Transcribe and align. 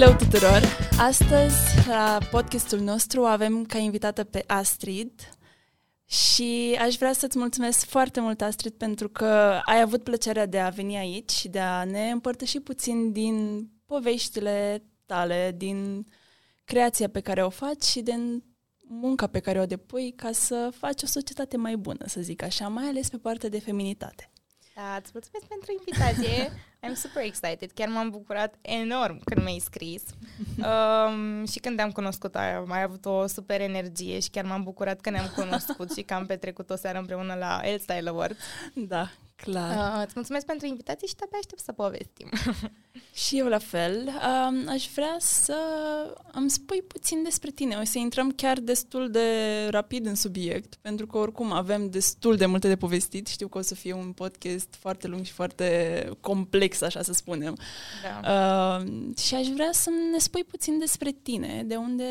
Hello 0.00 0.16
tuturor! 0.16 0.62
Astăzi, 0.98 1.88
la 1.88 2.18
podcastul 2.30 2.78
nostru, 2.78 3.24
avem 3.24 3.64
ca 3.64 3.78
invitată 3.78 4.24
pe 4.24 4.44
Astrid 4.46 5.28
și 6.04 6.78
aș 6.80 6.96
vrea 6.96 7.12
să-ți 7.12 7.38
mulțumesc 7.38 7.86
foarte 7.86 8.20
mult, 8.20 8.40
Astrid, 8.40 8.72
pentru 8.72 9.08
că 9.08 9.60
ai 9.64 9.80
avut 9.80 10.02
plăcerea 10.02 10.46
de 10.46 10.60
a 10.60 10.68
veni 10.68 10.96
aici 10.96 11.30
și 11.30 11.48
de 11.48 11.60
a 11.60 11.84
ne 11.84 12.10
împărtăși 12.10 12.60
puțin 12.60 13.12
din 13.12 13.68
poveștile 13.86 14.84
tale, 15.06 15.54
din 15.56 16.06
creația 16.64 17.08
pe 17.08 17.20
care 17.20 17.44
o 17.44 17.50
faci 17.50 17.82
și 17.82 18.00
din 18.00 18.44
munca 18.88 19.26
pe 19.26 19.40
care 19.40 19.60
o 19.60 19.66
depui 19.66 20.12
ca 20.16 20.32
să 20.32 20.70
faci 20.76 21.02
o 21.02 21.06
societate 21.06 21.56
mai 21.56 21.76
bună, 21.76 22.04
să 22.06 22.20
zic 22.20 22.42
așa, 22.42 22.68
mai 22.68 22.84
ales 22.84 23.08
pe 23.08 23.16
partea 23.16 23.48
de 23.48 23.60
feminitate. 23.60 24.30
Da, 24.74 24.96
îți 25.00 25.10
mulțumesc 25.12 25.46
pentru 25.46 25.72
invitație. 25.78 26.52
I'm 26.86 26.94
super 26.94 27.22
excited. 27.22 27.70
Chiar 27.74 27.88
m-am 27.88 28.10
bucurat 28.10 28.54
enorm 28.60 29.20
când 29.24 29.44
mi-ai 29.44 29.58
scris. 29.58 30.02
Um, 30.58 31.46
și 31.46 31.58
când 31.58 31.76
te-am 31.76 31.90
cunoscut, 31.90 32.36
ai, 32.36 32.64
ai 32.68 32.82
avut 32.82 33.04
o 33.04 33.26
super 33.26 33.60
energie 33.60 34.20
și 34.20 34.30
chiar 34.30 34.44
m-am 34.44 34.62
bucurat 34.62 35.00
că 35.00 35.10
ne-am 35.10 35.32
cunoscut 35.34 35.92
și 35.92 36.02
că 36.02 36.14
am 36.14 36.26
petrecut 36.26 36.70
o 36.70 36.76
seară 36.76 36.98
împreună 36.98 37.34
la 37.34 37.60
El 37.64 37.78
Style 37.78 38.08
Awards. 38.08 38.38
Da, 38.74 39.10
clar. 39.42 39.96
Uh, 39.96 40.02
îți 40.04 40.12
mulțumesc 40.14 40.46
pentru 40.46 40.66
invitație 40.66 41.06
și 41.06 41.14
te-abia 41.14 41.38
aștept 41.38 41.60
să 41.60 41.72
povestim. 41.72 42.28
Și 43.26 43.38
eu 43.38 43.46
la 43.46 43.58
fel. 43.58 44.06
Um, 44.06 44.68
aș 44.68 44.88
vrea 44.94 45.16
să 45.18 45.56
îmi 46.32 46.50
spui 46.50 46.82
puțin 46.82 47.22
despre 47.22 47.50
tine. 47.50 47.76
O 47.76 47.84
să 47.84 47.98
intrăm 47.98 48.30
chiar 48.30 48.58
destul 48.58 49.10
de 49.10 49.66
rapid 49.70 50.06
în 50.06 50.14
subiect, 50.14 50.74
pentru 50.74 51.06
că 51.06 51.18
oricum 51.18 51.52
avem 51.52 51.90
destul 51.90 52.36
de 52.36 52.46
multe 52.46 52.68
de 52.68 52.76
povestit. 52.76 53.26
Știu 53.26 53.48
că 53.48 53.58
o 53.58 53.60
să 53.60 53.74
fie 53.74 53.92
un 53.92 54.12
podcast 54.12 54.74
foarte 54.78 55.06
lung 55.06 55.24
și 55.24 55.32
foarte 55.32 56.08
complex, 56.20 56.80
așa 56.80 57.02
să 57.02 57.12
spunem. 57.12 57.56
Da. 58.02 58.78
Uh, 58.80 59.16
și 59.16 59.34
aș 59.34 59.46
vrea 59.46 59.70
să 59.72 59.90
ne 60.12 60.18
spui 60.18 60.44
puțin 60.44 60.78
despre 60.78 61.10
tine, 61.10 61.62
de 61.66 61.76
unde 61.76 62.04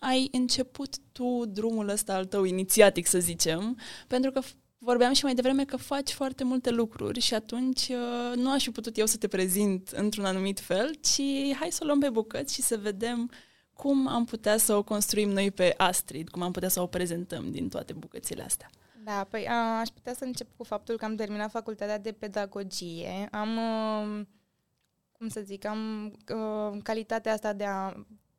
ai 0.00 0.28
început 0.32 0.96
tu 1.12 1.44
drumul 1.46 1.88
ăsta 1.88 2.14
al 2.14 2.24
tău 2.24 2.44
inițiatic, 2.44 3.06
să 3.06 3.18
zicem, 3.18 3.78
pentru 4.06 4.30
că 4.30 4.40
vorbeam 4.82 5.12
și 5.12 5.24
mai 5.24 5.34
devreme 5.34 5.64
că 5.64 5.76
faci 5.76 6.12
foarte 6.12 6.44
multe 6.44 6.70
lucruri 6.70 7.20
și 7.20 7.34
atunci 7.34 7.88
uh, 7.88 8.36
nu 8.36 8.52
aș 8.52 8.62
fi 8.62 8.70
putut 8.70 8.96
eu 8.98 9.06
să 9.06 9.16
te 9.16 9.28
prezint 9.28 9.88
într-un 9.88 10.24
anumit 10.24 10.60
fel, 10.60 10.94
ci 10.94 11.22
hai 11.58 11.68
să 11.70 11.78
o 11.82 11.86
luăm 11.86 12.00
pe 12.00 12.10
bucăți 12.10 12.54
și 12.54 12.62
să 12.62 12.76
vedem 12.76 13.30
cum 13.72 14.08
am 14.08 14.24
putea 14.24 14.56
să 14.56 14.74
o 14.74 14.82
construim 14.82 15.30
noi 15.30 15.50
pe 15.50 15.74
Astrid, 15.76 16.28
cum 16.28 16.42
am 16.42 16.52
putea 16.52 16.68
să 16.68 16.80
o 16.80 16.86
prezentăm 16.86 17.50
din 17.50 17.68
toate 17.68 17.92
bucățile 17.92 18.42
astea. 18.42 18.70
Da, 19.04 19.26
păi 19.30 19.46
a, 19.48 19.78
aș 19.78 19.88
putea 19.88 20.14
să 20.14 20.24
încep 20.24 20.46
cu 20.56 20.64
faptul 20.64 20.96
că 20.96 21.04
am 21.04 21.14
terminat 21.14 21.50
facultatea 21.50 21.98
de 21.98 22.12
pedagogie. 22.12 23.28
Am, 23.30 23.56
uh, 23.56 24.26
cum 25.12 25.28
să 25.28 25.40
zic, 25.40 25.64
am 25.64 26.12
uh, 26.34 26.78
calitatea 26.82 27.32
asta 27.32 27.52
de 27.52 27.64
a, 27.64 27.92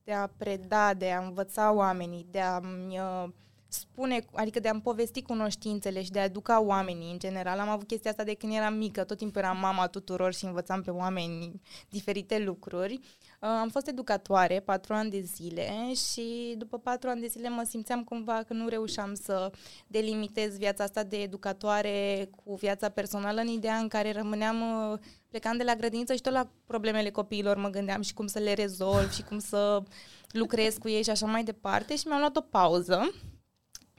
de 0.04 0.14
a 0.14 0.28
preda, 0.28 0.94
de 0.94 1.12
a 1.12 1.26
învăța 1.26 1.72
oamenii, 1.72 2.28
de 2.32 2.40
a 2.40 2.60
uh, 2.90 3.30
spune, 3.74 4.26
adică 4.34 4.60
de 4.60 4.68
a-mi 4.68 4.82
povesti 4.82 5.22
cunoștințele 5.22 6.04
și 6.04 6.12
de 6.12 6.20
a 6.20 6.24
educa 6.24 6.62
oamenii 6.62 7.12
în 7.12 7.20
general. 7.20 7.60
Am 7.60 7.70
avut 7.70 7.88
chestia 7.88 8.12
asta 8.12 8.24
de 8.24 8.34
când 8.34 8.54
eram 8.54 8.74
mică, 8.74 9.04
tot 9.04 9.18
timpul 9.18 9.42
eram 9.42 9.58
mama 9.58 9.88
tuturor 9.88 10.34
și 10.34 10.46
învățam 10.46 10.82
pe 10.82 10.92
oameni 10.92 11.62
diferite 11.90 12.40
lucruri. 12.40 12.94
Uh, 12.94 13.00
am 13.40 13.70
fost 13.70 13.88
educatoare 13.88 14.60
patru 14.60 14.94
ani 14.94 15.10
de 15.10 15.20
zile 15.20 15.94
și 15.94 16.56
după 16.58 16.78
patru 16.78 17.10
ani 17.10 17.22
de 17.22 17.28
zile 17.28 17.50
mă 17.50 17.64
simțeam 17.64 18.04
cumva 18.04 18.44
că 18.48 18.54
nu 18.54 18.68
reușeam 18.68 19.14
să 19.14 19.52
delimitez 19.88 20.58
viața 20.58 20.84
asta 20.84 21.04
de 21.04 21.18
educatoare 21.18 22.30
cu 22.44 22.56
viața 22.56 22.90
personală 22.90 23.42
în 23.42 23.48
ideea 23.48 23.76
în 23.76 23.88
care 23.88 24.12
rămâneam 24.12 24.92
uh, 24.92 25.00
plecam 25.30 25.58
de 25.58 25.64
la 25.64 25.76
grădiniță 25.76 26.14
și 26.14 26.22
tot 26.22 26.34
la 26.34 26.50
problemele 26.66 27.10
copiilor 27.10 27.58
mă 27.58 27.70
gândeam 27.70 28.02
și 28.02 28.14
cum 28.14 28.28
să 28.28 28.40
le 28.40 28.54
rezolv 28.54 29.12
și 29.12 29.24
cum 29.24 29.40
să 29.40 29.84
lucrez 30.32 30.78
cu 30.78 30.90
ei 30.90 31.04
și 31.04 31.10
așa 31.10 31.26
mai 31.26 31.44
departe 31.44 31.96
și 31.96 32.08
mi-am 32.08 32.20
luat 32.20 32.36
o 32.38 32.42
pauză 32.42 33.12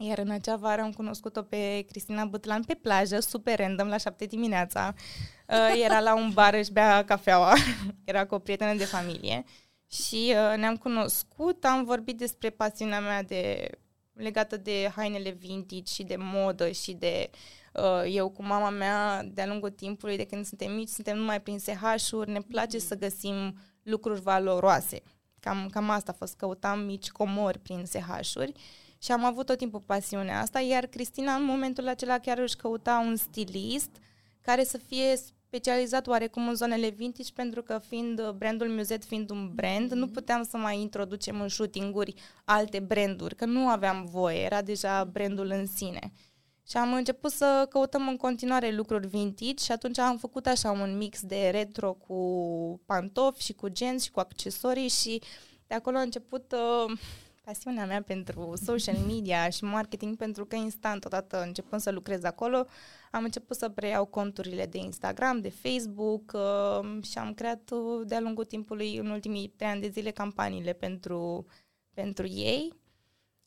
iar 0.02 0.18
în 0.18 0.30
acea 0.30 0.56
vară 0.56 0.82
am 0.82 0.92
cunoscut-o 0.92 1.42
pe 1.42 1.84
Cristina 1.88 2.24
Butlan 2.24 2.62
pe 2.62 2.74
plajă, 2.74 3.20
super 3.20 3.58
random, 3.58 3.88
la 3.88 3.96
șapte 3.96 4.24
dimineața. 4.24 4.94
Uh, 5.48 5.82
era 5.84 6.00
la 6.00 6.14
un 6.14 6.30
bar, 6.30 6.54
își 6.54 6.72
bea 6.72 7.04
cafeaua, 7.04 7.54
era 8.04 8.26
cu 8.26 8.34
o 8.34 8.38
prietenă 8.38 8.74
de 8.74 8.84
familie. 8.84 9.44
Și 9.90 10.34
uh, 10.34 10.58
ne-am 10.58 10.76
cunoscut, 10.76 11.64
am 11.64 11.84
vorbit 11.84 12.18
despre 12.18 12.50
pasiunea 12.50 13.00
mea 13.00 13.22
de 13.22 13.70
legată 14.12 14.56
de 14.56 14.90
hainele 14.94 15.30
vintage 15.30 15.92
și 15.92 16.02
de 16.02 16.16
modă 16.18 16.70
și 16.70 16.92
de 16.92 17.30
uh, 17.72 18.14
eu 18.14 18.28
cu 18.30 18.42
mama 18.42 18.70
mea 18.70 19.22
de-a 19.24 19.46
lungul 19.46 19.70
timpului, 19.70 20.16
de 20.16 20.24
când 20.24 20.46
suntem 20.46 20.74
mici, 20.74 20.88
suntem 20.88 21.16
numai 21.16 21.40
prin 21.40 21.58
SH-uri, 21.58 22.30
ne 22.30 22.40
place 22.40 22.78
să 22.78 22.96
găsim 22.96 23.58
lucruri 23.82 24.20
valoroase. 24.20 25.02
Cam, 25.40 25.68
cam 25.70 25.90
asta 25.90 26.10
a 26.10 26.14
fost, 26.18 26.36
căutam 26.36 26.80
mici 26.80 27.10
comori 27.10 27.58
prin 27.58 27.84
SH-uri 27.84 28.52
și 29.02 29.12
am 29.12 29.24
avut 29.24 29.46
tot 29.46 29.58
timpul 29.58 29.82
pasiunea 29.86 30.40
asta, 30.40 30.60
iar 30.60 30.86
Cristina 30.86 31.34
în 31.34 31.44
momentul 31.44 31.88
acela 31.88 32.18
chiar 32.18 32.38
își 32.38 32.56
căuta 32.56 33.04
un 33.06 33.16
stilist 33.16 33.90
care 34.40 34.64
să 34.64 34.78
fie 34.78 35.16
specializat 35.46 36.06
oarecum 36.06 36.48
în 36.48 36.54
zonele 36.54 36.88
vintage 36.88 37.32
pentru 37.34 37.62
că 37.62 37.80
fiind 37.88 38.30
brandul 38.30 38.68
Muzet 38.68 39.04
fiind 39.04 39.30
un 39.30 39.50
brand, 39.54 39.86
mm-hmm. 39.90 39.94
nu 39.94 40.08
puteam 40.08 40.42
să 40.42 40.56
mai 40.56 40.80
introducem 40.80 41.40
în 41.40 41.48
shooting-uri 41.48 42.14
alte 42.44 42.78
branduri, 42.78 43.34
că 43.34 43.44
nu 43.44 43.68
aveam 43.68 44.04
voie, 44.04 44.40
era 44.40 44.62
deja 44.62 45.04
brandul 45.04 45.50
în 45.50 45.66
sine. 45.66 46.12
Și 46.68 46.76
am 46.76 46.92
început 46.92 47.30
să 47.30 47.66
căutăm 47.68 48.08
în 48.08 48.16
continuare 48.16 48.70
lucruri 48.70 49.06
vintage 49.06 49.64
și 49.64 49.72
atunci 49.72 49.98
am 49.98 50.16
făcut 50.18 50.46
așa 50.46 50.70
un 50.70 50.96
mix 50.96 51.20
de 51.22 51.48
retro 51.52 51.92
cu 51.92 52.80
pantofi 52.86 53.42
și 53.42 53.52
cu 53.52 53.68
genți 53.68 54.04
și 54.04 54.10
cu 54.10 54.20
accesorii 54.20 54.88
și 54.88 55.22
de 55.66 55.74
acolo 55.74 55.96
a 55.96 56.00
început 56.00 56.52
uh, 56.52 56.98
pasiunea 57.44 57.86
mea 57.86 58.02
pentru 58.02 58.52
social 58.64 58.96
media 58.96 59.48
și 59.48 59.64
marketing, 59.64 60.16
pentru 60.16 60.44
că 60.44 60.56
instant, 60.56 61.04
odată 61.04 61.42
începând 61.42 61.80
să 61.80 61.90
lucrez 61.90 62.24
acolo, 62.24 62.66
am 63.10 63.24
început 63.24 63.56
să 63.56 63.68
preiau 63.68 64.04
conturile 64.04 64.66
de 64.66 64.78
Instagram, 64.78 65.40
de 65.40 65.50
Facebook 65.50 66.32
uh, 66.34 67.04
și 67.04 67.18
am 67.18 67.34
creat 67.34 67.70
uh, 67.70 68.06
de-a 68.06 68.20
lungul 68.20 68.44
timpului, 68.44 68.96
în 68.96 69.06
ultimii 69.06 69.48
trei 69.48 69.68
ani 69.68 69.80
de 69.80 69.88
zile, 69.88 70.10
campaniile 70.10 70.72
pentru, 70.72 71.46
pentru 71.94 72.26
ei. 72.26 72.72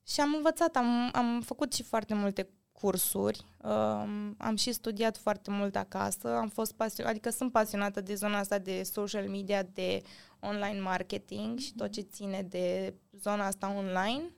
Și 0.08 0.20
am 0.22 0.34
învățat, 0.36 0.76
am, 0.76 1.10
am 1.14 1.42
făcut 1.42 1.74
și 1.74 1.84
foarte 1.84 2.14
multe 2.14 2.50
cursuri, 2.72 3.46
um, 3.64 4.36
am 4.38 4.56
și 4.56 4.72
studiat 4.72 5.18
foarte 5.18 5.52
mult 5.52 5.76
acasă, 5.76 6.36
am 6.36 6.48
fost 6.48 6.74
pasionată, 6.74 7.16
adică 7.16 7.30
sunt 7.30 7.52
pasionată 7.52 8.02
de 8.02 8.16
zona 8.16 8.38
asta 8.38 8.58
de 8.58 8.84
social 8.84 9.30
media, 9.30 9.64
de 9.64 10.02
online 10.40 10.80
marketing 10.80 11.60
și 11.60 11.74
tot 11.74 11.92
ce 11.92 12.02
ține 12.02 12.42
de 12.42 12.94
zona 13.12 13.46
asta 13.46 13.74
online. 13.76 14.32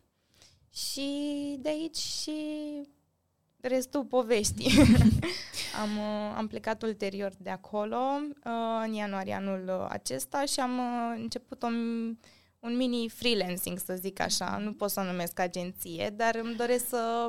Și 0.69 1.09
de 1.59 1.69
aici 1.69 1.97
și 1.97 2.41
restul 3.59 4.03
poveștii. 4.05 4.71
am, 5.81 5.97
uh, 5.97 6.33
am 6.35 6.47
plecat 6.47 6.83
ulterior 6.83 7.31
de 7.37 7.49
acolo 7.49 7.99
uh, 8.21 8.83
în 8.85 8.93
ianuarie 8.93 9.33
anul 9.33 9.87
acesta 9.89 10.45
și 10.45 10.59
am 10.59 10.77
uh, 10.77 11.19
început 11.21 11.63
un, 11.63 11.75
un 12.59 12.75
mini 12.75 13.09
freelancing, 13.09 13.79
să 13.79 13.95
zic 13.95 14.19
așa. 14.19 14.57
Nu 14.57 14.73
pot 14.73 14.89
să 14.89 14.99
o 14.99 15.03
numesc 15.03 15.39
agenție, 15.39 16.13
dar 16.15 16.35
îmi 16.35 16.55
doresc 16.55 16.87
să 16.87 17.27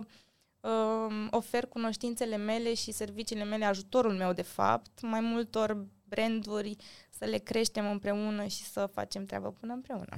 uh, 0.61 1.27
ofer 1.31 1.67
cunoștințele 1.67 2.37
mele 2.37 2.75
și 2.75 2.93
serviciile 2.93 3.45
mele, 3.45 3.65
ajutorul 3.65 4.13
meu 4.13 4.33
de 4.33 4.43
fapt, 4.43 5.01
mai 5.01 5.21
multor 5.21 5.87
branduri, 6.05 6.77
să 7.19 7.25
le 7.25 7.39
creștem 7.39 7.91
împreună 7.91 8.47
și 8.47 8.63
să 8.63 8.87
facem 8.87 9.25
treabă 9.25 9.51
până 9.61 9.73
împreună. 9.73 10.17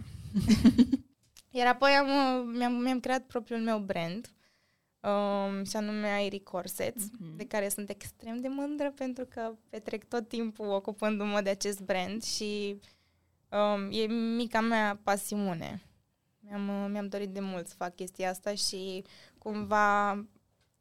Iar 1.59 1.67
apoi 1.67 1.91
am, 1.91 2.07
mi-am, 2.49 2.73
mi-am 2.73 3.01
creat 3.01 3.23
propriul 3.23 3.61
meu 3.61 3.79
brand, 3.79 4.31
um, 5.01 5.65
și 5.65 5.77
anume 5.77 6.09
Airy 6.09 6.43
Corsets, 6.43 7.05
mm-hmm. 7.05 7.37
de 7.37 7.47
care 7.47 7.69
sunt 7.69 7.89
extrem 7.91 8.41
de 8.41 8.49
mândră 8.49 8.91
pentru 8.91 9.25
că 9.25 9.53
petrec 9.69 10.05
tot 10.05 10.29
timpul 10.29 10.69
ocupându-mă 10.69 11.41
de 11.41 11.51
acest 11.51 11.81
brand 11.81 12.23
și 12.23 12.81
um, 13.49 13.89
e 13.91 14.07
mica 14.37 14.61
mea 14.61 15.01
pasiune. 15.03 15.83
Mi-am, 16.39 16.91
mi-am 16.91 17.09
dorit 17.09 17.31
de 17.31 17.41
mult 17.41 17.67
să 17.67 17.75
fac 17.75 17.95
chestia 17.95 18.31
asta 18.31 18.55
și 18.55 19.05
cumva 19.39 20.11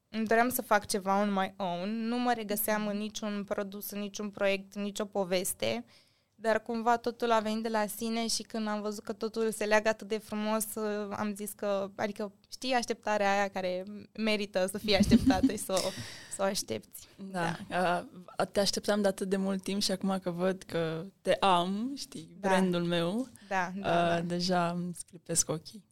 îmi 0.10 0.26
doream 0.26 0.50
să 0.50 0.62
fac 0.62 0.86
ceva 0.86 1.22
on 1.22 1.34
my 1.34 1.54
own, 1.58 1.90
nu 1.90 2.20
mă 2.20 2.34
regăseam 2.34 2.88
în 2.88 2.98
niciun 2.98 3.44
produs, 3.44 3.90
în 3.90 4.00
niciun 4.00 4.30
proiect, 4.30 4.74
în 4.74 4.82
nicio 4.82 5.06
poveste, 5.06 5.86
dar 6.42 6.62
cumva 6.62 6.98
totul 6.98 7.32
a 7.32 7.40
venit 7.40 7.64
de 7.64 7.70
la 7.70 7.86
sine 7.96 8.28
și 8.28 8.44
când 8.44 8.68
am 8.68 8.82
văzut 8.82 9.04
că 9.04 9.14
totul 9.14 9.52
se 9.52 9.66
leagă 9.66 9.90
atât 9.90 10.08
de 10.08 10.18
frumos, 10.18 10.66
am 11.10 11.34
zis 11.36 11.52
că, 11.52 11.90
adică 11.96 12.32
știi 12.52 12.74
așteptarea 12.74 13.32
aia 13.32 13.48
care 13.48 13.84
merită 14.18 14.68
să 14.72 14.78
fie 14.78 14.96
așteptată 14.96 15.52
și 15.52 15.58
să, 15.58 15.72
o, 15.72 15.90
să 16.36 16.42
o 16.42 16.44
aștepți. 16.44 17.08
Da, 17.32 17.56
da. 17.68 18.06
A, 18.36 18.46
te 18.46 18.60
așteptam 18.60 19.02
de 19.02 19.08
atât 19.08 19.30
de 19.30 19.38
mult 19.38 19.64
timp 19.64 19.82
și 19.82 19.92
acum 19.92 20.20
că 20.22 20.32
văd 20.32 20.64
că 20.64 21.06
te 21.22 21.34
am, 21.34 21.94
știi, 21.96 22.30
da. 22.40 22.48
brandul 22.48 22.84
meu, 22.84 23.28
da, 23.48 23.72
da, 23.76 24.06
a, 24.06 24.16
da. 24.16 24.22
deja 24.22 24.70
îmi 24.70 24.94
sclipesc 24.96 25.50
ochii. 25.50 25.88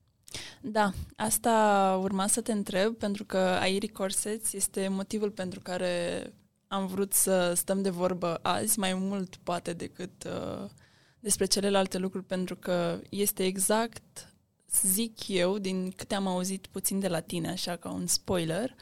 Da, 0.62 0.92
asta 1.16 2.00
urma 2.02 2.28
să 2.28 2.42
te 2.42 2.52
întreb, 2.52 2.96
pentru 2.96 3.26
că 3.26 3.38
Airi 3.38 3.88
Corsets 3.88 4.54
este 4.54 4.88
motivul 4.88 5.32
pentru 5.32 5.60
care 5.60 6.24
am 6.68 6.88
vrut 6.88 7.14
să 7.14 7.54
stăm 7.54 7.82
de 7.82 7.90
vorbă 7.90 8.40
azi, 8.42 8.80
mai 8.80 8.94
mult 8.94 9.36
poate 9.36 9.74
decât, 9.74 10.24
uh, 10.24 10.70
despre 11.20 11.46
celelalte 11.46 11.98
lucruri, 11.98 12.26
pentru 12.26 12.56
că 12.56 13.00
este 13.10 13.46
exact, 13.46 14.34
zic 14.82 15.28
eu, 15.28 15.58
din 15.58 15.92
câte 15.92 16.16
am 16.16 16.28
auzit 16.28 16.68
puțin 16.68 17.00
de 17.00 17.08
la 17.08 17.20
tine, 17.20 17.50
așa 17.50 17.76
ca 17.76 17.90
un 17.90 18.08
spoiler, 18.08 18.76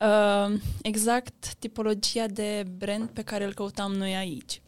uh, 0.00 0.60
exact 0.82 1.54
tipologia 1.54 2.26
de 2.26 2.66
brand 2.76 3.08
pe 3.08 3.22
care 3.22 3.44
îl 3.44 3.54
căutam 3.54 3.92
noi 3.92 4.16
aici. 4.16 4.62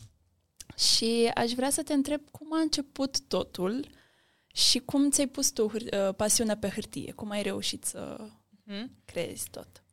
Și 0.76 1.30
aș 1.34 1.50
vrea 1.52 1.70
să 1.70 1.82
te 1.82 1.92
întreb 1.92 2.30
cum 2.30 2.54
a 2.54 2.60
început 2.60 3.20
totul 3.20 3.88
și 4.52 4.78
cum 4.78 5.10
ți-ai 5.10 5.26
pus 5.26 5.50
tu 5.50 5.64
uh, 5.64 6.14
pasiunea 6.16 6.56
pe 6.56 6.68
hârtie, 6.68 7.12
cum 7.12 7.30
ai 7.30 7.42
reușit 7.42 7.84
să 7.84 8.28
hmm? 8.66 8.90
creezi 9.04 9.50
tot. 9.50 9.84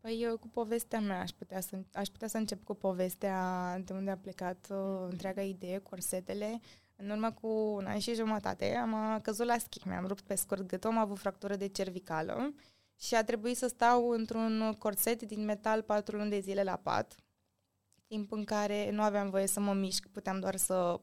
Păi 0.00 0.20
eu 0.22 0.38
cu 0.38 0.48
povestea 0.48 1.00
mea 1.00 1.20
aș 1.20 1.30
putea 1.30 1.60
să, 1.60 1.78
aș 1.92 2.08
putea 2.08 2.28
să 2.28 2.36
încep 2.36 2.64
cu 2.64 2.74
povestea 2.74 3.78
de 3.84 3.92
unde 3.92 4.10
a 4.10 4.16
plecat 4.16 4.66
uh, 4.70 5.06
întreaga 5.10 5.42
idee, 5.42 5.78
corsetele. 5.78 6.60
În 6.96 7.10
urmă 7.10 7.32
cu 7.32 7.48
un 7.48 7.86
an 7.86 7.98
și 7.98 8.14
jumătate 8.14 8.76
am 8.76 9.20
căzut 9.22 9.46
la 9.46 9.58
schi, 9.58 9.88
mi-am 9.88 10.06
rupt 10.06 10.22
pe 10.22 10.34
scurt 10.34 10.66
gâtul, 10.66 10.90
am 10.90 10.98
avut 10.98 11.18
fractură 11.18 11.56
de 11.56 11.68
cervicală 11.68 12.54
și 12.98 13.14
a 13.14 13.24
trebuit 13.24 13.56
să 13.56 13.66
stau 13.66 14.08
într-un 14.08 14.74
corset 14.78 15.22
din 15.22 15.44
metal 15.44 15.82
patru 15.82 16.16
luni 16.16 16.30
de 16.30 16.38
zile 16.38 16.62
la 16.62 16.76
pat, 16.76 17.14
timp 18.06 18.32
în 18.32 18.44
care 18.44 18.90
nu 18.90 19.02
aveam 19.02 19.30
voie 19.30 19.46
să 19.46 19.60
mă 19.60 19.72
mișc, 19.72 20.06
puteam 20.06 20.40
doar 20.40 20.56
să 20.56 21.00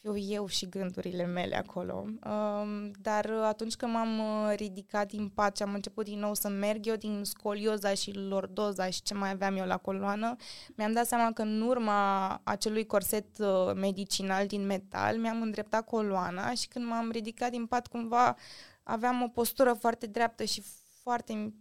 fiu 0.00 0.16
eu 0.16 0.46
și 0.46 0.68
gândurile 0.68 1.24
mele 1.24 1.56
acolo. 1.56 2.04
Um, 2.04 2.90
dar 3.00 3.30
atunci 3.30 3.74
când 3.74 3.92
m-am 3.92 4.18
uh, 4.18 4.52
ridicat 4.56 5.08
din 5.08 5.28
pat 5.28 5.56
și 5.56 5.62
am 5.62 5.74
început 5.74 6.04
din 6.04 6.18
nou 6.18 6.34
să 6.34 6.48
merg 6.48 6.86
eu 6.86 6.96
din 6.96 7.24
scolioza 7.24 7.94
și 7.94 8.12
lordoza 8.12 8.90
și 8.90 9.02
ce 9.02 9.14
mai 9.14 9.30
aveam 9.30 9.56
eu 9.56 9.66
la 9.66 9.76
coloană, 9.76 10.36
mi-am 10.76 10.92
dat 10.92 11.06
seama 11.06 11.32
că 11.32 11.42
în 11.42 11.60
urma 11.60 12.40
acelui 12.44 12.86
corset 12.86 13.38
uh, 13.38 13.72
medicinal 13.74 14.46
din 14.46 14.66
metal 14.66 15.16
mi-am 15.16 15.42
îndreptat 15.42 15.84
coloana 15.84 16.54
și 16.54 16.68
când 16.68 16.84
m-am 16.86 17.10
ridicat 17.10 17.50
din 17.50 17.66
pat 17.66 17.86
cumva 17.86 18.36
aveam 18.82 19.22
o 19.22 19.28
postură 19.28 19.72
foarte 19.72 20.06
dreaptă 20.06 20.44
și 20.44 20.62
foarte 21.02 21.52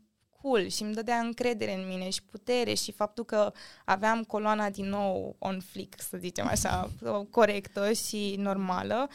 cool 0.42 0.68
și 0.68 0.84
îmi 0.84 0.94
dădea 0.94 1.18
încredere 1.18 1.74
în 1.74 1.88
mine 1.88 2.10
și 2.10 2.24
putere 2.24 2.74
și 2.74 2.92
faptul 2.92 3.26
că 3.26 3.52
aveam 3.86 4.24
coloana 4.24 4.70
din 4.70 4.90
nou 4.90 5.36
on 5.40 5.60
flick, 5.60 6.02
să 6.02 6.18
zicem 6.18 6.48
așa, 6.48 6.90
corectă 7.30 7.92
și 7.92 8.36
normală, 8.38 9.10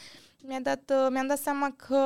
mi-a 0.44 0.60
dat, 0.60 0.90
uh, 0.90 1.06
mi-am 1.10 1.26
dat 1.26 1.38
seama 1.38 1.74
că 1.76 1.96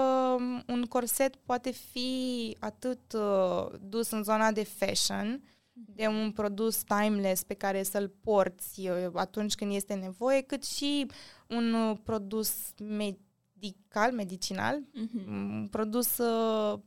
un 0.67 0.85
corset 0.89 1.37
poate 1.37 1.71
fi 1.71 2.57
atât 2.61 3.13
uh, 3.13 3.67
dus 3.81 4.11
în 4.11 4.23
zona 4.23 4.53
de 4.53 4.65
fashion, 4.65 5.43
de 5.73 6.07
un 6.07 6.33
produs 6.33 6.83
timeless 6.83 7.43
pe 7.43 7.55
care 7.55 7.83
să-l 7.83 8.13
porți 8.21 8.89
uh, 8.89 9.11
atunci 9.15 9.55
când 9.55 9.75
este 9.75 9.95
nevoie, 9.95 10.41
cât 10.41 10.65
și 10.65 11.11
un 11.49 11.97
produs 12.03 12.53
medical, 12.79 14.13
medicinal, 14.13 14.81
mm-hmm. 14.81 15.27
un 15.27 15.69
produs 15.71 16.19
uh, 16.19 16.79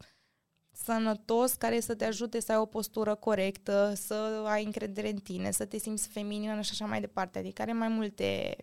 sănătos 0.84 1.54
care 1.54 1.80
să 1.80 1.96
te 1.96 2.06
ajute 2.06 2.40
să 2.40 2.52
ai 2.52 2.58
o 2.58 2.66
postură 2.66 3.16
corectă, 3.16 3.94
să 3.96 4.44
ai 4.46 4.64
încredere 4.64 5.10
în 5.10 5.18
tine, 5.18 5.52
să 5.52 5.66
te 5.66 5.78
simți 5.78 6.08
feminină 6.08 6.62
și 6.62 6.70
așa 6.72 6.86
mai 6.86 7.00
departe. 7.00 7.40
Adică 7.40 7.62
are 7.62 7.74
mai 7.74 7.88
multe 7.88 8.56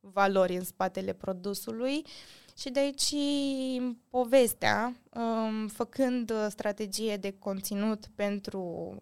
valori 0.00 0.56
în 0.56 0.64
spatele 0.64 1.12
produsului. 1.12 2.04
Și 2.56 2.70
de 2.70 2.78
aici 2.78 3.14
povestea, 4.08 4.96
um, 5.14 5.68
făcând 5.68 6.32
strategie 6.48 7.16
de 7.16 7.36
conținut 7.38 8.06
pentru 8.14 8.94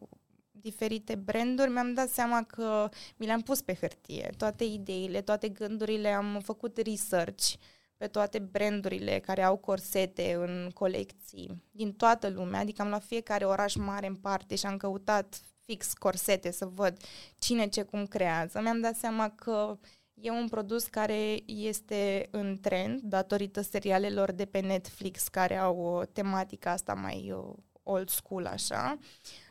diferite 0.50 1.14
branduri, 1.14 1.70
mi-am 1.70 1.94
dat 1.94 2.08
seama 2.08 2.42
că 2.42 2.88
mi 3.16 3.26
le-am 3.26 3.40
pus 3.40 3.60
pe 3.62 3.74
hârtie. 3.74 4.34
Toate 4.36 4.64
ideile, 4.64 5.20
toate 5.20 5.48
gândurile, 5.48 6.08
am 6.08 6.40
făcut 6.44 6.76
research 6.76 7.54
pe 8.02 8.08
toate 8.08 8.38
brandurile 8.38 9.18
care 9.18 9.42
au 9.42 9.56
corsete 9.56 10.34
în 10.34 10.70
colecții 10.74 11.62
din 11.70 11.92
toată 11.92 12.28
lumea, 12.28 12.60
adică 12.60 12.82
am 12.82 12.88
luat 12.88 13.04
fiecare 13.04 13.44
oraș 13.44 13.74
mare 13.74 14.06
în 14.06 14.14
parte 14.14 14.54
și 14.54 14.66
am 14.66 14.76
căutat 14.76 15.40
fix 15.64 15.92
corsete 15.92 16.50
să 16.50 16.66
văd 16.66 16.96
cine 17.38 17.66
ce 17.66 17.82
cum 17.82 18.06
creează. 18.06 18.60
Mi-am 18.60 18.80
dat 18.80 18.96
seama 18.96 19.30
că 19.30 19.78
e 20.14 20.30
un 20.30 20.48
produs 20.48 20.84
care 20.84 21.36
este 21.46 22.28
în 22.30 22.58
trend 22.60 23.00
datorită 23.00 23.60
serialelor 23.60 24.32
de 24.32 24.44
pe 24.44 24.60
Netflix 24.60 25.28
care 25.28 25.56
au 25.56 25.78
o 25.78 26.04
tematica 26.04 26.70
asta 26.70 26.94
mai 26.94 27.32
uh, 27.32 27.54
old 27.82 28.08
school 28.08 28.46
așa. 28.46 28.98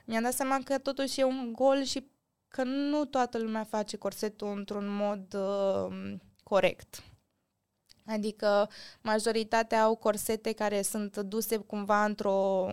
Mi-am 0.06 0.24
dat 0.24 0.34
seama 0.34 0.60
că 0.64 0.78
totuși 0.78 1.20
e 1.20 1.24
un 1.24 1.54
gol 1.54 1.84
și 1.84 2.12
că 2.48 2.64
nu 2.64 3.06
toată 3.06 3.38
lumea 3.38 3.64
face 3.64 3.98
corsetul 3.98 4.58
într-un 4.58 4.88
mod 4.88 5.34
uh, 5.34 6.14
corect. 6.44 7.04
Adică 8.06 8.70
majoritatea 9.02 9.84
au 9.84 9.96
corsete 9.96 10.52
care 10.52 10.82
sunt 10.82 11.18
duse 11.18 11.58
cumva 11.58 12.06
într-o... 12.06 12.68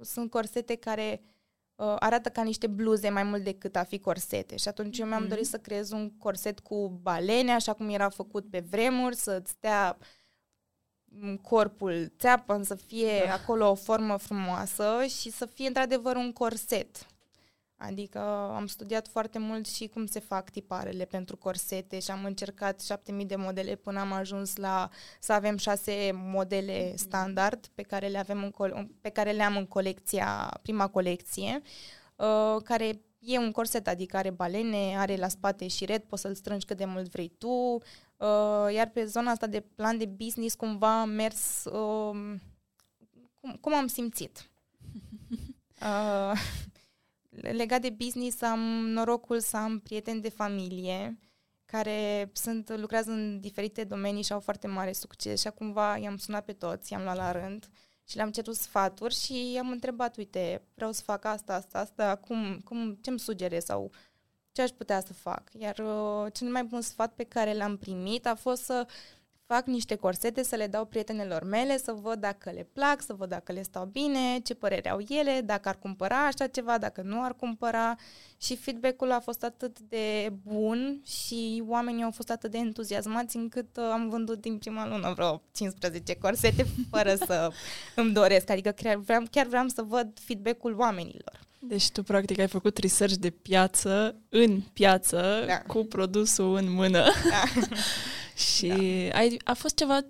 Sunt 0.00 0.30
corsete 0.30 0.74
care 0.74 1.20
uh, 1.74 1.96
arată 1.98 2.28
ca 2.28 2.42
niște 2.42 2.66
bluze 2.66 3.08
mai 3.08 3.22
mult 3.22 3.44
decât 3.44 3.76
a 3.76 3.82
fi 3.82 3.98
corsete. 3.98 4.56
Și 4.56 4.68
atunci 4.68 4.98
eu 4.98 5.06
mi-am 5.06 5.24
mm-hmm. 5.24 5.28
dorit 5.28 5.46
să 5.46 5.58
creez 5.58 5.90
un 5.90 6.10
corset 6.10 6.60
cu 6.60 6.88
balene, 7.02 7.52
așa 7.52 7.72
cum 7.72 7.88
era 7.88 8.08
făcut 8.08 8.50
pe 8.50 8.64
vremuri, 8.70 9.16
să-ți 9.16 9.50
stea 9.50 9.98
corpul 11.42 12.12
țeapă, 12.18 12.60
să 12.62 12.74
fie 12.74 13.22
da. 13.26 13.32
acolo 13.32 13.70
o 13.70 13.74
formă 13.74 14.16
frumoasă 14.16 15.04
și 15.20 15.30
să 15.30 15.46
fie 15.46 15.66
într-adevăr 15.66 16.16
un 16.16 16.32
corset. 16.32 17.06
Adică 17.78 18.18
am 18.54 18.66
studiat 18.66 19.08
foarte 19.08 19.38
mult 19.38 19.66
și 19.66 19.86
cum 19.86 20.06
se 20.06 20.20
fac 20.20 20.50
tiparele 20.50 21.04
pentru 21.04 21.36
corsete 21.36 21.98
și 21.98 22.10
am 22.10 22.24
încercat 22.24 22.80
7000 22.80 23.24
de 23.24 23.36
modele 23.36 23.74
până 23.74 24.00
am 24.00 24.12
ajuns 24.12 24.56
la 24.56 24.88
să 25.20 25.32
avem 25.32 25.56
șase 25.56 26.10
modele 26.14 26.86
mhm. 26.86 26.96
standard 26.96 27.66
pe 27.74 27.82
care 27.82 28.06
le 28.06 28.18
avem 28.18 28.42
în 28.42 28.50
col- 28.50 28.88
pe 29.00 29.08
care 29.08 29.30
le 29.30 29.42
am 29.42 29.56
în 29.56 29.66
colecția, 29.66 30.58
prima 30.62 30.88
colecție, 30.88 31.62
uh, 32.16 32.62
care 32.62 33.00
e 33.18 33.38
un 33.38 33.52
corset, 33.52 33.88
adică 33.88 34.16
are 34.16 34.30
balene, 34.30 34.94
are 34.98 35.16
la 35.16 35.28
spate 35.28 35.68
și 35.68 35.84
red, 35.84 36.02
poți 36.02 36.22
să-l 36.22 36.34
strângi 36.34 36.66
cât 36.66 36.76
de 36.76 36.84
mult 36.84 37.08
vrei 37.08 37.32
tu, 37.38 37.48
uh, 37.48 38.74
iar 38.74 38.90
pe 38.92 39.04
zona 39.04 39.30
asta 39.30 39.46
de 39.46 39.60
plan 39.60 39.98
de 39.98 40.06
business 40.06 40.54
cumva 40.54 41.00
am 41.00 41.08
mers 41.08 41.64
uh, 41.64 42.34
cum, 43.40 43.56
cum 43.60 43.74
am 43.74 43.86
simțit. 43.86 44.48
Uh, 45.82 46.32
legat 47.40 47.80
de 47.80 47.90
business, 47.90 48.42
am 48.42 48.60
norocul 48.88 49.40
să 49.40 49.56
am 49.56 49.78
prieteni 49.78 50.20
de 50.20 50.28
familie 50.28 51.18
care 51.64 52.30
sunt, 52.32 52.78
lucrează 52.78 53.10
în 53.10 53.40
diferite 53.40 53.84
domenii 53.84 54.22
și 54.22 54.32
au 54.32 54.40
foarte 54.40 54.66
mare 54.66 54.92
succes 54.92 55.40
și 55.40 55.48
cumva 55.48 55.96
i-am 55.96 56.16
sunat 56.16 56.44
pe 56.44 56.52
toți, 56.52 56.92
i-am 56.92 57.02
luat 57.02 57.16
la 57.16 57.32
rând 57.32 57.68
și 58.08 58.16
le-am 58.16 58.30
cerut 58.30 58.54
sfaturi 58.54 59.14
și 59.14 59.52
i-am 59.52 59.70
întrebat, 59.70 60.16
uite, 60.16 60.62
vreau 60.74 60.92
să 60.92 61.02
fac 61.02 61.24
asta, 61.24 61.54
asta, 61.54 61.78
asta, 61.78 62.16
cum, 62.16 62.60
cum, 62.64 62.94
ce-mi 62.94 63.18
sugere 63.18 63.58
sau 63.58 63.90
ce 64.52 64.62
aș 64.62 64.70
putea 64.70 65.00
să 65.00 65.12
fac. 65.12 65.50
Iar 65.58 65.78
uh, 65.78 66.32
cel 66.32 66.48
mai 66.48 66.64
bun 66.64 66.80
sfat 66.80 67.14
pe 67.14 67.24
care 67.24 67.54
l-am 67.54 67.76
primit 67.76 68.26
a 68.26 68.34
fost 68.34 68.62
să 68.62 68.86
fac 69.46 69.66
niște 69.66 69.94
corsete 69.94 70.42
să 70.42 70.56
le 70.56 70.66
dau 70.66 70.84
prietenelor 70.84 71.44
mele, 71.44 71.78
să 71.78 71.92
văd 71.92 72.20
dacă 72.20 72.50
le 72.50 72.68
plac, 72.72 73.02
să 73.02 73.14
văd 73.14 73.28
dacă 73.28 73.52
le 73.52 73.62
stau 73.62 73.84
bine, 73.84 74.38
ce 74.38 74.54
părere 74.54 74.90
au 74.90 75.00
ele, 75.08 75.40
dacă 75.44 75.68
ar 75.68 75.78
cumpăra 75.78 76.26
așa 76.26 76.46
ceva, 76.46 76.78
dacă 76.78 77.02
nu 77.02 77.22
ar 77.22 77.34
cumpăra. 77.34 77.96
Și 78.38 78.56
feedback-ul 78.56 79.12
a 79.12 79.20
fost 79.20 79.44
atât 79.44 79.78
de 79.78 80.32
bun 80.42 81.00
și 81.04 81.62
oamenii 81.66 82.02
au 82.02 82.10
fost 82.10 82.30
atât 82.30 82.50
de 82.50 82.58
entuziasmați 82.58 83.36
încât 83.36 83.76
uh, 83.76 83.84
am 83.92 84.08
vândut 84.08 84.40
din 84.40 84.58
prima 84.58 84.88
lună 84.88 85.12
vreo 85.12 85.42
15 85.52 86.16
corsete 86.16 86.66
fără 86.92 87.14
să 87.14 87.52
îmi 87.94 88.12
doresc. 88.12 88.50
Adică 88.50 88.70
chiar 88.70 88.96
vreau, 88.96 89.22
chiar 89.30 89.46
vreau 89.46 89.68
să 89.68 89.82
văd 89.82 90.18
feedback-ul 90.20 90.74
oamenilor. 90.78 91.45
Deci 91.68 91.90
tu 91.90 92.02
practic 92.02 92.38
ai 92.38 92.48
făcut 92.48 92.78
research 92.78 93.14
de 93.14 93.30
piață 93.30 94.20
în 94.28 94.60
piață 94.60 95.44
da. 95.46 95.58
cu 95.58 95.84
produsul 95.84 96.56
în 96.56 96.72
mână. 96.72 97.04
Da. 97.30 97.60
Și 98.54 98.68
da. 99.10 99.18
ai, 99.18 99.36
a 99.44 99.54
fost 99.54 99.74
ceva 99.74 100.00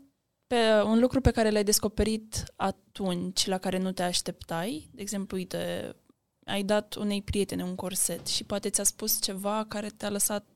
pe 0.46 0.82
un 0.84 0.98
lucru 0.98 1.20
pe 1.20 1.30
care 1.30 1.50
l-ai 1.50 1.64
descoperit 1.64 2.44
atunci, 2.56 3.46
la 3.46 3.58
care 3.58 3.78
nu 3.78 3.92
te 3.92 4.02
așteptai? 4.02 4.88
De 4.92 5.02
exemplu, 5.02 5.36
uite, 5.36 5.94
ai 6.44 6.62
dat 6.62 6.94
unei 6.94 7.22
prietene 7.22 7.62
un 7.62 7.74
corset 7.74 8.26
și 8.26 8.44
poate 8.44 8.70
ți-a 8.70 8.84
spus 8.84 9.22
ceva 9.22 9.64
care 9.68 9.88
te-a 9.88 10.10
lăsat 10.10 10.46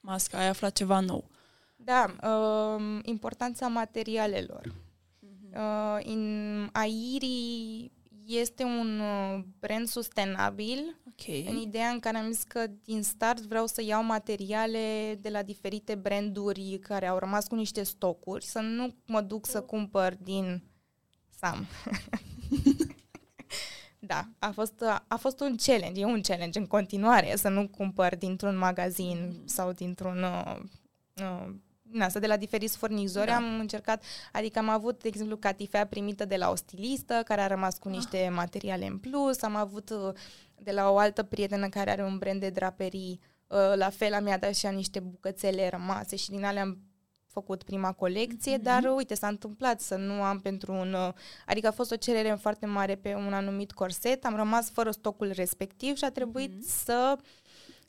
masca, 0.00 0.38
ai 0.38 0.48
aflat 0.48 0.72
ceva 0.72 1.00
nou. 1.00 1.30
Da, 1.76 2.14
uh, 2.22 3.00
importanța 3.02 3.68
materialelor. 3.68 4.62
Uh-huh. 4.62 5.56
Uh, 5.56 5.98
in, 6.06 6.68
Airi 6.72 7.90
este 8.26 8.62
un 8.62 9.00
uh, 9.00 9.44
brand 9.58 9.88
sustenabil 9.88 11.00
okay. 11.12 11.46
în 11.48 11.56
ideea 11.56 11.88
în 11.88 12.00
care 12.00 12.16
am 12.16 12.30
zis 12.30 12.42
că 12.42 12.66
din 12.84 13.02
start 13.02 13.40
vreau 13.40 13.66
să 13.66 13.82
iau 13.82 14.04
materiale 14.04 15.18
de 15.20 15.28
la 15.28 15.42
diferite 15.42 15.94
branduri 15.94 16.78
care 16.82 17.06
au 17.06 17.18
rămas 17.18 17.46
cu 17.46 17.54
niște 17.54 17.82
stocuri, 17.82 18.44
să 18.44 18.60
nu 18.60 18.94
mă 19.06 19.20
duc 19.20 19.46
să 19.46 19.62
cumpăr 19.62 20.16
din 20.22 20.62
Sam. 21.38 21.66
da, 23.98 24.28
a 24.38 24.50
fost, 24.50 24.84
a 25.08 25.16
fost 25.16 25.40
un 25.40 25.56
challenge, 25.56 26.00
e 26.00 26.04
un 26.04 26.20
challenge 26.20 26.58
în 26.58 26.66
continuare 26.66 27.36
să 27.36 27.48
nu 27.48 27.68
cumpăr 27.68 28.16
dintr-un 28.16 28.56
magazin 28.56 29.18
mm. 29.26 29.46
sau 29.46 29.72
dintr-un 29.72 30.22
uh, 30.22 30.56
uh, 31.14 31.54
din 31.94 32.02
asta, 32.02 32.18
de 32.18 32.26
la 32.26 32.36
diferiți 32.36 32.76
furnizori. 32.76 33.26
Da. 33.26 33.36
Am 33.36 33.58
încercat, 33.58 34.02
adică 34.32 34.58
am 34.58 34.68
avut, 34.68 35.02
de 35.02 35.08
exemplu, 35.08 35.36
catifea 35.36 35.86
primită 35.86 36.24
de 36.24 36.36
la 36.36 36.50
o 36.50 36.54
stilistă 36.54 37.22
care 37.24 37.40
a 37.40 37.46
rămas 37.46 37.78
cu 37.78 37.88
niște 37.88 38.26
ah. 38.26 38.34
materiale 38.34 38.86
în 38.86 38.98
plus, 38.98 39.42
am 39.42 39.56
avut 39.56 39.90
uh, 39.90 40.12
de 40.58 40.72
la 40.72 40.90
o 40.90 40.98
altă 40.98 41.22
prietenă 41.22 41.68
care 41.68 41.90
are 41.90 42.02
un 42.04 42.18
brand 42.18 42.40
de 42.40 42.50
draperii, 42.50 43.20
uh, 43.46 43.72
la 43.74 43.90
fel 43.90 44.22
mi-a 44.22 44.38
dat 44.38 44.54
și 44.54 44.66
niște 44.66 45.00
bucățele 45.00 45.68
rămase 45.68 46.16
și 46.16 46.30
din 46.30 46.44
alea 46.44 46.62
am 46.62 46.78
făcut 47.26 47.62
prima 47.62 47.92
colecție, 47.92 48.58
mm-hmm. 48.58 48.62
dar 48.62 48.92
uite, 48.96 49.14
s-a 49.14 49.28
întâmplat 49.28 49.80
să 49.80 49.96
nu 49.96 50.22
am 50.22 50.40
pentru 50.40 50.72
un... 50.72 50.92
Uh, 50.92 51.12
adică 51.46 51.66
a 51.66 51.70
fost 51.70 51.90
o 51.90 51.96
cerere 51.96 52.36
foarte 52.40 52.66
mare 52.66 52.94
pe 52.94 53.14
un 53.14 53.32
anumit 53.32 53.72
corset, 53.72 54.24
am 54.24 54.36
rămas 54.36 54.70
fără 54.70 54.90
stocul 54.90 55.30
respectiv 55.34 55.96
și 55.96 56.04
a 56.04 56.10
trebuit 56.10 56.50
mm-hmm. 56.50 56.84
să 56.84 57.16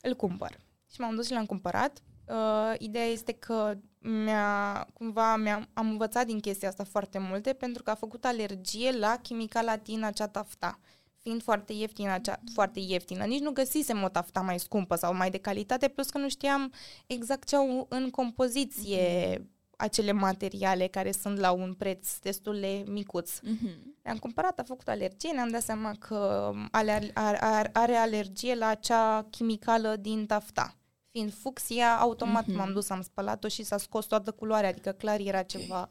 îl 0.00 0.14
cumpăr. 0.14 0.58
Și 0.92 1.00
m-am 1.00 1.14
dus 1.14 1.26
și 1.26 1.32
l-am 1.32 1.46
cumpărat. 1.46 2.02
Uh, 2.28 2.74
ideea 2.78 3.04
este 3.04 3.32
că 3.32 3.74
mi-a, 3.98 4.86
cumva 4.92 5.36
mi-am, 5.36 5.68
am 5.72 5.90
învățat 5.90 6.26
din 6.26 6.40
chestia 6.40 6.68
asta 6.68 6.84
foarte 6.84 7.18
multe 7.18 7.52
pentru 7.52 7.82
că 7.82 7.90
a 7.90 7.94
făcut 7.94 8.24
alergie 8.24 8.98
la 8.98 9.16
chimica 9.22 9.62
latina 9.62 10.10
cea 10.10 10.28
tafta. 10.28 10.78
Fiind 11.18 11.42
foarte 11.42 11.72
ieftină, 11.72 12.10
acea, 12.10 12.40
foarte 12.54 12.80
ieftină, 12.80 13.24
nici 13.24 13.40
nu 13.40 13.50
găsisem 13.50 14.02
o 14.02 14.08
tafta 14.08 14.40
mai 14.40 14.58
scumpă 14.58 14.94
sau 14.94 15.14
mai 15.14 15.30
de 15.30 15.38
calitate, 15.38 15.88
plus 15.88 16.10
că 16.10 16.18
nu 16.18 16.28
știam 16.28 16.72
exact 17.06 17.48
ce 17.48 17.56
au 17.56 17.86
în 17.88 18.10
compoziție 18.10 19.34
mm-hmm. 19.38 19.44
acele 19.76 20.12
materiale 20.12 20.86
care 20.86 21.12
sunt 21.12 21.38
la 21.38 21.50
un 21.50 21.74
preț 21.74 22.18
destul 22.18 22.60
de 22.60 22.84
micuț. 22.86 23.38
Mm-hmm. 23.38 24.02
Le-am 24.02 24.16
cumpărat, 24.18 24.58
a 24.58 24.62
făcut 24.62 24.88
alergie, 24.88 25.30
ne-am 25.30 25.50
dat 25.50 25.62
seama 25.62 25.94
că 25.98 26.52
are, 26.70 27.10
are, 27.14 27.70
are 27.72 27.94
alergie 27.94 28.54
la 28.54 28.66
acea 28.66 29.26
chimicală 29.30 29.96
din 29.96 30.26
tafta 30.26 30.76
fiind 31.16 31.34
fucsia, 31.34 31.98
automat 31.98 32.44
mm-hmm. 32.44 32.54
m-am 32.54 32.72
dus, 32.72 32.90
am 32.90 33.02
spălat-o 33.02 33.48
și 33.48 33.62
s-a 33.62 33.76
scos 33.76 34.06
toată 34.06 34.30
culoarea, 34.30 34.68
adică 34.68 34.90
clar 34.92 35.20
era 35.20 35.42
ceva, 35.42 35.88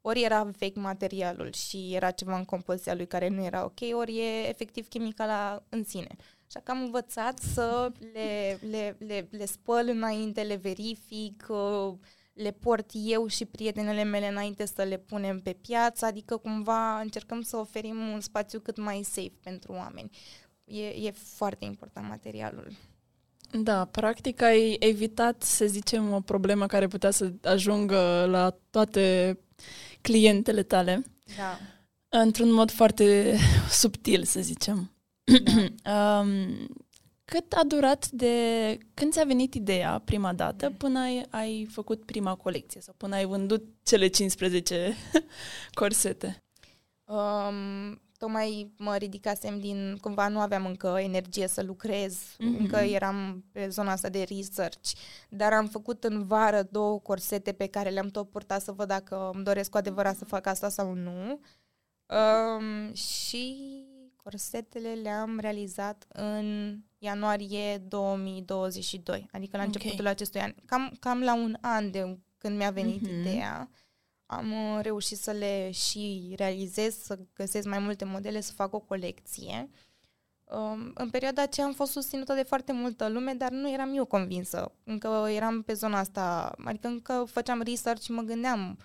ori 0.00 0.22
era 0.22 0.42
vechi 0.42 0.76
materialul 0.76 1.52
și 1.52 1.94
era 1.94 2.10
ceva 2.10 2.36
în 2.36 2.44
compoziția 2.44 2.94
lui 2.94 3.06
care 3.06 3.28
nu 3.28 3.44
era 3.44 3.64
ok, 3.64 3.78
ori 3.92 4.18
e 4.18 4.48
efectiv 4.48 4.88
chimicala 4.88 5.62
în 5.68 5.84
sine. 5.84 6.16
Așa 6.46 6.60
că 6.60 6.70
am 6.70 6.80
învățat 6.80 7.38
să 7.38 7.92
le, 8.12 8.58
le, 8.70 8.96
le, 8.98 9.28
le 9.30 9.44
spăl 9.44 9.88
înainte, 9.88 10.42
le 10.42 10.54
verific, 10.54 11.46
le 12.32 12.50
port 12.50 12.90
eu 12.92 13.26
și 13.26 13.44
prietenele 13.44 14.02
mele 14.02 14.28
înainte 14.28 14.66
să 14.66 14.82
le 14.82 14.98
punem 14.98 15.40
pe 15.40 15.52
piață, 15.52 16.06
adică 16.06 16.36
cumva 16.36 17.00
încercăm 17.00 17.42
să 17.42 17.56
oferim 17.56 17.96
un 17.96 18.20
spațiu 18.20 18.60
cât 18.60 18.76
mai 18.76 19.02
safe 19.02 19.32
pentru 19.42 19.72
oameni. 19.72 20.10
E, 20.64 20.86
e 20.86 21.10
foarte 21.10 21.64
important 21.64 22.08
materialul. 22.08 22.72
Da, 23.50 23.84
practic 23.84 24.42
ai 24.42 24.76
evitat, 24.78 25.42
să 25.42 25.66
zicem, 25.66 26.12
o 26.12 26.20
problemă 26.20 26.66
care 26.66 26.86
putea 26.86 27.10
să 27.10 27.32
ajungă 27.42 28.26
la 28.28 28.56
toate 28.70 29.38
clientele 30.00 30.62
tale. 30.62 31.04
Da. 31.36 31.58
Într-un 32.08 32.52
mod 32.52 32.70
foarte 32.70 33.36
subtil, 33.80 34.24
să 34.24 34.40
zicem. 34.40 34.90
Da. 35.82 36.20
um, 36.20 36.68
cât 37.24 37.52
a 37.52 37.64
durat 37.66 38.08
de 38.08 38.32
când 38.94 39.12
ți-a 39.12 39.24
venit 39.24 39.54
ideea 39.54 40.02
prima 40.04 40.32
dată 40.32 40.70
până 40.70 40.98
ai, 40.98 41.26
ai 41.30 41.66
făcut 41.70 42.04
prima 42.04 42.34
colecție 42.34 42.80
sau 42.80 42.94
până 42.96 43.14
ai 43.14 43.24
vândut 43.24 43.64
cele 43.82 44.06
15 44.06 44.96
corsete? 45.80 46.44
Um, 47.04 48.00
tocmai 48.18 48.72
mă 48.78 48.96
ridicasem 48.96 49.60
din, 49.60 49.98
cumva 50.00 50.28
nu 50.28 50.40
aveam 50.40 50.66
încă 50.66 50.96
energie 50.98 51.46
să 51.46 51.62
lucrez, 51.62 52.18
mm-hmm. 52.18 52.58
încă 52.58 52.76
eram 52.76 53.44
pe 53.52 53.68
zona 53.68 53.92
asta 53.92 54.08
de 54.08 54.26
research, 54.28 54.90
dar 55.28 55.52
am 55.52 55.66
făcut 55.66 56.04
în 56.04 56.26
vară 56.26 56.62
două 56.70 57.00
corsete 57.00 57.52
pe 57.52 57.66
care 57.66 57.88
le-am 57.88 58.08
tot 58.08 58.30
purtat 58.30 58.62
să 58.62 58.72
văd 58.72 58.88
dacă 58.88 59.30
îmi 59.34 59.44
doresc 59.44 59.70
cu 59.70 59.76
adevărat 59.76 60.16
să 60.16 60.24
fac 60.24 60.46
asta 60.46 60.68
sau 60.68 60.94
nu. 60.94 61.40
Um, 62.06 62.94
și 62.94 63.56
corsetele 64.16 64.92
le-am 64.92 65.38
realizat 65.38 66.06
în 66.08 66.76
ianuarie 66.98 67.78
2022, 67.78 69.28
adică 69.32 69.56
la 69.56 69.62
okay. 69.62 69.74
începutul 69.74 70.06
acestui 70.06 70.40
an, 70.40 70.54
cam, 70.66 70.96
cam 71.00 71.22
la 71.22 71.34
un 71.34 71.56
an 71.60 71.90
de 71.90 72.18
când 72.38 72.56
mi-a 72.56 72.70
venit 72.70 73.08
mm-hmm. 73.08 73.20
ideea 73.20 73.70
am 74.26 74.52
uh, 74.52 74.78
reușit 74.82 75.18
să 75.18 75.30
le 75.30 75.70
și 75.70 76.32
realizez, 76.36 76.98
să 77.02 77.18
găsesc 77.34 77.66
mai 77.66 77.78
multe 77.78 78.04
modele, 78.04 78.40
să 78.40 78.52
fac 78.52 78.74
o 78.74 78.80
colecție. 78.80 79.70
Um, 80.44 80.90
în 80.94 81.10
perioada 81.10 81.42
aceea 81.42 81.66
am 81.66 81.72
fost 81.72 81.92
susținută 81.92 82.34
de 82.34 82.42
foarte 82.42 82.72
multă 82.72 83.08
lume, 83.08 83.32
dar 83.32 83.50
nu 83.50 83.72
eram 83.72 83.94
eu 83.94 84.04
convinsă. 84.04 84.72
Încă 84.84 85.26
eram 85.30 85.62
pe 85.62 85.72
zona 85.72 85.98
asta, 85.98 86.54
adică 86.64 86.86
încă 86.86 87.24
făceam 87.30 87.62
research 87.62 88.02
și 88.02 88.12
mă 88.12 88.22
gândeam 88.22 88.78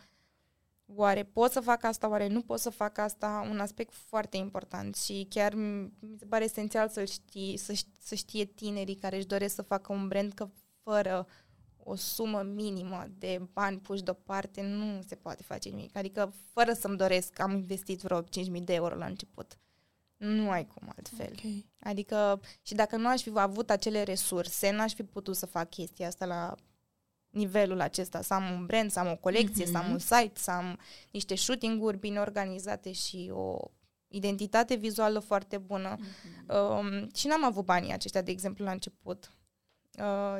oare 0.95 1.23
pot 1.23 1.51
să 1.51 1.59
fac 1.59 1.83
asta, 1.83 2.09
oare 2.09 2.27
nu 2.27 2.41
pot 2.41 2.59
să 2.59 2.69
fac 2.69 2.97
asta, 2.97 3.47
un 3.49 3.59
aspect 3.59 3.93
foarte 3.93 4.37
important 4.37 4.95
și 4.95 5.27
chiar 5.29 5.53
mi 5.53 5.91
se 6.19 6.25
pare 6.25 6.43
esențial 6.43 6.89
să 6.89 7.05
știe, 7.05 7.57
să, 7.57 7.73
să 8.01 8.15
știe 8.15 8.45
tinerii 8.45 8.95
care 8.95 9.15
își 9.15 9.27
doresc 9.27 9.55
să 9.55 9.61
facă 9.61 9.93
un 9.93 10.07
brand 10.07 10.33
că 10.33 10.49
fără 10.83 11.27
o 11.83 11.95
sumă 11.95 12.41
minimă 12.41 13.07
de 13.17 13.41
bani 13.53 13.77
puși 13.77 14.03
deoparte, 14.03 14.61
nu 14.61 15.01
se 15.07 15.15
poate 15.15 15.43
face 15.43 15.69
nimic. 15.69 15.97
Adică, 15.97 16.33
fără 16.53 16.73
să-mi 16.73 16.97
doresc, 16.97 17.39
am 17.39 17.51
investit 17.51 18.01
vreo 18.01 18.21
5.000 18.21 18.27
de 18.63 18.73
euro 18.73 18.95
la 18.95 19.05
început. 19.05 19.57
Nu 20.17 20.49
ai 20.49 20.67
cum 20.67 20.93
altfel. 20.95 21.33
Okay. 21.37 21.65
Adică, 21.79 22.41
și 22.61 22.73
dacă 22.73 22.97
nu 22.97 23.07
aș 23.07 23.21
fi 23.21 23.31
avut 23.33 23.69
acele 23.69 24.03
resurse, 24.03 24.71
n-aș 24.71 24.93
fi 24.93 25.03
putut 25.03 25.35
să 25.35 25.45
fac 25.45 25.69
chestia 25.69 26.07
asta 26.07 26.25
la 26.25 26.55
nivelul 27.29 27.81
acesta, 27.81 28.21
să 28.21 28.33
am 28.33 28.51
un 28.51 28.65
brand, 28.65 28.91
să 28.91 28.99
am 28.99 29.11
o 29.11 29.15
colecție, 29.15 29.65
mm-hmm. 29.65 29.71
să 29.71 29.77
am 29.77 29.83
mhm. 29.83 29.91
un 29.91 29.99
site, 29.99 30.31
să 30.33 30.51
am 30.51 30.79
niște 31.11 31.35
shooting-uri 31.35 31.97
bine 31.97 32.19
organizate 32.19 32.91
și 32.91 33.29
o 33.33 33.57
identitate 34.07 34.75
vizuală 34.75 35.19
foarte 35.19 35.57
bună. 35.57 35.97
Mm-hmm. 35.97 36.55
Um, 36.55 37.09
și 37.15 37.27
n-am 37.27 37.45
avut 37.45 37.65
banii 37.65 37.93
aceștia, 37.93 38.21
de 38.21 38.31
exemplu, 38.31 38.65
la 38.65 38.71
început 38.71 39.25
uh, 39.25 39.40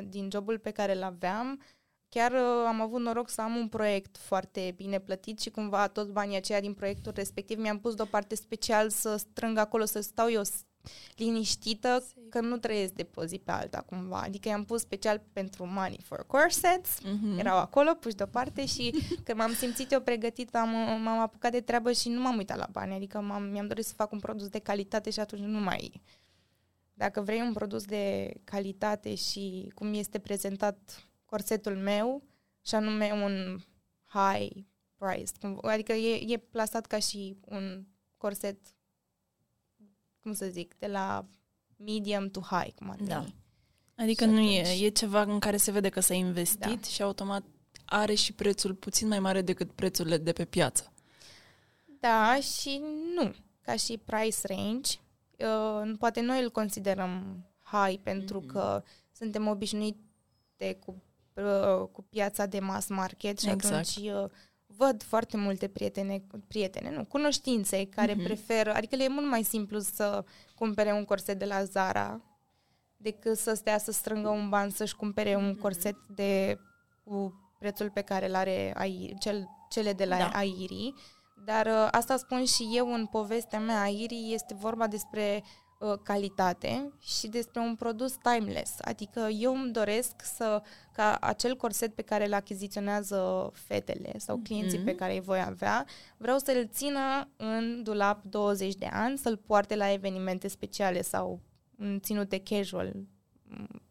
din 0.08 0.28
jobul 0.30 0.58
pe 0.58 0.70
care 0.70 0.94
îl 0.94 1.02
aveam, 1.02 1.60
chiar 2.14 2.32
uh, 2.32 2.66
am 2.66 2.80
avut 2.80 3.00
noroc 3.00 3.28
să 3.28 3.40
am 3.40 3.56
un 3.56 3.68
proiect 3.68 4.16
foarte 4.16 4.72
bine 4.76 4.98
plătit 4.98 5.40
și 5.40 5.50
cumva 5.50 5.88
toți 5.88 6.12
banii 6.12 6.36
aceia 6.36 6.60
din 6.60 6.74
proiectul 6.74 7.12
respectiv 7.14 7.58
mi-am 7.58 7.78
pus 7.78 7.94
deoparte 7.94 8.34
special 8.34 8.90
să 8.90 9.16
strâng 9.16 9.58
acolo, 9.58 9.84
să 9.84 10.00
stau 10.00 10.30
eu 10.30 10.42
liniștită 11.16 11.88
Safe. 11.88 12.28
că 12.30 12.40
nu 12.40 12.56
trăiesc 12.56 12.92
de 12.92 13.02
pe 13.02 13.26
zi 13.26 13.38
pe 13.38 13.50
alta 13.50 13.80
cumva. 13.86 14.20
Adică 14.20 14.48
i-am 14.48 14.64
pus 14.64 14.80
special 14.80 15.22
pentru 15.32 15.66
Money 15.66 16.00
for 16.04 16.26
Corsets, 16.26 16.98
mm-hmm. 16.98 17.38
erau 17.38 17.58
acolo 17.58 17.94
puși 17.94 18.14
deoparte 18.14 18.66
și 18.66 18.94
când 19.24 19.38
m-am 19.38 19.52
simțit 19.52 19.92
eu 19.92 20.00
pregătită 20.00 20.58
am, 20.58 20.68
m-am 21.02 21.18
apucat 21.18 21.52
de 21.52 21.60
treabă 21.60 21.92
și 21.92 22.08
nu 22.08 22.20
m-am 22.20 22.36
uitat 22.36 22.56
la 22.56 22.68
bani. 22.72 22.94
Adică 22.94 23.20
m-am, 23.20 23.42
mi-am 23.42 23.66
dorit 23.66 23.84
să 23.84 23.94
fac 23.94 24.12
un 24.12 24.18
produs 24.18 24.48
de 24.48 24.58
calitate 24.58 25.10
și 25.10 25.20
atunci 25.20 25.42
nu 25.42 25.58
mai 25.58 26.02
dacă 26.92 27.20
vrei 27.20 27.40
un 27.40 27.52
produs 27.52 27.84
de 27.84 28.34
calitate 28.44 29.14
și 29.14 29.72
cum 29.74 29.94
este 29.94 30.18
prezentat 30.18 31.06
corsetul 31.24 31.76
meu, 31.76 32.22
și 32.66 32.74
anume 32.74 33.10
un 33.12 33.58
high 34.04 34.64
price, 34.96 35.32
adică 35.62 35.92
e, 35.92 36.32
e 36.32 36.36
plasat 36.36 36.86
ca 36.86 36.98
și 36.98 37.36
un 37.44 37.84
corset, 38.16 38.58
cum 40.20 40.32
să 40.32 40.46
zic, 40.46 40.74
de 40.78 40.86
la 40.86 41.26
medium 41.76 42.28
to 42.28 42.40
high, 42.40 42.74
cum 42.74 42.90
ar 42.90 42.98
Da. 43.00 43.24
Adică 43.94 44.24
nu 44.24 44.40
e, 44.40 44.84
e 44.84 44.88
ceva 44.88 45.22
în 45.22 45.38
care 45.38 45.56
se 45.56 45.70
vede 45.70 45.88
că 45.88 46.00
s-a 46.00 46.14
investit 46.14 46.80
da. 46.80 46.88
și 46.88 47.02
automat 47.02 47.44
are 47.84 48.14
și 48.14 48.32
prețul 48.32 48.74
puțin 48.74 49.08
mai 49.08 49.20
mare 49.20 49.42
decât 49.42 49.72
prețurile 49.72 50.18
de 50.18 50.32
pe 50.32 50.44
piață. 50.44 50.92
Da, 52.00 52.40
și 52.40 52.80
nu. 53.14 53.34
Ca 53.60 53.76
și 53.76 54.00
price 54.04 54.36
range, 54.42 54.98
uh, 55.42 55.92
poate 55.98 56.20
noi 56.20 56.42
îl 56.42 56.50
considerăm 56.50 57.44
high 57.62 58.00
pentru 58.02 58.40
mm-hmm. 58.40 58.52
că 58.52 58.82
suntem 59.12 59.48
obișnuite 59.48 60.78
cu, 60.84 61.02
uh, 61.34 61.88
cu 61.92 62.02
piața 62.02 62.46
de 62.46 62.58
mass 62.58 62.88
market 62.88 63.38
și 63.38 63.48
exact. 63.48 63.74
atunci 63.74 64.10
uh, 64.12 64.30
văd 64.66 65.02
foarte 65.02 65.36
multe 65.36 65.68
prietene, 65.68 66.22
prietene, 66.48 66.90
nu, 66.96 67.04
cunoștințe 67.04 67.86
care 67.86 68.14
mm-hmm. 68.14 68.24
preferă, 68.24 68.74
adică 68.74 68.96
le 68.96 69.04
e 69.04 69.08
mult 69.08 69.28
mai 69.28 69.42
simplu 69.42 69.78
să 69.78 70.24
cumpere 70.54 70.92
un 70.92 71.04
corset 71.04 71.38
de 71.38 71.44
la 71.44 71.64
Zara 71.64 72.20
decât 72.96 73.36
să 73.36 73.54
stea 73.54 73.78
să 73.78 73.92
strângă 73.92 74.28
un 74.28 74.48
ban 74.48 74.70
să-și 74.70 74.96
cumpere 74.96 75.36
un 75.36 75.54
corset 75.54 75.96
de 76.14 76.58
cu 77.04 77.42
prețul 77.58 77.90
pe 77.90 78.00
care 78.00 78.28
îl 78.28 78.34
are 78.34 78.72
Airi, 78.76 79.14
cel, 79.18 79.48
cele 79.70 79.92
de 79.92 80.04
la 80.04 80.16
da. 80.16 80.28
Airi 80.28 80.94
dar 81.44 81.66
uh, 81.66 81.88
asta 81.90 82.16
spun 82.16 82.44
și 82.44 82.68
eu 82.72 82.92
în 82.92 83.06
povestea 83.06 83.60
mea, 83.60 83.80
Airi, 83.80 84.32
este 84.32 84.54
vorba 84.54 84.86
despre 84.86 85.42
uh, 85.78 85.98
calitate 86.02 86.92
și 87.00 87.28
despre 87.28 87.60
un 87.60 87.74
produs 87.74 88.16
timeless. 88.22 88.72
Adică 88.80 89.28
eu 89.38 89.54
îmi 89.54 89.72
doresc 89.72 90.14
să 90.22 90.62
ca 90.92 91.16
acel 91.20 91.56
corset 91.56 91.94
pe 91.94 92.02
care 92.02 92.26
îl 92.26 92.32
achiziționează 92.32 93.50
fetele 93.54 94.18
sau 94.18 94.40
clienții 94.42 94.80
mm-hmm. 94.80 94.84
pe 94.84 94.94
care 94.94 95.12
îi 95.12 95.20
voi 95.20 95.40
avea, 95.40 95.86
vreau 96.16 96.38
să-l 96.38 96.68
țină 96.72 97.28
în 97.36 97.82
dulap 97.82 98.22
20 98.24 98.74
de 98.74 98.88
ani, 98.92 99.18
să-l 99.18 99.36
poarte 99.36 99.76
la 99.76 99.92
evenimente 99.92 100.48
speciale 100.48 101.02
sau 101.02 101.40
în 101.76 102.00
ținute 102.00 102.38
casual. 102.38 102.92
Mm, 103.42 103.82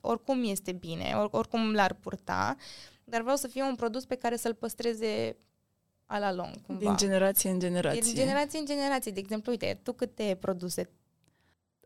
oricum 0.00 0.44
este 0.44 0.72
bine, 0.72 1.12
or, 1.16 1.28
oricum 1.30 1.72
l-ar 1.72 1.92
purta, 1.92 2.56
dar 3.04 3.20
vreau 3.20 3.36
să 3.36 3.48
fie 3.48 3.62
un 3.62 3.74
produs 3.74 4.04
pe 4.04 4.14
care 4.14 4.36
să-l 4.36 4.54
păstreze 4.54 5.36
a 6.06 6.18
la 6.18 6.32
lung, 6.32 6.62
cumva. 6.66 6.84
Din 6.84 6.96
generație 6.96 7.50
în 7.50 7.58
generație. 7.58 8.00
Din 8.00 8.14
generație 8.14 8.58
în 8.58 8.66
generație. 8.66 9.12
De 9.12 9.20
exemplu, 9.20 9.50
uite, 9.50 9.80
tu 9.82 9.92
câte 9.92 10.36
produse 10.40 10.90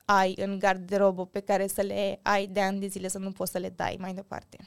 ai 0.04 0.34
în 0.36 0.58
garderobă 0.58 1.26
pe 1.26 1.40
care 1.40 1.66
să 1.66 1.80
le 1.80 2.18
ai 2.22 2.46
de 2.46 2.60
ani 2.60 2.80
de 2.80 2.86
zile 2.86 3.08
să 3.08 3.18
nu 3.18 3.32
poți 3.32 3.50
să 3.50 3.58
le 3.58 3.68
dai 3.68 3.96
mai 4.00 4.14
departe? 4.14 4.58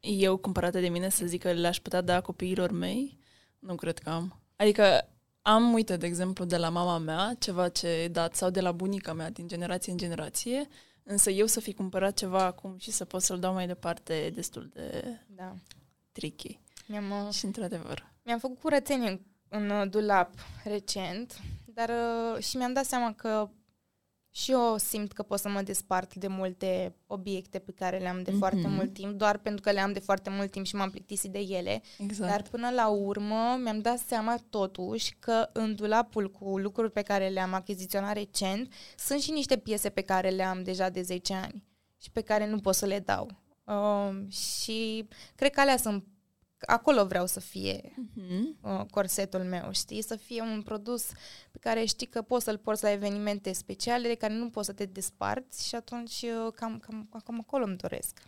Eu, 0.00 0.36
cumpărate 0.36 0.80
de 0.80 0.88
mine, 0.88 1.08
să 1.08 1.26
zic 1.26 1.42
că 1.42 1.52
le-aș 1.52 1.80
putea 1.80 2.00
da 2.00 2.20
copiilor 2.20 2.70
mei, 2.70 3.18
nu 3.58 3.74
cred 3.74 3.98
că 3.98 4.10
am. 4.10 4.40
Adică 4.56 5.08
am, 5.42 5.72
uite, 5.72 5.96
de 5.96 6.06
exemplu, 6.06 6.44
de 6.44 6.56
la 6.56 6.68
mama 6.68 6.98
mea, 6.98 7.36
ceva 7.38 7.68
ce 7.68 7.88
e 7.88 8.08
dat, 8.08 8.34
sau 8.34 8.50
de 8.50 8.60
la 8.60 8.72
bunica 8.72 9.12
mea, 9.12 9.30
din 9.30 9.48
generație 9.48 9.92
în 9.92 9.98
generație, 9.98 10.68
însă 11.02 11.30
eu 11.30 11.46
să 11.46 11.60
fi 11.60 11.74
cumpărat 11.74 12.14
ceva 12.14 12.44
acum 12.44 12.76
și 12.78 12.90
să 12.90 13.04
pot 13.04 13.22
să-l 13.22 13.38
dau 13.38 13.52
mai 13.52 13.66
departe 13.66 14.14
e 14.14 14.30
destul 14.30 14.70
de 14.72 15.04
Da. 15.26 15.54
tricky. 16.12 16.60
Mi-am, 16.86 17.26
uh, 17.26 17.32
Și 17.32 17.44
într-adevăr. 17.44 18.14
Mi-am 18.26 18.38
făcut 18.38 18.58
curățenie 18.60 19.08
în, 19.08 19.20
în 19.48 19.70
uh, 19.70 19.90
dulap 19.90 20.30
recent, 20.64 21.40
dar 21.64 21.88
uh, 21.88 22.42
și 22.42 22.56
mi-am 22.56 22.72
dat 22.72 22.84
seama 22.84 23.12
că 23.12 23.50
și 24.30 24.50
eu 24.50 24.76
simt 24.78 25.12
că 25.12 25.22
pot 25.22 25.38
să 25.38 25.48
mă 25.48 25.62
despart 25.62 26.14
de 26.14 26.26
multe 26.26 26.94
obiecte 27.06 27.58
pe 27.58 27.72
care 27.72 27.98
le 27.98 28.08
am 28.08 28.22
de 28.22 28.30
foarte 28.30 28.60
Mhm. 28.60 28.70
mult 28.74 28.92
timp, 28.92 29.12
doar 29.18 29.38
pentru 29.38 29.62
că 29.62 29.70
le 29.70 29.80
am 29.80 29.92
de 29.92 29.98
foarte 29.98 30.30
mult 30.30 30.50
timp 30.50 30.66
și 30.66 30.74
m-am 30.74 30.90
plictisit 30.90 31.30
de 31.32 31.38
ele. 31.38 31.82
Exact. 31.98 32.30
Dar 32.30 32.42
până 32.42 32.70
la 32.70 32.88
urmă 32.88 33.58
mi-am 33.62 33.80
dat 33.80 33.98
seama 33.98 34.36
totuși 34.50 35.14
că 35.18 35.48
în 35.52 35.74
dulapul 35.74 36.30
cu 36.30 36.58
lucruri 36.58 36.90
pe 36.92 37.02
care 37.02 37.28
le-am 37.28 37.52
achiziționat 37.54 38.14
recent 38.14 38.72
sunt 38.98 39.20
și 39.20 39.30
niște 39.30 39.56
piese 39.58 39.88
pe 39.88 40.00
care 40.02 40.28
le 40.28 40.42
am 40.42 40.62
deja 40.62 40.88
de 40.88 41.02
10 41.02 41.34
ani 41.34 41.64
și 42.02 42.10
pe 42.10 42.20
care 42.20 42.46
nu 42.46 42.58
pot 42.58 42.74
să 42.74 42.86
le 42.86 42.98
dau. 42.98 43.30
Um, 43.64 44.28
și 44.28 45.08
cred 45.34 45.50
că 45.50 45.60
alea 45.60 45.76
sunt 45.76 46.04
acolo 46.60 47.04
vreau 47.04 47.26
să 47.26 47.40
fie 47.40 47.92
Mhm. 48.16 48.56
uh, 48.62 48.80
corsetul 48.90 49.40
meu, 49.40 49.68
știi? 49.72 50.02
Să 50.02 50.16
fie 50.16 50.40
un 50.42 50.62
produs 50.62 51.04
pe 51.50 51.58
care 51.60 51.84
știi 51.84 52.06
că 52.06 52.22
poți 52.22 52.44
să-l 52.44 52.58
porți 52.58 52.82
la 52.82 52.90
evenimente 52.92 53.52
speciale 53.52 54.08
de 54.08 54.14
care 54.14 54.32
nu 54.34 54.48
poți 54.50 54.66
să 54.66 54.72
te 54.72 54.84
desparți 54.84 55.68
și 55.68 55.74
atunci 55.74 56.22
uh, 56.22 56.52
cam, 56.54 56.78
cam, 56.78 57.08
cam 57.24 57.38
acolo 57.40 57.64
îmi 57.64 57.76
doresc. 57.76 58.22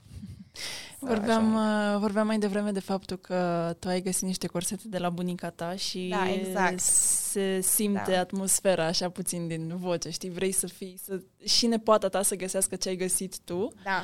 Să 0.98 1.06
Vorbeam, 1.14 1.56
ajung. 1.56 1.94
uh, 1.94 2.00
vorbeam 2.00 2.26
mai 2.26 2.38
devreme 2.38 2.70
de 2.70 2.80
faptul 2.80 3.16
că 3.18 3.74
tu 3.78 3.88
ai 3.88 4.00
găsit 4.02 4.22
niște 4.22 4.46
corsete 4.46 4.82
de 4.88 4.98
la 4.98 5.10
bunica 5.10 5.50
ta 5.50 5.76
și 5.76 6.08
Da, 6.10 6.32
exact. 6.32 6.78
se 6.80 7.60
simte 7.60 8.10
Da. 8.10 8.18
atmosfera 8.20 8.86
așa 8.86 9.10
puțin 9.10 9.46
din 9.48 9.76
voce, 9.76 10.10
știi? 10.10 10.30
Vrei 10.30 10.52
să 10.52 10.66
fii, 10.66 10.98
să, 11.04 11.20
și 11.44 11.66
nepoata 11.66 12.08
ta 12.08 12.22
să 12.22 12.34
găsească 12.36 12.76
ce 12.76 12.88
ai 12.88 12.96
găsit 12.96 13.38
tu. 13.38 13.72
Da. 13.84 14.02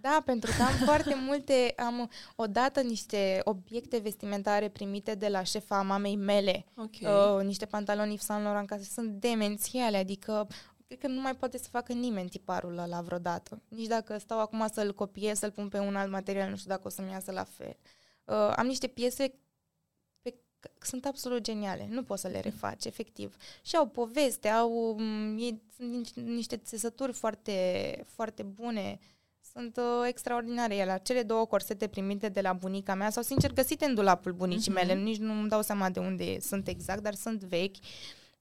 Da, 0.00 0.22
pentru 0.24 0.50
că 0.56 0.62
am 0.62 0.72
foarte 0.84 1.14
multe, 1.26 1.72
am 1.76 2.10
odată 2.36 2.80
niște 2.80 3.40
obiecte 3.44 3.98
vestimentare 3.98 4.68
primite 4.68 5.14
de 5.14 5.28
la 5.28 5.42
șefa 5.42 5.82
mamei 5.82 6.16
mele, 6.16 6.64
Ok. 6.76 6.94
uh, 7.38 7.44
niște 7.44 7.66
pantaloni 7.66 8.12
Yves 8.12 8.24
Saint 8.24 8.42
Laurent 8.44 8.68
care 8.68 8.82
sunt 8.82 9.10
demențiale, 9.20 9.96
adică 9.96 10.46
cred 10.86 10.98
că 10.98 11.06
nu 11.06 11.20
mai 11.20 11.34
poate 11.34 11.58
să 11.58 11.68
facă 11.70 11.92
nimeni 11.92 12.28
tiparul 12.28 12.78
ăla 12.78 13.00
vreodată. 13.00 13.62
Nici 13.68 13.86
dacă 13.86 14.18
stau 14.18 14.40
acum 14.40 14.66
să-l 14.72 14.94
copiez, 14.94 15.38
să-l 15.38 15.50
pun 15.50 15.68
pe 15.68 15.78
un 15.78 15.96
alt 15.96 16.10
material, 16.10 16.50
nu 16.50 16.56
știu 16.56 16.70
dacă 16.70 16.82
o 16.84 16.90
să-mi 16.90 17.10
iasă 17.10 17.32
la 17.32 17.44
fel. 17.44 17.76
Uh, 18.24 18.52
am 18.56 18.66
niște 18.66 18.86
piese 18.86 19.34
pe 20.22 20.34
sunt 20.82 21.06
absolut 21.06 21.42
geniale, 21.42 21.86
nu 21.90 22.02
poți 22.02 22.20
să 22.20 22.28
le 22.28 22.40
refaci, 22.40 22.84
efectiv. 22.84 23.36
Și 23.62 23.76
au 23.76 23.86
poveste, 23.86 24.48
au 24.48 24.94
um, 24.96 25.38
ei, 25.38 25.62
sunt 25.76 25.90
nici- 26.06 26.14
niște 26.24 26.56
țesături 26.56 27.12
foarte, 27.12 28.04
foarte 28.06 28.42
bune, 28.42 28.98
sunt 29.58 29.76
uh, 29.76 30.06
extraordinare 30.06 30.76
ele. 30.76 31.00
Cele 31.02 31.22
două 31.22 31.46
corsete 31.46 31.86
primite 31.86 32.28
de 32.28 32.40
la 32.40 32.52
bunica 32.52 32.94
mea 32.94 33.10
sau 33.10 33.22
sincer 33.22 33.52
găsite 33.52 33.84
în 33.84 33.94
dulapul 33.94 34.32
bunicii 34.32 34.72
Mhm. 34.72 34.80
mele, 34.86 35.00
nici 35.00 35.18
nu 35.18 35.32
îmi 35.32 35.48
dau 35.48 35.62
seama 35.62 35.90
de 35.90 36.00
unde 36.00 36.40
sunt 36.40 36.68
exact, 36.68 37.02
dar 37.02 37.14
sunt 37.14 37.42
vechi. 37.44 37.76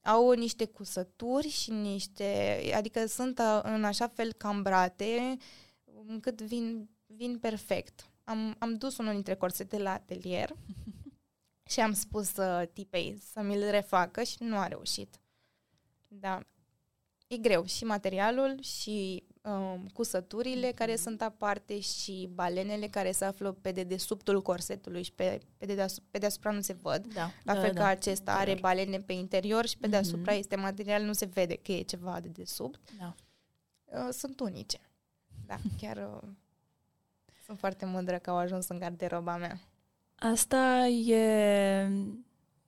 Au 0.01 0.31
niște 0.31 0.65
cusături 0.65 1.49
și 1.49 1.71
niște, 1.71 2.59
adică 2.75 3.05
sunt 3.05 3.39
uh, 3.39 3.59
în 3.63 3.83
așa 3.83 4.07
fel 4.07 4.33
cambrate 4.33 5.37
încât 6.07 6.41
vin, 6.41 6.89
vin 7.05 7.37
perfect. 7.39 8.09
Am, 8.23 8.55
am 8.59 8.73
dus 8.75 8.97
unul 8.97 9.13
dintre 9.13 9.35
corsete 9.35 9.77
la 9.77 9.93
atelier 9.93 10.49
și 11.71 11.79
am 11.79 11.93
spus 11.93 12.35
uh, 12.35 12.61
tipei 12.73 13.17
să 13.33 13.41
mi-l 13.41 13.69
refacă 13.69 14.23
și 14.23 14.35
nu 14.39 14.57
a 14.57 14.67
reușit. 14.67 15.19
Da. 16.07 16.39
E 17.27 17.37
greu 17.37 17.65
și 17.65 17.83
materialul 17.85 18.61
și 18.61 19.23
um, 19.51 19.87
cusăturile 19.93 20.71
care 20.71 20.95
sunt 20.95 21.21
aparte 21.21 21.79
și 21.79 22.29
balenele 22.33 22.87
care 22.87 23.11
se 23.11 23.25
află 23.25 23.51
pe 23.51 23.71
dedesubtul 23.71 24.41
corsetului 24.41 25.03
și 25.03 25.11
pe, 25.11 25.39
pe, 25.57 25.65
dedeasupra, 25.65 26.07
pe 26.11 26.17
deasupra 26.17 26.51
nu 26.51 26.61
se 26.61 26.73
văd. 26.81 27.13
Da. 27.13 27.31
La 27.43 27.53
da, 27.53 27.59
fel 27.61 27.71
da. 27.73 27.81
că 27.81 27.87
acesta 27.87 28.31
are 28.31 28.49
Interior. 28.49 28.61
balene 28.73 28.99
pe 28.99 29.13
interior 29.13 29.65
și 29.65 29.77
pe 29.77 29.87
deasupra 29.87 30.31
Mhm. 30.31 30.39
este 30.39 30.55
material, 30.55 31.03
nu 31.03 31.13
se 31.13 31.25
vede 31.25 31.55
că 31.55 31.71
e 31.71 31.81
ceva 31.81 32.19
de 32.19 32.27
desubt. 32.27 32.79
Da. 32.99 33.15
Uh, 33.85 34.07
sunt 34.11 34.39
unice. 34.39 34.79
Da, 35.45 35.57
chiar 35.81 35.97
uh, 35.97 36.29
sunt 37.45 37.59
foarte 37.59 37.85
mândră 37.85 38.17
că 38.17 38.29
au 38.29 38.37
ajuns 38.37 38.67
în 38.67 38.79
garderoba 38.79 39.37
mea. 39.37 39.59
Asta 40.15 40.85
e, 40.87 41.89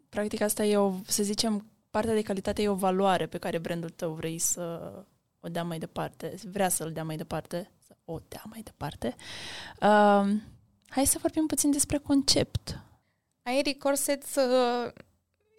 practic 0.09 0.41
asta 0.41 0.63
e 0.65 0.77
o, 0.77 0.93
să 1.07 1.23
zicem, 1.23 1.65
partea 1.89 2.13
de 2.13 2.21
calitate 2.21 2.61
e 2.61 2.69
o 2.69 2.75
valoare 2.75 3.27
pe 3.27 3.37
care 3.37 3.57
brandul 3.57 3.89
tău 3.89 4.13
vrei 4.13 4.37
să 4.37 4.93
o 5.39 5.47
dea 5.47 5.63
mai 5.63 5.79
departe, 5.79 6.35
vrea 6.51 6.69
să-l 6.69 6.91
dea 6.91 7.03
mai 7.03 7.17
departe, 7.17 7.71
să 7.87 7.95
o 8.05 8.19
dea 8.27 8.43
mai 8.49 8.61
departe. 8.61 9.15
Um, 9.81 10.41
hai 10.87 11.05
să 11.05 11.17
vorbim 11.21 11.45
puțin 11.45 11.71
despre 11.71 11.97
concept. 11.97 12.79
Aerie 13.41 13.77
Corsets 13.77 14.35
uh, 14.35 14.91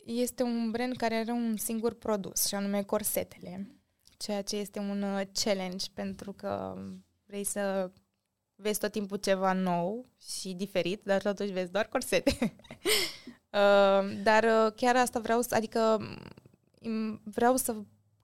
este 0.04 0.42
un 0.42 0.70
brand 0.70 0.96
care 0.96 1.14
are 1.14 1.32
un 1.32 1.56
singur 1.56 1.94
produs, 1.94 2.46
și 2.46 2.54
anume 2.54 2.82
corsetele, 2.82 3.80
ceea 4.16 4.42
ce 4.42 4.56
este 4.56 4.78
un 4.78 5.02
uh, 5.02 5.22
challenge 5.32 5.86
pentru 5.94 6.32
că 6.32 6.76
vrei 7.26 7.44
să 7.44 7.90
vezi 8.54 8.78
tot 8.78 8.92
timpul 8.92 9.16
ceva 9.16 9.52
nou 9.52 10.06
și 10.18 10.52
diferit, 10.52 11.02
dar 11.04 11.22
totuși 11.22 11.52
vezi 11.52 11.72
doar 11.72 11.86
corsete. 11.86 12.36
uh, 13.50 14.22
dar 14.22 14.44
uh, 14.44 14.72
chiar 14.76 14.96
asta 14.96 15.18
vreau 15.20 15.40
să, 15.42 15.54
adică 15.54 15.98
m, 16.80 17.20
vreau 17.24 17.56
să 17.56 17.76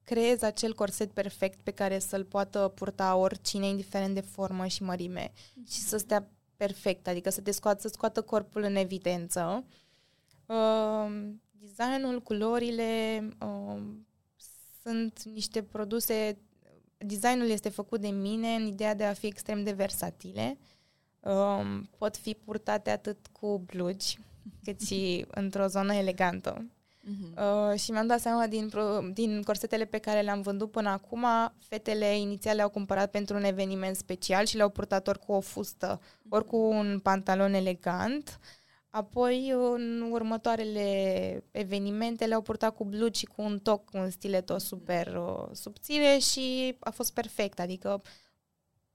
creez 0.07 0.43
acel 0.43 0.75
corset 0.75 1.13
perfect 1.13 1.61
pe 1.61 1.71
care 1.71 1.99
să-l 1.99 2.25
poată 2.25 2.73
purta 2.75 3.17
oricine, 3.17 3.67
indiferent 3.67 4.15
de 4.15 4.21
formă 4.21 4.67
și 4.67 4.83
mărime 4.83 5.33
și 5.69 5.79
să 5.79 5.97
stea 5.97 6.31
perfect, 6.57 7.09
adică 7.09 7.31
să 7.31 7.41
te 7.41 7.51
scoată, 7.51 7.81
să 7.81 7.89
scoată 7.89 8.23
corpul 8.23 8.63
în 8.63 8.77
evidență. 8.77 9.65
Uh, 10.47 11.31
designul, 11.51 12.23
culorile 12.23 13.21
uh, 13.41 13.83
sunt 14.83 15.23
niște 15.23 15.63
produse 15.63 16.39
designul 16.99 17.49
este 17.49 17.69
făcut 17.69 18.01
de 18.01 18.09
mine 18.09 18.55
în 18.55 18.67
ideea 18.67 18.95
de 18.95 19.05
a 19.05 19.13
fi 19.13 19.27
extrem 19.27 19.63
de 19.63 19.73
versatile. 19.73 20.59
Uh, 21.21 21.81
pot 21.99 22.17
fi 22.17 22.35
purtate 22.35 22.91
atât 22.91 23.27
cu 23.33 23.59
blugi, 23.59 24.19
cât 24.65 24.81
și 24.81 25.25
într-o 25.43 25.67
zonă 25.67 25.95
elegantă. 25.95 26.67
Mhm. 27.09 27.37
Uh, 27.37 27.79
și 27.79 27.91
mi-am 27.91 28.07
dat 28.07 28.21
seama 28.21 28.47
din, 28.47 28.69
pro- 28.69 29.01
din 29.13 29.43
corsetele 29.43 29.85
pe 29.85 29.99
care 29.99 30.21
le-am 30.21 30.41
vândut 30.41 30.71
până 30.71 30.89
acum, 30.89 31.27
fetele 31.59 32.19
inițial 32.19 32.57
le-au 32.57 32.69
cumpărat 32.69 33.11
pentru 33.11 33.37
un 33.37 33.45
eveniment 33.45 33.97
special 33.97 34.45
și 34.47 34.57
le-au 34.57 34.69
purtat 34.69 35.09
ori 35.09 35.19
cu 35.19 35.33
o 35.33 35.41
fustă, 35.41 36.01
ori 36.29 36.45
cu 36.45 36.57
un 36.57 37.01
pantalon 37.03 37.55
elegant. 37.55 38.39
Apoi, 38.91 39.51
în 39.51 40.09
următoarele 40.11 41.45
evenimente, 41.51 42.27
le-au 42.27 42.43
purtat 42.43 42.75
cu 42.75 42.85
blugi 42.85 43.19
și 43.19 43.27
cu 43.27 43.43
un 43.43 43.59
toc, 43.59 43.91
cu 43.91 43.97
un 43.97 44.11
stileto 44.11 44.59
super 44.59 45.07
uh, 45.07 45.49
subțire 45.53 46.19
și 46.19 46.77
a 46.81 46.91
fost 46.91 47.13
perfect. 47.13 47.61
Adică 47.61 48.03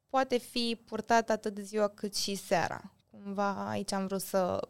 poate 0.10 0.38
fi 0.38 0.82
purtat 0.86 1.30
atât 1.30 1.58
ziua 1.58 1.88
cât 1.88 2.16
și 2.16 2.36
seara. 2.36 2.94
Cumva 3.12 3.70
aici 3.70 3.92
am 3.92 4.08
vrut 4.08 4.22
să 4.22 4.68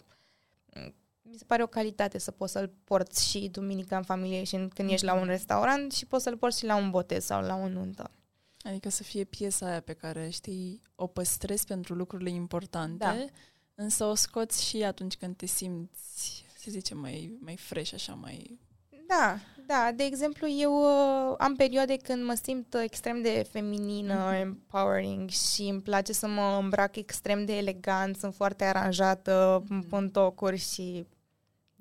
mi 1.31 1.37
se 1.37 1.43
pare 1.47 1.63
o 1.63 1.67
calitate 1.67 2.17
să 2.17 2.31
poți 2.31 2.51
să-l 2.51 2.71
porți 2.83 3.29
și 3.29 3.47
duminica 3.51 3.97
în 3.97 4.03
familie 4.03 4.43
și 4.43 4.67
când 4.73 4.89
ești 4.89 5.05
la 5.05 5.13
un 5.13 5.25
restaurant 5.25 5.91
și 5.91 6.05
poți 6.05 6.23
să-l 6.23 6.37
porți 6.37 6.57
și 6.59 6.65
la 6.65 6.75
un 6.75 6.89
botez 6.89 7.23
sau 7.25 7.41
la 7.41 7.55
o 7.55 7.67
nuntă. 7.67 8.11
Adică 8.63 8.89
să 8.89 9.03
fie 9.03 9.23
piesa 9.23 9.65
aia 9.65 9.79
pe 9.81 9.93
care, 9.93 10.29
știi, 10.29 10.81
o 10.95 11.07
păstrezi 11.07 11.65
pentru 11.65 11.93
lucrurile 11.93 12.29
importante, 12.29 13.05
Da. 13.05 13.15
însă 13.75 14.05
o 14.05 14.15
scoți 14.15 14.65
și 14.67 14.83
atunci 14.83 15.17
când 15.17 15.35
te 15.35 15.45
simți, 15.45 16.45
să 16.57 16.65
zicem, 16.69 16.97
mai, 16.97 17.37
mai 17.39 17.55
fresh, 17.57 17.93
așa, 17.93 18.13
mai... 18.13 18.59
Da, 19.07 19.37
da. 19.67 19.91
De 19.95 20.03
exemplu, 20.03 20.47
eu 20.49 20.73
uh, 20.81 21.35
am 21.37 21.55
perioade 21.55 21.95
când 21.97 22.23
mă 22.25 22.33
simt 22.43 22.73
extrem 22.83 23.21
de 23.21 23.47
feminină, 23.51 24.13
Mhm. 24.25 24.33
empowering 24.39 25.29
și 25.29 25.61
îmi 25.61 25.81
place 25.81 26.13
să 26.13 26.27
mă 26.27 26.57
îmbrac 26.61 26.95
extrem 26.95 27.45
de 27.45 27.57
elegant, 27.57 28.15
sunt 28.17 28.35
foarte 28.35 28.63
aranjată, 28.63 29.63
îmi 29.69 29.79
Mhm. 29.79 29.89
pun 29.89 30.09
tocuri 30.09 30.57
și 30.57 31.05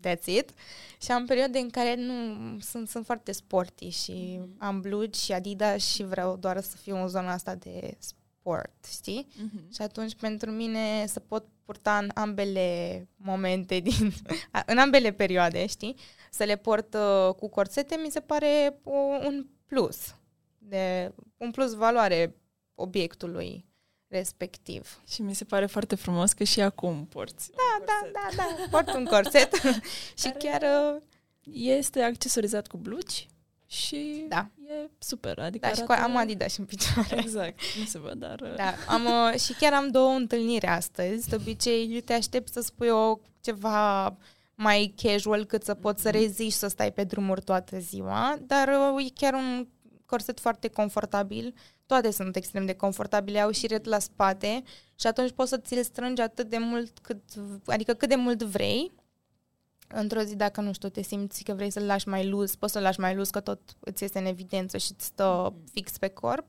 that's 0.08 0.24
it. 0.24 0.50
Și 1.02 1.10
am 1.10 1.26
perioade 1.26 1.58
în 1.58 1.70
care 1.70 1.94
nu 1.94 2.14
sunt, 2.60 2.88
sunt 2.88 3.04
foarte 3.04 3.32
sporty 3.32 3.88
și 3.88 4.38
Mhm. 4.40 4.54
am 4.58 4.80
blugi 4.80 5.20
și 5.24 5.32
Adidas 5.32 5.84
și 5.86 6.02
vreau 6.04 6.36
doar 6.36 6.60
să 6.60 6.76
fiu 6.76 6.96
în 6.96 7.08
zona 7.08 7.32
asta 7.32 7.54
de 7.54 7.96
sport, 7.98 8.86
știi? 8.90 9.26
Mhm. 9.42 9.72
Și 9.72 9.82
atunci 9.82 10.14
pentru 10.14 10.50
mine 10.50 11.06
să 11.06 11.20
pot 11.20 11.44
purta 11.64 11.98
în 11.98 12.10
ambele 12.14 13.08
momente, 13.16 13.78
din, 13.80 14.12
în 14.66 14.78
ambele 14.78 15.12
perioade, 15.12 15.66
știi? 15.66 15.96
Să 16.30 16.44
le 16.44 16.56
port 16.56 16.94
uh, 16.94 17.34
cu 17.34 17.48
corsete 17.48 17.96
mi 18.04 18.10
se 18.10 18.20
pare 18.20 18.80
un 19.24 19.46
plus, 19.66 20.14
de, 20.58 21.12
un 21.36 21.50
plus 21.50 21.74
valoare 21.74 22.34
obiectului 22.74 23.64
respectiv. 24.10 25.00
Și 25.08 25.22
mi 25.22 25.34
se 25.34 25.44
pare 25.44 25.66
foarte 25.66 25.94
frumos 25.94 26.32
că 26.32 26.44
și 26.44 26.60
acum 26.60 27.06
porți 27.06 27.50
Da, 27.50 27.84
da, 27.84 28.10
da, 28.12 28.36
da, 28.36 28.64
port 28.70 28.94
un 28.94 29.04
corset 29.04 29.54
și 30.20 30.28
Care 30.28 30.36
chiar... 30.38 30.62
Uh, 30.62 31.02
este 31.52 32.02
accesorizat 32.02 32.66
cu 32.66 32.76
blugi 32.76 33.28
și 33.66 34.24
da. 34.28 34.50
e 34.68 34.88
super. 34.98 35.38
Adică 35.38 35.66
da, 35.66 35.66
arată... 35.66 35.80
și 35.80 35.86
cu, 35.86 36.04
am 36.04 36.16
Adidas 36.16 36.56
în 36.56 36.64
picioare. 36.64 37.18
Exact, 37.18 37.60
nu 37.78 37.84
se 37.84 37.98
văd, 37.98 38.14
dar... 38.18 38.40
Uh, 38.40 38.54
da, 38.56 38.74
am, 38.86 39.04
uh, 39.04 39.40
și 39.40 39.52
chiar 39.52 39.72
am 39.72 39.88
două 39.88 40.12
întâlniri 40.12 40.66
astăzi. 40.66 41.28
De 41.28 41.36
obicei 41.36 42.00
te 42.00 42.12
aștept 42.12 42.52
să 42.52 42.60
spui 42.60 42.88
o 42.88 43.18
ceva 43.40 44.16
mai 44.54 44.94
casual 45.02 45.44
cât 45.44 45.64
să 45.64 45.74
poți 45.74 46.02
să 46.02 46.08
mhm. 46.08 46.18
reziști 46.18 46.58
să 46.58 46.68
stai 46.68 46.92
pe 46.92 47.04
drumuri 47.04 47.42
toată 47.42 47.78
ziua, 47.78 48.38
dar 48.40 48.68
e 48.98 49.10
chiar 49.14 49.34
un 49.34 49.66
corset 50.10 50.40
foarte 50.40 50.68
confortabil. 50.68 51.54
Toate 51.86 52.10
sunt 52.10 52.36
extrem 52.36 52.66
de 52.66 52.72
confortabile, 52.72 53.40
au 53.40 53.50
și 53.50 53.66
ret 53.66 53.84
la 53.84 53.98
spate 53.98 54.62
și 54.94 55.06
atunci 55.06 55.30
poți 55.30 55.50
să 55.50 55.56
ți-l 55.56 55.82
strângi 55.82 56.20
atât 56.20 56.48
de 56.48 56.58
mult 56.58 56.98
cât, 56.98 57.22
adică 57.66 57.92
cât 57.92 58.08
de 58.08 58.14
mult 58.14 58.42
vrei. 58.42 58.92
Într-o 59.88 60.20
zi, 60.20 60.36
dacă 60.36 60.60
nu 60.60 60.72
știu, 60.72 60.88
te 60.88 61.02
simți 61.02 61.42
că 61.42 61.52
vrei 61.54 61.70
să-l 61.70 61.82
lași 61.82 62.08
mai 62.08 62.28
lus, 62.28 62.56
poți 62.56 62.72
să-l 62.72 62.82
lași 62.82 63.00
mai 63.00 63.14
lus, 63.14 63.30
că 63.30 63.40
tot 63.40 63.60
îți 63.80 64.04
este 64.04 64.18
în 64.18 64.26
evidență 64.26 64.76
și 64.76 64.92
îți 64.96 65.04
stă 65.04 65.54
fix 65.72 65.98
pe 65.98 66.08
corp. 66.08 66.46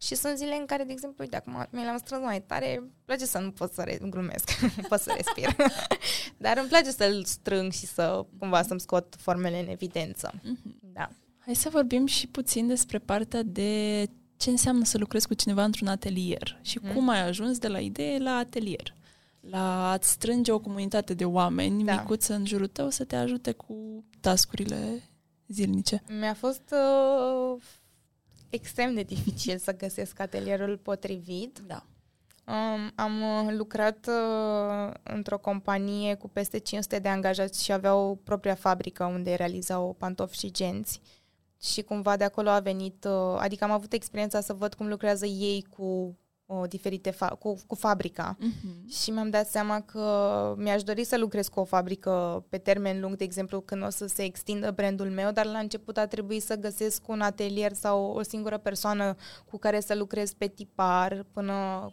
Și 0.00 0.14
sunt 0.14 0.36
zile 0.36 0.54
în 0.54 0.66
care, 0.66 0.84
de 0.84 0.92
exemplu, 0.92 1.22
uite, 1.22 1.36
acum 1.36 1.66
mi 1.70 1.84
l-am 1.84 1.98
strâns 1.98 2.22
mai 2.24 2.42
tare, 2.42 2.76
îmi 2.76 2.90
place 3.04 3.26
să 3.26 3.38
nu 3.38 3.50
pot 3.50 3.72
să 3.72 3.82
re- 3.82 3.98
glumesc, 4.02 4.50
pot 4.88 5.00
să 5.00 5.12
respir. 5.16 5.56
Dar 6.44 6.56
îmi 6.56 6.68
place 6.68 6.90
să-l 6.90 7.24
strâng 7.24 7.72
și 7.72 7.86
să 7.86 8.24
cumva 8.38 8.62
să-mi 8.62 8.80
scot 8.80 9.14
formele 9.18 9.60
în 9.60 9.68
evidență. 9.68 10.32
Mm-hmm. 10.34 10.92
Da. 10.92 11.08
Hai 11.48 11.56
să 11.56 11.68
vorbim 11.68 12.06
și 12.06 12.26
puțin 12.26 12.66
despre 12.66 12.98
partea 12.98 13.42
de 13.42 14.04
ce 14.36 14.50
înseamnă 14.50 14.84
să 14.84 14.98
lucrezi 14.98 15.26
cu 15.26 15.34
cineva 15.34 15.64
într-un 15.64 15.86
atelier 15.86 16.58
și 16.62 16.78
mm. 16.82 16.92
cum 16.92 17.08
ai 17.08 17.20
ajuns 17.20 17.58
de 17.58 17.68
la 17.68 17.78
idee 17.78 18.18
la 18.18 18.36
atelier. 18.36 18.94
La 19.40 19.90
a-ți 19.90 20.10
strânge 20.10 20.52
o 20.52 20.58
comunitate 20.58 21.14
de 21.14 21.24
oameni 21.24 21.84
da. 21.84 21.92
micuță 21.92 22.34
în 22.34 22.46
jurul 22.46 22.66
tău 22.66 22.90
să 22.90 23.04
te 23.04 23.16
ajute 23.16 23.52
cu 23.52 24.04
tascurile 24.20 25.10
zilnice. 25.46 26.02
Mi-a 26.18 26.34
fost 26.34 26.74
uh, 26.74 27.62
extrem 28.50 28.94
de 28.94 29.02
dificil 29.02 29.58
să 29.58 29.76
găsesc 29.76 30.20
atelierul 30.20 30.76
potrivit. 30.76 31.58
Da. 31.66 31.86
Um, 32.46 32.92
am 32.94 33.22
uh, 33.22 33.54
lucrat 33.56 34.08
uh, 34.08 34.94
într-o 35.02 35.38
companie 35.38 36.14
cu 36.14 36.28
peste 36.28 36.58
500 36.58 36.98
de 36.98 37.08
angajați 37.08 37.64
și 37.64 37.72
aveau 37.72 38.20
propria 38.24 38.54
fabrică 38.54 39.04
unde 39.04 39.34
realizau 39.34 39.94
pantofi 39.98 40.38
și 40.38 40.50
genți. 40.50 41.00
Uh, 41.02 41.17
și 41.60 41.82
cumva 41.82 42.16
de 42.16 42.24
acolo 42.24 42.48
a 42.48 42.60
venit, 42.60 43.04
uh, 43.04 43.36
adică 43.38 43.64
am 43.64 43.70
avut 43.70 43.92
experiența 43.92 44.40
să 44.40 44.52
văd 44.52 44.74
cum 44.74 44.88
lucrează 44.88 45.26
ei 45.26 45.66
cu 45.76 46.16
o 46.50 46.60
uh, 46.60 46.68
diferite 46.68 47.10
fa- 47.10 47.38
cu, 47.38 47.56
cu 47.66 47.74
fabrica 47.74 48.36
uh-huh. 48.36 48.88
și 48.88 49.10
mi-am 49.10 49.30
dat 49.30 49.48
seama 49.48 49.80
că 49.80 50.54
mi-aș 50.56 50.82
dori 50.82 51.04
să 51.04 51.18
lucrez 51.18 51.48
cu 51.48 51.60
o 51.60 51.64
fabrică 51.64 52.44
pe 52.48 52.58
termen 52.58 53.00
lung, 53.00 53.16
de 53.16 53.24
exemplu, 53.24 53.60
când 53.60 53.82
o 53.82 53.90
să 53.90 54.06
se 54.06 54.22
extindă 54.22 54.70
brandul 54.70 55.10
meu, 55.10 55.30
dar 55.30 55.46
la 55.46 55.58
început 55.58 55.96
a 55.96 56.06
trebuit 56.06 56.42
să 56.42 56.56
găsesc 56.56 57.08
un 57.08 57.20
atelier 57.20 57.72
sau 57.72 58.04
o 58.04 58.22
singură 58.22 58.58
persoană 58.58 59.14
cu 59.50 59.58
care 59.58 59.80
să 59.80 59.94
lucrez 59.94 60.32
pe 60.32 60.46
tipar 60.46 61.26
până, 61.32 61.88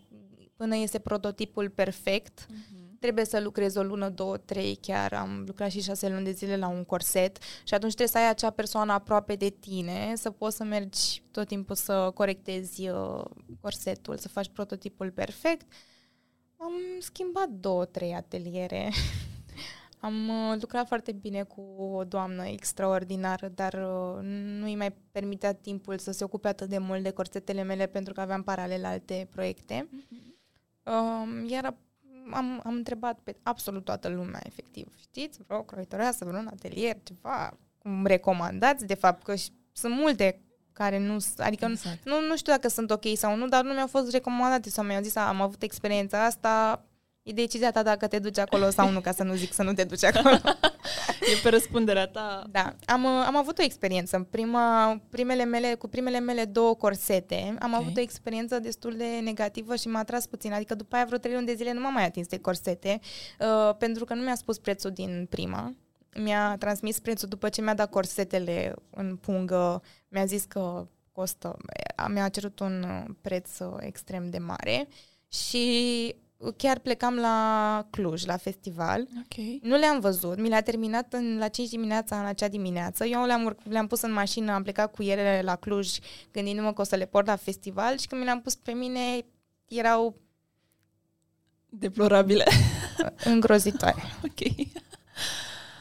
până 0.56 0.75
este 0.75 0.99
prototipul 0.99 1.69
perfect. 1.69 2.45
Uh-huh 2.45 2.74
trebuie 3.05 3.25
să 3.25 3.39
lucrezi 3.39 3.77
o 3.77 3.83
lună, 3.83 4.09
două, 4.09 4.37
trei, 4.37 4.77
chiar 4.81 5.13
am 5.13 5.43
lucrat 5.47 5.71
și 5.71 5.81
șase 5.81 6.09
luni 6.09 6.23
de 6.23 6.31
zile 6.31 6.57
la 6.57 6.67
un 6.67 6.83
corset 6.83 7.37
și 7.63 7.73
atunci 7.73 7.93
trebuie 7.93 8.07
să 8.07 8.17
ai 8.17 8.29
acea 8.29 8.49
persoană 8.49 8.91
aproape 8.91 9.35
de 9.35 9.49
tine, 9.49 10.13
să 10.15 10.31
poți 10.31 10.55
să 10.55 10.63
mergi 10.63 11.23
tot 11.31 11.47
timpul 11.47 11.75
să 11.75 12.11
corectezi 12.13 12.89
uh, 12.89 13.23
corsetul, 13.61 14.17
să 14.17 14.27
faci 14.27 14.49
prototipul 14.49 15.11
perfect. 15.11 15.71
Am 16.57 16.73
schimbat 16.99 17.49
două, 17.49 17.85
trei 17.85 18.13
ateliere. 18.13 18.91
Am 19.99 20.29
uh, 20.29 20.57
lucrat 20.61 20.87
foarte 20.87 21.11
bine 21.11 21.43
cu 21.43 21.61
o 21.77 22.03
doamnă 22.03 22.45
extraordinară, 22.45 23.47
dar 23.47 23.73
uh, 23.73 24.23
nu 24.59 24.65
îi 24.65 24.75
mai 24.75 24.95
permitea 25.11 25.53
timpul 25.53 25.97
să 25.97 26.11
se 26.11 26.23
ocupe 26.23 26.47
atât 26.47 26.69
de 26.69 26.77
mult 26.77 27.03
de 27.03 27.11
corsetele 27.11 27.63
mele 27.63 27.85
pentru 27.85 28.13
că 28.13 28.21
aveam 28.21 28.43
paralel 28.43 28.85
alte 28.85 29.27
proiecte. 29.31 29.89
Mm-hmm. 29.89 30.33
Uh, 30.83 31.49
iar 31.49 31.75
am, 32.31 32.61
am 32.63 32.73
întrebat 32.73 33.19
pe 33.23 33.35
absolut 33.43 33.83
toată 33.85 34.07
lumea, 34.07 34.39
efectiv. 34.45 34.88
Știți, 34.99 35.39
vreo 35.47 35.61
croitoreasă, 35.61 36.25
vreun 36.25 36.47
atelier, 36.47 36.97
ceva, 37.03 37.57
cum 37.77 38.05
recomandați, 38.05 38.85
de 38.85 38.93
fapt, 38.93 39.23
că 39.23 39.33
sunt 39.71 39.93
multe 39.93 40.39
care 40.73 40.99
nu, 40.99 41.17
adică 41.38 41.65
exact. 41.65 42.05
nu, 42.05 42.21
nu 42.27 42.38
știu 42.38 42.51
dacă 42.51 42.67
sunt 42.67 42.91
ok 42.91 43.03
sau 43.15 43.35
nu, 43.35 43.47
dar 43.47 43.63
nu 43.63 43.73
mi-au 43.73 43.88
fost 43.88 44.11
recomandate 44.11 44.69
sau 44.69 44.83
mi-au 44.83 45.01
zis, 45.01 45.15
am 45.15 45.41
avut 45.41 45.61
experiența 45.61 46.25
asta, 46.25 46.85
E 47.25 47.33
decizia 47.33 47.71
ta 47.71 47.83
dacă 47.83 48.07
te 48.07 48.19
duci 48.19 48.38
acolo 48.38 48.69
sau 48.69 48.89
nu, 48.89 49.01
ca 49.01 49.11
să 49.11 49.23
nu 49.23 49.33
zic 49.33 49.53
să 49.53 49.63
nu 49.63 49.73
te 49.73 49.83
duci 49.83 50.03
acolo. 50.03 50.35
e 51.33 51.41
pe 51.43 51.49
răspunderea 51.49 52.07
ta. 52.07 52.43
Da. 52.51 52.75
Am, 52.85 53.05
am 53.05 53.35
avut 53.35 53.57
o 53.59 53.63
experiență. 53.63 54.15
În 54.15 54.23
prima, 54.23 54.97
primele 55.09 55.43
mele, 55.43 55.75
cu 55.75 55.88
primele 55.88 56.19
mele 56.19 56.45
două 56.45 56.75
corsete, 56.75 57.55
am 57.59 57.71
okay. 57.71 57.83
avut 57.83 57.97
o 57.97 57.99
experiență 57.99 58.59
destul 58.59 58.95
de 58.97 59.19
negativă 59.23 59.75
și 59.75 59.88
m-a 59.88 59.99
atras 59.99 60.25
puțin. 60.25 60.53
Adică 60.53 60.75
după 60.75 60.95
aia 60.95 61.05
vreo 61.05 61.17
trei 61.17 61.33
luni 61.33 61.45
de 61.45 61.53
zile 61.53 61.73
nu 61.73 61.79
m-am 61.79 61.93
mai 61.93 62.05
atins 62.05 62.27
de 62.27 62.39
corsete, 62.39 62.99
uh, 63.39 63.75
pentru 63.77 64.05
că 64.05 64.13
nu 64.13 64.21
mi-a 64.23 64.35
spus 64.35 64.57
prețul 64.57 64.91
din 64.91 65.27
prima. 65.29 65.75
Mi-a 66.15 66.55
transmis 66.57 66.99
prețul 66.99 67.27
după 67.27 67.49
ce 67.49 67.61
mi-a 67.61 67.75
dat 67.75 67.89
corsetele 67.89 68.75
în 68.89 69.15
pungă. 69.15 69.81
Mi-a 70.07 70.25
zis 70.25 70.43
că 70.43 70.88
costă, 71.11 71.57
mi-a 72.07 72.29
cerut 72.29 72.59
un 72.59 73.05
preț 73.21 73.49
extrem 73.79 74.29
de 74.29 74.38
mare 74.38 74.88
și 75.27 76.15
chiar 76.57 76.79
plecam 76.79 77.15
la 77.15 77.87
Cluj, 77.89 78.25
la 78.25 78.37
festival. 78.37 79.07
Okay. 79.23 79.59
Nu 79.63 79.75
le-am 79.75 79.99
văzut, 79.99 80.37
mi 80.37 80.49
le-a 80.49 80.61
terminat 80.61 81.13
în, 81.13 81.37
la 81.37 81.47
5 81.47 81.69
dimineața 81.69 82.19
în 82.19 82.25
acea 82.25 82.47
dimineață. 82.47 83.05
Eu 83.05 83.25
le-am, 83.25 83.57
le-am 83.63 83.87
pus 83.87 84.01
în 84.01 84.11
mașină, 84.11 84.51
am 84.51 84.63
plecat 84.63 84.91
cu 84.91 85.03
ele 85.03 85.41
la 85.43 85.55
Cluj, 85.55 85.89
gândindu-mă 86.31 86.73
că 86.73 86.81
o 86.81 86.83
să 86.83 86.95
le 86.95 87.05
port 87.05 87.25
la 87.27 87.35
festival 87.35 87.97
și 87.97 88.07
când 88.07 88.21
mi 88.21 88.27
le-am 88.27 88.41
pus 88.41 88.55
pe 88.55 88.71
mine, 88.71 89.25
erau 89.67 90.15
deplorabile. 91.69 92.45
Îngrozitoare. 93.23 94.01
ok. 94.27 94.67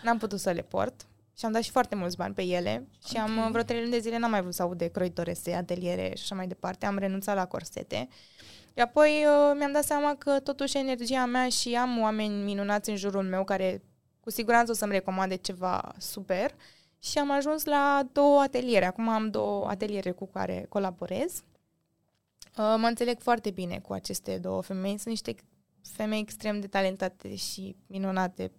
N-am 0.02 0.18
putut 0.18 0.40
să 0.40 0.50
le 0.50 0.62
port 0.62 1.06
și 1.38 1.44
am 1.44 1.52
dat 1.52 1.62
și 1.62 1.70
foarte 1.70 1.94
mulți 1.94 2.16
bani 2.16 2.34
pe 2.34 2.42
ele 2.42 2.88
și 3.06 3.16
okay. 3.16 3.24
am 3.24 3.50
vreo 3.50 3.62
trei 3.62 3.78
luni 3.78 3.90
de 3.90 3.98
zile 3.98 4.18
n-am 4.18 4.30
mai 4.30 4.40
vrut 4.40 4.54
să 4.54 4.62
aud 4.62 4.78
de 4.78 4.88
croitorese, 4.88 5.52
ateliere 5.52 6.12
și 6.16 6.22
așa 6.22 6.34
mai 6.34 6.46
departe. 6.46 6.86
Am 6.86 6.98
renunțat 6.98 7.36
la 7.36 7.46
corsete. 7.46 8.08
Și 8.74 8.80
apoi 8.80 9.24
uh, 9.26 9.56
mi-am 9.58 9.72
dat 9.72 9.84
seama 9.84 10.14
că 10.14 10.40
totuși 10.40 10.78
energia 10.78 11.24
mea 11.24 11.48
și 11.48 11.74
am 11.74 12.00
oameni 12.00 12.42
minunați 12.42 12.90
în 12.90 12.96
jurul 12.96 13.22
meu 13.22 13.44
care 13.44 13.82
cu 14.20 14.30
siguranță 14.30 14.70
o 14.70 14.74
să-mi 14.74 14.92
recomande 14.92 15.34
ceva 15.34 15.94
super 15.98 16.54
și 16.98 17.18
am 17.18 17.30
ajuns 17.30 17.64
la 17.64 18.08
două 18.12 18.40
ateliere. 18.40 18.84
Acum 18.84 19.08
am 19.08 19.30
două 19.30 19.66
ateliere 19.68 20.10
cu 20.10 20.26
care 20.26 20.66
colaborez. 20.68 21.42
Uh, 22.58 22.74
mă 22.78 22.86
înțeleg 22.86 23.20
foarte 23.20 23.50
bine 23.50 23.78
cu 23.78 23.92
aceste 23.92 24.38
două 24.38 24.62
femei. 24.62 24.98
Sunt 24.98 25.06
niște 25.06 25.34
femei 25.82 26.20
extrem 26.20 26.60
de 26.60 26.66
talentate 26.66 27.34
și 27.34 27.76
minunate 27.86 28.52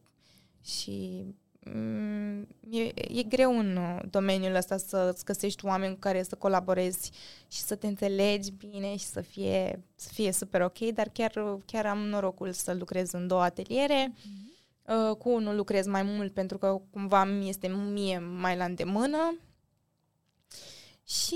și 0.64 1.26
Mm, 1.26 1.45
e, 2.70 2.92
e 3.20 3.24
greu 3.24 3.58
în 3.58 3.76
uh, 3.76 4.00
domeniul 4.10 4.56
ăsta 4.56 4.78
să-ți 4.78 5.26
găsești 5.26 5.66
oameni 5.66 5.94
cu 5.94 6.00
care 6.00 6.24
să 6.24 6.36
colaborezi 6.36 7.12
și 7.48 7.60
să 7.60 7.76
te 7.76 7.88
înțelegi 7.88 8.52
bine 8.52 8.96
și 8.96 9.06
să 9.06 9.22
fie, 9.22 9.84
să 9.96 10.10
fie 10.14 10.32
super 10.32 10.62
ok, 10.62 10.80
dar 10.80 11.10
chiar, 11.14 11.60
chiar 11.66 11.86
am 11.86 11.98
norocul 11.98 12.52
să 12.52 12.74
lucrez 12.74 13.12
în 13.12 13.28
două 13.28 13.42
ateliere. 13.42 14.14
Mm-hmm. 14.14 14.46
Uh, 15.10 15.16
cu 15.18 15.30
unul 15.30 15.56
lucrez 15.56 15.86
mai 15.86 16.04
mult 16.04 16.34
pentru 16.34 16.58
că 16.58 16.82
cumva 16.92 17.24
mi 17.24 17.50
este 17.50 17.68
mie 17.68 18.20
mai 18.20 18.58
la 18.58 18.66
îndemână 18.66 19.38
și 21.04 21.36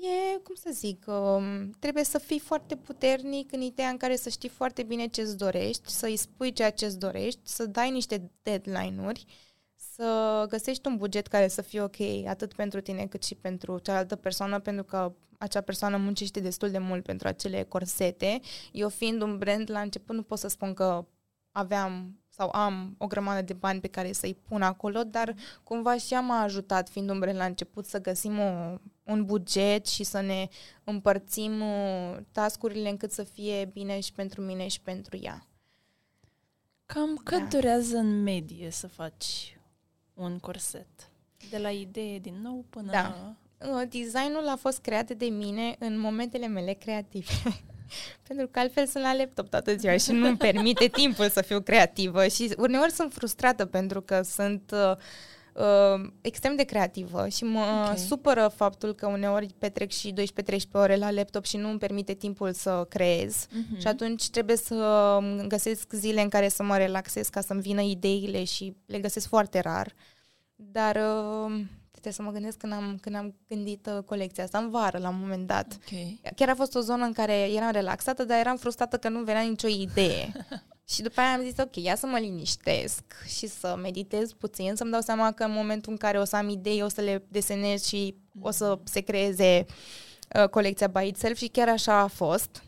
e, 0.00 0.38
cum 0.38 0.54
să 0.54 0.70
zic, 0.72 1.04
um, 1.06 1.70
trebuie 1.78 2.04
să 2.04 2.18
fii 2.18 2.38
foarte 2.38 2.76
puternic 2.76 3.52
în 3.52 3.60
ideea 3.60 3.88
în 3.88 3.96
care 3.96 4.16
să 4.16 4.28
știi 4.28 4.48
foarte 4.48 4.82
bine 4.82 5.06
ce 5.06 5.20
îți 5.20 5.36
dorești, 5.36 5.90
să 5.90 6.06
îi 6.06 6.16
spui 6.16 6.52
ceea 6.52 6.70
ce 6.70 6.86
îți 6.86 6.98
dorești, 6.98 7.40
să 7.42 7.66
dai 7.66 7.90
niște 7.90 8.30
deadline-uri, 8.42 9.24
să 9.76 10.44
găsești 10.48 10.86
un 10.86 10.96
buget 10.96 11.26
care 11.26 11.48
să 11.48 11.62
fie 11.62 11.80
ok 11.80 12.26
atât 12.26 12.52
pentru 12.52 12.80
tine 12.80 13.06
cât 13.06 13.24
și 13.24 13.34
pentru 13.34 13.78
cealaltă 13.78 14.16
persoană, 14.16 14.60
pentru 14.60 14.84
că 14.84 15.12
acea 15.38 15.60
persoană 15.60 15.96
muncește 15.96 16.40
destul 16.40 16.70
de 16.70 16.78
mult 16.78 17.04
pentru 17.04 17.28
acele 17.28 17.62
corsete. 17.62 18.40
Eu 18.72 18.88
fiind 18.88 19.22
un 19.22 19.38
brand, 19.38 19.70
la 19.70 19.80
început 19.80 20.14
nu 20.14 20.22
pot 20.22 20.38
să 20.38 20.48
spun 20.48 20.74
că 20.74 21.06
aveam 21.52 22.20
sau 22.38 22.50
am 22.52 22.94
o 22.98 23.06
grămadă 23.06 23.42
de 23.42 23.52
bani 23.52 23.80
pe 23.80 23.88
care 23.88 24.12
să-i 24.12 24.34
pun 24.48 24.62
acolo, 24.62 25.02
dar 25.02 25.34
cumva 25.62 25.96
și 25.96 26.12
ea 26.12 26.20
m-a 26.20 26.40
ajutat, 26.40 26.88
fiind 26.88 27.10
un 27.10 27.18
brand 27.18 27.36
la 27.36 27.44
început, 27.44 27.86
să 27.86 28.00
găsim 28.00 28.38
o, 28.38 28.78
un 29.02 29.24
buget 29.24 29.86
și 29.86 30.04
să 30.04 30.20
ne 30.20 30.48
împărțim 30.84 31.60
uh, 31.60 32.16
tascurile 32.32 32.88
încât 32.88 33.12
să 33.12 33.22
fie 33.22 33.64
bine 33.72 34.00
și 34.00 34.12
pentru 34.12 34.40
mine 34.40 34.68
și 34.68 34.80
pentru 34.80 35.18
ea. 35.22 35.46
Cam 36.86 37.16
cât 37.24 37.38
Da. 37.38 37.44
durează 37.44 37.96
în 37.96 38.22
medie 38.22 38.70
să 38.70 38.86
faci 38.86 39.58
un 40.14 40.38
corset? 40.38 41.10
De 41.50 41.58
la 41.58 41.70
idee 41.70 42.18
din 42.18 42.40
nou 42.42 42.64
până... 42.70 42.90
Da. 42.90 43.36
Uh, 43.58 43.88
Designul 43.88 44.48
a 44.48 44.56
fost 44.56 44.78
creat 44.78 45.10
de 45.10 45.26
mine 45.26 45.76
în 45.78 45.98
momentele 45.98 46.46
mele 46.46 46.72
creative. 46.72 47.32
Pentru 48.26 48.46
că 48.46 48.58
altfel 48.58 48.86
sunt 48.86 49.02
la 49.02 49.14
laptop 49.16 49.48
toată 49.48 49.76
ziua 49.76 49.96
și 49.96 50.12
nu-mi 50.12 50.36
permite 50.36 50.86
timpul 51.02 51.28
să 51.28 51.42
fiu 51.42 51.60
creativă 51.60 52.26
și 52.26 52.54
uneori 52.56 52.92
sunt 52.92 53.12
frustrată 53.12 53.64
pentru 53.64 54.00
că 54.00 54.22
sunt 54.22 54.70
uh, 54.72 54.96
uh, 55.52 56.10
extrem 56.20 56.56
de 56.56 56.62
creativă 56.62 57.28
și 57.28 57.44
mă 57.44 57.86
Ok. 57.90 57.98
supără 57.98 58.52
faptul 58.56 58.94
că 58.94 59.06
uneori 59.06 59.54
petrec 59.58 59.90
și 59.90 60.12
12-13 60.12 60.70
ore 60.72 60.96
la 60.96 61.10
laptop 61.10 61.44
și 61.44 61.56
nu 61.56 61.68
îmi 61.68 61.78
permite 61.78 62.14
timpul 62.14 62.52
să 62.52 62.86
creez. 62.88 63.46
Mhm. 63.50 63.80
Și 63.80 63.86
atunci 63.86 64.30
trebuie 64.30 64.56
să 64.56 64.74
îmi 65.20 65.48
găsesc 65.48 65.92
zile 65.92 66.20
în 66.20 66.28
care 66.28 66.48
să 66.48 66.62
mă 66.62 66.76
relaxez 66.76 67.28
ca 67.28 67.40
să-mi 67.40 67.60
vină 67.60 67.80
ideile 67.80 68.44
și 68.44 68.76
le 68.86 68.98
găsesc 68.98 69.28
foarte 69.28 69.60
rar. 69.60 69.94
Dar 70.54 70.96
uh, 70.96 71.60
trebuie 72.08 72.12
să 72.12 72.22
mă 72.22 72.30
gândesc 72.32 72.58
când 72.58 72.72
am, 72.72 72.98
când 73.00 73.16
am 73.16 73.34
gândit 73.48 73.86
uh, 73.86 74.02
colecția 74.04 74.44
asta, 74.44 74.58
în 74.58 74.70
vară 74.70 74.98
la 74.98 75.08
un 75.08 75.18
moment 75.18 75.46
dat. 75.46 75.72
Ok. 75.72 76.34
Chiar 76.36 76.48
a 76.48 76.54
fost 76.54 76.74
o 76.74 76.80
zonă 76.80 77.04
în 77.04 77.12
care 77.12 77.52
eram 77.52 77.70
relaxată, 77.70 78.24
dar 78.24 78.38
eram 78.38 78.56
frustrată 78.56 78.96
că 78.96 79.08
nu 79.08 79.22
venea 79.22 79.42
nicio 79.42 79.68
idee. 79.68 80.32
și 80.92 81.02
după 81.02 81.20
aia 81.20 81.32
am 81.32 81.42
zis, 81.42 81.54
ok, 81.58 81.76
ia 81.76 81.96
să 81.96 82.06
mă 82.06 82.18
liniștesc 82.18 83.02
și 83.26 83.46
să 83.46 83.78
meditez 83.82 84.32
puțin, 84.32 84.74
să-mi 84.74 84.90
dau 84.90 85.00
seama 85.00 85.32
că 85.32 85.44
în 85.44 85.52
momentul 85.52 85.92
în 85.92 85.98
care 85.98 86.18
o 86.18 86.24
să 86.24 86.36
am 86.36 86.48
idei, 86.48 86.82
o 86.82 86.88
să 86.88 87.00
le 87.00 87.24
desenez 87.28 87.84
și 87.84 88.14
o 88.40 88.50
să 88.50 88.78
se 88.84 89.00
creeze 89.00 89.66
uh, 90.42 90.48
colecția 90.48 90.86
by 90.86 91.06
itself 91.06 91.36
și 91.36 91.46
chiar 91.46 91.68
așa 91.68 91.98
a 91.98 92.06
fost. 92.06 92.62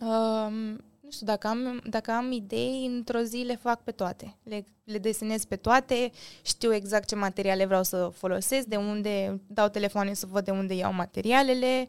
Um, 0.00 0.52
nu 0.52 0.93
știu, 1.14 1.26
dacă 1.26 1.46
am, 1.46 1.80
dacă 1.88 2.10
am 2.10 2.32
idei, 2.32 2.86
într-o 2.86 3.20
zi 3.20 3.36
le 3.36 3.56
fac 3.56 3.82
pe 3.82 3.90
toate. 3.90 4.36
Le, 4.42 4.64
le 4.84 4.98
desenez 4.98 5.44
pe 5.44 5.56
toate, 5.56 6.10
știu 6.42 6.74
exact 6.74 7.08
ce 7.08 7.14
materiale 7.14 7.64
vreau 7.64 7.82
să 7.82 8.10
folosesc, 8.14 8.66
de 8.66 8.76
unde 8.76 9.40
dau 9.46 9.68
telefoane 9.68 10.14
să 10.14 10.26
văd 10.26 10.44
de 10.44 10.50
unde 10.50 10.74
iau 10.74 10.92
materialele. 10.92 11.88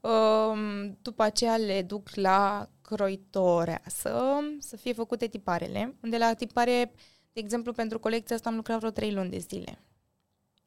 Um, 0.00 0.98
după 1.02 1.22
aceea 1.22 1.56
le 1.56 1.82
duc 1.82 2.08
la 2.14 2.68
croitoarea 2.82 3.82
să, 3.86 4.38
să 4.58 4.76
fie 4.76 4.92
făcute 4.92 5.26
tiparele. 5.26 5.94
Unde 6.02 6.16
la 6.18 6.34
tipare, 6.34 6.92
de 7.32 7.40
exemplu, 7.40 7.72
pentru 7.72 7.98
colecția 7.98 8.36
asta 8.36 8.48
am 8.48 8.56
lucrat 8.56 8.78
vreo 8.78 8.90
trei 8.90 9.12
luni 9.12 9.30
de 9.30 9.38
zile 9.38 9.78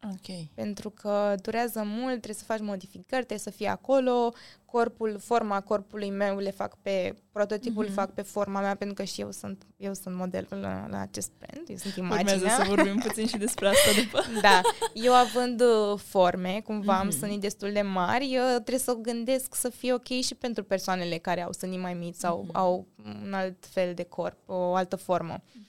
Ok. 0.06 0.36
pentru 0.54 0.90
că 0.90 1.36
durează 1.42 1.82
mult, 1.86 2.10
trebuie 2.10 2.34
să 2.36 2.44
faci 2.44 2.60
modificări, 2.60 3.06
trebuie 3.26 3.38
să 3.38 3.50
fie 3.50 3.68
acolo, 3.68 4.34
corpul, 4.66 5.18
forma 5.20 5.62
corpului 5.62 6.10
meu 6.10 6.38
le 6.38 6.52
fac 6.52 6.78
pe, 6.82 7.16
prototipul 7.32 7.84
Mhm. 7.84 7.92
mm-hmm. 7.92 7.96
fac 7.96 8.12
pe 8.14 8.22
forma 8.22 8.60
mea, 8.62 8.76
pentru 8.76 8.96
că 8.96 9.04
și 9.04 9.22
eu 9.22 9.32
sunt, 9.32 9.64
eu 9.78 9.94
sunt 9.94 10.16
modelul 10.16 10.60
la, 10.62 10.88
la 10.90 11.00
acest 11.00 11.32
brand, 11.40 11.70
eu 11.70 11.76
sunt 11.76 11.96
Urmează 11.98 12.22
imaginea. 12.32 12.56
să 12.56 12.64
vorbim 12.68 12.98
puțin 13.00 13.28
și 13.28 13.38
despre 13.38 13.68
asta 13.68 13.90
după. 14.04 14.22
Da, 14.42 14.62
eu 14.94 15.14
având 15.14 15.62
uh, 15.62 16.00
forme, 16.00 16.62
cumva 16.64 17.00
am 17.00 17.08
Mhm. 17.08 17.18
sânii 17.18 17.40
destul 17.40 17.72
de 17.72 17.82
mari, 17.82 18.34
eu 18.34 18.44
trebuie 18.54 18.78
să 18.78 18.94
gândesc 19.02 19.56
să 19.56 19.70
fie 19.70 19.94
ok 19.94 20.08
și 20.08 20.36
pentru 20.36 20.64
persoanele 20.64 21.18
care 21.18 21.42
au 21.42 21.52
sânii 21.52 21.78
mai 21.80 21.94
mici 21.94 22.16
sau 22.16 22.42
Mhm. 22.48 22.56
au 22.58 22.88
un 23.26 23.34
alt 23.34 23.66
fel 23.66 23.94
de 23.94 24.04
corp, 24.04 24.38
o 24.50 24.76
altă 24.76 24.96
formă. 24.96 25.42
Uh, 25.46 25.62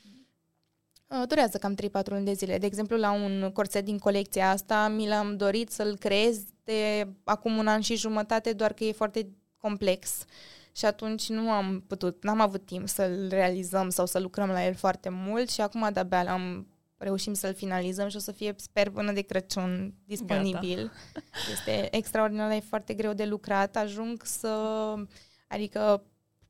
Durează 1.28 1.58
cam 1.58 1.74
3-4 1.74 1.76
luni 2.04 2.24
de 2.24 2.32
zile. 2.32 2.58
De 2.58 2.66
exemplu, 2.66 2.96
la 2.96 3.12
un 3.12 3.50
corset 3.52 3.84
din 3.84 3.98
colecția 3.98 4.50
asta, 4.50 4.88
mi 4.88 5.08
l-am 5.08 5.36
dorit 5.36 5.70
să-l 5.70 5.96
creez 5.96 6.42
de 6.64 7.08
acum 7.24 7.56
un 7.56 7.66
an 7.66 7.80
și 7.80 7.96
jumătate, 7.96 8.52
doar 8.52 8.72
că 8.72 8.84
e 8.84 8.92
foarte 8.92 9.28
complex. 9.56 10.24
Și 10.76 10.84
atunci 10.84 11.28
nu 11.28 11.50
am 11.50 11.84
putut, 11.86 12.22
n-am 12.22 12.40
avut 12.40 12.66
timp 12.66 12.88
să-l 12.88 13.26
realizăm 13.28 13.88
sau 13.88 14.06
să 14.06 14.18
lucrăm 14.18 14.48
la 14.48 14.66
el 14.66 14.74
foarte 14.74 15.08
mult 15.08 15.50
și 15.50 15.60
acum 15.60 15.88
de-abia 15.92 16.22
l-am 16.22 16.68
reușim 16.96 17.34
să-l 17.34 17.54
finalizăm 17.54 18.08
și 18.08 18.16
o 18.16 18.18
să 18.18 18.32
fie, 18.32 18.54
sper, 18.56 18.90
până 18.90 19.12
de 19.12 19.20
Crăciun 19.20 19.94
disponibil. 20.04 20.92
Este 21.52 21.96
extraordinar, 21.96 22.48
dar 22.48 22.56
e 22.56 22.60
foarte 22.60 22.94
greu 22.94 23.12
de 23.12 23.24
lucrat. 23.24 23.76
Ajung 23.76 24.22
să... 24.24 24.48
Adică 25.48 26.04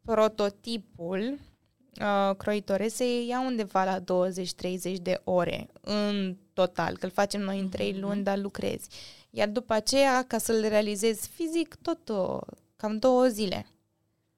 prototipul 0.05 1.39
uh, 2.01 2.37
croitore 2.37 2.89
se 2.89 3.25
ia 3.25 3.41
undeva 3.41 3.85
la 3.85 4.01
20-30 4.01 4.97
de 5.03 5.21
ore 5.25 5.67
în 5.81 6.37
total, 6.53 6.97
că 6.97 7.05
îl 7.05 7.11
facem 7.13 7.41
noi 7.41 7.61
în 7.61 7.69
3 7.69 7.93
Mhm. 7.93 8.01
luni, 8.01 8.23
dar 8.23 8.39
lucrezi. 8.39 8.89
Iar 9.31 9.49
după 9.49 9.73
aceea, 9.73 10.23
ca 10.27 10.39
să-l 10.39 10.61
realizezi 10.69 11.29
fizic, 11.29 11.75
tot 11.75 12.09
uh, 12.09 12.41
cam 12.77 12.99
două 12.99 13.27
zile. 13.27 13.67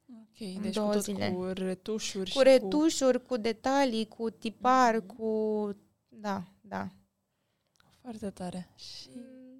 Ok, 0.08 0.54
În 0.56 0.62
deci 0.62 0.74
două 0.74 0.86
cu 0.88 0.92
tot 0.94 1.02
zile. 1.02 1.30
cu 1.36 1.42
retușuri 1.44 2.30
Cu 2.30 2.38
și 2.38 2.42
retușuri, 2.44 3.22
cu 3.22 3.36
detalii, 3.36 4.06
cu 4.08 4.30
tipar, 4.30 4.94
Mhm. 4.94 5.06
cu... 5.16 5.70
Da, 6.08 6.42
da. 6.60 6.82
cu... 7.76 7.90
Foarte 8.02 8.30
tare. 8.30 8.68
Și... 8.76 9.08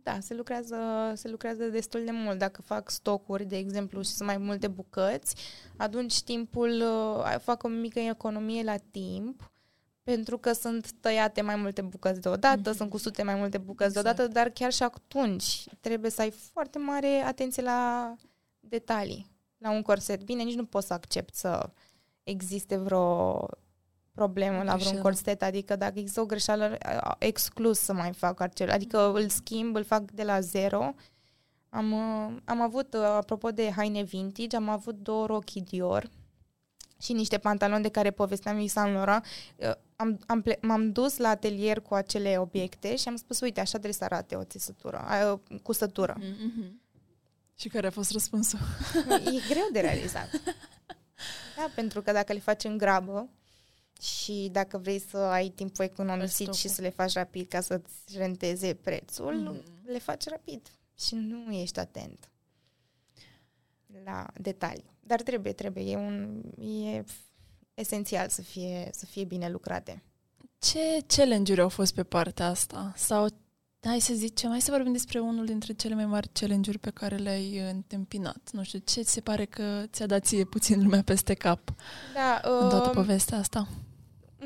Da, 0.06 0.18
se 0.20 0.34
lucrează, 0.34 0.76
se 1.14 1.28
lucrează 1.28 1.64
destul 1.64 2.04
de 2.04 2.10
mult. 2.10 2.38
Dacă 2.38 2.62
fac 2.62 2.90
stocuri, 2.90 3.44
de 3.44 3.56
exemplu, 3.56 4.02
și 4.02 4.10
sunt 4.10 4.28
mai 4.28 4.36
multe 4.36 4.68
bucăți, 4.68 5.34
atunci 5.76 6.22
timpul, 6.22 6.82
uh, 6.82 7.38
fac 7.38 7.62
o 7.62 7.68
mică 7.68 7.98
economie 7.98 8.62
la 8.62 8.76
timp, 8.90 9.50
pentru 10.02 10.38
că 10.38 10.52
sunt 10.52 10.92
tăiate 10.92 11.40
mai 11.42 11.56
multe 11.56 11.82
bucăți 11.82 12.20
deodată, 12.20 12.68
Mhm. 12.68 12.76
sunt 12.76 12.90
cusute 12.90 13.22
mai 13.22 13.34
multe 13.34 13.58
bucăți 13.58 13.88
Exact. 13.96 14.04
deodată, 14.16 14.32
dar 14.32 14.48
chiar 14.48 14.72
și 14.72 14.82
atunci 14.82 15.64
trebuie 15.80 16.10
să 16.10 16.20
ai 16.20 16.30
foarte 16.30 16.78
mare 16.78 17.22
atenție 17.26 17.62
la 17.62 18.14
detalii, 18.60 19.30
la 19.58 19.70
un 19.70 19.82
corset. 19.82 20.22
Bine, 20.22 20.42
nici 20.42 20.54
nu 20.56 20.64
poți 20.64 20.86
să 20.86 20.92
accept 20.92 21.34
să 21.34 21.70
existe 22.22 22.76
vreo 22.76 23.46
problemă 24.16 24.56
la 24.56 24.62
vreun 24.62 24.76
Greșeală. 24.78 25.00
corset, 25.02 25.42
adică 25.42 25.76
dacă 25.76 25.98
există 25.98 26.20
o 26.20 26.26
greșeală, 26.26 26.76
a- 26.82 27.16
exclus 27.18 27.78
să 27.78 27.92
mai 27.92 28.12
fac 28.12 28.40
acel, 28.40 28.70
adică 28.70 29.12
îl 29.14 29.28
schimb, 29.28 29.76
îl 29.76 29.84
fac 29.84 30.10
de 30.10 30.22
la 30.22 30.40
zero. 30.40 30.94
Am, 31.68 31.92
uh, 31.92 32.36
am 32.44 32.60
avut, 32.60 32.94
uh, 32.94 33.00
apropo 33.02 33.50
de 33.50 33.70
haine 33.76 34.02
vintage, 34.02 34.56
am 34.56 34.68
avut 34.68 34.94
două 34.94 35.26
rochii 35.26 35.60
Dior 35.60 36.10
și 37.00 37.12
niște 37.12 37.38
pantaloni 37.38 37.82
de 37.82 37.88
care 37.88 38.10
povesteam 38.10 38.56
lui 38.56 38.68
Saint 38.68 38.94
Laurent. 38.94 39.24
Uh, 39.56 39.70
Am, 39.98 40.18
am 40.26 40.42
ple- 40.42 40.58
m-am 40.62 40.92
dus 40.92 41.16
la 41.16 41.28
atelier 41.28 41.80
cu 41.80 41.94
acele 41.94 42.36
obiecte 42.38 42.96
și 42.96 43.08
am 43.08 43.16
spus, 43.16 43.40
uite, 43.40 43.60
așa 43.60 43.70
trebuie 43.70 43.92
să 43.92 44.04
arate 44.04 44.34
o 44.34 44.44
țesătură, 44.44 44.96
a, 44.98 45.40
cusătură. 45.62 46.16
Mhm. 46.18 46.80
Și 47.58 47.68
care 47.68 47.86
a 47.86 47.90
fost 47.90 48.10
răspunsul? 48.10 48.58
E 49.10 49.48
greu 49.48 49.68
de 49.72 49.80
realizat. 49.80 50.28
Da, 51.56 51.70
pentru 51.74 52.02
că 52.02 52.12
dacă 52.12 52.32
le 52.32 52.38
faci 52.38 52.64
în 52.64 52.76
grabă 52.78 53.28
și 54.02 54.48
dacă 54.52 54.78
vrei 54.78 54.98
să 54.98 55.16
ai 55.16 55.48
timpul 55.48 55.84
economisit 55.84 56.52
și 56.54 56.68
stocul. 56.68 56.70
să 56.76 56.80
le 56.82 56.90
faci 56.90 57.12
rapid 57.12 57.48
ca 57.48 57.60
să-ți 57.60 58.16
renteze 58.16 58.74
prețul, 58.74 59.34
Mhm. 59.34 59.62
le 59.92 59.98
faci 59.98 60.24
rapid 60.28 60.60
și 60.98 61.14
nu 61.14 61.52
ești 61.52 61.78
atent 61.78 62.30
la 64.04 64.26
detalii. 64.40 64.94
Dar 65.00 65.22
trebuie, 65.22 65.52
trebuie. 65.52 65.90
E, 65.90 65.96
un, 65.96 66.42
e 66.66 67.04
esențial 67.74 68.28
să 68.28 68.42
fie, 68.42 68.88
să 68.92 69.06
fie 69.06 69.24
bine 69.24 69.48
lucrate. 69.50 70.02
Ce 70.58 70.78
challenge-uri 71.06 71.60
au 71.60 71.68
fost 71.68 71.94
pe 71.94 72.02
partea 72.02 72.46
asta? 72.46 72.92
Sau, 72.96 73.26
hai 73.82 74.00
să 74.00 74.14
zicem, 74.14 74.50
hai 74.50 74.60
să 74.60 74.70
vorbim 74.70 74.92
despre 74.92 75.18
unul 75.18 75.44
dintre 75.44 75.72
cele 75.72 75.94
mai 75.94 76.06
mari 76.06 76.28
challenge-uri 76.32 76.78
pe 76.78 76.90
care 76.90 77.16
le-ai 77.16 77.58
întâmpinat. 77.70 78.50
Nu 78.52 78.62
știu, 78.62 78.78
ce 78.78 79.02
ți 79.02 79.12
se 79.12 79.20
pare 79.20 79.44
că 79.44 79.82
ți-a 79.86 80.06
dat 80.06 80.24
ție 80.24 80.44
puțin 80.44 80.82
lumea 80.82 81.02
peste 81.02 81.34
cap 81.34 81.74
Da, 82.14 82.40
în 82.60 82.68
toată 82.68 82.88
um, 82.88 82.94
povestea 82.94 83.38
asta? 83.38 83.68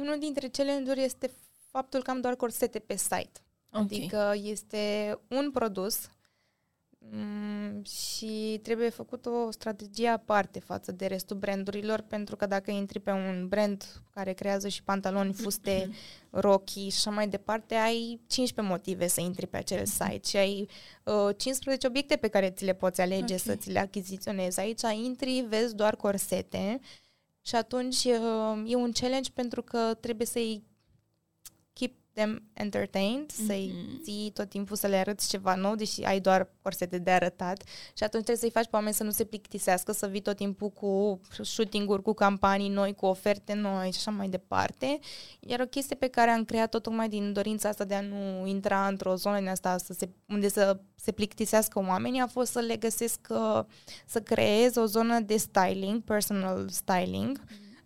Unul 0.01 0.19
dintre 0.19 0.49
challenge-uri 0.49 1.03
este 1.03 1.31
faptul 1.71 2.03
că 2.03 2.11
am 2.11 2.21
doar 2.21 2.37
corsete 2.37 2.79
pe 2.79 2.97
site. 2.97 3.41
Ok. 3.73 3.81
Adică 3.81 4.35
este 4.43 5.19
un 5.29 5.51
produs 5.51 6.11
mm, 6.99 7.83
și 7.83 8.61
trebuie 8.63 8.89
făcut 8.89 9.27
o 9.27 9.51
strategie 9.51 10.09
aparte 10.09 10.59
față 10.61 10.93
de 10.93 11.07
restul 11.07 11.37
brandurilor, 11.37 12.01
pentru 12.01 12.37
că 12.37 12.47
dacă 12.47 12.71
intri 12.71 13.01
pe 13.01 13.11
un 13.11 13.49
brand 13.49 14.03
care 14.11 14.33
creează 14.33 14.69
și 14.69 14.83
pantaloni, 14.83 15.33
fuste, 15.33 15.91
rochii 16.31 16.91
și 16.91 16.97
așa 16.97 17.11
mai 17.11 17.29
departe, 17.29 17.75
ai 17.75 18.21
15 18.27 18.75
motive 18.75 19.07
să 19.07 19.21
intri 19.21 19.47
pe 19.47 19.57
acel 19.57 19.85
site 19.85 20.21
și 20.29 20.37
ai 20.37 20.69
uh, 21.05 21.37
15 21.37 21.87
obiecte 21.87 22.17
pe 22.17 22.29
care 22.29 22.51
ți 22.51 22.65
le 22.65 22.75
poți 22.75 23.01
alege 23.01 23.35
Ok. 23.35 23.41
să 23.41 23.55
ți 23.55 23.71
le 23.71 23.79
achiziționezi. 23.79 24.61
Aici 24.61 24.83
intri, 25.05 25.45
vezi 25.49 25.75
doar 25.75 25.97
corsete 25.97 26.81
și 27.51 27.57
atunci 27.57 28.05
uh, 28.05 28.63
e 28.67 28.75
un 28.75 28.93
challenge 28.93 29.31
pentru 29.35 29.63
că 29.63 29.95
trebuie 30.01 30.27
să-i 30.27 30.63
keep 30.63 30.70
them 32.21 32.43
entertained, 32.53 33.31
să-i 33.31 33.73
Mhm. 33.75 34.03
ții 34.03 34.31
tot 34.35 34.49
timpul 34.49 34.77
să 34.77 34.87
le 34.87 34.97
arăți 34.97 35.29
ceva 35.29 35.55
nou, 35.55 35.75
deși 35.75 36.03
ai 36.03 36.21
doar 36.21 36.49
corsete 36.63 36.99
de 36.99 37.11
arătat 37.11 37.63
și 37.97 38.03
atunci 38.03 38.25
trebuie 38.25 38.37
să-i 38.37 38.51
faci 38.51 38.71
pe 38.71 38.77
oameni 38.77 38.95
să 38.95 39.03
nu 39.05 39.11
se 39.11 39.25
plictisească, 39.25 39.93
să 39.93 40.07
vii 40.07 40.21
tot 40.21 40.37
timpul 40.37 40.69
cu 40.71 41.21
shooting-uri, 41.43 42.03
cu 42.03 42.13
campanii 42.13 42.69
noi, 42.69 42.95
cu 42.95 43.07
oferte 43.07 43.55
noi 43.55 43.91
și 43.91 43.97
așa 43.99 44.11
mai 44.11 44.29
departe. 44.29 44.99
Iar 45.41 45.61
o 45.61 45.65
chestie 45.67 45.97
pe 45.97 46.09
care 46.09 46.31
am 46.31 46.45
creat-o 46.45 46.79
tocmai 46.79 47.09
din 47.09 47.33
dorința 47.33 47.69
asta 47.69 47.85
de 47.85 47.95
a 47.95 48.01
nu 48.01 48.47
intra 48.47 48.87
într-o 48.87 49.15
zonă 49.15 49.39
din 49.39 49.49
asta 49.49 49.79
să 49.79 49.93
se, 49.93 50.09
unde 50.29 50.49
să 50.49 50.81
se 50.95 51.13
plictisească 51.13 51.79
oamenii 51.89 52.21
a 52.21 52.27
fost 52.27 52.51
să 52.53 52.59
le 52.61 52.77
găsesc, 52.77 53.21
uh, 53.31 53.61
să 54.07 54.21
creez 54.21 54.77
o 54.77 54.85
zonă 54.85 55.21
de 55.21 55.37
styling, 55.37 56.03
personal 56.03 56.69
styling, 56.69 57.41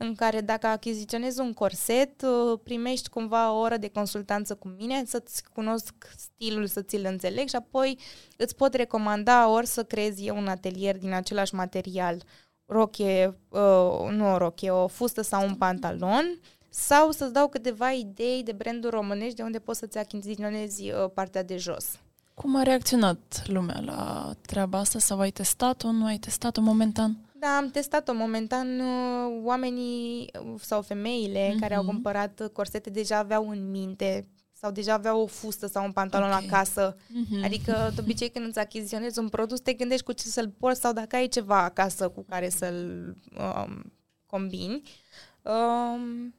în 0.05 0.15
care 0.15 0.41
dacă 0.41 0.67
achiziționezi 0.67 1.41
un 1.41 1.53
corset, 1.53 2.23
uh, 2.23 2.59
primești 2.63 3.09
cumva 3.09 3.53
o 3.53 3.59
oră 3.59 3.77
de 3.77 3.89
consultanță 3.89 4.55
cu 4.55 4.69
mine, 4.69 5.03
să-ți 5.07 5.43
cunosc 5.53 5.95
stilul, 6.17 6.67
să 6.67 6.83
ți-l 6.83 7.05
înțeleg 7.05 7.49
și 7.49 7.57
apoi 7.57 7.99
îți 8.37 8.57
pot 8.57 8.75
recomanda 8.75 9.49
ori 9.49 9.67
să 9.67 9.85
creezi 9.85 10.27
eu 10.27 10.37
un 10.37 10.49
atelier 10.49 10.99
din 10.99 11.13
același 11.13 11.55
material, 11.55 12.23
rochie, 12.67 13.39
uh, 13.49 14.11
nu 14.11 14.33
o 14.33 14.37
rochie, 14.37 14.71
o 14.71 14.87
fustă 14.87 15.23
sau 15.23 15.47
un 15.47 15.55
pantalon, 15.55 16.41
sau 16.69 17.11
să-ți 17.11 17.33
dau 17.33 17.49
câteva 17.49 17.91
idei 17.91 18.43
de 18.43 18.53
branduri 18.53 18.95
românești 18.95 19.37
de 19.37 19.43
unde 19.43 19.59
poți 19.59 19.79
să-ți 19.79 19.99
achiziționezi 19.99 20.91
uh, 20.91 21.11
partea 21.15 21.43
de 21.43 21.57
jos. 21.57 21.99
Cum 22.35 22.57
a 22.57 22.63
reacționat 22.63 23.43
lumea 23.47 23.81
la 23.81 24.33
treaba 24.47 24.79
asta 24.79 24.99
sau 24.99 25.19
ai 25.19 25.31
testat-o, 25.31 25.91
nu 25.91 26.05
ai 26.07 26.19
testat-o 26.19 26.61
momentan? 26.61 27.17
Da, 27.33 27.57
am 27.57 27.71
testat-o 27.71 28.15
momentan. 28.15 28.81
uh, 28.81 29.41
Oamenii 29.45 30.31
uh, 30.41 30.55
sau 30.61 30.83
femeile 30.83 31.49
mm-hmm. 31.55 31.61
care 31.61 31.75
au 31.75 31.83
Mhm. 31.83 31.91
cumpărat 31.93 32.51
corsete 32.53 32.91
deja 32.91 33.19
aveau 33.19 33.49
în 33.51 33.71
minte 33.71 34.29
sau 34.53 34.71
deja 34.71 34.93
aveau 34.93 35.21
o 35.21 35.27
fustă 35.27 35.67
sau 35.67 35.85
un 35.85 35.93
pantalon 35.93 36.31
Ok. 36.33 36.43
acasă. 36.47 36.97
Mm-hmm. 36.97 37.45
Adică, 37.45 37.91
de 37.95 38.01
obicei, 38.01 38.31
când 38.31 38.47
îți 38.47 38.59
achiziționezi 38.59 39.19
un 39.19 39.29
produs, 39.29 39.61
te 39.61 39.73
gândești 39.73 40.05
cu 40.05 40.13
ce 40.13 40.29
să-l 40.29 40.49
porți 40.59 40.81
sau 40.81 40.93
dacă 40.93 41.17
ai 41.17 41.29
ceva 41.29 41.63
acasă 41.63 42.09
cu 42.09 42.23
care 42.29 42.49
să-l 42.49 43.15
um, 43.39 43.93
combini. 44.27 44.83
Um, 45.43 46.35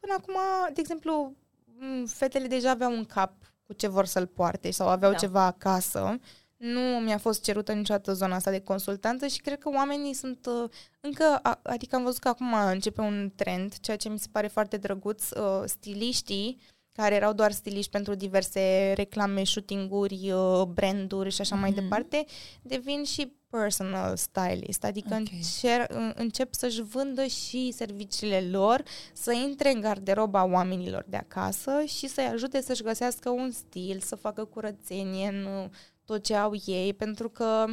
până 0.00 0.14
acum, 0.18 0.34
de 0.74 0.80
exemplu, 0.80 1.34
m, 1.78 2.06
fetele 2.06 2.46
deja 2.46 2.70
aveau 2.70 2.92
un 2.92 3.04
cap 3.04 3.32
cu 3.72 3.78
ce 3.78 3.88
vor 3.88 4.04
să-l 4.06 4.26
poarte 4.26 4.70
sau 4.70 4.88
aveau 4.88 5.10
Da. 5.12 5.16
da. 5.18 5.26
ceva 5.26 5.44
acasă. 5.46 6.18
Nu 6.56 6.80
mi-a 6.80 7.18
fost 7.18 7.42
cerută 7.42 7.72
niciodată 7.72 8.12
zona 8.12 8.34
asta 8.34 8.50
de 8.50 8.60
consultanță 8.60 9.26
și 9.26 9.40
cred 9.40 9.58
că 9.58 9.68
oamenii 9.74 10.14
sunt 10.14 10.46
uh, 10.46 10.70
încă, 11.00 11.38
a- 11.42 11.60
adică 11.62 11.96
am 11.96 12.02
văzut 12.02 12.20
că 12.20 12.28
acum 12.28 12.54
începe 12.54 13.00
un 13.00 13.32
trend, 13.36 13.74
ceea 13.80 13.96
ce 13.96 14.08
mi 14.08 14.18
se 14.18 14.26
pare 14.32 14.46
foarte 14.46 14.76
drăguț, 14.76 15.30
uh, 15.30 15.62
stiliștii 15.64 16.60
care 16.92 17.14
erau 17.14 17.32
doar 17.32 17.52
stiliști 17.52 17.90
pentru 17.90 18.14
diverse 18.14 18.92
reclame, 18.96 19.44
shooting-uri, 19.44 20.30
uh, 20.32 20.62
branduri 20.62 21.30
și 21.30 21.40
așa 21.40 21.54
mai 21.56 21.70
Mhm. 21.70 21.80
departe, 21.80 22.24
devin 22.62 23.04
și 23.04 23.32
personal 23.60 24.16
stylist, 24.16 24.84
adică 24.84 25.08
Ok. 25.14 25.18
încer, 25.32 25.86
în- 25.88 26.12
încep 26.16 26.54
să-și 26.54 26.82
vândă 26.82 27.24
și 27.24 27.72
serviciile 27.76 28.40
lor, 28.40 28.82
să 29.12 29.32
intre 29.32 29.70
în 29.72 29.80
garderoba 29.80 30.44
oamenilor 30.44 31.04
de 31.08 31.16
acasă 31.16 31.82
și 31.86 32.08
să-i 32.08 32.24
ajute 32.24 32.60
să-și 32.62 32.82
găsească 32.82 33.30
un 33.30 33.50
stil, 33.50 34.00
să 34.00 34.14
facă 34.16 34.44
curățenie 34.44 35.28
în 35.28 35.44
uh, 35.44 35.68
tot 36.04 36.22
ce 36.24 36.34
au 36.34 36.52
ei, 36.66 36.94
pentru 36.94 37.28
că 37.28 37.64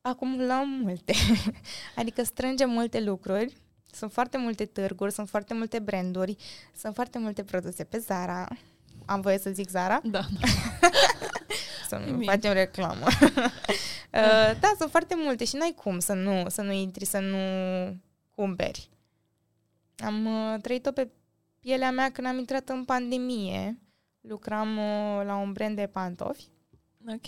acumulăm 0.00 0.68
multe. 0.68 1.12
adică 1.96 2.22
strângem 2.22 2.70
multe 2.70 3.00
lucruri, 3.00 3.56
sunt 3.92 4.12
foarte 4.12 4.38
multe 4.38 4.64
târguri, 4.64 5.12
sunt 5.12 5.28
foarte 5.28 5.54
multe 5.54 5.78
branduri, 5.78 6.36
sunt 6.76 6.94
foarte 6.94 7.18
multe 7.18 7.44
produse 7.44 7.84
pe 7.84 7.98
Zara. 7.98 8.48
Am 9.06 9.20
voie 9.20 9.38
să 9.38 9.50
zic 9.50 9.68
Zara? 9.68 10.00
Da. 10.04 10.20
Să 11.88 11.96
nu 11.96 12.04
Nimic. 12.04 12.28
facem 12.28 12.52
reclamă. 12.52 13.06
uh, 13.30 14.58
da, 14.60 14.72
sunt 14.78 14.90
foarte 14.90 15.14
multe 15.16 15.44
și 15.44 15.56
n-ai 15.56 15.74
cum 15.76 15.98
să 15.98 16.12
nu, 16.12 16.48
să 16.48 16.62
nu 16.62 16.72
intri, 16.72 17.04
să 17.04 17.18
nu 17.18 17.38
cumperi. 18.34 18.88
Am 19.96 20.26
uh, 20.26 20.60
trăit-o 20.60 20.92
pe 20.92 21.10
pielea 21.60 21.90
mea 21.90 22.10
când 22.10 22.26
am 22.26 22.38
intrat 22.38 22.68
în 22.68 22.84
pandemie. 22.84 23.78
Lucram 24.20 24.76
uh, 24.76 25.24
la 25.24 25.36
un 25.36 25.52
brand 25.52 25.76
de 25.76 25.86
pantofi 25.86 26.48
Ok. 27.08 27.26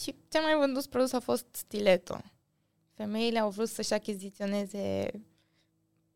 și 0.00 0.14
cel 0.28 0.42
mai 0.42 0.56
vândut 0.58 0.86
produs 0.86 1.12
a 1.12 1.20
fost 1.20 1.46
stiletto. 1.50 2.20
Femeile 2.94 3.38
au 3.38 3.50
vrut 3.50 3.68
să-și 3.68 3.92
achiziționeze 3.92 5.10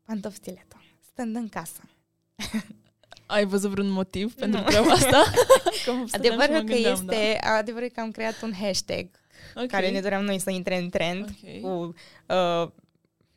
pantofi 0.03 0.35
stiletto, 0.35 0.77
stând 0.99 1.35
în 1.35 1.49
casă. 1.49 1.81
Ai 3.25 3.45
văzut 3.45 3.69
vreun 3.69 3.89
motiv 3.89 4.33
pentru 4.33 4.59
Nu. 4.59 4.65
treaba 4.65 4.91
asta? 4.91 5.23
Cum 5.85 6.07
stăteam 6.07 6.07
și 6.07 6.15
Adevărul 6.15 6.55
mă 6.55 6.59
că 6.59 6.73
gândeam, 6.73 7.01
da. 7.05 7.15
este, 7.15 7.39
adevărul 7.39 7.89
că 7.93 7.99
am 7.99 8.11
creat 8.11 8.41
un 8.41 8.53
hashtag 8.61 9.07
Ok. 9.55 9.67
care 9.67 9.89
ne 9.91 9.99
doream 9.99 10.23
noi 10.23 10.39
să 10.39 10.49
intre 10.49 10.77
în 10.77 10.89
trend 10.89 11.29
Ok. 11.43 11.61
cu, 11.61 11.67
uh, 12.33 12.67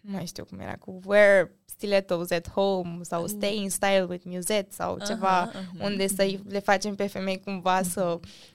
nu 0.00 0.12
mai 0.12 0.26
știu 0.26 0.44
cum 0.44 0.58
era, 0.58 0.74
cu 0.76 1.00
wear 1.04 1.50
stilettos 1.64 2.30
at 2.30 2.50
home 2.50 2.98
sau 3.02 3.26
stay 3.26 3.56
in 3.56 3.70
style 3.70 4.06
with 4.08 4.22
musette 4.26 4.68
sau 4.70 4.98
ceva 5.06 5.28
Aha, 5.40 5.50
aha. 5.54 5.84
unde 5.84 6.06
să 6.06 6.38
le 6.48 6.58
facem 6.58 6.94
pe 6.94 7.06
femei 7.06 7.40
cumva 7.44 7.82
să... 7.82 8.02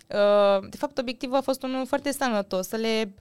Uh, 0.07 0.69
de 0.69 0.77
fapt, 0.77 0.97
obiectivul 0.97 1.35
a 1.35 1.41
fost 1.41 1.63
unul 1.63 1.85
foarte 1.85 2.11
sănătos, 2.11 2.67
să 2.67 2.75
le 2.75 3.13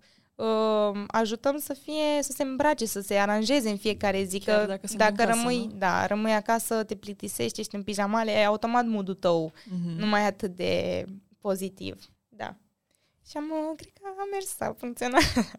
uh, 0.46 1.04
ajutăm 1.06 1.58
să 1.58 1.74
fie, 1.74 2.22
să 2.22 2.32
se 2.32 2.42
îmbrace, 2.42 2.84
să 2.86 3.00
se 3.00 3.14
aranjeze 3.14 3.70
în 3.70 3.76
fiecare 3.76 4.22
zi, 4.22 4.38
Chiar 4.38 4.60
că 4.60 4.66
dacă 4.66 4.86
sunt 4.86 4.98
dacă 4.98 5.10
în 5.10 5.16
casă, 5.16 5.30
rămâi, 5.38 5.66
nu? 5.66 5.72
da, 5.78 6.06
rămâi 6.06 6.32
acasă, 6.32 6.84
te 6.84 6.94
plictisești, 6.94 7.60
ești 7.60 7.74
în 7.74 7.82
pijamale, 7.82 8.30
e 8.32 8.44
automat 8.44 8.86
modul 8.86 9.14
tău 9.14 9.52
Mhm. 9.66 9.88
nu 9.98 10.06
mai 10.06 10.26
atât 10.26 10.56
de 10.56 11.04
pozitiv. 11.40 12.10
Da. 12.28 12.56
Și 13.28 13.36
am, 13.36 13.44
uh, 13.50 13.76
cred 13.76 13.92
că 13.92 14.00
a 14.18 14.24
mers, 14.32 14.60
a 14.60 14.74
funcționat. 14.78 15.22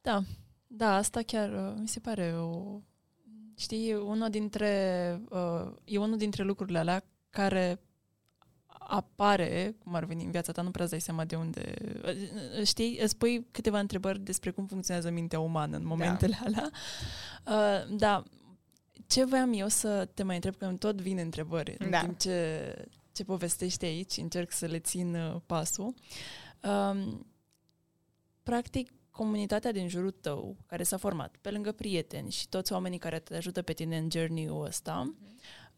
Da, 0.00 0.22
da, 0.66 0.96
asta 0.96 1.20
chiar 1.22 1.52
uh, 1.52 1.74
mi 1.80 1.88
se 1.88 2.00
pare 2.00 2.34
o... 2.38 2.80
Știi, 3.58 3.88
e 3.88 3.96
unul 3.96 4.28
dintre, 4.28 5.20
uh, 5.30 5.72
e 5.84 5.98
unul 5.98 6.16
dintre 6.16 6.42
lucrurile 6.42 6.78
alea 6.78 7.04
care 7.30 7.80
apare, 8.96 9.76
cum 9.78 9.94
ar 9.94 10.04
veni 10.04 10.24
în 10.24 10.30
viața 10.30 10.52
ta, 10.52 10.62
nu 10.62 10.70
prea 10.70 10.82
îți 10.82 10.92
dai 10.92 11.00
seama 11.00 11.24
de 11.24 11.36
unde... 11.36 11.74
uh, 12.04 12.66
Știi, 12.66 12.98
îți 13.02 13.16
pui 13.16 13.46
câteva 13.50 13.78
întrebări 13.78 14.20
despre 14.20 14.50
cum 14.50 14.66
funcționează 14.66 15.10
mintea 15.10 15.40
umană 15.40 15.76
în 15.76 15.86
momentele 15.86 16.38
da. 16.42 16.46
alea. 16.46 16.70
Uh, 17.46 17.96
da, 17.98 18.22
ce 19.06 19.24
voiam 19.24 19.52
eu 19.52 19.68
să 19.68 20.08
te 20.14 20.22
mai 20.22 20.34
întreb, 20.34 20.56
că 20.56 20.64
îmi 20.64 20.78
tot 20.78 21.00
vin 21.00 21.18
întrebări 21.18 21.74
în 21.78 21.90
Da. 21.90 22.00
timp 22.00 22.18
ce, 22.18 22.74
ce 23.12 23.24
povestești 23.24 23.84
aici, 23.84 24.16
încerc 24.16 24.52
să 24.52 24.66
le 24.66 24.78
țin 24.78 25.14
uh, 25.14 25.36
pasul. 25.46 25.94
Um, 26.62 27.26
practic, 28.42 28.90
comunitatea 29.10 29.72
din 29.72 29.88
jurul 29.88 30.10
tău, 30.10 30.56
care 30.66 30.82
s-a 30.82 30.96
format, 30.96 31.36
pe 31.40 31.50
lângă 31.50 31.72
prieteni 31.72 32.30
și 32.30 32.48
toți 32.48 32.72
oamenii 32.72 32.98
care 32.98 33.18
te 33.18 33.36
ajută 33.36 33.62
pe 33.62 33.72
tine 33.72 33.96
în 33.96 34.08
journey-ul 34.10 34.64
ăsta, 34.64 35.14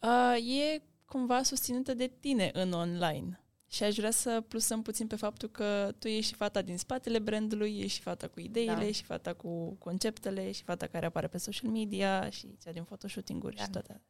uh, 0.03 0.37
e 0.59 0.83
cumva 1.09 1.43
susținută 1.43 1.95
de 1.95 2.11
tine 2.21 2.51
în 2.53 2.73
online. 2.73 3.41
Și 3.71 3.83
aș 3.83 3.95
vrea 3.97 4.11
să 4.11 4.41
plusăm 4.49 4.83
puțin 4.83 5.07
pe 5.07 5.17
faptul 5.17 5.49
că 5.51 5.95
tu 5.99 6.09
ești 6.09 6.31
și 6.31 6.35
fata 6.35 6.63
din 6.63 6.79
spatele 6.79 7.19
brandului, 7.19 7.79
ești 7.79 7.97
și 7.97 8.01
fata 8.03 8.29
cu 8.29 8.41
ideile, 8.41 8.73
Da. 8.75 8.85
ești 8.85 8.97
și 8.97 9.05
fata 9.05 9.33
cu 9.35 9.75
conceptele, 9.79 10.53
și 10.53 10.63
fata 10.63 10.87
care 10.87 11.07
apare 11.07 11.27
pe 11.27 11.39
social 11.39 11.71
media 11.71 12.31
și 12.31 12.57
cea 12.65 12.73
din 12.73 12.83
photoshooting-uri 12.83 13.57
Da. 13.57 13.63
și 13.63 13.71
toate. 13.71 14.01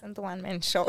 Sunt 0.00 0.16
one-man 0.18 0.60
show. 0.60 0.86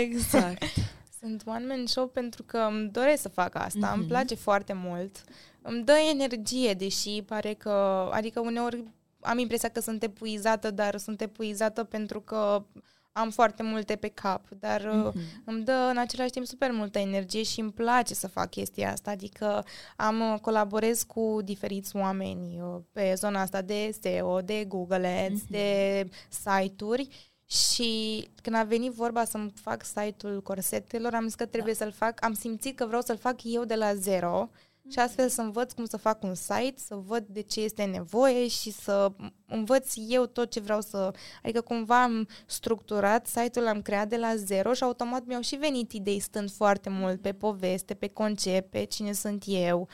Exact. 0.00 0.62
Sunt 1.20 1.42
one-man 1.46 1.86
show 1.86 2.06
pentru 2.08 2.42
că 2.42 2.58
îmi 2.58 2.88
doresc 2.90 3.22
să 3.22 3.28
fac 3.28 3.54
asta, 3.54 3.88
Mhm. 3.90 3.98
îmi 3.98 4.08
place 4.08 4.34
foarte 4.34 4.72
mult. 4.72 5.24
Îmi 5.62 5.84
dă 5.84 5.92
energie, 6.10 6.72
deși 6.74 7.22
pare 7.26 7.54
că... 7.54 7.70
Adică 8.12 8.40
uneori 8.40 8.84
am 9.20 9.38
impresia 9.38 9.68
că 9.68 9.80
sunt 9.80 10.02
epuizată, 10.02 10.70
dar 10.70 10.96
sunt 10.96 11.20
epuizată 11.20 11.84
pentru 11.84 12.20
că 12.20 12.64
am 13.12 13.30
foarte 13.30 13.62
multe 13.62 13.96
pe 13.96 14.08
cap. 14.08 14.44
Dar 14.58 14.80
uh, 14.80 15.12
Mhm. 15.14 15.20
îmi 15.44 15.64
dă 15.64 15.72
în 15.90 15.96
același 15.96 16.30
timp 16.30 16.46
super 16.46 16.70
multă 16.70 16.98
energie 16.98 17.42
și 17.42 17.60
îmi 17.60 17.72
place 17.72 18.14
să 18.14 18.28
fac 18.28 18.50
chestia 18.50 18.92
asta, 18.92 19.10
adică 19.10 19.64
am 19.96 20.32
uh, 20.32 20.38
colaborez 20.40 21.02
cu 21.02 21.38
diferiți 21.44 21.96
oameni 21.96 22.60
uh, 22.60 22.80
pe 22.92 23.14
zona 23.16 23.40
asta 23.40 23.62
de 23.62 23.90
SEO, 24.00 24.40
de 24.40 24.64
Google 24.64 25.26
Ads, 25.26 25.40
Mhm. 25.42 25.50
de 25.50 26.08
site-uri 26.28 27.08
și 27.46 28.28
când 28.42 28.56
a 28.56 28.62
venit 28.62 28.92
vorba 28.92 29.24
să-mi 29.24 29.52
fac 29.54 29.84
site-ul 29.84 30.42
corsetelor, 30.42 31.14
am 31.14 31.24
zis 31.24 31.34
că 31.34 31.46
trebuie 31.46 31.74
să-l 31.74 31.92
fac, 31.92 32.24
am 32.24 32.32
simțit 32.34 32.76
că 32.76 32.86
vreau 32.86 33.02
să-l 33.02 33.16
fac 33.16 33.36
eu 33.42 33.64
de 33.64 33.74
la 33.74 33.94
zero 33.94 34.50
și 34.90 34.98
astfel 34.98 35.28
să 35.28 35.40
învăț 35.40 35.72
cum 35.72 35.84
să 35.84 35.96
fac 35.96 36.22
un 36.22 36.34
site, 36.34 36.74
să 36.76 36.94
văd 36.94 37.24
de 37.26 37.40
ce 37.40 37.60
este 37.60 37.84
nevoie 37.84 38.48
și 38.48 38.70
să 38.70 39.12
învăț 39.46 39.92
eu 40.08 40.26
tot 40.26 40.50
ce 40.50 40.60
vreau 40.60 40.80
să... 40.80 41.10
Adică 41.42 41.60
cumva 41.60 42.02
am 42.02 42.28
structurat 42.46 43.26
site-ul, 43.26 43.64
l-am 43.64 43.82
creat 43.82 44.08
de 44.08 44.16
la 44.16 44.36
zero 44.36 44.72
și 44.72 44.82
automat 44.82 45.24
mi-au 45.26 45.40
și 45.40 45.56
venit 45.56 45.92
idei 45.92 46.20
stând 46.20 46.50
foarte 46.50 46.88
mult 46.88 47.20
pe 47.20 47.32
poveste, 47.32 47.94
pe 47.94 48.08
concept, 48.08 48.70
pe 48.70 48.84
cine 48.84 49.12
sunt 49.12 49.44
eu, 49.46 49.88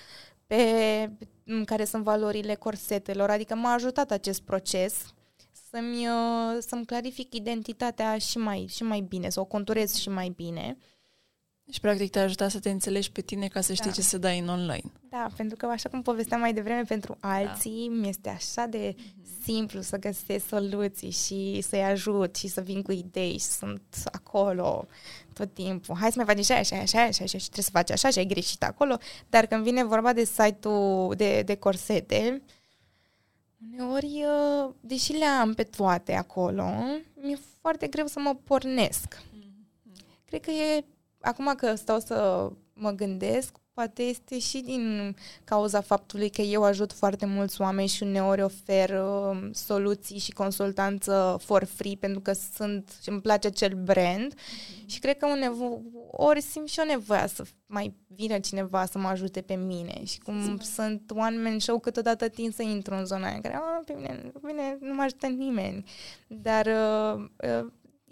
pe 0.46 0.62
m, 1.44 1.64
care 1.64 1.84
sunt 1.84 2.02
valorile 2.02 2.54
corsetelor. 2.54 3.30
Adică 3.30 3.54
m-a 3.54 3.72
ajutat 3.72 4.10
acest 4.10 4.42
proces 4.42 5.14
să-mi, 5.70 6.06
uh, 6.08 6.56
să-mi 6.58 6.86
clarific 6.86 7.34
identitatea 7.34 8.18
și 8.18 8.38
mai, 8.38 8.66
și 8.68 8.82
mai 8.82 9.00
bine, 9.00 9.28
să 9.28 9.40
o 9.40 9.44
conturez 9.44 9.94
și 9.94 10.08
mai 10.08 10.28
bine. 10.28 10.76
Și 11.70 11.80
practic 11.80 12.10
te-a 12.10 12.22
ajutat 12.22 12.50
să 12.50 12.60
te 12.60 12.70
înțelegi 12.70 13.12
pe 13.12 13.20
tine 13.20 13.48
ca 13.48 13.60
să 13.60 13.72
știi 13.72 13.86
Da. 13.86 13.92
ce 13.92 14.02
să 14.02 14.18
dai 14.18 14.38
în 14.38 14.48
online. 14.48 14.92
Da, 15.08 15.26
pentru 15.36 15.56
că, 15.56 15.66
așa 15.66 15.88
cum 15.88 16.02
povesteam 16.02 16.40
mai 16.40 16.52
devreme, 16.54 16.82
pentru 16.82 17.16
alții 17.20 17.86
da. 17.90 17.94
mi-este 18.00 18.28
așa 18.28 18.66
de 18.66 18.94
simplu 19.42 19.80
să 19.80 19.98
găsesc 19.98 20.46
soluții 20.46 21.10
și 21.10 21.60
să-i 21.60 21.82
ajut 21.82 22.36
și 22.36 22.48
să 22.48 22.60
vin 22.60 22.82
cu 22.82 22.92
idei 22.92 23.32
și 23.32 23.44
sunt 23.44 23.82
acolo 24.04 24.86
tot 25.32 25.54
timpul. 25.54 25.96
Hai 25.96 26.12
să 26.12 26.22
mai 26.24 26.34
facem 26.34 26.56
așa, 26.56 26.74
așa, 26.74 26.82
așa, 26.82 27.02
așa, 27.02 27.24
așa 27.24 27.38
și 27.38 27.44
trebuie 27.44 27.64
să 27.64 27.70
faci 27.72 27.90
așa 27.90 28.10
și 28.10 28.18
ai 28.18 28.26
greșit 28.26 28.62
acolo. 28.62 28.96
Dar 29.28 29.46
când 29.46 29.62
vine 29.62 29.84
vorba 29.84 30.12
de 30.12 30.24
site-ul 30.24 31.14
de, 31.16 31.42
de 31.42 31.54
corsete, 31.54 32.42
Uneori, 33.72 34.24
uh, 34.24 34.74
deși 34.80 35.12
le 35.12 35.24
am 35.24 35.54
pe 35.54 35.62
toate 35.62 36.12
acolo, 36.12 36.64
mi-e 37.14 37.38
foarte 37.60 37.86
greu 37.86 38.06
să 38.06 38.20
mă 38.20 38.34
pornesc. 38.44 39.22
Cred 40.24 40.40
că 40.40 40.50
e, 40.50 40.84
acum 41.24 41.54
că 41.56 41.74
stau 41.74 41.98
să 42.00 42.48
mă 42.72 42.90
gândesc, 42.90 43.56
poate 43.74 44.02
este 44.02 44.38
și 44.38 44.60
din 44.60 45.16
cauza 45.44 45.80
faptului 45.80 46.30
că 46.30 46.40
eu 46.40 46.62
ajut 46.62 46.92
foarte 46.92 47.26
mulți 47.26 47.60
oameni 47.60 47.88
și 47.88 48.02
uneori 48.02 48.42
ofer 48.42 48.90
uh, 48.90 49.48
soluții 49.52 50.18
și 50.18 50.32
consultanță 50.32 51.36
for 51.40 51.64
free 51.64 51.96
pentru 52.00 52.20
că 52.20 52.32
sunt 52.32 52.98
și 53.02 53.08
îmi 53.08 53.20
place 53.20 53.46
acel 53.46 53.72
brand 53.84 54.34
mm-hmm. 54.34 54.86
și 54.86 54.98
cred 54.98 55.16
că 55.16 55.26
unevo, 55.26 55.80
ori 56.10 56.40
simt 56.40 56.68
și 56.68 56.80
o 56.80 56.84
nevoie 56.84 57.28
să 57.28 57.44
mai 57.66 57.94
vină 58.06 58.38
cineva 58.38 58.84
să 58.84 58.98
mă 58.98 59.08
ajute 59.08 59.40
pe 59.40 59.54
mine 59.54 60.04
și 60.04 60.18
cum 60.18 60.42
Sim. 60.42 60.58
sunt 60.58 61.10
one 61.14 61.42
man 61.42 61.58
show 61.58 61.78
câteodată 61.78 62.28
tind 62.28 62.54
să 62.54 62.62
intru 62.62 62.94
în 62.94 63.04
zona 63.04 63.26
aia 63.26 63.40
care 63.40 63.60
pe 63.84 63.92
mine, 63.92 64.30
pe 64.32 64.38
mine 64.42 64.78
nu 64.80 64.94
mă 64.94 65.02
ajută 65.02 65.26
nimeni 65.26 65.84
dar 66.26 66.66
uh, 66.66 67.24
uh, 67.36 67.66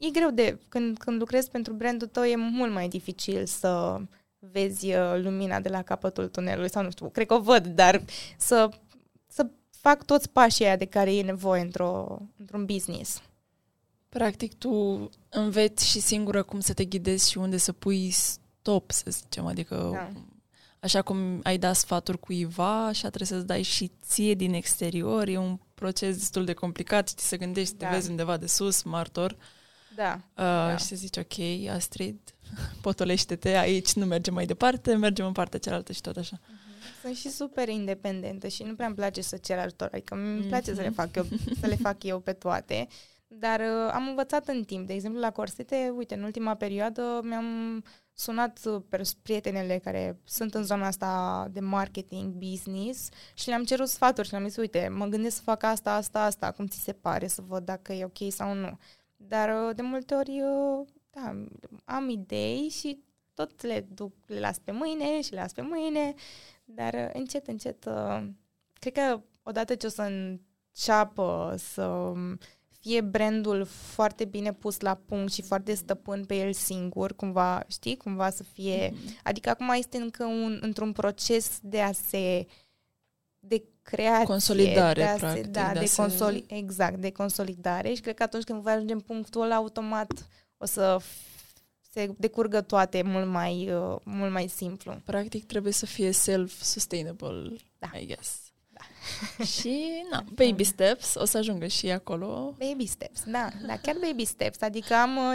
e 0.06 0.10
greu 0.10 0.30
de 0.30 0.58
când, 0.68 0.98
când 0.98 1.18
lucrezi 1.18 1.50
pentru 1.50 1.72
brandul 1.72 2.08
tău 2.08 2.22
e 2.24 2.36
mult 2.36 2.72
mai 2.72 2.88
dificil 2.88 3.46
să 3.46 4.00
vezi 4.38 4.94
uh, 4.94 5.20
lumina 5.22 5.60
de 5.60 5.68
la 5.68 5.82
capătul 5.82 6.28
tunelului 6.28 6.70
sau 6.70 6.82
nu 6.82 6.90
știu, 6.90 7.08
cred 7.08 7.26
că 7.26 7.34
o 7.34 7.40
văd, 7.40 7.66
dar 7.66 8.02
să, 8.36 8.68
să 9.26 9.46
fac 9.70 10.04
toți 10.04 10.30
pașii 10.30 10.64
aia 10.64 10.76
de 10.76 10.84
care 10.84 11.14
e 11.14 11.22
nevoie 11.22 11.60
într-o, 11.60 12.18
într-un 12.38 12.64
business. 12.64 13.22
Practic, 14.08 14.54
tu 14.58 15.08
înveți 15.28 15.88
și 15.88 16.00
singură 16.00 16.42
cum 16.42 16.60
să 16.60 16.72
te 16.72 16.84
ghidezi 16.84 17.30
și 17.30 17.38
unde 17.38 17.56
să 17.56 17.72
pui 17.72 18.10
stop, 18.10 18.90
să 18.90 19.04
zicem, 19.10 19.46
adică 19.46 19.90
da. 19.92 20.08
așa 20.80 21.02
cum 21.02 21.40
ai 21.42 21.58
dat 21.58 21.76
sfaturi 21.76 22.18
cuiva, 22.18 22.86
așa 22.86 23.08
trebuie 23.08 23.28
să-ți 23.28 23.46
dai 23.46 23.62
și 23.62 23.90
ție 24.02 24.34
din 24.34 24.52
exterior, 24.54 25.28
e 25.28 25.36
un 25.36 25.58
proces 25.74 26.16
destul 26.16 26.44
de 26.44 26.52
complicat, 26.52 27.08
știi, 27.08 27.26
să 27.26 27.36
gândești, 27.36 27.76
da. 27.76 27.88
te 27.88 27.94
vezi 27.94 28.10
undeva 28.10 28.36
de 28.36 28.46
sus, 28.46 28.82
martor, 28.82 29.36
da. 29.94 30.12
Uh, 30.14 30.44
da. 30.44 30.76
Și 30.76 30.84
să 30.84 30.96
zici, 30.96 31.16
ok, 31.16 31.68
Astrid, 31.74 32.18
potolește-te, 32.82 33.48
aici 33.48 33.92
nu 33.92 34.04
mergem 34.04 34.34
mai 34.34 34.46
departe, 34.46 34.94
mergem 34.94 35.26
în 35.26 35.32
partea 35.32 35.58
cealaltă 35.58 35.92
și 35.92 36.00
tot 36.00 36.16
așa. 36.16 36.36
Uh-huh. 36.36 37.00
Sunt 37.02 37.16
și 37.16 37.30
super 37.30 37.68
independentă 37.68 38.48
și 38.48 38.62
nu 38.62 38.74
prea 38.74 38.86
îmi 38.86 38.96
place 38.96 39.20
să 39.20 39.36
cer 39.36 39.58
ajutor, 39.58 39.88
adică 39.92 40.14
îmi 40.14 40.42
place 40.42 40.72
uh-huh. 40.72 40.74
să 40.74 40.80
le 40.80 40.90
fac 40.90 41.16
eu, 41.16 41.26
să 41.60 41.66
le 41.66 41.76
fac 41.76 42.02
eu 42.02 42.20
pe 42.20 42.32
toate. 42.32 42.88
Dar 43.26 43.60
uh, 43.60 43.90
am 43.92 44.08
învățat 44.08 44.48
în 44.48 44.64
timp. 44.64 44.86
De 44.86 44.92
exemplu, 44.92 45.20
la 45.20 45.30
corsete, 45.30 45.92
uite, 45.96 46.14
în 46.14 46.22
ultima 46.22 46.54
perioadă 46.54 47.20
mi-am 47.22 47.82
sunat 48.12 48.60
uh, 48.64 49.06
prietenele 49.22 49.78
care 49.78 50.20
sunt 50.24 50.54
în 50.54 50.64
zona 50.64 50.86
asta 50.86 51.46
de 51.50 51.60
marketing, 51.60 52.32
business 52.32 53.08
și 53.34 53.48
le-am 53.48 53.64
cerut 53.64 53.88
sfaturi 53.88 54.26
și 54.26 54.32
le-am 54.32 54.46
zis, 54.48 54.56
uite, 54.56 54.88
mă 54.88 55.06
gândesc 55.06 55.36
să 55.36 55.42
fac 55.42 55.62
asta, 55.62 55.94
asta, 55.94 56.24
asta, 56.24 56.50
cum 56.50 56.66
ți 56.66 56.82
se 56.82 56.92
pare, 56.92 57.26
să 57.26 57.42
văd 57.46 57.64
dacă 57.64 57.92
e 57.92 58.04
ok 58.04 58.32
sau 58.32 58.54
nu. 58.54 58.78
Dar 59.28 59.68
uh, 59.68 59.74
de 59.76 59.82
multe 59.82 60.14
ori, 60.14 60.42
uh, 60.42 60.86
da, 61.10 61.44
am 61.84 62.08
idei 62.08 62.68
și 62.68 62.98
tot 63.34 63.62
le 63.62 63.86
duc, 63.94 64.12
le 64.26 64.40
las 64.40 64.58
pe 64.58 64.72
mâine 64.72 65.20
și 65.20 65.32
le 65.32 65.40
las 65.40 65.52
pe 65.52 65.62
mâine, 65.62 66.14
dar 66.64 66.94
uh, 66.94 67.10
încet, 67.12 67.46
încet, 67.46 67.88
cred 68.72 68.92
că 68.92 69.20
odată 69.42 69.74
ce 69.74 69.86
o 69.86 69.90
să 69.90 70.02
înceapă 70.02 71.54
să 71.58 71.84
um, 71.84 72.38
fie 72.82 73.00
brandul 73.00 73.64
foarte 73.64 74.24
bine 74.24 74.52
pus 74.52 74.80
la 74.80 74.94
punct 74.94 75.32
și 75.32 75.42
foarte 75.42 75.74
stăpân 75.74 76.24
pe 76.24 76.34
el 76.34 76.52
singur, 76.52 77.14
cumva, 77.14 77.64
știi, 77.66 77.96
cumva 77.96 78.30
să 78.30 78.42
fie... 78.42 78.90
Mm-hmm. 78.90 79.22
Adică 79.22 79.50
acum 79.50 79.68
este 79.68 79.96
încă 79.96 80.24
un, 80.24 80.58
într-un 80.60 80.92
proces 80.92 81.58
de 81.62 81.80
a 81.80 81.92
se... 81.92 82.46
de 83.44 83.62
creație. 83.82 84.26
Consolidare, 84.26 85.02
de 85.02 85.08
a 85.08 85.14
practic. 85.14 85.44
Se, 85.44 85.50
da, 85.50 85.72
de, 85.72 85.78
de 85.78 85.90
consoli- 86.02 86.44
exact, 86.46 86.96
de 86.96 87.10
consolidare 87.10 87.92
și 87.94 88.00
cred 88.00 88.14
că 88.14 88.22
atunci 88.22 88.44
când 88.44 88.62
voi 88.62 88.72
ajunge 88.72 88.92
în 88.92 89.00
punctul 89.00 89.42
ăla, 89.42 89.54
automat 89.54 90.28
o 90.56 90.66
să 90.66 90.98
se 91.92 92.14
decurgă 92.18 92.60
toate 92.60 93.02
mult 93.02 93.26
mai, 93.26 93.72
uh, 93.72 93.96
mult 94.04 94.32
mai 94.32 94.48
simplu. 94.48 95.00
Practic 95.04 95.46
trebuie 95.46 95.72
să 95.72 95.86
fie 95.86 96.12
self-sustainable, 96.12 97.56
da. 97.78 97.90
I 97.98 98.06
guess. 98.06 98.38
Da. 98.68 98.84
și, 99.58 99.90
na, 100.10 100.24
baby 100.44 100.64
steps, 100.64 101.14
o 101.14 101.24
să 101.24 101.38
ajungă 101.38 101.66
și 101.66 101.90
acolo. 101.90 102.54
Baby 102.58 102.86
steps, 102.86 103.22
da, 103.26 103.48
da, 103.66 103.76
chiar 103.76 103.96
baby 104.00 104.24
steps, 104.24 104.60
adică 104.60 104.94
am 104.94 105.16
uh, 105.16 105.34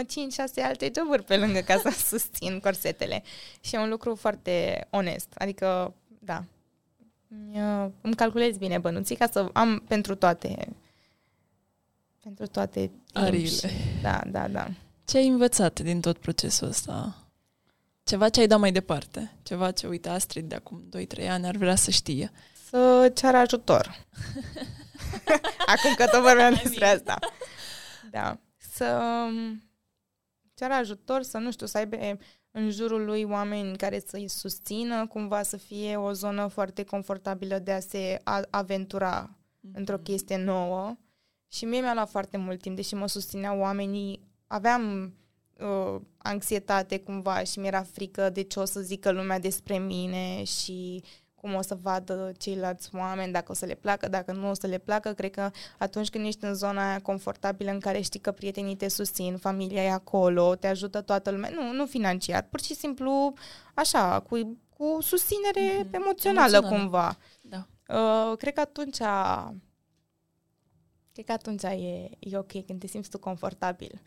5-6 0.60 0.64
alte 0.64 0.90
joburi 0.96 1.24
pe 1.24 1.36
lângă 1.36 1.60
ca 1.60 1.78
să 1.78 1.90
susțin 2.16 2.60
corsetele 2.60 3.22
și 3.60 3.74
e 3.74 3.78
un 3.78 3.88
lucru 3.88 4.14
foarte 4.14 4.86
onest, 4.90 5.28
adică, 5.34 5.94
da, 6.18 6.44
îmi 8.00 8.14
calculez 8.16 8.56
bine 8.56 8.78
bănuții 8.78 9.16
ca 9.16 9.26
să 9.26 9.48
am 9.52 9.84
pentru 9.88 10.14
toate 10.14 10.76
pentru 12.22 12.46
toate 12.46 12.90
ariile. 13.12 13.70
Da, 14.02 14.20
da, 14.26 14.48
da. 14.48 14.68
Ce 15.04 15.16
ai 15.16 15.26
învățat 15.26 15.80
din 15.80 16.00
tot 16.00 16.18
procesul 16.18 16.68
ăsta? 16.68 17.14
Ceva 18.04 18.28
ce 18.28 18.40
ai 18.40 18.46
dat 18.46 18.58
mai 18.58 18.72
departe? 18.72 19.32
Ceva 19.42 19.70
ce, 19.70 19.86
uite, 19.86 20.08
Astrid 20.08 20.48
de 20.48 20.54
acum 20.54 20.88
2-3 21.18 21.28
ani 21.28 21.46
ar 21.46 21.56
vrea 21.56 21.74
să 21.74 21.90
știe? 21.90 22.32
Să 22.68 23.12
ceară 23.14 23.36
ajutor. 23.36 24.06
acum 25.74 25.94
că 25.96 26.06
tot 26.06 26.22
vorbeam 26.22 26.54
despre 26.62 26.86
asta. 26.86 27.18
Da. 28.10 28.38
Să 28.56 29.00
ceară 30.54 30.74
ajutor, 30.74 31.22
să 31.22 31.38
nu 31.38 31.52
știu, 31.52 31.66
să 31.66 31.78
aibă 31.78 31.96
în 32.58 32.70
jurul 32.70 33.04
lui 33.04 33.24
oameni 33.24 33.76
care 33.76 34.02
să-i 34.06 34.28
susțină, 34.28 35.06
cumva 35.06 35.42
să 35.42 35.56
fie 35.56 35.96
o 35.96 36.12
zonă 36.12 36.46
foarte 36.46 36.84
confortabilă 36.84 37.58
de 37.58 37.72
a 37.72 37.80
se 37.80 38.22
aventura 38.50 39.30
mm-hmm. 39.30 39.72
într-o 39.72 39.98
chestie 39.98 40.36
nouă. 40.36 40.96
Și 41.48 41.64
mie 41.64 41.80
mi-a 41.80 41.94
luat 41.94 42.10
foarte 42.10 42.36
mult 42.36 42.60
timp, 42.60 42.76
deși 42.76 42.94
mă 42.94 43.06
susțineau 43.06 43.58
oamenii, 43.58 44.20
aveam 44.46 45.14
uh, 45.58 46.00
anxietate 46.16 46.98
cumva 46.98 47.42
și 47.42 47.58
mi-era 47.58 47.82
frică 47.82 48.30
de 48.30 48.42
ce 48.42 48.60
o 48.60 48.64
să 48.64 48.80
zică 48.80 49.10
lumea 49.10 49.38
despre 49.38 49.78
mine 49.78 50.44
și 50.44 51.02
cum 51.40 51.54
o 51.54 51.62
să 51.62 51.78
vadă 51.82 52.32
ceilalți 52.38 52.88
oameni, 52.94 53.32
dacă 53.32 53.52
o 53.52 53.54
să 53.54 53.66
le 53.66 53.74
placă, 53.74 54.08
dacă 54.08 54.32
nu 54.32 54.48
o 54.48 54.54
să 54.54 54.66
le 54.66 54.78
placă. 54.78 55.12
Cred 55.12 55.30
că 55.30 55.50
atunci 55.78 56.10
când 56.10 56.26
ești 56.26 56.44
în 56.44 56.54
zona 56.54 56.88
aia 56.88 57.00
confortabilă 57.00 57.70
în 57.70 57.80
care 57.80 58.00
știi 58.00 58.20
că 58.20 58.32
prietenii 58.32 58.76
te 58.76 58.88
susțin, 58.88 59.36
familia 59.36 59.82
e 59.82 59.90
acolo, 59.90 60.54
te 60.54 60.66
ajută 60.66 61.00
toată 61.00 61.30
lumea, 61.30 61.50
nu, 61.50 61.72
nu 61.72 61.86
financiar, 61.86 62.42
pur 62.42 62.60
și 62.60 62.74
simplu 62.74 63.32
așa, 63.74 64.20
cu, 64.20 64.58
cu 64.76 64.98
susținere 65.00 65.70
mm-hmm. 65.70 65.90
emoțională, 65.90 66.56
emoțională 66.56 66.68
cumva. 66.68 67.18
Da. 67.40 67.66
Uh, 67.88 68.36
cred 68.36 68.52
că 68.52 68.60
atunci 68.60 68.98
cred 71.12 71.24
că 71.26 71.32
atunci 71.32 71.62
e, 71.62 72.10
e 72.18 72.38
ok 72.38 72.66
când 72.66 72.80
te 72.80 72.86
simți 72.86 73.10
tu 73.10 73.18
confortabil. 73.18 74.00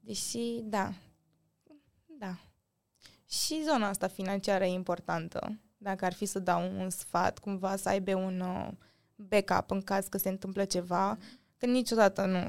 Deși, 0.00 0.60
da, 0.62 0.92
da. 2.06 2.38
Și 3.28 3.62
zona 3.64 3.88
asta 3.88 4.08
financiară 4.08 4.64
e 4.64 4.72
importantă 4.72 5.58
dacă 5.84 6.04
ar 6.04 6.12
fi 6.12 6.24
să 6.24 6.38
dau 6.38 6.72
un 6.78 6.90
sfat, 6.90 7.38
cumva 7.38 7.76
să 7.76 7.88
aibă 7.88 8.14
un 8.14 8.40
uh, 8.40 8.68
backup 9.16 9.70
în 9.70 9.80
caz 9.80 10.06
că 10.06 10.18
se 10.18 10.28
întâmplă 10.28 10.64
ceva, 10.64 11.18
că 11.58 11.66
niciodată 11.66 12.24
nu, 12.24 12.40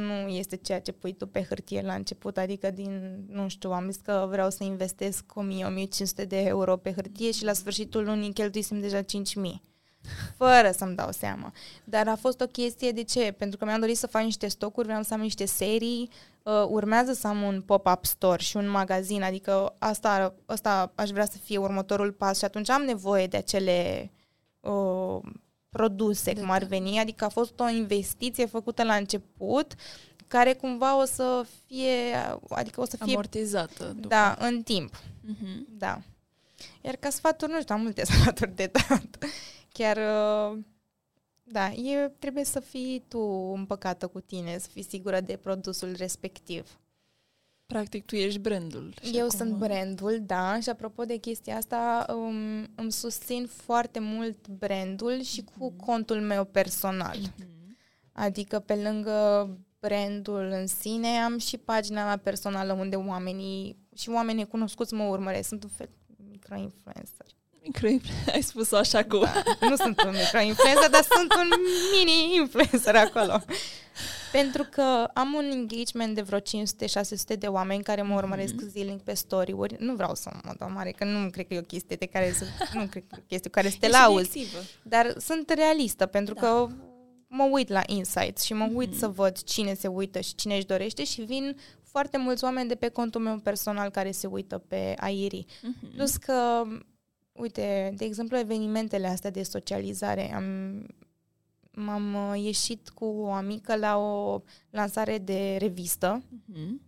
nu 0.00 0.28
este 0.28 0.56
ceea 0.56 0.80
ce 0.80 0.92
pui 0.92 1.12
tu 1.12 1.26
pe 1.26 1.42
hârtie 1.42 1.82
la 1.82 1.94
început, 1.94 2.36
adică 2.36 2.70
din, 2.70 3.24
nu 3.28 3.48
știu, 3.48 3.70
am 3.70 3.90
zis 3.90 4.00
că 4.00 4.26
vreau 4.30 4.50
să 4.50 4.64
investesc 4.64 5.24
1000-1500 6.24 6.26
de 6.26 6.40
euro 6.40 6.76
pe 6.76 6.92
hârtie 6.92 7.30
și 7.30 7.44
la 7.44 7.52
sfârșitul 7.52 8.04
lunii 8.04 8.32
cheltuisem 8.32 8.80
deja 8.80 9.02
5000 9.02 9.62
fără 10.36 10.70
să-mi 10.76 10.94
dau 10.94 11.10
seama. 11.10 11.52
Dar 11.84 12.08
a 12.08 12.16
fost 12.16 12.40
o 12.40 12.46
chestie 12.46 12.90
de 12.90 13.02
ce? 13.02 13.34
Pentru 13.38 13.58
că 13.58 13.64
mi-am 13.64 13.80
dorit 13.80 13.96
să 13.96 14.06
fac 14.06 14.22
niște 14.22 14.48
stocuri, 14.48 14.86
vreau 14.86 15.02
să 15.02 15.14
am 15.14 15.20
niște 15.20 15.44
serii, 15.44 16.10
uh, 16.42 16.64
urmează 16.68 17.12
să 17.12 17.26
am 17.26 17.42
un 17.42 17.62
pop-up 17.62 18.04
store 18.04 18.42
și 18.42 18.56
un 18.56 18.68
magazin, 18.68 19.22
adică 19.22 19.74
asta, 19.78 20.34
asta 20.46 20.92
aș 20.94 21.10
vrea 21.10 21.26
să 21.26 21.36
fie 21.44 21.58
următorul 21.58 22.12
pas 22.12 22.38
și 22.38 22.44
atunci 22.44 22.70
am 22.70 22.82
nevoie 22.82 23.26
de 23.26 23.36
acele 23.36 24.10
uh, 24.60 25.18
produse, 25.70 26.32
de 26.32 26.40
cum 26.40 26.50
ar 26.50 26.62
veni, 26.62 26.98
adică 26.98 27.24
a 27.24 27.28
fost 27.28 27.60
o 27.60 27.68
investiție 27.68 28.46
făcută 28.46 28.82
la 28.82 28.94
început 28.94 29.74
care 30.28 30.52
cumva 30.52 31.00
o 31.00 31.04
să 31.04 31.46
fie, 31.66 32.14
adică 32.48 32.80
o 32.80 32.84
să 32.84 32.96
fie 32.96 33.12
amortizată. 33.12 33.84
După. 33.84 34.08
Da, 34.08 34.36
în 34.38 34.62
timp. 34.62 34.96
Uh-huh. 34.96 35.78
Da. 35.78 36.00
Iar 36.80 36.96
ca 36.96 37.10
sfaturi, 37.10 37.52
nu 37.52 37.60
știu, 37.60 37.74
am 37.74 37.80
multe 37.80 38.04
sfaturi 38.10 38.54
de 38.54 38.70
dat. 38.72 39.18
Chiar, 39.78 39.96
uh, 39.96 40.58
da, 41.42 41.70
e, 41.70 42.12
trebuie 42.18 42.44
să 42.44 42.60
fii 42.60 43.04
tu 43.08 43.18
împăcată 43.54 44.06
cu 44.06 44.20
tine, 44.20 44.58
să 44.58 44.68
fii 44.72 44.82
sigură 44.82 45.20
de 45.20 45.36
produsul 45.36 45.94
respectiv. 45.96 46.78
Practic, 47.66 48.04
tu 48.04 48.16
ești 48.16 48.38
brandul. 48.38 48.94
Eu 49.12 49.26
acum... 49.26 49.38
sunt 49.38 49.52
brandul, 49.52 50.22
da, 50.26 50.60
și 50.60 50.68
apropo 50.68 51.04
de 51.04 51.16
chestia 51.16 51.56
asta, 51.56 52.06
um, 52.08 52.68
îmi 52.74 52.92
susțin 52.92 53.46
foarte 53.46 53.98
mult 53.98 54.48
brandul 54.48 55.22
și 55.22 55.42
mm-hmm. 55.42 55.58
cu 55.58 55.70
contul 55.70 56.20
meu 56.20 56.44
personal. 56.44 57.16
Mm-hmm. 57.16 57.76
Adică, 58.12 58.58
pe 58.58 58.74
lângă 58.74 59.48
brandul 59.80 60.50
în 60.50 60.66
sine, 60.66 61.08
am 61.08 61.38
și 61.38 61.56
pagina 61.58 62.04
mea 62.04 62.16
personală 62.18 62.72
unde 62.72 62.96
oamenii 62.96 63.76
și 63.94 64.08
oamenii 64.08 64.46
cunoscuți 64.46 64.94
mă 64.94 65.04
urmăresc. 65.04 65.48
Sunt 65.48 65.62
un 65.62 65.70
fel 65.70 65.88
micro-influencer. 66.30 67.26
Micro-influencer, 67.64 68.32
ai 68.34 68.42
spus-o 68.42 68.76
așa 68.76 69.04
cu... 69.04 69.18
Da, 69.18 69.42
nu 69.68 69.76
sunt 69.76 70.02
un 70.02 70.10
micro-influencer, 70.10 70.90
dar 70.90 71.04
sunt 71.16 71.32
un 71.34 71.48
mini-influencer 71.92 72.96
acolo. 72.96 73.42
Pentru 74.32 74.66
că 74.70 75.10
am 75.14 75.34
un 75.34 75.50
engagement 75.50 76.14
de 76.14 76.22
vreo 76.22 76.38
500-600 76.38 76.42
de 77.38 77.46
oameni 77.46 77.82
care 77.82 78.02
mă 78.02 78.14
urmăresc 78.14 78.54
mm-hmm. 78.54 78.68
zilnic 78.68 79.02
pe 79.02 79.14
story-uri. 79.14 79.76
Nu 79.78 79.94
vreau 79.94 80.14
să 80.14 80.30
mă 80.44 80.52
dau 80.58 80.70
mare, 80.70 80.90
că 80.90 81.04
nu 81.04 81.30
cred 81.30 81.46
că 81.46 81.54
e 81.54 81.58
o 81.58 81.62
chestie 81.62 81.96
de 81.96 82.06
care 82.06 82.32
să, 82.32 82.44
nu 82.72 82.86
cred 82.86 83.04
că 83.08 83.14
e 83.14 83.20
o 83.20 83.26
chestie 83.28 83.50
care 83.50 83.68
să 83.68 83.76
te 83.80 83.88
lauzi. 83.88 84.46
Dar 84.82 85.14
sunt 85.18 85.50
realistă, 85.50 86.06
pentru 86.06 86.34
da. 86.34 86.40
că 86.40 86.68
mă 87.28 87.48
uit 87.50 87.68
la 87.68 87.82
insights 87.86 88.42
și 88.42 88.52
mă 88.52 88.70
uit 88.72 88.94
mm-hmm. 88.94 88.98
să 88.98 89.08
văd 89.08 89.42
cine 89.42 89.74
se 89.74 89.88
uită 89.88 90.20
și 90.20 90.34
cine 90.34 90.56
își 90.56 90.66
dorește 90.66 91.04
și 91.04 91.20
vin 91.22 91.56
foarte 91.82 92.18
mulți 92.18 92.44
oameni 92.44 92.68
de 92.68 92.74
pe 92.74 92.88
contul 92.88 93.20
meu 93.20 93.36
personal 93.36 93.90
care 93.90 94.10
se 94.10 94.26
uită 94.26 94.58
pe 94.68 94.94
Airi. 94.96 95.44
Mm-hmm. 95.46 95.96
Plus 95.96 96.16
că, 96.16 96.66
uite, 97.34 97.92
de 97.96 98.04
exemplu, 98.04 98.38
evenimentele 98.38 99.06
astea 99.06 99.30
de 99.30 99.42
socializare, 99.42 100.34
am, 100.34 100.44
m-am 101.70 102.14
uh, 102.14 102.42
ieșit 102.44 102.88
cu 102.88 103.04
o 103.04 103.30
amică 103.30 103.76
la 103.76 103.96
o 103.96 104.42
lansare 104.70 105.18
de 105.18 105.56
revistă 105.56 106.22
mm-hmm. 106.22 106.83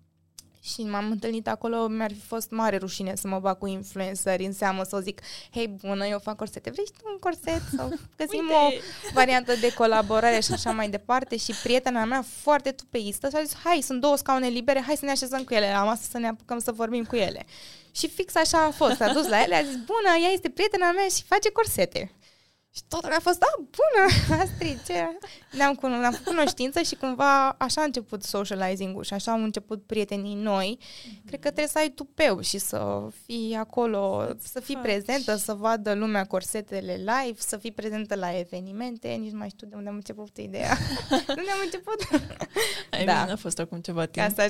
Și 0.73 0.83
m-am 0.83 1.11
întâlnit 1.11 1.49
acolo, 1.49 1.87
mi-ar 1.87 2.13
fi 2.13 2.21
fost 2.27 2.51
mare 2.51 2.77
rușine 2.77 3.15
să 3.17 3.29
mă 3.29 3.39
bag 3.39 3.59
cu 3.59 3.67
influenceri 3.67 4.45
în 4.45 4.53
seamă, 4.53 4.83
să 4.83 4.97
o 4.97 5.01
zic, 5.01 5.21
hei, 5.51 5.69
bună, 5.69 6.07
eu 6.07 6.19
fac 6.19 6.37
corsete, 6.37 6.71
vrei 6.71 6.85
tu 6.85 7.05
un 7.13 7.19
corset? 7.19 7.63
Sau 7.77 7.89
găsim 8.19 8.51
o 8.51 8.69
variantă 9.13 9.55
de 9.61 9.73
colaborare 9.73 10.41
și 10.41 10.53
așa 10.53 10.71
mai 10.71 10.89
departe 10.89 11.37
și 11.37 11.55
prietena 11.63 12.05
mea 12.05 12.25
foarte 12.43 12.71
tupeistă 12.71 13.29
și 13.29 13.37
a 13.37 13.43
zis, 13.43 13.57
hai, 13.65 13.81
sunt 13.83 14.01
două 14.01 14.17
scaune 14.17 14.49
libere, 14.49 14.83
hai 14.87 14.97
să 14.97 15.05
ne 15.05 15.11
așezăm 15.11 15.45
cu 15.45 15.55
ele 15.55 15.71
la 15.73 15.85
masă 15.85 16.03
să 16.11 16.19
ne 16.19 16.29
apucăm 16.29 16.59
să 16.59 16.73
vorbim 16.73 17.05
cu 17.05 17.17
ele. 17.17 17.47
Și 17.91 18.09
fix 18.09 18.35
așa 18.35 18.65
a 18.65 18.71
fost, 18.71 19.01
a 19.01 19.13
dus 19.13 19.29
la 19.29 19.43
ele, 19.43 19.55
a 19.55 19.63
zis, 19.63 19.75
bună, 19.75 20.17
ea 20.23 20.31
este 20.33 20.49
prietena 20.49 20.93
mea 20.93 21.07
și 21.17 21.23
face 21.23 21.51
corsete. 21.51 22.11
Și 22.77 22.83
toată 22.89 23.07
a 23.07 23.21
fost, 23.21 23.43
a, 23.43 23.47
bună, 23.59 24.13
Astrid, 24.43 24.83
ce? 24.87 25.19
Ne-am, 25.53 25.75
cuno- 25.75 26.01
ne-am 26.01 26.13
făcut 26.13 26.27
cunoștință 26.27 26.81
și 26.83 26.95
cumva 26.95 27.49
așa 27.49 27.81
a 27.81 27.85
început 27.85 28.23
socializing-ul 28.23 29.05
și 29.05 29.15
așa 29.15 29.33
au 29.33 29.43
început 29.43 29.87
prietenii 29.87 30.35
noi. 30.35 30.79
Mm-hmm. 30.81 31.27
Cred 31.27 31.41
că 31.41 31.47
trebuie 31.47 31.67
să 31.67 31.79
ai 31.79 31.89
tupeu 31.89 32.41
și 32.41 32.59
să 32.59 33.09
fii 33.25 33.55
acolo, 33.59 34.27
Îți 34.29 34.51
să 34.51 34.61
fii 34.61 34.75
faci. 34.75 34.85
prezentă, 34.85 35.37
să 35.37 35.53
vadă 35.53 35.95
lumea 35.95 36.25
corsetele 36.25 36.95
live, 36.95 37.39
să 37.39 37.57
fii 37.57 37.73
prezentă 37.73 38.15
la 38.15 38.39
evenimente. 38.39 39.09
Nici 39.09 39.31
nu 39.33 39.39
mai 39.39 39.49
știu 39.49 39.67
de 39.67 39.75
unde 39.77 39.89
am 39.89 39.95
început 39.95 40.37
ideea. 40.37 40.77
unde 41.11 41.51
am 41.51 41.61
început? 41.65 42.09
Ai 42.91 43.05
da. 43.05 43.23
a 43.23 43.37
fost 43.37 43.59
acum 43.59 43.81
ceva 43.81 44.05
timp. 44.07 44.27
Asta 44.27 44.49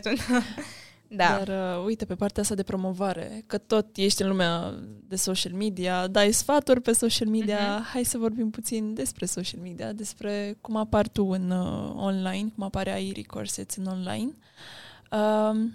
da. 1.08 1.42
Dar 1.44 1.78
uh, 1.78 1.84
uite, 1.84 2.04
pe 2.04 2.14
partea 2.14 2.42
asta 2.42 2.54
de 2.54 2.62
promovare, 2.62 3.44
că 3.46 3.58
tot 3.58 3.96
ești 3.96 4.22
în 4.22 4.28
lumea 4.28 4.74
de 5.08 5.16
social 5.16 5.52
media, 5.52 6.06
dai 6.06 6.32
sfaturi 6.32 6.80
pe 6.80 6.92
social 6.92 7.28
media, 7.28 7.80
uh-huh. 7.80 7.92
hai 7.92 8.04
să 8.04 8.18
vorbim 8.18 8.50
puțin 8.50 8.94
despre 8.94 9.26
social 9.26 9.60
media, 9.60 9.92
despre 9.92 10.56
cum 10.60 10.76
apar 10.76 11.08
tu 11.08 11.24
în 11.24 11.50
uh, 11.50 11.92
online, 11.94 12.48
cum 12.54 12.64
apare 12.64 12.92
Airi 12.92 13.22
Corsets 13.22 13.76
în 13.76 13.86
online 13.86 14.32
uh, 15.10 15.70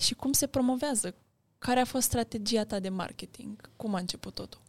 și 0.00 0.14
cum 0.14 0.32
se 0.32 0.46
promovează. 0.46 1.14
Care 1.58 1.80
a 1.80 1.84
fost 1.84 2.04
strategia 2.04 2.64
ta 2.64 2.80
de 2.80 2.88
marketing? 2.88 3.70
Cum 3.76 3.94
a 3.94 3.98
început 3.98 4.34
totul? 4.34 4.60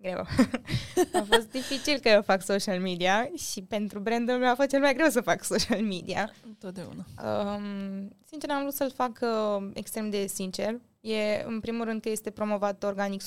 Greu. 0.00 0.18
a 1.20 1.26
fost 1.28 1.50
dificil 1.50 1.98
că 1.98 2.08
eu 2.08 2.22
fac 2.22 2.42
social 2.42 2.80
media 2.80 3.30
și 3.36 3.62
pentru 3.62 3.98
brandul 3.98 4.38
meu 4.38 4.50
a 4.50 4.54
fost 4.54 4.68
cel 4.68 4.80
mai 4.80 4.94
greu 4.94 5.08
să 5.08 5.20
fac 5.20 5.44
social 5.44 5.82
media. 5.82 6.32
Întotdeauna. 6.44 7.04
Um, 7.24 8.16
sincer, 8.24 8.50
am 8.50 8.60
vrut 8.60 8.74
să-l 8.74 8.92
fac 8.94 9.18
uh, 9.22 9.70
extrem 9.74 10.10
de 10.10 10.26
sincer. 10.26 10.80
E, 11.00 11.42
în 11.46 11.60
primul 11.60 11.84
rând, 11.84 12.00
că 12.00 12.08
este 12.08 12.30
promovat 12.30 12.82
organic 12.82 13.22
100%. 13.22 13.26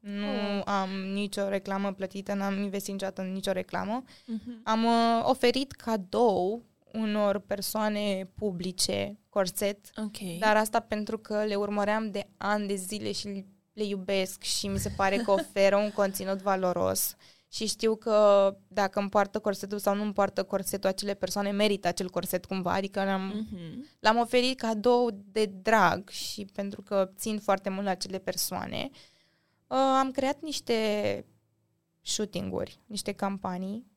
Nu 0.00 0.56
oh. 0.56 0.62
am 0.64 0.90
nicio 1.12 1.48
reclamă 1.48 1.92
plătită, 1.92 2.34
n-am 2.34 2.58
investit 2.62 2.92
niciodată 2.92 3.22
în 3.22 3.32
nicio 3.32 3.52
reclamă. 3.52 4.02
Uh-huh. 4.06 4.62
Am 4.62 4.84
uh, 4.84 5.20
oferit 5.22 5.72
cadou 5.72 6.64
unor 6.92 7.38
persoane 7.38 8.30
publice 8.34 9.18
corset, 9.28 9.78
okay. 9.96 10.36
dar 10.40 10.56
asta 10.56 10.80
pentru 10.80 11.18
că 11.18 11.44
le 11.44 11.54
urmăream 11.54 12.10
de 12.10 12.26
ani 12.36 12.66
de 12.66 12.74
zile 12.74 13.12
și 13.12 13.44
le 13.72 13.84
iubesc 13.84 14.42
și 14.42 14.66
mi 14.66 14.78
se 14.78 14.88
pare 14.96 15.16
că 15.16 15.30
oferă 15.40 15.76
un 15.76 15.90
conținut 15.90 16.42
valoros 16.42 17.16
și 17.52 17.66
știu 17.66 17.96
că 17.96 18.56
dacă 18.68 19.00
îmi 19.00 19.08
poartă 19.08 19.38
corsetul 19.38 19.78
sau 19.78 19.94
nu 19.94 20.02
îmi 20.02 20.12
poartă 20.12 20.42
corsetul, 20.42 20.88
acele 20.88 21.14
persoane 21.14 21.50
merită 21.50 21.88
acel 21.88 22.10
corset 22.10 22.44
cumva, 22.44 22.72
adică 22.72 23.04
l-am, 23.04 23.46
mm-hmm. 23.46 23.98
l-am 24.00 24.16
oferit 24.16 24.58
cadou 24.58 25.10
de 25.32 25.44
drag 25.44 26.08
și 26.08 26.44
pentru 26.44 26.82
că 26.82 27.10
țin 27.16 27.38
foarte 27.38 27.68
mult 27.68 27.84
la 27.84 27.90
acele 27.90 28.18
persoane. 28.18 28.90
Uh, 29.66 29.76
am 29.76 30.10
creat 30.10 30.40
niște 30.40 31.24
shooting-uri, 32.00 32.80
niște 32.86 33.12
campanii 33.12 33.89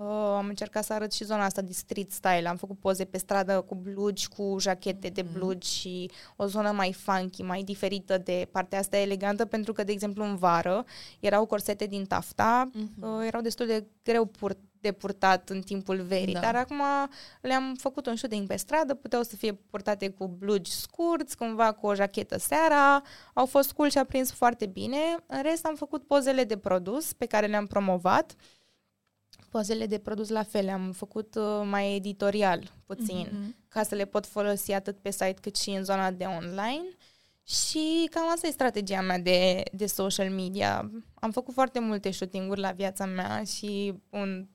Uh, 0.00 0.06
am 0.36 0.46
încercat 0.48 0.84
să 0.84 0.92
arăt 0.92 1.12
și 1.12 1.24
zona 1.24 1.44
asta 1.44 1.62
de 1.62 1.72
street 1.72 2.10
style. 2.10 2.48
Am 2.48 2.56
făcut 2.56 2.78
poze 2.78 3.04
pe 3.04 3.18
stradă 3.18 3.60
cu 3.60 3.74
blugi, 3.74 4.28
cu 4.28 4.56
jachete 4.60 5.08
de 5.08 5.22
mhm. 5.22 5.32
blugi 5.32 5.68
și 5.68 6.10
o 6.36 6.46
zonă 6.46 6.70
mai 6.70 6.92
funky, 6.92 7.42
mai 7.42 7.62
diferită 7.62 8.18
de 8.18 8.48
partea 8.50 8.78
asta 8.78 8.96
elegantă, 8.96 9.44
pentru 9.44 9.72
că, 9.72 9.84
de 9.84 9.92
exemplu, 9.92 10.24
în 10.24 10.36
vară 10.36 10.84
erau 11.20 11.46
corsete 11.46 11.86
din 11.86 12.04
tafta, 12.04 12.70
uh-huh. 12.70 13.02
uh, 13.02 13.26
erau 13.26 13.40
destul 13.40 13.66
de 13.66 13.86
greu 14.02 14.24
pur- 14.24 14.58
de 14.80 14.92
purtat 14.92 15.48
în 15.48 15.60
timpul 15.60 16.00
verii, 16.00 16.34
da. 16.34 16.40
dar 16.40 16.56
acum 16.56 16.82
le-am 17.40 17.74
făcut 17.78 18.06
un 18.06 18.16
shooting 18.16 18.46
pe 18.46 18.56
stradă, 18.56 18.94
puteau 18.94 19.22
să 19.22 19.36
fie 19.36 19.52
purtate 19.52 20.08
cu 20.10 20.26
blugi 20.26 20.70
scurți, 20.70 21.36
cumva 21.36 21.72
cu 21.72 21.86
o 21.86 21.94
jachetă 21.94 22.38
seara, 22.38 23.02
au 23.34 23.46
fost 23.46 23.72
cool 23.72 23.88
și 23.88 23.98
a 23.98 24.04
prins 24.04 24.32
foarte 24.32 24.66
bine. 24.66 24.96
În 25.26 25.42
rest 25.42 25.66
am 25.66 25.74
făcut 25.74 26.06
pozele 26.06 26.44
de 26.44 26.56
produs 26.56 27.12
pe 27.12 27.26
care 27.26 27.46
le-am 27.46 27.66
promovat, 27.66 28.34
pozele 29.50 29.86
de 29.86 29.98
produs 29.98 30.28
la 30.28 30.42
fel, 30.42 30.68
am 30.68 30.92
făcut 30.92 31.34
uh, 31.34 31.62
mai 31.64 31.94
editorial 31.94 32.72
puțin, 32.86 33.26
mm-hmm. 33.26 33.68
ca 33.68 33.82
să 33.82 33.94
le 33.94 34.04
pot 34.04 34.26
folosi 34.26 34.72
atât 34.72 34.98
pe 34.98 35.10
site 35.10 35.36
cât 35.40 35.56
și 35.56 35.70
în 35.70 35.84
zona 35.84 36.10
de 36.10 36.24
online. 36.24 36.88
Și 37.44 38.08
cam 38.10 38.30
asta 38.30 38.46
e 38.46 38.50
strategia 38.50 39.00
mea 39.00 39.18
de, 39.18 39.62
de 39.72 39.86
social 39.86 40.30
media. 40.30 40.90
Am 41.14 41.30
făcut 41.30 41.54
foarte 41.54 41.80
multe 41.80 42.10
shooting-uri 42.10 42.60
la 42.60 42.70
viața 42.70 43.06
mea 43.06 43.42
și 43.44 43.94
un, 44.10 44.46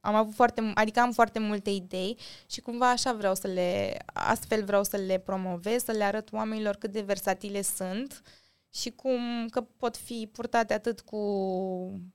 am 0.00 0.14
avut 0.14 0.34
foarte, 0.34 0.72
adică 0.74 1.00
am 1.00 1.12
foarte 1.12 1.38
multe 1.38 1.70
idei 1.70 2.18
și 2.46 2.60
cumva 2.60 2.90
așa 2.90 3.12
vreau 3.12 3.34
să 3.34 3.46
le, 3.46 3.96
astfel 4.04 4.64
vreau 4.64 4.84
să 4.84 4.96
le 4.96 5.18
promovez, 5.18 5.84
să 5.84 5.92
le 5.92 6.04
arăt 6.04 6.32
oamenilor 6.32 6.76
cât 6.76 6.92
de 6.92 7.00
versatile 7.00 7.62
sunt 7.62 8.22
și 8.70 8.90
cum 8.90 9.48
că 9.48 9.60
pot 9.60 9.96
fi 9.96 10.28
purtate 10.32 10.74
atât 10.74 11.00
cu 11.00 11.20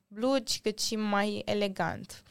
blugi 0.07 0.59
cât 0.59 0.79
și 0.79 0.95
mai 0.95 1.41
elegant. 1.45 2.23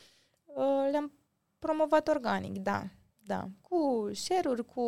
Uh, 0.44 0.88
le-am 0.90 1.12
promovat 1.58 2.08
organic, 2.08 2.56
da, 2.58 2.84
da, 3.18 3.48
cu 3.60 4.10
share-uri, 4.12 4.64
cu... 4.64 4.82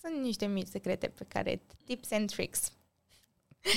Sunt 0.00 0.22
niște 0.22 0.46
mici 0.46 0.66
secrete 0.66 1.08
pe 1.08 1.24
care, 1.28 1.62
tips 1.84 2.12
and 2.12 2.30
tricks, 2.30 2.72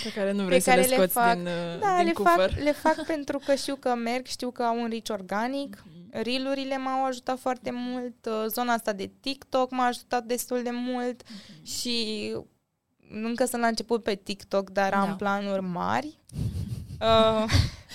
pe 0.04 0.12
care 0.16 0.32
nu 0.32 0.44
vrei 0.44 0.58
pe 0.58 0.64
să 0.64 0.70
care 0.70 0.82
le 0.82 0.88
scoți 0.88 1.16
le 1.16 1.22
fac, 1.22 1.36
din, 1.36 1.46
uh, 1.46 1.80
da, 1.80 1.98
din 1.98 2.06
le 2.06 2.12
cufăr. 2.12 2.50
Fac, 2.50 2.60
le 2.60 2.72
fac 2.72 3.06
pentru 3.14 3.40
că 3.46 3.56
știu 3.56 3.76
că 3.76 3.96
merg, 3.96 4.26
știu 4.26 4.52
că 4.52 4.64
au 4.64 4.82
un 4.82 4.90
reach 4.90 5.10
organic. 5.10 5.78
Mm-hmm. 5.78 6.10
Reel-urile 6.10 6.78
m-au 6.78 7.06
ajutat 7.06 7.40
foarte 7.40 7.72
mult, 7.72 8.26
uh, 8.26 8.46
zona 8.48 8.74
asta 8.74 8.94
de 8.94 9.12
TikTok 9.20 9.72
m-a 9.72 9.86
ajutat 9.86 10.24
destul 10.24 10.64
de 10.64 10.70
mult 10.72 11.24
mm-hmm. 11.24 11.64
și 11.64 12.36
încă 13.12 13.46
sunt 13.46 13.62
la 13.62 13.68
început 13.68 14.04
pe 14.04 14.16
TikTok, 14.16 14.70
dar 14.70 14.92
da. 14.92 15.02
am 15.02 15.16
planuri 15.16 15.62
mari. 15.62 16.18
Uh, 17.02 17.52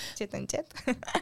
încet, 0.09 0.33
încet. 0.33 0.71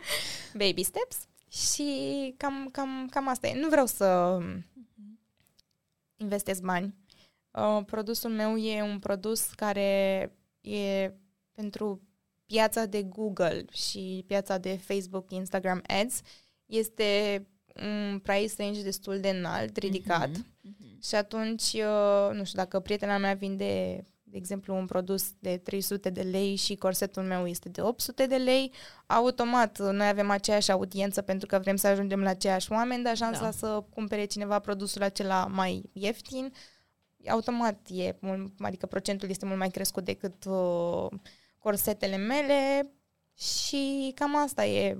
Baby 0.62 0.84
steps. 0.84 1.18
Și 1.50 2.34
cam, 2.38 2.70
cam, 2.72 3.08
cam 3.12 3.28
asta 3.28 3.48
e. 3.48 3.60
Nu 3.60 3.70
vreau 3.70 3.86
să 3.86 4.40
investesc 6.16 6.62
bani. 6.62 6.96
Uh, 7.52 7.84
produsul 7.86 8.30
meu 8.30 8.58
e 8.58 8.82
un 8.82 9.00
produs 9.00 9.46
care 9.46 10.32
e 10.62 11.14
pentru 11.52 12.02
piața 12.46 12.86
de 12.86 13.04
Google 13.04 13.66
și 13.72 14.24
piața 14.28 14.58
de 14.58 14.78
Facebook, 14.78 15.32
Instagram 15.32 15.82
Ads. 15.88 16.22
Este 16.66 17.46
un 17.82 18.20
price 18.20 18.54
range 18.58 18.82
destul 18.82 19.20
de 19.20 19.30
înalt, 19.30 19.78
ridicat. 19.78 20.30
Mm-hmm. 20.30 21.00
Și 21.02 21.16
atunci, 21.16 21.74
uh, 21.74 22.34
nu 22.34 22.44
știu, 22.44 22.58
dacă 22.58 22.80
prietena 22.80 23.18
mea 23.18 23.34
vinde, 23.34 24.04
de 24.24 24.38
exemplu, 24.38 24.76
un 24.76 24.86
produs 24.86 25.32
de 25.40 25.58
300 25.58 26.10
de 26.10 26.22
lei 26.22 26.56
și 26.56 26.76
corsetul 26.76 27.24
meu 27.24 27.48
este 27.48 27.70
de 27.70 27.82
800 27.82 28.26
de 28.26 28.36
lei, 28.36 28.72
automat 29.06 29.92
noi 29.92 30.08
avem 30.08 30.30
aceeași 30.30 30.72
audiență 30.72 31.22
pentru 31.22 31.48
că 31.48 31.60
vrem 31.60 31.76
să 31.76 31.88
ajungem 31.88 32.22
la 32.22 32.30
aceiași 32.30 32.72
oameni, 32.72 33.04
dar 33.04 33.16
șansa 33.16 33.42
da. 33.42 33.52
să 33.52 33.84
cumpere 33.94 34.26
cineva 34.26 34.60
produsul 34.60 35.02
acela 35.04 35.46
mai 35.46 35.90
ieftin, 35.94 36.54
automat 37.28 37.88
e, 37.90 38.16
mult, 38.20 38.54
adică 38.60 38.86
procentul 38.86 39.30
este 39.30 39.46
mult 39.46 39.58
mai 39.58 39.70
crescut 39.70 40.06
decât 40.06 40.46
uh, 40.46 41.08
corsetele 41.58 42.18
mele 42.18 42.92
și 43.38 44.12
cam 44.16 44.36
asta 44.36 44.66
e. 44.66 44.98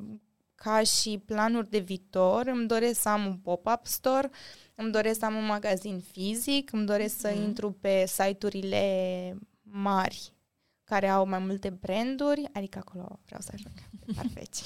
Ca 0.66 0.84
și 0.84 1.22
planuri 1.26 1.70
de 1.70 1.80
viitor, 1.80 2.48
îmi 2.48 2.68
doresc 2.68 3.02
să 3.02 3.10
am 3.10 3.26
un 3.26 3.38
pop-up 3.38 3.86
store, 3.86 4.30
îmi 4.76 4.92
doresc 4.92 5.20
să 5.20 5.26
am 5.26 5.36
un 5.36 5.46
magazin 5.46 6.00
fizic, 6.12 6.72
îmi 6.72 6.86
doresc 6.86 7.14
mm. 7.14 7.20
să 7.20 7.32
mhm. 7.36 7.44
intru 7.44 7.72
pe 7.72 8.06
site-urile 8.08 9.38
mari 9.62 10.34
care 10.84 11.08
au 11.08 11.28
mai 11.28 11.40
multe 11.40 11.70
branduri, 11.70 12.50
adică 12.54 12.78
acolo 12.86 13.20
vreau 13.26 13.42
să 13.42 13.52
ajung 13.54 13.74
pe 14.06 14.14
farfeci. 14.14 14.60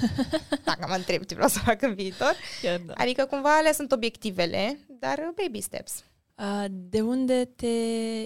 Dacă 0.64 0.86
mă 0.88 0.94
întreb 0.94 1.24
ce 1.24 1.34
vreau 1.34 1.48
să 1.48 1.58
fac 1.58 1.82
în 1.82 1.94
viitor. 1.94 2.34
Chiar 2.62 2.80
da. 2.80 2.92
Adică 2.96 3.24
cumva 3.24 3.56
alea 3.56 3.72
sunt 3.72 3.92
obiectivele, 3.92 4.78
dar 4.88 5.32
baby 5.42 5.60
steps. 5.60 6.04
Uh, 6.38 6.64
de 6.68 7.00
unde 7.00 7.44
te 7.44 7.66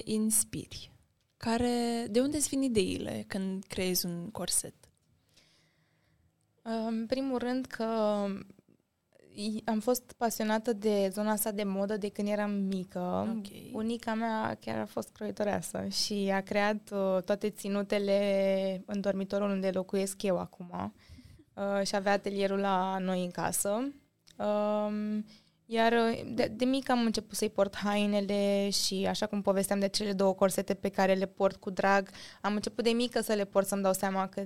inspiri? 0.04 0.90
Care, 1.36 2.06
de 2.10 2.20
unde 2.20 2.36
îți 2.36 2.48
vin 2.48 2.62
ideile 2.62 3.24
când 3.26 3.64
creezi 3.68 4.06
un 4.06 4.30
corset? 4.30 4.74
Uh, 6.66 6.86
În 6.88 7.06
primul 7.06 7.38
rând 7.38 7.66
că 7.66 7.84
i- 9.34 9.62
am 9.64 9.80
fost 9.80 10.12
pasionată 10.16 10.72
de 10.72 11.08
zona 11.12 11.30
asta 11.30 11.50
de 11.50 11.62
modă 11.62 11.96
de 11.96 12.08
când 12.08 12.28
eram 12.28 12.50
mică. 12.50 13.28
Ok. 13.36 13.70
Bunica 13.70 14.14
mea 14.14 14.56
chiar 14.60 14.78
a 14.78 14.86
fost 14.86 15.08
croitoreasă 15.12 15.86
și 15.88 16.30
a 16.34 16.40
creat 16.40 16.90
uh, 16.92 17.22
toate 17.24 17.50
ținutele 17.50 18.82
în 18.86 19.00
dormitorul 19.00 19.50
unde 19.50 19.70
locuiesc 19.70 20.22
eu 20.22 20.38
acum 20.38 20.94
uh, 21.54 21.86
și 21.86 21.96
avea 21.96 22.12
atelierul 22.12 22.58
la 22.58 22.98
noi 22.98 23.24
în 23.24 23.30
casă. 23.30 23.70
Um, 24.38 25.24
iar 25.66 25.92
uh, 25.92 26.20
de, 26.34 26.52
de 26.56 26.64
mică 26.64 26.92
am 26.92 27.00
început 27.04 27.36
să-i 27.36 27.50
port 27.50 27.76
hainele 27.76 28.70
și 28.70 29.06
așa 29.08 29.26
cum 29.26 29.42
povesteam 29.42 29.78
de 29.78 29.88
cele 29.88 30.12
două 30.12 30.34
corsete 30.34 30.74
pe 30.74 30.88
care 30.88 31.14
le 31.14 31.26
port 31.26 31.56
cu 31.56 31.70
drag, 31.70 32.08
am 32.40 32.54
început 32.54 32.84
de 32.84 32.90
mică 32.90 33.20
să 33.20 33.32
le 33.32 33.44
port 33.44 33.66
să-mi 33.66 33.82
dau 33.82 33.92
seama 33.92 34.28
că 34.28 34.42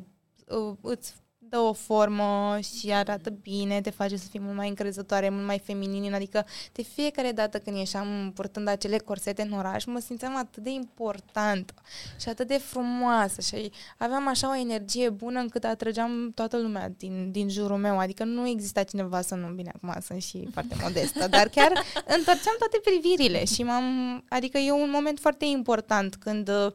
uh, 0.56 0.76
îți 0.82 1.14
dă 1.50 1.58
o 1.58 1.72
formă 1.72 2.58
și 2.60 2.92
arată 2.92 3.30
bine, 3.30 3.80
te 3.80 3.90
face 3.90 4.16
să 4.16 4.26
fii 4.30 4.40
mult 4.40 4.56
mai 4.56 4.68
încrezătoare, 4.68 5.28
mult 5.28 5.46
mai 5.46 5.58
feminin, 5.58 6.14
adică 6.14 6.46
de 6.72 6.82
fiecare 6.82 7.32
dată 7.32 7.58
când 7.58 7.76
ieșeam 7.76 8.32
purtând 8.34 8.68
acele 8.68 8.98
corsete 8.98 9.42
în 9.42 9.52
oraș, 9.52 9.84
mă 9.84 9.98
simțeam 9.98 10.36
atât 10.36 10.62
de 10.62 10.70
importantă 10.70 11.74
și 12.20 12.28
atât 12.28 12.46
de 12.46 12.58
frumoasă 12.58 13.40
și 13.40 13.72
aveam 13.98 14.28
așa 14.28 14.50
o 14.50 14.56
energie 14.56 15.08
bună 15.08 15.40
încât 15.40 15.64
atrăgeam 15.64 16.32
toată 16.34 16.58
lumea 16.58 16.92
din, 16.96 17.30
din 17.30 17.48
jurul 17.48 17.76
meu, 17.76 17.98
adică 17.98 18.24
nu 18.24 18.48
exista 18.48 18.82
cineva 18.82 19.20
să 19.20 19.34
nu, 19.34 19.48
bine, 19.48 19.72
acum 19.74 20.00
sunt 20.00 20.22
și 20.22 20.48
foarte 20.52 20.76
modestă, 20.82 21.28
dar 21.28 21.48
chiar 21.48 21.72
întorceam 22.06 22.54
toate 22.58 22.80
privirile 22.84 23.44
și 23.44 23.62
m-am, 23.62 23.84
adică 24.28 24.58
e 24.58 24.72
un 24.72 24.90
moment 24.92 25.18
foarte 25.18 25.44
important 25.44 26.14
când 26.14 26.48
uh, 26.48 26.72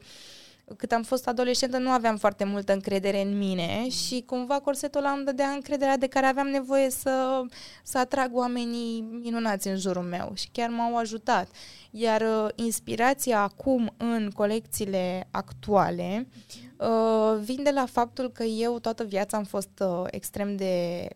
cât 0.76 0.92
am 0.92 1.02
fost 1.02 1.28
adolescentă 1.28 1.78
nu 1.78 1.90
aveam 1.90 2.16
foarte 2.16 2.44
multă 2.44 2.72
încredere 2.72 3.22
în 3.22 3.38
mine 3.38 3.88
și 3.88 4.22
cumva 4.26 4.60
corsetul 4.60 5.00
ăla 5.00 5.10
îmi 5.10 5.24
dădea 5.24 5.48
încrederea 5.48 5.96
de 5.96 6.06
care 6.06 6.26
aveam 6.26 6.46
nevoie 6.46 6.90
să, 6.90 7.42
să 7.82 7.98
atrag 7.98 8.36
oamenii 8.36 9.00
minunați 9.00 9.68
în 9.68 9.76
jurul 9.76 10.02
meu 10.02 10.32
și 10.34 10.48
chiar 10.52 10.68
m-au 10.68 10.96
ajutat. 10.96 11.48
Iar 11.90 12.20
uh, 12.20 12.48
inspirația 12.54 13.42
acum 13.42 13.94
în 13.96 14.30
colecțiile 14.34 15.28
actuale 15.30 16.28
uh, 16.76 17.38
vin 17.40 17.62
de 17.62 17.70
la 17.70 17.86
faptul 17.86 18.30
că 18.30 18.42
eu 18.42 18.78
toată 18.78 19.04
viața 19.04 19.36
am 19.36 19.44
fost 19.44 19.80
uh, 19.80 20.04
extrem 20.10 20.56
de 20.56 21.08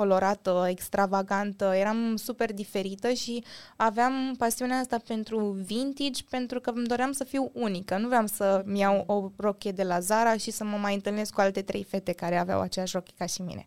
colorată, 0.00 0.66
extravagantă, 0.68 1.72
eram 1.74 2.16
super 2.16 2.52
diferită 2.52 3.12
și 3.12 3.44
aveam 3.76 4.34
pasiunea 4.38 4.78
asta 4.78 4.98
pentru 5.06 5.38
vintage 5.48 6.22
pentru 6.30 6.60
că 6.60 6.70
îmi 6.70 6.86
doream 6.86 7.12
să 7.12 7.24
fiu 7.24 7.50
unică. 7.54 7.98
Nu 7.98 8.06
vreau 8.06 8.26
să-mi 8.26 8.78
iau 8.78 9.04
o 9.06 9.30
rochie 9.36 9.72
de 9.72 9.82
la 9.82 10.00
Zara 10.00 10.36
și 10.36 10.50
să 10.50 10.64
mă 10.64 10.76
mai 10.76 10.94
întâlnesc 10.94 11.32
cu 11.32 11.40
alte 11.40 11.62
trei 11.62 11.84
fete 11.84 12.12
care 12.12 12.36
aveau 12.36 12.60
aceeași 12.60 12.92
rochie 12.94 13.14
ca 13.18 13.26
și 13.26 13.42
mine. 13.42 13.66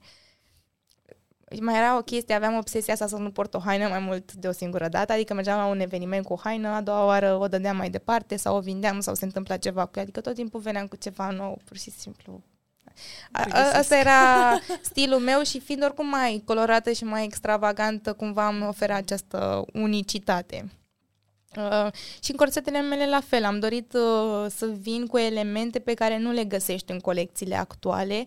Mai 1.60 1.78
era 1.78 1.98
o 1.98 2.02
chestie, 2.02 2.36
aveam 2.36 2.58
obsesia 2.58 2.94
asta 2.94 3.08
să 3.08 3.18
nu 3.18 3.32
port 3.32 3.54
o 3.54 3.60
haină 3.60 3.88
mai 3.88 4.00
mult 4.00 4.34
de 4.34 4.48
o 4.48 4.52
singură 4.52 4.88
dată, 4.88 5.14
adică 5.14 5.34
mergeam 5.34 5.58
la 5.58 5.66
un 5.66 5.80
eveniment 5.80 6.26
cu 6.26 6.34
o 6.34 6.40
haină, 6.44 6.68
a 6.68 6.82
doua 6.82 7.06
oară 7.06 7.36
o 7.36 7.48
dădeam 7.48 7.76
mai 7.76 7.90
departe 7.90 8.36
sau 8.36 8.56
o 8.58 8.60
vindeam 8.60 9.00
sau 9.00 9.14
se 9.14 9.26
întâmpla 9.26 9.58
ceva 9.58 9.86
cu 9.86 9.92
ea, 9.96 10.02
adică 10.02 10.22
tot 10.22 10.34
timpul 10.34 10.60
veneam 10.60 10.88
cu 10.88 10.96
ceva 10.96 11.30
nou, 11.30 11.62
pur 11.66 11.78
și 11.78 11.92
simplu 11.92 12.44
a, 13.32 13.46
a, 13.50 13.78
asta 13.78 13.98
era 13.98 14.60
stilul 14.82 15.20
meu 15.20 15.42
și 15.42 15.60
fiind 15.60 15.84
oricum 15.84 16.08
mai 16.10 16.42
colorată 16.46 16.92
și 16.92 17.04
mai 17.04 17.24
extravagantă, 17.24 18.14
cumva 18.14 18.48
îmi 18.48 18.66
oferea 18.68 18.96
această 18.96 19.66
unicitate. 19.74 20.72
Uh, 21.58 21.88
și 22.24 22.32
în 22.32 22.38
corsetele 22.38 22.82
mele 22.82 23.10
la 23.10 23.20
fel, 23.20 23.44
am 23.44 23.60
dorit 23.60 23.94
uh, 23.94 24.46
să 24.50 24.66
vin 24.80 25.06
cu 25.06 25.18
elemente 25.18 25.80
pe 25.80 25.94
care 25.94 26.18
nu 26.18 26.32
le 26.32 26.44
găsești 26.44 26.92
în 26.92 27.00
colecțiile 27.00 27.56
actuale. 27.56 28.26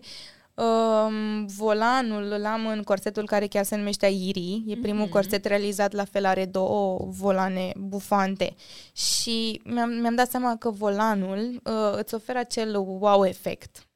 Uh, 0.53 1.43
volanul 1.45 2.31
îl 2.31 2.45
am 2.45 2.67
în 2.67 2.83
corsetul 2.83 3.25
care 3.25 3.47
chiar 3.47 3.63
se 3.63 3.75
numește 3.75 4.05
Airi, 4.05 4.63
e 4.67 4.75
primul 4.75 5.01
Mhm. 5.03 5.11
corset 5.11 5.45
realizat, 5.45 5.91
la 5.93 6.03
fel 6.03 6.25
are 6.25 6.45
două 6.45 6.97
volane 7.09 7.71
bufante 7.75 8.55
și 8.93 9.61
mi-am, 9.63 9.89
mi-am 9.89 10.15
dat 10.15 10.29
seama 10.29 10.55
că 10.55 10.69
volanul 10.69 11.61
uh, 11.63 11.91
îți 11.95 12.13
oferă 12.13 12.39
acel 12.39 12.75
wow 12.75 13.25
efect 13.25 13.87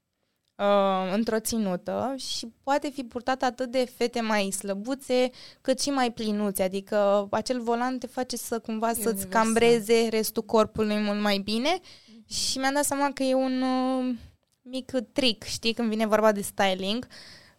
uh, 0.61 1.13
într-o 1.13 1.39
ținută 1.39 2.13
și 2.17 2.47
poate 2.63 2.89
fi 2.89 3.03
purtat 3.03 3.43
atât 3.43 3.71
de 3.71 3.91
fete 3.97 4.21
mai 4.21 4.51
slăbuțe 4.51 5.29
cât 5.61 5.81
și 5.81 5.89
mai 5.89 6.11
plinuțe, 6.11 6.63
adică 6.63 7.27
acel 7.31 7.61
volan 7.61 7.97
te 7.97 8.07
face 8.07 8.37
să 8.37 8.59
cumva 8.59 8.87
să-ți 8.87 9.05
universal. 9.05 9.31
cambreze 9.31 10.07
restul 10.09 10.43
corpului 10.43 10.99
mult 10.99 11.21
mai 11.21 11.37
bine 11.37 11.79
și 12.27 12.57
mi-am 12.57 12.73
dat 12.73 12.85
seama 12.85 13.11
că 13.13 13.23
e 13.23 13.33
un 13.33 13.61
uh, 13.61 14.15
mic 14.61 14.91
trick, 15.11 15.43
știi, 15.43 15.73
când 15.73 15.89
vine 15.89 16.05
vorba 16.05 16.31
de 16.31 16.41
styling, 16.41 17.07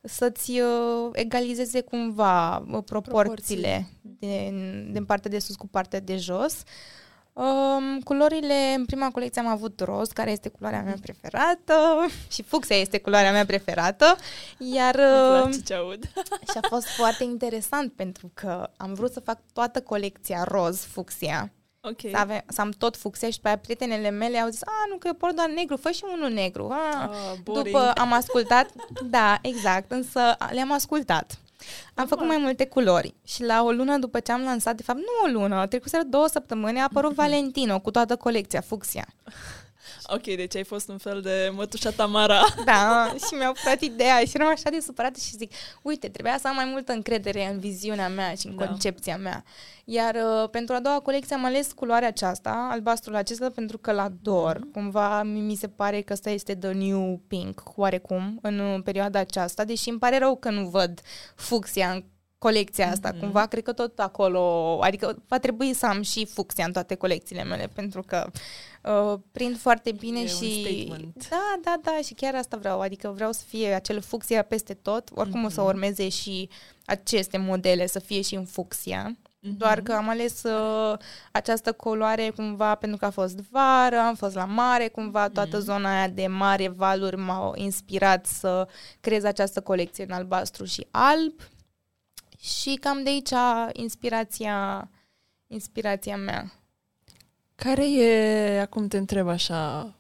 să-ți 0.02 0.60
uh, 0.60 1.10
egalizeze 1.12 1.80
cumva 1.80 2.56
uh, 2.58 2.82
proporțiile 2.84 3.88
din, 4.02 4.88
din 4.92 5.04
partea 5.04 5.30
de 5.30 5.38
sus 5.38 5.56
cu 5.56 5.66
partea 5.66 6.00
de 6.00 6.16
jos. 6.16 6.62
Um, 7.34 8.00
culorile, 8.00 8.74
în 8.76 8.84
prima 8.84 9.10
colecție 9.10 9.40
am 9.40 9.46
avut 9.46 9.80
roz, 9.80 10.08
care 10.10 10.30
este 10.30 10.48
culoarea 10.48 10.82
mea 10.82 10.96
preferată 11.02 12.06
și 12.30 12.42
fucsia 12.42 12.76
este 12.76 12.98
culoarea 12.98 13.32
mea 13.32 13.44
preferată, 13.46 14.16
iar 14.58 14.94
Îmi 14.94 15.36
uh, 15.36 15.40
place 15.42 15.60
ce 15.62 15.74
aud. 15.74 16.04
și 16.50 16.58
a 16.62 16.66
fost 16.68 16.86
foarte 16.86 17.24
interesant 17.24 17.92
pentru 17.92 18.30
că 18.34 18.70
am 18.76 18.94
vrut 18.94 19.12
să 19.12 19.20
fac 19.20 19.38
toată 19.52 19.80
colecția 19.80 20.44
roz 20.44 20.80
fucsia, 20.84 21.52
Ok. 21.80 22.00
să, 22.10 22.16
ave- 22.16 22.44
să 22.48 22.60
am 22.60 22.70
tot 22.70 22.96
fucsia 22.96 23.30
și 23.30 23.40
pe 23.40 23.48
aia 23.48 23.58
prietenele 23.58 24.10
mele 24.10 24.38
au 24.38 24.48
zis, 24.48 24.62
a, 24.62 24.86
nu, 24.90 24.96
că 24.96 25.06
eu 25.06 25.14
port 25.14 25.34
doar 25.34 25.48
negru, 25.48 25.76
fă 25.76 25.90
și 25.90 26.02
unul 26.14 26.30
negru. 26.30 26.68
A, 26.70 27.10
Ah, 27.10 27.38
boring. 27.42 27.64
după 27.66 27.92
am 27.94 28.12
ascultat, 28.12 28.70
da, 29.04 29.38
exact, 29.42 29.90
însă 29.90 30.20
le-am 30.50 30.72
ascultat. 30.72 31.38
Am 31.94 32.06
făcut 32.06 32.26
mai 32.26 32.36
multe 32.36 32.66
culori 32.66 33.14
și 33.24 33.42
la 33.42 33.62
o 33.62 33.70
lună 33.70 33.98
după 33.98 34.20
ce 34.20 34.32
am 34.32 34.42
lansat, 34.42 34.76
de 34.76 34.82
fapt 34.82 34.98
nu 34.98 35.28
o 35.28 35.40
lună, 35.40 35.66
trecuseră 35.66 36.02
două 36.02 36.26
săptămâni, 36.28 36.78
a 36.78 36.82
apărut 36.82 37.12
Valentino 37.22 37.80
cu 37.80 37.90
toată 37.90 38.16
colecția 38.16 38.60
fucsia. 38.60 39.06
Ok, 40.06 40.22
deci 40.22 40.56
ai 40.56 40.64
fost 40.64 40.88
un 40.88 40.98
fel 40.98 41.20
de 41.20 41.52
mătușa 41.54 41.90
Tamara. 41.90 42.40
Da, 42.64 43.14
și 43.26 43.34
mi-au 43.34 43.52
furat 43.54 43.80
ideea 43.80 44.18
și 44.18 44.30
eram 44.34 44.48
așa 44.48 44.70
de 44.70 44.80
supărată 44.80 45.18
și 45.22 45.36
zic, 45.36 45.52
uite, 45.82 46.08
trebuia 46.08 46.38
să 46.40 46.48
am 46.48 46.54
mai 46.54 46.64
multă 46.64 46.92
încredere 46.92 47.46
în 47.46 47.58
viziunea 47.58 48.08
mea 48.08 48.34
și 48.34 48.46
în 48.46 48.56
Da. 48.56 48.66
concepția 48.66 49.16
mea. 49.16 49.44
Iar 49.84 50.14
uh, 50.14 50.48
pentru 50.50 50.74
a 50.74 50.80
doua 50.80 51.00
colecție 51.00 51.36
am 51.36 51.44
ales 51.44 51.72
culoarea 51.72 52.08
aceasta, 52.08 52.68
albastrul 52.70 53.14
acesta, 53.16 53.50
pentru 53.54 53.78
că 53.78 53.92
la 53.92 54.02
ador. 54.02 54.60
Cumva 54.72 55.22
mi 55.22 55.40
mi 55.40 55.54
se 55.54 55.68
pare 55.68 56.00
că 56.00 56.12
ăsta 56.12 56.30
este 56.30 56.54
the 56.54 56.72
new 56.72 57.20
pink, 57.28 57.62
oarecum, 57.76 58.38
în 58.42 58.58
uh, 58.58 58.82
perioada 58.84 59.18
aceasta, 59.18 59.64
deși 59.64 59.88
îmi 59.88 59.98
pare 59.98 60.18
rău 60.18 60.36
că 60.36 60.50
nu 60.50 60.68
văd 60.68 61.00
fucsia 61.34 61.90
în 61.90 62.04
colecția 62.42 62.90
asta, 62.90 63.08
Mhm. 63.12 63.20
cumva, 63.20 63.46
cred 63.46 63.62
că 63.62 63.72
tot 63.72 63.98
acolo, 63.98 64.78
adică 64.82 65.22
va 65.28 65.38
trebui 65.38 65.74
să 65.74 65.86
am 65.86 66.02
și 66.02 66.26
fucsia 66.26 66.64
în 66.64 66.72
toate 66.72 66.94
colecțiile 66.94 67.44
mele, 67.44 67.70
pentru 67.74 68.02
că 68.02 68.30
uh, 68.82 69.18
prind 69.32 69.58
foarte 69.58 69.92
bine 69.92 70.18
E 70.18 70.22
un 70.22 70.28
și... 70.28 70.60
statement. 70.60 71.28
Da, 71.28 71.54
da, 71.64 71.74
da, 71.82 71.98
și 72.04 72.14
chiar 72.14 72.34
asta 72.34 72.56
vreau, 72.56 72.80
adică 72.80 73.12
vreau 73.14 73.32
să 73.32 73.42
fie 73.48 73.72
acel 73.72 74.00
fucsia 74.00 74.42
peste 74.42 74.74
tot, 74.74 75.08
oricum 75.14 75.42
mm-hmm. 75.42 75.46
o 75.46 75.48
să 75.48 75.60
Mhm. 75.60 75.68
urmeze 75.68 76.08
și 76.08 76.48
aceste 76.84 77.38
modele 77.38 77.86
să 77.86 77.98
fie 77.98 78.20
și 78.20 78.34
în 78.34 78.44
fucsia. 78.44 79.16
Doar 79.44 79.80
că 79.80 79.92
am 79.92 80.08
ales 80.08 80.42
uh, 80.42 80.98
această 81.32 81.72
culoare 81.72 82.30
cumva 82.36 82.74
pentru 82.74 82.98
că 82.98 83.04
a 83.04 83.10
fost 83.10 83.36
vară, 83.50 83.98
am 83.98 84.14
fost 84.14 84.34
la 84.34 84.44
mare, 84.44 84.88
cumva 84.88 85.28
toată 85.28 85.56
Mhm. 85.56 85.64
zona 85.64 85.96
aia 85.98 86.08
de 86.08 86.26
mare 86.26 86.68
valuri 86.68 87.16
m-au 87.16 87.52
inspirat 87.56 88.26
să 88.26 88.68
creez 89.00 89.24
această 89.24 89.60
colecție 89.60 90.04
în 90.04 90.10
albastru 90.10 90.64
și 90.64 90.86
alb. 90.90 91.32
Și 92.42 92.74
cam 92.74 93.02
de 93.02 93.08
aici 93.08 93.30
inspirația, 93.72 94.88
inspirația 95.46 96.16
mea. 96.16 96.52
Care 97.54 97.90
e, 97.92 98.60
acum 98.60 98.88
te 98.88 98.96
întreb 98.96 99.28
așa 99.28 99.94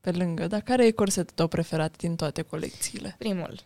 pe 0.00 0.10
lângă, 0.10 0.46
dar 0.46 0.60
care 0.60 0.86
e 0.86 0.90
corsetul 0.90 1.34
tău 1.34 1.46
preferat 1.46 1.96
din 1.96 2.16
toate 2.16 2.42
colecțiile? 2.42 3.14
Primul, 3.18 3.60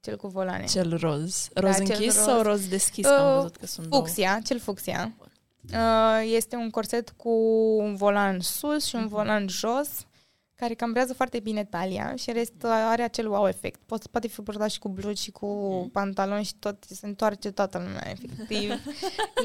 cel 0.00 0.16
cu 0.16 0.26
volane. 0.28 0.64
Cel 0.64 0.96
roz. 0.96 1.48
Roz 1.54 1.76
Da, 1.76 1.84
cel 1.84 1.94
închis 1.96 2.14
roz. 2.16 2.24
sau 2.24 2.42
roz 2.42 2.68
deschis? 2.68 3.06
Că 3.06 3.12
am 3.12 3.28
Uh, 3.30 3.36
văzut 3.36 3.56
că 3.56 3.66
sunt 3.66 3.86
două. 3.86 4.04
Fucsia, 4.06 4.40
cel 4.44 4.58
fucsia. 4.58 5.12
Uh, 5.72 6.22
Este 6.34 6.56
un 6.56 6.70
corset 6.70 7.10
cu 7.16 7.30
un 7.78 7.94
volan 7.96 8.40
sus 8.40 8.84
și 8.84 8.94
un 8.94 9.00
Mhm. 9.00 9.10
volan 9.10 9.48
jos, 9.48 9.88
care 10.58 10.74
cambrează 10.74 11.14
foarte 11.14 11.40
bine 11.40 11.64
talia 11.64 12.14
și 12.16 12.28
în 12.28 12.34
rest 12.34 12.52
are 12.64 13.02
acel 13.02 13.28
wow 13.30 13.46
efect. 13.48 13.80
Poate, 13.86 14.06
poate 14.10 14.28
fi 14.28 14.40
purtat 14.40 14.70
și 14.70 14.78
cu 14.78 14.88
blugi 14.88 15.22
și 15.22 15.30
cu 15.30 15.46
Mhm. 15.80 15.90
pantaloni 15.90 16.44
și 16.44 16.54
tot 16.58 16.84
se 16.88 17.06
întoarce 17.06 17.50
toată 17.50 17.78
lumea, 17.78 18.02
efectiv. 18.14 18.70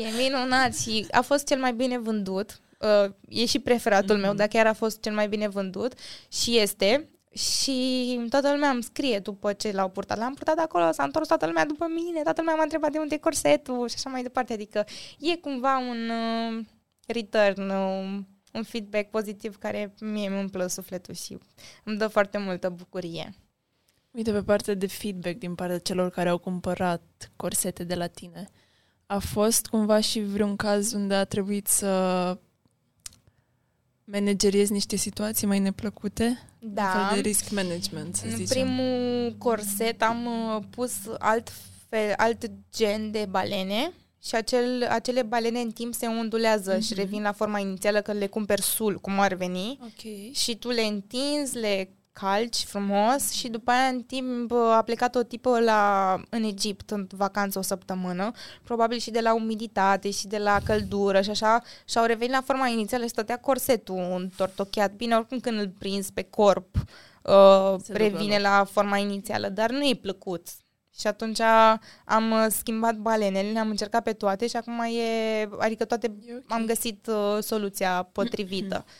e 0.03 0.23
minunat 0.23 0.75
și 0.75 1.05
a 1.11 1.21
fost 1.21 1.45
cel 1.47 1.59
mai 1.59 1.73
bine 1.73 1.97
vândut. 1.99 2.59
uh, 2.79 3.11
e 3.29 3.45
și 3.45 3.59
preferatul 3.59 4.15
mm-hmm. 4.17 4.19
meu, 4.21 4.29
Mhm. 4.29 4.37
dar 4.37 4.47
chiar 4.47 4.67
a 4.67 4.73
fost 4.73 4.99
cel 5.01 5.13
mai 5.13 5.27
bine 5.27 5.47
vândut 5.47 5.93
și 6.31 6.57
este. 6.57 7.07
Și 7.33 8.19
toată 8.29 8.51
lumea 8.51 8.69
îmi 8.69 8.83
scrie 8.83 9.19
după 9.19 9.53
ce 9.53 9.71
l-au 9.71 9.89
purtat. 9.89 10.17
L-am 10.17 10.33
purtat 10.33 10.57
acolo, 10.57 10.91
s-a 10.91 11.03
întors 11.03 11.27
toată 11.27 11.45
lumea 11.45 11.65
după 11.65 11.85
mine, 11.89 12.21
toată 12.21 12.39
lumea 12.41 12.55
m-a 12.55 12.63
întrebat 12.63 12.91
de 12.91 12.97
unde 12.97 13.15
e 13.15 13.17
corsetul 13.17 13.87
și 13.87 13.95
așa 13.97 14.09
mai 14.09 14.21
departe. 14.21 14.53
Adică 14.53 14.85
e 15.19 15.35
cumva 15.37 15.77
un 15.77 16.09
uh, 16.09 16.65
return, 17.07 17.69
uh, 17.69 18.19
un 18.53 18.63
feedback 18.63 19.09
pozitiv 19.09 19.57
care 19.57 19.93
mie 19.99 20.29
mi 20.29 20.37
umplă 20.39 20.67
sufletul 20.67 21.13
și 21.13 21.37
îmi 21.83 21.97
dă 21.97 22.07
foarte 22.07 22.37
multă 22.37 22.69
bucurie. 22.69 23.33
Uite, 24.11 24.31
pe 24.31 24.41
partea 24.43 24.73
de 24.73 24.87
feedback 24.87 25.37
din 25.37 25.55
partea 25.55 25.79
celor 25.79 26.09
care 26.09 26.29
au 26.29 26.37
cumpărat 26.37 27.31
corsete 27.35 27.83
de 27.83 27.95
la 27.95 28.07
tine, 28.07 28.49
a 29.05 29.19
fost 29.19 29.65
cumva 29.67 29.99
și 29.99 30.19
vreun 30.19 30.55
caz 30.55 30.91
unde 30.93 31.13
a 31.13 31.23
trebuit 31.25 31.67
să 31.67 32.37
manageriezi 34.03 34.71
niște 34.71 34.95
situații 34.95 35.47
mai 35.47 35.59
neplăcute? 35.59 36.39
Un 36.59 36.73
Da. 36.73 37.07
fel 37.09 37.21
de 37.21 37.27
risk 37.29 37.49
management, 37.51 38.15
să 38.15 38.25
În 38.25 38.35
zicem. 38.35 38.47
primul 38.65 39.35
corset 39.37 40.01
am 40.01 40.25
uh, 40.25 40.63
pus 40.69 40.93
alt, 41.19 41.51
fel, 41.89 42.13
alt 42.17 42.51
gen 42.75 43.11
de 43.11 43.25
balene 43.29 43.91
și 44.25 44.35
acel, 44.35 44.87
acele 44.89 45.21
balene 45.21 45.59
în 45.59 45.71
timp 45.71 45.93
se 45.93 46.05
ondulează 46.07 46.79
și 46.79 46.91
Mhm. 46.91 46.99
revin 46.99 47.21
la 47.21 47.31
forma 47.31 47.59
inițială 47.59 48.01
că 48.01 48.11
le 48.11 48.27
cumperi 48.27 48.61
sul, 48.61 48.99
cum 48.99 49.19
ar 49.19 49.33
veni. 49.33 49.79
Ok. 49.81 50.33
Și 50.35 50.55
tu 50.55 50.69
le 50.69 50.81
întinzi, 50.81 51.57
le 51.57 51.89
calci 52.13 52.63
frumos 52.63 53.31
și 53.31 53.47
după 53.47 53.71
aia 53.71 53.87
în 53.87 54.01
timp 54.01 54.51
uh, 54.51 54.57
a 54.71 54.81
plecat 54.81 55.15
o 55.15 55.23
tipă 55.23 55.59
la, 55.59 56.19
în 56.29 56.43
Egipt 56.43 56.89
în 56.91 57.07
vacanță 57.11 57.59
o 57.59 57.61
săptămână, 57.61 58.31
probabil 58.63 58.97
și 58.97 59.11
de 59.11 59.19
la 59.19 59.33
umiditate 59.33 60.11
și 60.11 60.27
de 60.27 60.37
la 60.37 60.59
căldură 60.65 61.21
și 61.21 61.29
așa, 61.29 61.61
și 61.89 61.97
au 61.97 62.05
revenit 62.05 62.33
la 62.33 62.41
forma 62.41 62.67
inițială 62.67 63.03
și 63.03 63.09
stătea 63.09 63.39
corsetul 63.39 64.13
întortocheat. 64.17 64.91
Bine, 64.93 65.15
oricum 65.15 65.39
când 65.39 65.59
îl 65.59 65.69
prinzi 65.79 66.13
pe 66.13 66.21
corp, 66.29 66.75
uh, 67.23 67.75
Se 67.83 67.93
revine 67.93 68.37
ducă 68.37 68.49
la 68.49 68.63
forma 68.71 68.97
inițială, 68.97 69.49
dar 69.49 69.69
nu 69.71 69.83
e 69.87 69.95
plăcut. 70.01 70.47
Și 70.99 71.07
atunci 71.07 71.39
am 72.05 72.31
uh, 72.31 72.45
schimbat 72.49 72.95
balenele, 72.95 73.51
le-am 73.51 73.69
încercat 73.69 74.03
pe 74.03 74.13
toate 74.13 74.47
și 74.47 74.55
acum 74.55 74.79
e, 74.79 75.49
adică 75.59 75.85
toate 75.85 76.13
E 76.25 76.35
ok. 76.35 76.43
am 76.47 76.65
găsit 76.65 77.07
uh, 77.07 77.37
soluția 77.41 78.03
potrivită. 78.03 78.85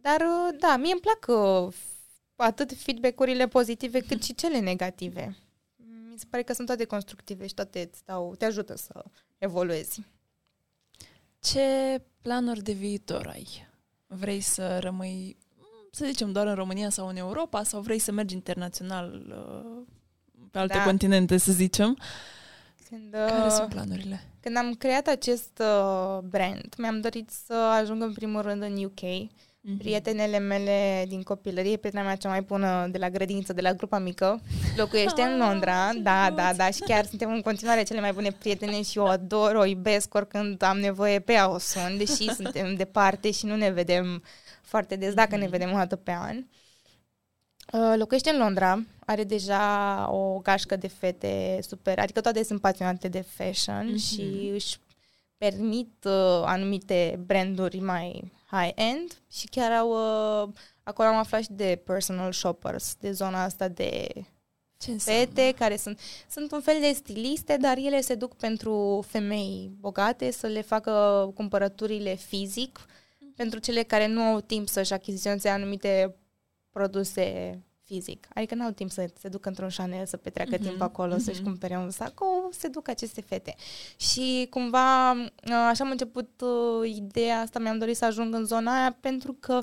Dar 0.00 0.20
uh, 0.20 0.56
da, 0.60 0.76
mie 0.76 0.92
îmi 0.92 1.00
plac 1.00 1.38
uh, 1.38 1.72
f- 1.74 2.36
atât 2.36 2.72
feedback-urile 2.72 3.48
pozitive 3.48 4.00
cât 4.00 4.22
și 4.22 4.34
cele 4.34 4.58
negative. 4.58 5.36
Mi 6.10 6.18
se 6.18 6.24
pare 6.30 6.42
că 6.42 6.52
sunt 6.52 6.66
toate 6.66 6.84
constructive 6.84 7.46
și 7.46 7.54
toate 7.54 7.88
îți 7.92 8.04
dau, 8.04 8.34
te 8.34 8.44
ajută 8.44 8.76
să 8.76 9.04
evoluezi. 9.38 10.02
Ce 11.38 12.02
planuri 12.22 12.62
de 12.62 12.72
viitor 12.72 13.26
ai? 13.26 13.46
Vrei 14.06 14.40
să 14.40 14.78
rămâi, 14.78 15.36
să 15.90 16.04
zicem, 16.06 16.32
doar 16.32 16.46
în 16.46 16.54
România 16.54 16.90
sau 16.90 17.08
în 17.08 17.16
Europa 17.16 17.62
sau 17.62 17.80
vrei 17.80 17.98
să 17.98 18.12
mergi 18.12 18.34
internațional 18.34 19.24
uh, 19.28 19.86
pe 20.54 20.60
alte 20.60 20.76
Da. 20.76 20.82
continente, 20.84 21.36
să 21.36 21.52
zicem? 21.52 21.98
Când, 22.88 23.12
Care 23.12 23.44
uh, 23.46 23.50
sunt 23.50 23.68
planurile? 23.68 24.20
când 24.40 24.56
am 24.56 24.74
creat 24.78 25.06
acest 25.06 25.50
uh, 25.60 26.18
brand, 26.22 26.74
mi-am 26.78 27.00
dorit 27.00 27.30
să 27.46 27.54
ajung 27.54 28.02
în 28.02 28.12
primul 28.12 28.42
rând 28.42 28.62
în 28.62 28.84
UK. 28.84 29.00
Mhm. 29.66 29.76
Prietenele 29.78 30.38
mele 30.38 31.04
din 31.08 31.22
copilărie, 31.22 31.76
prietena 31.76 32.04
mea 32.04 32.16
cea 32.16 32.28
mai 32.28 32.40
bună 32.40 32.88
de 32.90 32.98
la 32.98 33.10
grădiniță, 33.10 33.52
de 33.52 33.60
la 33.60 33.72
grupa 33.72 33.98
mică, 33.98 34.40
locuiește 34.76 35.22
în 35.22 35.38
Londra. 35.38 35.86
Ah, 35.88 35.92
ce 35.94 36.00
Da, 36.00 36.22
drăguț. 36.30 36.36
da, 36.42 36.52
da, 36.52 36.70
și 36.70 36.80
chiar 36.80 37.04
suntem 37.04 37.30
în 37.32 37.40
continuare 37.40 37.82
cele 37.82 38.00
mai 38.00 38.12
bune 38.12 38.30
prietene 38.38 38.82
și 38.82 38.98
o 38.98 39.04
ador, 39.04 39.54
o 39.54 39.64
iubesc 39.64 40.14
oricând 40.14 40.62
am 40.62 40.78
nevoie 40.78 41.18
pe 41.20 41.32
ea 41.32 41.50
o 41.50 41.58
sun, 41.58 41.96
deși 41.98 42.34
suntem 42.40 42.74
departe 42.74 43.30
și 43.30 43.46
nu 43.46 43.56
ne 43.56 43.70
vedem 43.70 44.22
foarte 44.62 44.96
des, 44.96 45.14
dacă 45.14 45.36
ne 45.36 45.42
Mhm. 45.42 45.50
vedem 45.50 45.72
o 45.72 45.76
dată 45.76 45.96
pe 45.96 46.10
an. 46.12 46.36
Uh, 46.36 46.44
Locuiește 47.96 48.30
în 48.30 48.38
Londra, 48.38 48.84
are 49.06 49.24
deja 49.24 50.06
o 50.12 50.38
gașcă 50.38 50.76
de 50.76 50.88
fete 50.88 51.58
super, 51.68 51.98
adică 51.98 52.20
toate 52.20 52.42
sunt 52.44 52.60
pasionate 52.60 53.08
de 53.08 53.20
fashion 53.20 53.86
Mhm. 53.86 53.96
și 53.96 54.50
își 54.52 54.78
permit 55.36 56.04
uh, 56.04 56.42
anumite 56.44 57.20
branduri 57.26 57.78
mai 57.80 58.32
high-end 58.50 59.22
și 59.30 59.46
chiar 59.46 59.72
au, 59.72 59.90
uh, 60.42 60.48
acolo 60.82 61.08
am 61.08 61.16
aflat 61.16 61.42
și 61.42 61.48
de 61.52 61.82
personal 61.84 62.32
shoppers, 62.32 62.94
de 63.00 63.12
zona 63.12 63.42
asta 63.42 63.68
de 63.68 64.08
Ce 64.78 64.90
înseamnă? 64.90 65.24
fete 65.24 65.52
care 65.58 65.76
sunt, 65.76 66.00
sunt 66.30 66.52
un 66.52 66.60
fel 66.60 66.76
de 66.80 66.92
stiliste, 66.92 67.56
dar 67.60 67.76
ele 67.76 68.00
se 68.00 68.14
duc 68.14 68.34
pentru 68.36 69.04
femei 69.08 69.70
bogate 69.80 70.30
să 70.30 70.46
le 70.46 70.60
facă 70.60 71.30
cumpărăturile 71.34 72.14
fizic, 72.14 72.86
pentru 73.36 73.58
cele 73.58 73.82
care 73.82 74.06
nu 74.06 74.20
au 74.20 74.40
timp 74.40 74.68
să-și 74.68 74.92
achiziționeze 74.92 75.48
anumite 75.48 76.14
produse 76.74 77.58
fizic. 77.84 78.26
Adică 78.34 78.54
nu 78.54 78.64
au 78.64 78.70
timp 78.70 78.90
să 78.90 79.10
se 79.18 79.28
ducă 79.28 79.48
într-un 79.48 79.68
Chanel 79.76 80.06
să 80.06 80.16
petreacă 80.16 80.56
Mhm, 80.58 80.62
timp 80.62 80.80
acolo, 80.80 81.18
să-și 81.18 81.40
mhm. 81.40 81.48
cumpere 81.48 81.76
un 81.76 81.90
sacou, 81.90 82.48
se 82.52 82.68
duc 82.68 82.88
aceste 82.88 83.20
fete. 83.20 83.54
Și 83.96 84.46
cumva 84.50 85.10
așa 85.68 85.84
am 85.84 85.90
început 85.90 86.40
uh, 86.40 86.88
ideea 86.96 87.40
asta, 87.40 87.58
mi-am 87.58 87.78
dorit 87.78 87.96
să 87.96 88.04
ajung 88.04 88.34
în 88.34 88.44
zona 88.44 88.80
aia 88.80 88.96
pentru 89.00 89.36
că 89.40 89.62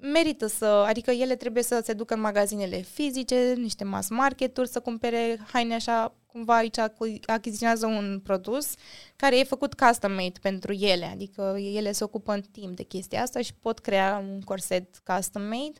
merită 0.00 0.46
să, 0.46 0.64
adică 0.64 1.10
ele 1.10 1.36
trebuie 1.36 1.62
să 1.62 1.80
se 1.84 1.92
ducă 1.92 2.14
în 2.14 2.20
magazinele 2.20 2.76
fizice, 2.76 3.54
niște 3.56 3.84
mass 3.84 4.08
marketuri, 4.08 4.68
să 4.68 4.80
cumpere 4.80 5.40
haine 5.52 5.74
așa, 5.74 6.14
cumva 6.26 6.56
aici 6.56 6.78
acu- 6.78 7.18
achiziționează 7.26 7.86
un 7.86 8.20
produs 8.24 8.74
care 9.16 9.38
e 9.38 9.44
făcut 9.44 9.74
custom-made 9.74 10.38
pentru 10.42 10.72
ele, 10.72 11.04
adică 11.04 11.56
ele 11.74 11.92
se 11.92 12.04
ocupă 12.04 12.32
în 12.32 12.40
timp 12.52 12.76
de 12.76 12.82
chestia 12.82 13.22
asta 13.22 13.40
și 13.40 13.54
pot 13.54 13.78
crea 13.78 14.24
un 14.30 14.40
corset 14.40 15.02
custom-made. 15.04 15.78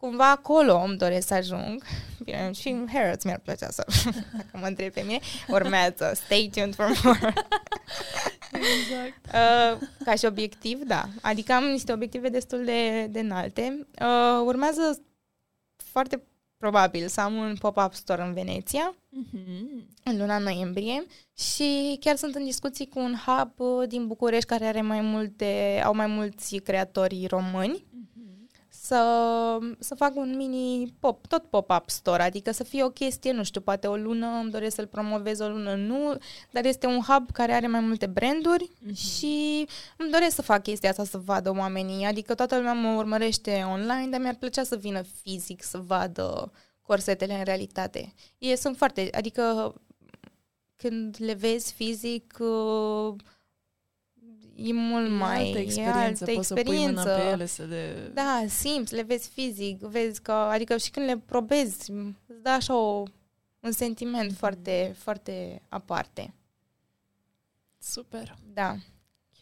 Cumva 0.00 0.30
acolo 0.30 0.76
îmi 0.86 0.96
doresc 0.96 1.26
să 1.26 1.34
ajung. 1.34 1.82
Bine, 2.24 2.50
și 2.52 2.68
în 2.68 2.88
Harrods 2.92 3.24
mi-ar 3.24 3.38
plăcea 3.38 3.70
să, 3.70 3.86
dacă 4.36 4.58
mă 4.60 4.66
întreb 4.66 4.92
pe 4.92 5.00
mine, 5.00 5.18
urmează. 5.48 6.12
Stay 6.14 6.50
tuned 6.54 6.74
for 6.74 7.00
more. 7.04 7.32
Exact. 8.52 9.18
Uh, 9.34 9.78
ca 10.04 10.14
și 10.14 10.24
obiectiv, 10.24 10.82
da. 10.82 11.08
Adică 11.22 11.52
am 11.52 11.64
niște 11.64 11.92
obiective 11.92 12.28
destul 12.28 12.64
de, 12.64 13.06
de 13.06 13.20
înalte. 13.20 13.86
Uh, 14.00 14.42
urmează 14.44 15.02
foarte 15.76 16.22
probabil 16.56 17.08
să 17.08 17.20
am 17.20 17.34
un 17.34 17.56
pop-up 17.58 17.94
store 17.94 18.22
în 18.22 18.32
Veneția 18.32 18.94
Mhm. 19.08 19.86
în 20.04 20.18
luna 20.18 20.38
noiembrie 20.38 21.04
și 21.38 21.96
chiar 22.00 22.16
sunt 22.16 22.34
în 22.34 22.44
discuții 22.44 22.88
cu 22.88 22.98
un 22.98 23.14
hub 23.26 23.52
uh, 23.56 23.88
din 23.88 24.06
București 24.06 24.48
care 24.48 24.64
are 24.64 24.80
mai 24.80 25.00
multe, 25.00 25.80
au 25.84 25.94
mai 25.94 26.06
mulți 26.06 26.56
creatori 26.56 27.26
români 27.26 27.84
Mhm. 27.92 28.09
Să, 28.90 29.58
să 29.78 29.94
fac 29.94 30.16
un 30.16 30.36
mini 30.36 30.94
pop, 30.98 31.26
tot 31.26 31.44
pop-up 31.44 31.90
store, 31.90 32.22
adică 32.22 32.50
să 32.50 32.64
fie 32.64 32.84
o 32.84 32.90
chestie, 32.90 33.32
nu 33.32 33.44
știu, 33.44 33.60
poate 33.60 33.86
o 33.86 33.96
lună 33.96 34.26
îmi 34.26 34.50
doresc 34.50 34.74
să-l 34.74 34.86
promovez, 34.86 35.40
o 35.40 35.48
lună 35.48 35.74
nu, 35.74 36.14
dar 36.50 36.64
este 36.64 36.86
un 36.86 37.00
hub 37.00 37.30
care 37.32 37.52
are 37.52 37.66
mai 37.66 37.80
multe 37.80 38.06
branduri 38.06 38.70
Mhm. 38.80 38.94
și 38.94 39.66
îmi 39.96 40.10
doresc 40.10 40.34
să 40.34 40.42
fac 40.42 40.62
chestia 40.62 40.90
asta 40.90 41.04
să 41.04 41.18
vadă 41.18 41.50
oamenii, 41.58 42.04
adică 42.04 42.34
toată 42.34 42.56
lumea 42.56 42.72
mă 42.72 42.94
urmărește 42.96 43.62
online, 43.70 44.06
dar 44.10 44.20
mi-ar 44.20 44.36
plăcea 44.38 44.62
să 44.62 44.76
vină 44.76 45.02
fizic 45.22 45.62
să 45.62 45.78
vadă 45.78 46.52
corsetele 46.82 47.34
în 47.34 47.44
realitate. 47.44 48.14
E, 48.38 48.54
sunt 48.56 48.76
foarte, 48.76 49.08
adică 49.12 49.74
când 50.76 51.16
le 51.18 51.32
vezi 51.32 51.72
fizic 51.72 52.36
uh, 52.40 53.14
e 54.62 54.72
mult 54.72 55.06
E 55.06 55.08
mai... 55.08 55.46
altă 55.46 55.58
e 55.58 55.62
experiență, 55.62 56.24
altă 56.24 56.32
poți 56.34 56.46
să 56.46 56.54
pui 56.54 56.62
mâna 56.76 56.88
experiență. 56.90 57.22
pe 57.24 57.30
ele 57.32 57.46
să 57.46 57.62
le... 57.62 58.10
Da, 58.14 58.44
simți, 58.48 58.94
le 58.94 59.02
vezi 59.02 59.28
fizic, 59.28 59.78
vezi 59.80 60.22
că, 60.22 60.32
adică 60.32 60.76
și 60.76 60.90
când 60.90 61.06
le 61.06 61.18
probezi, 61.26 61.90
îți 62.26 62.42
dă 62.42 62.48
așa 62.50 62.76
o, 62.76 63.02
un 63.60 63.72
sentiment 63.72 64.28
Mhm. 64.30 64.38
foarte, 64.38 64.94
foarte 64.98 65.62
aparte. 65.68 66.34
Super. 67.78 68.36
Da, 68.52 68.76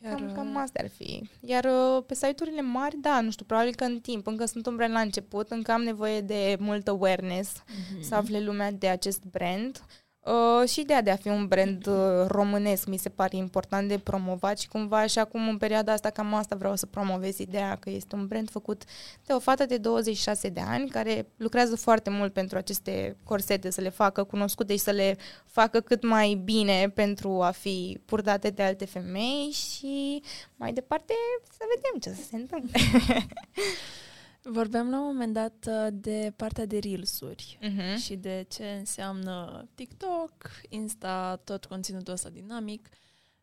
Chiar, 0.01 0.15
cam, 0.15 0.33
cam 0.35 0.55
uh, 0.55 0.61
astea 0.63 0.83
ar 0.85 0.91
fi. 0.91 1.29
Iar 1.41 1.65
uh, 1.65 2.05
pe 2.07 2.15
site-urile 2.15 2.61
mari, 2.61 2.97
da, 3.01 3.21
nu 3.21 3.31
știu, 3.31 3.45
probabil 3.45 3.75
că 3.75 3.85
în 3.85 4.01
timp, 4.01 4.27
încă 4.27 4.45
sunt 4.45 4.67
un 4.67 4.77
brand 4.77 4.93
la 4.93 5.01
început, 5.01 5.51
încă 5.51 5.73
am 5.73 5.83
nevoie 5.83 6.21
de 6.21 6.57
mult 6.61 6.89
awareness, 6.89 7.63
mhm. 7.93 8.03
să 8.03 8.15
afle 8.15 8.41
lumea 8.41 8.71
de 8.73 8.89
acest 8.89 9.23
brand. 9.25 9.83
Uh, 10.29 10.69
și 10.69 10.81
ideea 10.81 11.03
de 11.03 11.11
a 11.11 11.17
fi 11.17 11.29
un 11.29 11.47
brand 11.47 11.87
uh, 11.87 11.95
românesc 12.27 12.87
mi 12.87 12.97
se 12.97 13.09
pare 13.09 13.37
important 13.37 13.89
de 13.89 13.99
promovat 13.99 14.59
și 14.59 14.69
cumva 14.69 15.07
și 15.07 15.19
acum 15.19 15.49
în 15.49 15.57
perioada 15.59 15.93
asta 15.93 16.11
cam 16.11 16.35
asta 16.35 16.57
vreau 16.57 16.77
să 16.77 16.87
promovez 16.87 17.39
ideea 17.39 17.77
că 17.81 17.91
este 17.91 18.15
un 18.15 18.27
brand 18.27 18.51
făcut 18.51 18.83
de 19.27 19.33
o 19.33 19.39
fată 19.39 19.67
de 19.67 19.77
26 19.77 20.49
de 20.49 20.61
ani 20.61 20.89
care 20.89 21.27
lucrează 21.37 21.77
foarte 21.77 22.11
mult 22.11 22.33
pentru 22.33 22.59
aceste 22.59 23.17
corsete 23.25 23.71
să 23.71 23.81
le 23.81 23.89
facă 23.89 24.25
cunoscute 24.25 24.73
și 24.73 24.79
să 24.79 24.91
le 24.91 25.17
facă 25.45 25.81
cât 25.81 26.03
mai 26.03 26.35
bine 26.45 26.91
pentru 26.95 27.43
a 27.43 27.51
fi 27.51 28.01
purtate 28.05 28.51
de 28.51 28.63
alte 28.63 28.85
femei 28.85 29.51
și 29.51 30.23
mai 30.57 30.73
departe 30.73 31.15
să 31.51 31.65
vedem 31.75 32.01
ce 32.01 32.11
o 32.11 32.23
să 32.23 32.29
se 32.29 32.37
întâmple. 32.37 32.81
Vorbeam 34.51 34.91
la 34.91 34.99
un 35.01 35.07
moment 35.07 35.33
dat 35.33 35.67
uh, 35.69 35.87
de 35.93 36.33
partea 36.37 36.67
de 36.67 36.79
Reels-uri 36.79 37.59
uh-huh. 37.63 38.03
și 38.03 38.17
de 38.17 38.47
ce 38.49 38.65
înseamnă 38.79 39.67
TikTok, 39.75 40.33
Insta, 40.69 41.41
tot 41.45 41.65
conținutul 41.65 42.13
ăsta 42.13 42.29
dinamic. 42.29 42.89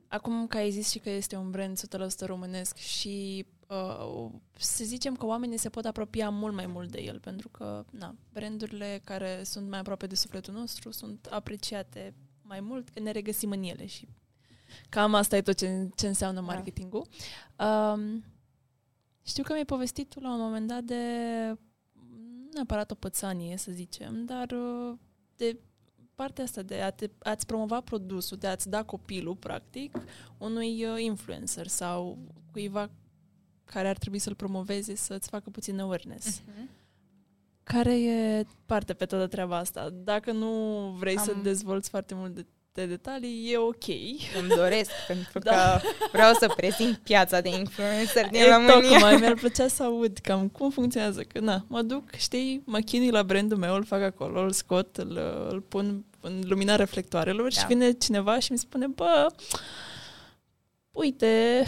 acum 0.07 0.47
că 0.47 0.57
ai 0.57 0.71
zis 0.71 0.89
și 0.89 0.99
că 0.99 1.09
este 1.09 1.35
un 1.35 1.51
brand 1.51 1.79
100% 1.79 2.25
românesc 2.25 2.75
și 2.75 3.45
uh, 3.67 4.29
să 4.57 4.83
zicem 4.83 5.15
că 5.15 5.25
oamenii 5.25 5.57
se 5.57 5.69
pot 5.69 5.85
apropia 5.85 6.29
mult 6.29 6.53
mai 6.53 6.65
mult 6.65 6.91
de 6.91 7.01
el, 7.01 7.19
pentru 7.19 7.49
că 7.49 7.85
na, 7.91 8.15
brandurile 8.33 9.01
care 9.03 9.41
sunt 9.43 9.69
mai 9.69 9.79
aproape 9.79 10.07
de 10.07 10.15
sufletul 10.15 10.53
nostru 10.53 10.91
sunt 10.91 11.27
apreciate 11.31 12.13
mai 12.41 12.59
mult, 12.59 12.89
că 12.89 12.99
ne 12.99 13.11
regăsim 13.11 13.51
în 13.51 13.63
ele 13.63 13.85
și 13.85 14.07
cam 14.89 15.13
asta 15.13 15.35
e 15.35 15.41
tot 15.41 15.57
ce, 15.57 15.89
ce 15.95 16.07
înseamnă 16.07 16.39
da. 16.39 16.45
marketingul. 16.45 17.07
Da. 17.55 17.91
Um, 17.91 18.23
știu 19.25 19.43
că 19.43 19.51
mi-ai 19.51 19.65
povestit 19.65 20.09
tu 20.09 20.19
la 20.19 20.33
un 20.33 20.39
moment 20.39 20.67
dat 20.67 20.83
de 20.83 21.03
neapărat 22.53 22.91
o 22.91 22.95
pățanie, 22.95 23.57
să 23.57 23.71
zicem, 23.71 24.25
dar 24.25 24.51
uh, 24.51 24.97
de 25.35 25.59
partea 26.15 26.43
asta 26.43 26.61
de 26.61 26.81
a 26.81 26.89
te, 26.89 27.09
a-ți 27.19 27.45
promova 27.45 27.81
produsul, 27.81 28.37
de 28.37 28.47
a-ți 28.47 28.69
da 28.69 28.83
copilul, 28.83 29.35
practic, 29.35 29.97
unui 30.37 30.85
uh, 30.85 31.01
influencer 31.01 31.67
sau 31.67 32.17
cuiva 32.51 32.89
care 33.63 33.87
ar 33.87 33.97
trebui 33.97 34.19
să-l 34.19 34.35
promoveze 34.35 34.95
să-ți 34.95 35.29
facă 35.29 35.49
puțin 35.49 35.79
awareness. 35.79 36.41
Uh-huh. 36.41 36.69
Care 37.63 38.01
e 38.01 38.45
parte 38.65 38.93
pe 38.93 39.05
toată 39.05 39.27
treaba 39.27 39.57
asta? 39.57 39.89
Dacă 39.89 40.31
nu 40.31 40.49
vrei 40.99 41.17
Am... 41.17 41.23
să 41.23 41.33
dezvolți 41.43 41.89
foarte 41.89 42.15
mult 42.15 42.35
de 42.35 42.45
de 42.75 42.85
detalii, 42.85 43.51
e 43.51 43.57
ok. 43.57 43.87
Îmi 44.39 44.49
doresc, 44.55 44.91
pentru 45.07 45.39
da. 45.39 45.51
că 45.51 45.87
vreau 46.11 46.33
să 46.33 46.53
prezint 46.55 46.97
piața 46.97 47.41
de 47.41 47.49
influencer 47.49 48.29
din 48.29 48.41
e 48.41 48.53
România. 48.53 48.79
Tocmai, 48.79 49.15
mi-ar 49.15 49.33
plăcea 49.33 49.67
să 49.67 49.83
aud 49.83 50.17
cam 50.17 50.47
cum 50.47 50.69
funcționează. 50.69 51.21
Că, 51.21 51.39
na, 51.39 51.65
mă 51.67 51.81
duc, 51.81 52.15
știi, 52.15 52.61
mă 52.65 52.79
chinui 52.79 53.09
la 53.09 53.23
brandul 53.23 53.57
meu, 53.57 53.75
îl 53.75 53.85
fac 53.85 54.01
acolo, 54.01 54.41
îl 54.41 54.51
scot, 54.51 54.97
îl, 54.97 55.19
îl 55.49 55.61
pun 55.61 56.05
în 56.19 56.41
lumina 56.43 56.75
reflectoarelor 56.75 57.53
da. 57.53 57.59
și 57.59 57.65
vine 57.65 57.91
cineva 57.91 58.39
și 58.39 58.51
mi 58.51 58.57
spune, 58.57 58.87
bă, 58.87 59.27
uite, 60.91 61.63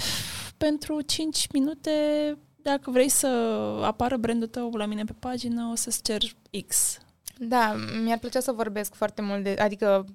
pentru 0.58 1.01
5 1.01 1.47
minute 1.51 1.91
dacă 2.62 2.91
vrei 2.91 3.10
să 3.10 3.28
apară 3.84 4.18
brandul 4.18 4.47
tău 4.47 4.76
la 4.76 4.86
mine 4.86 5.03
pe 5.03 5.16
pagină, 5.20 5.70
o 5.72 5.76
să-ți 5.76 6.03
cer 6.03 6.22
X. 6.68 6.97
Da, 7.39 7.76
mi-ar 8.03 8.18
plăcea 8.18 8.39
să 8.39 8.51
vorbesc 8.51 8.93
foarte 8.93 9.22
mult 9.22 9.43
de, 9.43 9.55
adică 9.60 10.05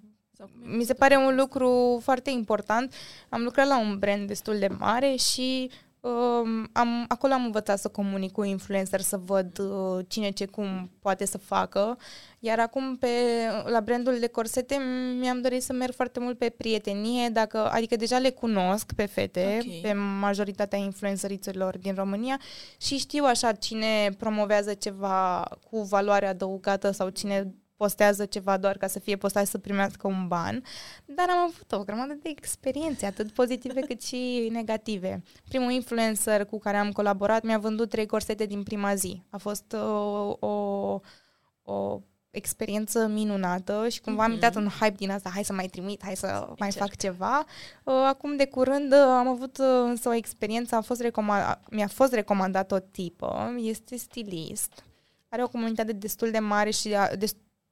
mi 0.62 0.84
se 0.84 0.94
pare 0.94 1.16
un 1.16 1.36
lucru 1.36 1.98
foarte 2.02 2.30
important. 2.30 2.94
Am 3.28 3.42
lucrat 3.42 3.66
la 3.66 3.78
un 3.78 3.98
brand 3.98 4.26
destul 4.26 4.58
de 4.58 4.68
mare 4.78 5.14
și 5.16 5.70
um, 6.00 6.68
am, 6.72 7.04
acolo 7.08 7.32
am 7.32 7.44
învățat 7.44 7.78
să 7.78 7.88
comunic 7.88 8.32
cu 8.32 8.42
influencer, 8.42 9.00
să 9.00 9.20
văd 9.24 9.58
uh, 9.58 10.04
cine 10.08 10.30
ce 10.30 10.46
cum 10.46 10.90
poate 11.00 11.24
să 11.24 11.38
facă. 11.38 11.98
Iar 12.38 12.58
acum 12.58 12.96
pe, 12.96 13.08
la 13.64 13.80
brandul 13.80 14.18
de 14.18 14.26
corsete 14.26 14.76
mi-am 15.18 15.40
dorit 15.40 15.62
să 15.62 15.72
merg 15.72 15.94
foarte 15.94 16.20
mult 16.20 16.38
pe 16.38 16.48
prietenie, 16.48 17.28
dacă, 17.28 17.70
adică 17.70 17.96
deja 17.96 18.18
le 18.18 18.30
cunosc 18.30 18.92
pe 18.92 19.06
fete, 19.06 19.58
okay. 19.62 19.78
pe 19.82 19.92
majoritatea 20.20 20.78
influențăriților 20.78 21.78
din 21.78 21.94
România 21.94 22.40
și 22.76 22.98
știu 22.98 23.24
așa 23.24 23.52
cine 23.52 24.10
promovează 24.18 24.74
ceva 24.74 25.48
cu 25.70 25.82
valoare 25.82 26.26
adăugată 26.26 26.90
sau 26.90 27.08
cine 27.08 27.54
postează 27.82 28.24
ceva 28.24 28.56
doar 28.56 28.76
ca 28.76 28.86
să 28.86 28.98
fie 28.98 29.16
postat 29.16 29.46
să 29.46 29.58
primească 29.58 30.06
un 30.06 30.28
ban, 30.28 30.62
dar 31.04 31.26
am 31.30 31.38
avut 31.38 31.72
o 31.72 31.84
grămadă 31.84 32.12
de 32.22 32.28
experiențe, 32.28 33.06
atât 33.06 33.30
pozitive 33.30 33.80
cât 33.80 34.02
și 34.02 34.48
negative. 34.52 35.22
Primul 35.48 35.70
influencer 35.70 36.44
cu 36.44 36.58
care 36.58 36.76
am 36.76 36.92
colaborat 36.92 37.42
mi-a 37.42 37.58
vândut 37.58 37.88
trei 37.88 38.06
corsete 38.06 38.46
din 38.46 38.62
prima 38.62 38.94
zi. 38.94 39.22
A 39.30 39.36
fost 39.36 39.72
uh, 39.72 39.80
o, 40.38 40.46
o, 40.46 41.00
o 41.62 42.00
experiență 42.30 43.06
minunată 43.06 43.88
și 43.88 44.00
cumva 44.00 44.22
mm-hmm. 44.22 44.24
am 44.24 44.32
mhm. 44.32 44.42
intrat 44.42 44.62
în 44.62 44.68
hype 44.68 44.96
din 44.96 45.10
asta, 45.10 45.30
hai 45.34 45.44
să 45.44 45.52
mai 45.52 45.66
trimit, 45.66 46.02
hai 46.04 46.16
să 46.16 46.48
mai 46.58 46.70
Cer. 46.70 46.80
fac 46.80 46.96
ceva. 46.96 47.44
Uh, 47.84 47.94
acum 48.06 48.36
de 48.36 48.46
curând 48.46 48.92
uh, 48.92 48.98
am 48.98 49.28
avut 49.28 49.56
însă 49.84 50.08
o 50.08 50.14
experiență, 50.14 50.74
a 50.74 50.80
fost 50.80 51.02
recomand- 51.02 51.60
mi-a 51.70 51.88
fost 51.88 52.12
recomandat 52.12 52.72
o 52.72 52.78
tipă, 52.78 53.54
este 53.58 53.96
stilist, 53.96 54.84
are 55.28 55.42
o 55.42 55.48
comunitate 55.48 55.92
destul 55.92 56.30
de 56.30 56.38
mare 56.38 56.70
și 56.70 56.88
de, 57.18 57.26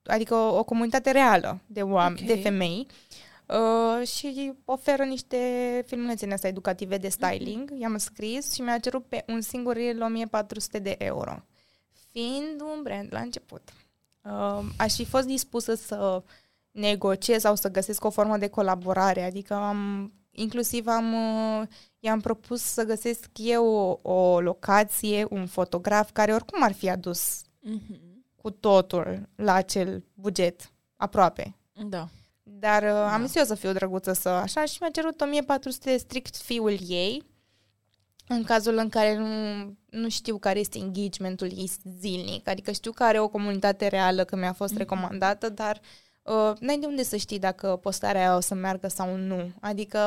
adică 0.05 0.35
o, 0.35 0.59
o 0.59 0.65
comunitate 0.65 1.11
reală 1.11 1.61
de 1.67 1.83
oameni, 1.83 2.23
okay. 2.23 2.37
de 2.37 2.43
femei 2.43 2.87
uh, 3.47 4.07
și 4.07 4.53
oferă 4.65 5.05
niște 5.05 5.37
filmulețe 5.87 6.25
în 6.25 6.33
astea 6.33 6.49
educative 6.49 6.97
de 6.97 7.09
styling. 7.09 7.71
Mm-hmm. 7.71 7.81
I-am 7.81 7.97
scris 7.97 8.53
și 8.53 8.61
mi-a 8.61 8.79
cerut 8.79 9.07
pe 9.07 9.25
un 9.27 9.41
singur 9.41 9.75
reel 9.75 10.03
1400 10.03 10.79
de 10.79 10.95
euro. 10.99 11.43
Fiind 12.13 12.61
un 12.61 12.83
brand 12.83 13.09
la 13.11 13.21
început, 13.21 13.69
uh, 14.23 14.65
aș 14.77 14.95
fi 14.95 15.05
fost 15.05 15.27
dispusă 15.27 15.75
să 15.75 16.23
negociez 16.71 17.41
sau 17.41 17.55
să 17.55 17.71
găsesc 17.71 18.05
o 18.05 18.11
formă 18.11 18.37
de 18.37 18.49
colaborare, 18.49 19.23
adică 19.23 19.55
am 19.55 20.13
inclusiv 20.31 20.87
am, 20.87 21.13
uh, 21.13 21.67
i-am 21.99 22.21
propus 22.21 22.63
să 22.63 22.85
găsesc 22.85 23.27
eu 23.35 23.67
o, 24.03 24.13
o 24.13 24.41
locație, 24.41 25.27
un 25.31 25.47
fotograf 25.47 26.11
care 26.13 26.33
oricum 26.33 26.63
ar 26.63 26.73
fi 26.73 26.91
adus 26.91 27.43
mm-hmm 27.43 28.10
cu 28.43 28.51
totul 28.51 29.29
la 29.35 29.53
acel 29.53 30.05
buget, 30.15 30.73
aproape. 30.97 31.57
Da. 31.89 32.09
Dar 32.43 32.83
uh, 32.83 32.89
da. 32.89 33.13
am 33.13 33.27
zis 33.27 33.35
eu 33.35 33.45
să 33.45 33.55
fiu 33.55 33.73
drăguță 33.73 34.13
să 34.13 34.29
așa 34.29 34.65
și 34.65 34.79
mi-a 34.81 34.91
cerut 34.91 35.21
1400 35.21 35.97
strict 35.97 36.37
fiul 36.37 36.77
ei, 36.89 37.23
în 38.29 38.43
cazul 38.43 38.77
în 38.77 38.89
care 38.89 39.17
nu, 39.17 39.27
nu 39.91 40.09
știu 40.09 40.39
care 40.39 40.59
este 40.59 40.79
engagementul 40.79 41.47
ei 41.47 41.71
zilnic. 41.99 42.49
Adică 42.49 42.71
știu 42.71 42.93
că 42.93 43.03
are 43.03 43.21
o 43.21 43.29
comunitate 43.29 43.87
reală, 43.87 44.25
că 44.25 44.37
mi-a 44.37 44.53
fost 44.53 44.75
mm-hmm. 44.75 44.77
recomandată, 44.77 45.49
dar 45.49 45.81
uh, 46.23 46.53
n-ai 46.59 46.79
de 46.79 46.87
unde 46.87 47.03
să 47.03 47.17
știi 47.17 47.39
dacă 47.39 47.79
postarea 47.83 48.21
aia 48.21 48.37
o 48.37 48.41
să 48.41 48.55
meargă 48.55 48.89
sau 48.89 49.17
nu. 49.17 49.53
Adică 49.61 49.99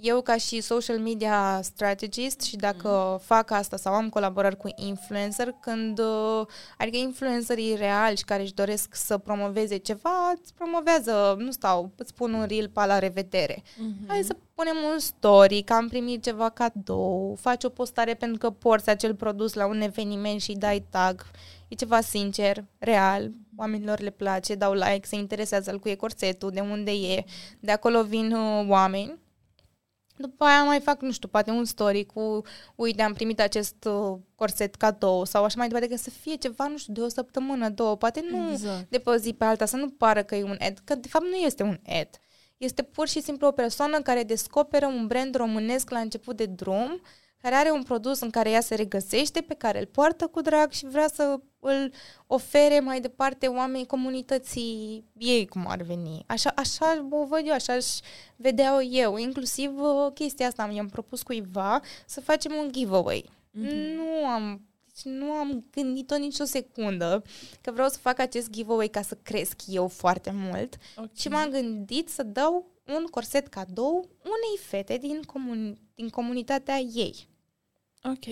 eu 0.00 0.20
ca 0.20 0.36
și 0.36 0.60
social 0.60 0.98
media 0.98 1.60
strategist 1.62 2.40
și 2.40 2.56
dacă 2.56 3.08
mm. 3.12 3.18
fac 3.18 3.50
asta 3.50 3.76
sau 3.76 3.94
am 3.94 4.08
colaborări 4.08 4.56
cu 4.56 4.68
influencer, 4.74 5.54
când, 5.60 5.98
uh, 5.98 6.46
adică 6.78 6.96
influencerii 6.96 7.76
reali 7.76 8.16
și 8.16 8.24
care 8.24 8.42
își 8.42 8.54
doresc 8.54 8.94
să 8.94 9.18
promoveze 9.18 9.76
ceva, 9.76 10.32
îți 10.40 10.54
promovează, 10.54 11.34
nu 11.38 11.50
stau, 11.50 11.90
îți 11.96 12.14
pun 12.14 12.32
un 12.32 12.44
reel 12.48 12.68
pa 12.68 12.86
la 12.86 12.98
revedere. 12.98 13.62
Mm-hmm. 13.62 14.06
Hai 14.06 14.22
să 14.22 14.36
punem 14.54 14.76
un 14.92 14.98
story, 14.98 15.62
că 15.62 15.72
am 15.72 15.88
primit 15.88 16.22
ceva 16.22 16.48
cadou, 16.48 17.36
faci 17.40 17.64
o 17.64 17.68
postare 17.68 18.14
pentru 18.14 18.38
că 18.38 18.50
porți 18.50 18.90
acel 18.90 19.14
produs 19.14 19.52
la 19.52 19.66
un 19.66 19.80
eveniment 19.80 20.40
și 20.40 20.52
dai 20.52 20.84
tag. 20.90 21.26
E 21.68 21.74
ceva 21.74 22.00
sincer, 22.00 22.64
real, 22.78 23.30
oamenilor 23.56 24.00
le 24.00 24.10
place, 24.10 24.54
dau 24.54 24.72
like, 24.72 25.06
se 25.06 25.16
interesează 25.16 25.78
cu 25.78 25.88
e 25.88 25.94
corsetul, 25.94 26.50
de 26.50 26.60
unde 26.60 26.90
e, 26.90 27.24
de 27.60 27.72
acolo 27.72 28.02
vin 28.02 28.32
uh, 28.32 28.66
oameni 28.68 29.18
după 30.20 30.44
aia 30.44 30.64
mai 30.64 30.80
fac, 30.80 31.00
nu 31.00 31.12
știu, 31.12 31.28
poate 31.28 31.50
un 31.50 31.64
story 31.64 32.04
cu, 32.04 32.42
uite, 32.74 33.02
am 33.02 33.12
primit 33.12 33.40
acest 33.40 33.84
uh, 33.84 34.18
corset 34.34 34.74
cadou 34.74 35.24
sau 35.24 35.44
așa 35.44 35.54
mai 35.58 35.68
departe, 35.68 35.88
că 35.88 35.96
să 35.96 36.10
fie 36.10 36.34
ceva, 36.34 36.66
nu 36.66 36.76
știu, 36.76 36.92
de 36.92 37.00
o 37.00 37.08
săptămână, 37.08 37.68
două, 37.68 37.96
poate 37.96 38.24
nu 38.30 38.50
exact. 38.50 38.90
de 38.90 38.98
pe 38.98 39.10
o 39.10 39.16
zi 39.16 39.32
pe 39.32 39.44
alta, 39.44 39.64
să 39.64 39.76
nu 39.76 39.88
pară 39.88 40.22
că 40.22 40.34
e 40.34 40.42
un 40.42 40.56
ad, 40.58 40.78
că 40.84 40.94
de 40.94 41.08
fapt 41.08 41.24
nu 41.24 41.34
este 41.34 41.62
un 41.62 41.78
ad. 41.86 42.08
Este 42.56 42.82
pur 42.82 43.08
și 43.08 43.22
simplu 43.22 43.46
o 43.46 43.50
persoană 43.50 44.00
care 44.00 44.22
descoperă 44.22 44.86
un 44.86 45.06
brand 45.06 45.34
românesc 45.34 45.90
la 45.90 45.98
început 45.98 46.36
de 46.36 46.46
drum 46.46 47.00
care 47.42 47.54
are 47.54 47.70
un 47.70 47.82
produs 47.82 48.20
în 48.20 48.30
care 48.30 48.50
ea 48.50 48.60
se 48.60 48.74
regăsește, 48.74 49.40
pe 49.40 49.54
care 49.54 49.78
îl 49.78 49.86
poartă 49.86 50.26
cu 50.26 50.40
drag 50.40 50.70
și 50.70 50.86
vrea 50.86 51.08
să 51.08 51.40
îl 51.60 51.92
ofere 52.26 52.80
mai 52.80 53.00
departe 53.00 53.46
oamenii 53.46 53.86
comunității 53.86 55.04
ei, 55.18 55.46
cum 55.46 55.66
ar 55.66 55.82
veni. 55.82 56.24
Așa, 56.26 56.52
așa 56.56 57.06
o 57.10 57.26
văd 57.26 57.42
eu, 57.44 57.52
așa 57.52 57.72
aș 57.72 57.86
vedea 58.36 58.82
eu. 58.82 59.16
Inclusiv 59.16 59.80
uh, 59.80 60.12
chestia 60.14 60.46
asta 60.46 60.66
mi-am 60.66 60.88
propus 60.88 61.22
cuiva 61.22 61.80
să 62.06 62.20
facem 62.20 62.52
un 62.52 62.72
giveaway. 62.72 63.30
Mm-hmm. 63.58 63.94
Nu 63.96 64.26
am 64.26 64.64
deci 65.02 65.12
nu 65.12 65.30
am 65.30 65.64
gândit-o 65.70 66.16
nicio 66.16 66.44
secundă 66.44 67.22
că 67.60 67.70
vreau 67.70 67.88
să 67.88 67.98
fac 67.98 68.18
acest 68.18 68.50
giveaway 68.50 68.88
ca 68.88 69.02
să 69.02 69.18
cresc 69.22 69.60
eu 69.66 69.88
foarte 69.88 70.30
mult 70.34 70.76
okay. 70.96 71.10
și 71.14 71.28
m-am 71.28 71.50
gândit 71.50 72.08
să 72.08 72.22
dau 72.22 72.70
un 72.96 73.04
corset 73.04 73.46
cadou 73.46 74.08
unei 74.22 74.58
fete 74.60 74.96
din, 74.96 75.22
comun- 75.22 75.78
din 75.94 76.08
comunitatea 76.08 76.78
ei. 76.78 77.28
Ok. 78.02 78.24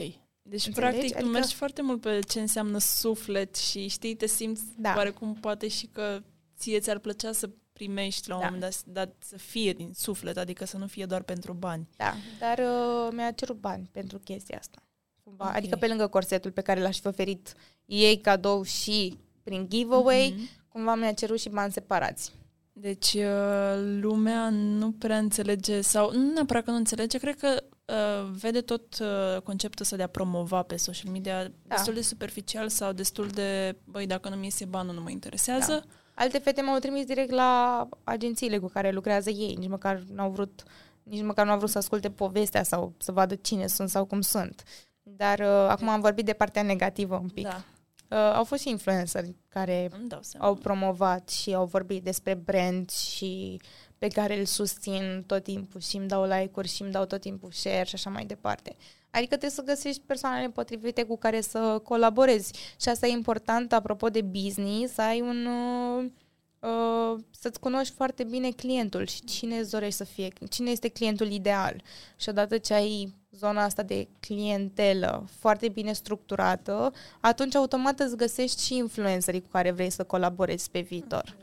Deci, 0.42 0.66
Înțelegi? 0.66 0.80
practic, 0.80 1.14
adică... 1.14 1.20
tu 1.20 1.26
mergi 1.26 1.54
foarte 1.54 1.82
mult 1.82 2.00
pe 2.00 2.18
ce 2.28 2.40
înseamnă 2.40 2.78
suflet 2.78 3.56
și 3.56 3.88
știi, 3.88 4.14
te 4.14 4.26
simți 4.26 4.62
da. 4.76 4.92
oarecum 4.96 5.34
poate 5.34 5.68
și 5.68 5.86
că 5.86 6.22
ție 6.56 6.78
ți-ar 6.80 6.98
plăcea 6.98 7.32
să 7.32 7.50
primești 7.72 8.28
la 8.28 8.34
un 8.34 8.40
da. 8.40 8.46
moment 8.46 8.64
dat, 8.70 8.84
dat 8.84 9.14
să 9.18 9.36
fie 9.36 9.72
din 9.72 9.90
suflet, 9.94 10.36
adică 10.36 10.64
să 10.64 10.76
nu 10.76 10.86
fie 10.86 11.06
doar 11.06 11.22
pentru 11.22 11.52
bani. 11.52 11.88
Da, 11.96 12.14
dar 12.38 12.58
uh, 12.58 13.08
mi-a 13.12 13.30
cerut 13.30 13.56
bani 13.56 13.88
pentru 13.92 14.18
chestia 14.18 14.58
asta. 14.58 14.82
Cumva. 15.22 15.44
Okay. 15.44 15.56
Adică 15.56 15.76
pe 15.76 15.86
lângă 15.86 16.06
corsetul 16.06 16.50
pe 16.50 16.60
care 16.60 16.80
l-aș 16.80 17.00
fi 17.00 17.06
oferit 17.06 17.54
ei 17.84 18.20
cadou 18.20 18.62
și 18.62 19.18
prin 19.42 19.68
giveaway, 19.68 20.34
mm-hmm. 20.34 20.68
cumva 20.68 20.94
mi-a 20.94 21.12
cerut 21.12 21.40
și 21.40 21.48
bani 21.48 21.72
separați. 21.72 22.32
Deci 22.72 23.12
uh, 23.12 23.98
lumea 24.00 24.48
nu 24.50 24.92
prea 24.92 25.18
înțelege, 25.18 25.80
sau 25.80 26.12
nu 26.12 26.32
neapărat 26.32 26.64
că 26.64 26.70
nu 26.70 26.76
înțelege, 26.76 27.18
cred 27.18 27.36
că 27.36 27.64
uh, 27.88 28.30
vede 28.40 28.60
tot 28.60 28.98
uh, 29.00 29.40
conceptul 29.42 29.84
ăsta 29.84 29.96
de 29.96 30.02
a 30.02 30.06
promova 30.06 30.62
pe 30.62 30.76
social 30.76 31.12
media 31.12 31.42
da. 31.42 31.50
destul 31.66 31.94
de 31.94 32.02
superficial 32.02 32.68
sau 32.68 32.92
destul 32.92 33.26
de, 33.28 33.76
băi, 33.84 34.06
dacă 34.06 34.28
nu 34.28 34.36
mi 34.36 34.44
iese 34.44 34.64
banul, 34.64 34.94
nu 34.94 35.00
mă 35.00 35.10
interesează. 35.10 35.72
Da. 35.72 35.94
Alte 36.14 36.38
fete 36.38 36.60
m-au 36.60 36.78
trimis 36.78 37.04
direct 37.04 37.30
la 37.30 37.88
agențiile 38.04 38.58
cu 38.58 38.68
care 38.68 38.90
lucrează 38.90 39.30
ei, 39.30 39.54
nici 39.54 39.68
măcar 39.68 40.02
n-au 40.12 40.30
vrut 40.30 40.62
nici 41.08 41.22
măcar 41.22 41.46
nu 41.46 41.52
a 41.52 41.56
vrut 41.56 41.70
să 41.70 41.78
asculte 41.78 42.10
povestea 42.10 42.62
sau 42.62 42.92
să 42.98 43.12
vadă 43.12 43.34
cine 43.34 43.66
sunt 43.66 43.88
sau 43.88 44.04
cum 44.04 44.20
sunt. 44.20 44.62
Dar 45.02 45.38
uh, 45.38 45.46
acum 45.46 45.88
am 45.88 46.00
vorbit 46.00 46.24
de 46.24 46.32
partea 46.32 46.62
negativă 46.62 47.16
un 47.16 47.28
pic. 47.28 47.44
Da. 47.44 47.64
Uh, 48.10 48.34
au 48.34 48.44
fost 48.44 48.62
și 48.62 48.68
influenceri 48.68 49.36
care 49.48 49.88
Îmi 49.98 50.08
dau 50.08 50.20
seama. 50.22 50.46
au 50.46 50.54
promovat 50.54 51.28
și 51.28 51.54
au 51.54 51.64
vorbit 51.64 52.02
despre 52.02 52.34
brand 52.34 52.90
și 52.90 53.60
pe 53.98 54.08
care 54.08 54.38
îl 54.38 54.44
susțin 54.44 55.24
tot 55.26 55.42
timpul 55.42 55.80
și 55.80 55.96
îmi 55.96 56.08
dau 56.08 56.24
like-uri 56.24 56.68
și 56.68 56.82
îmi 56.82 56.90
dau 56.90 57.04
tot 57.04 57.20
timpul 57.20 57.50
share 57.50 57.84
și 57.84 57.94
așa 57.94 58.10
mai 58.10 58.24
departe. 58.24 58.76
Adică 59.10 59.36
trebuie 59.36 59.50
să 59.50 59.62
găsești 59.62 60.02
persoanele 60.06 60.48
potrivite 60.50 61.02
cu 61.02 61.18
care 61.18 61.40
să 61.40 61.80
colaborezi. 61.84 62.52
Și 62.80 62.88
asta 62.88 63.06
e 63.06 63.10
important, 63.10 63.72
apropo 63.72 64.08
de 64.08 64.22
business, 64.22 64.94
să 64.94 65.02
ai 65.02 65.20
un... 65.20 65.46
Uh, 65.46 66.10
uh, 66.60 67.20
să-ți 67.30 67.60
cunoști 67.60 67.94
foarte 67.94 68.24
bine 68.24 68.50
clientul 68.50 69.06
și 69.06 69.24
cine 69.24 69.58
îți 69.58 69.70
dorești 69.70 69.96
să 69.96 70.04
fie, 70.04 70.28
cine 70.50 70.70
este 70.70 70.88
clientul 70.88 71.30
ideal. 71.30 71.82
Și 72.16 72.28
odată 72.28 72.58
ce 72.58 72.74
ai 72.74 73.14
zona 73.30 73.62
asta 73.62 73.82
de 73.82 74.08
clientelă 74.20 75.24
foarte 75.38 75.68
bine 75.68 75.92
structurată, 75.92 76.92
atunci 77.20 77.54
automat 77.54 78.00
îți 78.00 78.16
găsești 78.16 78.64
și 78.64 78.76
influencerii 78.76 79.42
cu 79.42 79.48
care 79.48 79.70
vrei 79.70 79.90
să 79.90 80.04
colaborezi 80.04 80.70
pe 80.70 80.80
viitor. 80.80 81.36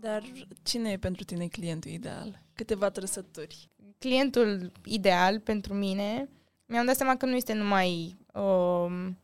Dar 0.00 0.22
cine 0.62 0.90
e 0.90 0.96
pentru 0.96 1.24
tine 1.24 1.46
clientul 1.46 1.90
ideal? 1.90 2.42
Câteva 2.54 2.90
trăsături. 2.90 3.68
Clientul 3.98 4.72
ideal 4.84 5.40
pentru 5.40 5.74
mine, 5.74 6.28
mi-am 6.66 6.86
dat 6.86 6.96
seama 6.96 7.16
că 7.16 7.26
nu 7.26 7.36
este 7.36 7.52
numai 7.52 8.16
um, 8.34 9.18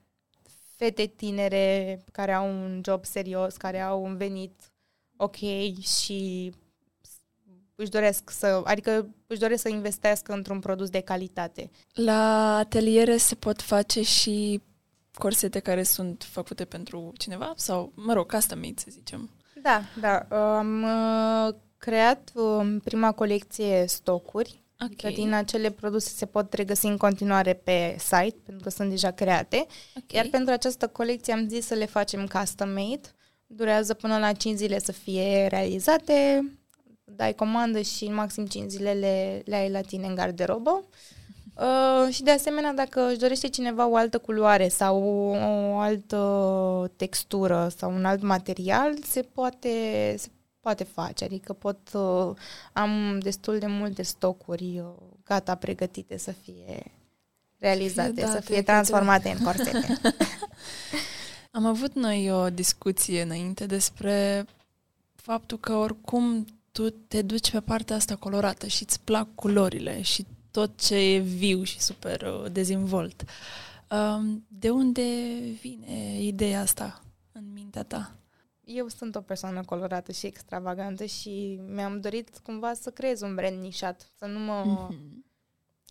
fete 0.77 1.07
tinere 1.07 2.05
care 2.13 2.33
au 2.33 2.49
un 2.49 2.81
job 2.85 3.05
serios, 3.05 3.57
care 3.57 3.81
au 3.81 4.05
un 4.05 4.17
venit 4.17 4.73
ok 5.17 5.37
și 5.81 6.53
își 7.75 7.91
doresc 7.91 8.31
să, 8.31 8.61
adică 8.65 9.15
își 9.27 9.41
doresc 9.41 9.63
să 9.63 9.69
investească 9.69 10.33
într-un 10.33 10.61
produs 10.61 10.91
de 10.91 11.01
calitate. 11.01 11.71
La 11.93 12.57
ateliere 12.57 13.17
se 13.17 13.35
pot 13.35 13.63
face 13.63 14.03
și 14.03 14.63
corsete 15.13 15.59
care 15.59 15.83
sunt 15.83 16.23
făcute 16.23 16.65
pentru 16.65 17.13
cineva? 17.17 17.53
Sau, 17.57 17.93
mă 17.95 18.13
rog, 18.13 18.33
custom-made, 18.33 18.81
să 18.81 18.87
zicem. 18.91 19.31
Da, 19.65 19.83
da. 20.01 20.19
Am 20.59 20.83
uh, 20.83 21.55
creat 21.79 22.31
uh, 22.35 22.77
prima 22.85 23.13
colecție 23.13 23.85
stocuri. 23.87 24.63
Ok. 24.81 24.91
Adică 24.91 25.09
din 25.09 25.33
acele 25.33 25.71
produse 25.71 26.09
se 26.09 26.27
pot 26.27 26.53
regăsi 26.53 26.87
în 26.87 26.97
continuare 26.97 27.53
pe 27.53 27.97
site, 27.99 28.37
pentru 28.45 28.65
că 28.65 28.71
sunt 28.71 28.91
deja 28.91 29.11
create. 29.11 29.67
ok. 29.97 30.13
Iar 30.13 30.27
pentru 30.31 30.53
această 30.53 30.89
colecție 30.89 31.33
am 31.33 31.49
zis 31.49 31.67
să 31.67 31.75
le 31.75 31.87
facem 31.87 32.27
custom-made. 32.27 33.09
Durează 33.47 33.95
până 33.95 34.19
la 34.19 34.33
5 34.33 34.57
zile 34.57 34.79
să 34.79 34.93
fie 34.93 35.47
realizate. 35.47 36.51
Dai 37.05 37.35
comandă 37.35 37.81
și 37.81 38.05
în 38.05 38.15
maxim 38.15 38.47
5 38.47 38.71
zile 38.71 38.93
le, 38.93 39.43
le 39.45 39.57
ai 39.57 39.71
la 39.71 39.81
tine 39.81 40.07
în 40.07 40.15
garderobă. 40.15 40.85
Uh, 41.55 42.13
și 42.13 42.23
de 42.23 42.31
asemenea, 42.31 42.73
dacă 42.73 43.09
își 43.09 43.19
dorește 43.19 43.49
cineva 43.49 43.87
o 43.87 43.97
altă 43.97 44.19
culoare 44.19 44.69
sau 44.69 45.03
o 45.73 45.79
altă 45.79 46.91
textură 46.97 47.69
sau 47.77 47.95
un 47.95 48.05
alt 48.05 48.23
material, 48.23 48.95
se 49.03 49.23
poate, 49.23 49.69
se 50.19 50.29
poate 50.61 50.85
face. 50.85 51.25
Adică 51.25 51.53
pot, 51.53 51.79
uh, 51.93 52.37
am 52.73 53.19
destul 53.19 53.59
de 53.59 53.67
multe 53.67 54.03
stocuri 54.03 54.79
uh, 54.79 54.93
gata 55.25 55.55
pregătite 55.55 56.17
să 56.17 56.33
fie 56.33 56.93
realizate, 57.59 58.11
date 58.11 58.33
să 58.33 58.41
fie 58.41 58.57
către- 58.57 58.73
transformate 58.73 59.29
în 59.29 59.45
corsete. 59.45 60.01
Am 61.51 61.67
avut 61.67 61.95
noi 61.95 62.33
o 62.33 62.51
discuție 62.51 63.23
înainte 63.23 63.67
despre 63.67 64.47
faptul 65.15 65.59
că 65.59 65.73
oricum 65.73 66.47
tu 66.73 66.91
te 66.91 67.23
duci 67.23 67.51
pe 67.51 67.61
partea 67.61 67.97
asta 67.97 68.17
colorată 68.17 68.67
și 68.67 68.83
îți 68.83 69.01
plac 69.01 69.29
culorile 69.35 70.03
și 70.03 70.27
tot 70.55 70.81
ce 70.81 70.95
e 70.95 71.19
viu 71.19 71.63
și 71.63 71.81
super 71.81 72.23
uh, 72.23 72.51
dezvolt. 72.53 73.25
Um, 73.91 74.45
de 74.49 74.71
unde 74.71 75.03
vine 75.61 76.21
ideea 76.23 76.61
asta 76.61 77.03
în 77.33 77.53
mintea 77.53 77.83
ta? 77.83 78.17
Eu 78.65 78.89
sunt 78.89 79.15
o 79.15 79.21
persoană 79.21 79.65
colorată 79.65 80.13
și 80.13 80.27
extravagantă 80.27 81.05
și 81.05 81.61
mi-am 81.67 82.01
dorit 82.01 82.39
cumva 82.43 82.75
să 82.75 82.91
creez 82.91 83.21
un 83.21 83.35
brand 83.35 83.61
nișat, 83.61 84.13
să 84.19 84.27
nu 84.27 84.39
mă 84.39 84.63
Mhm. 84.91 85.25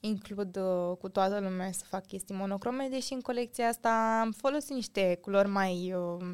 includ 0.02 0.56
uh, 0.58 0.98
cu 1.00 1.10
toată 1.10 1.40
lumea 1.40 1.72
să 1.72 1.84
fac 1.88 2.08
chestii 2.08 2.36
monocrome, 2.36 2.88
deși 2.92 3.14
în 3.14 3.22
colecția 3.22 3.68
asta 3.68 4.20
am 4.26 4.32
folosit 4.32 4.74
niște 4.76 5.18
culori 5.22 5.48
mai, 5.48 5.94
uh, 5.94 6.32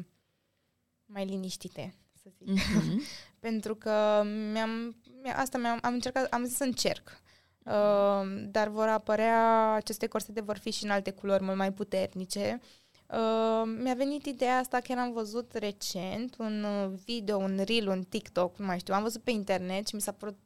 mai 1.06 1.24
liniștite, 1.24 1.94
să 2.22 2.30
zic. 2.38 2.48
Mhm. 2.48 3.00
Pentru 3.46 3.74
că 3.74 4.22
mi-am, 4.52 4.96
mi 5.22 5.30
asta 5.30 5.58
mi-am, 5.58 5.78
am 5.82 5.92
încercat, 5.92 6.32
am 6.32 6.44
zis 6.44 6.56
să 6.56 6.64
încerc. 6.64 7.20
Uh, 7.64 8.44
dar 8.50 8.68
vor 8.68 8.88
apărea, 8.88 9.72
aceste 9.72 10.06
corsete 10.06 10.40
vor 10.40 10.58
fi 10.58 10.70
și 10.70 10.84
în 10.84 10.90
alte 10.90 11.10
culori 11.10 11.42
mult 11.42 11.56
mai 11.56 11.72
puternice. 11.72 12.60
Uh, 13.08 13.62
mi-a 13.82 13.94
venit 13.94 14.26
ideea 14.26 14.58
asta 14.58 14.80
chiar 14.80 14.98
am 14.98 15.12
văzut 15.12 15.52
recent 15.52 16.36
un 16.38 16.64
uh, 16.64 16.92
video, 17.04 17.36
un 17.36 17.60
reel, 17.66 17.88
un 17.88 18.02
TikTok, 18.02 18.58
nu 18.58 18.66
mai 18.66 18.78
știu, 18.78 18.94
am 18.94 19.02
văzut 19.02 19.22
pe 19.22 19.30
internet 19.30 19.86
și 19.86 19.94
mi 19.94 20.00
s-a 20.00 20.12
părut 20.12 20.38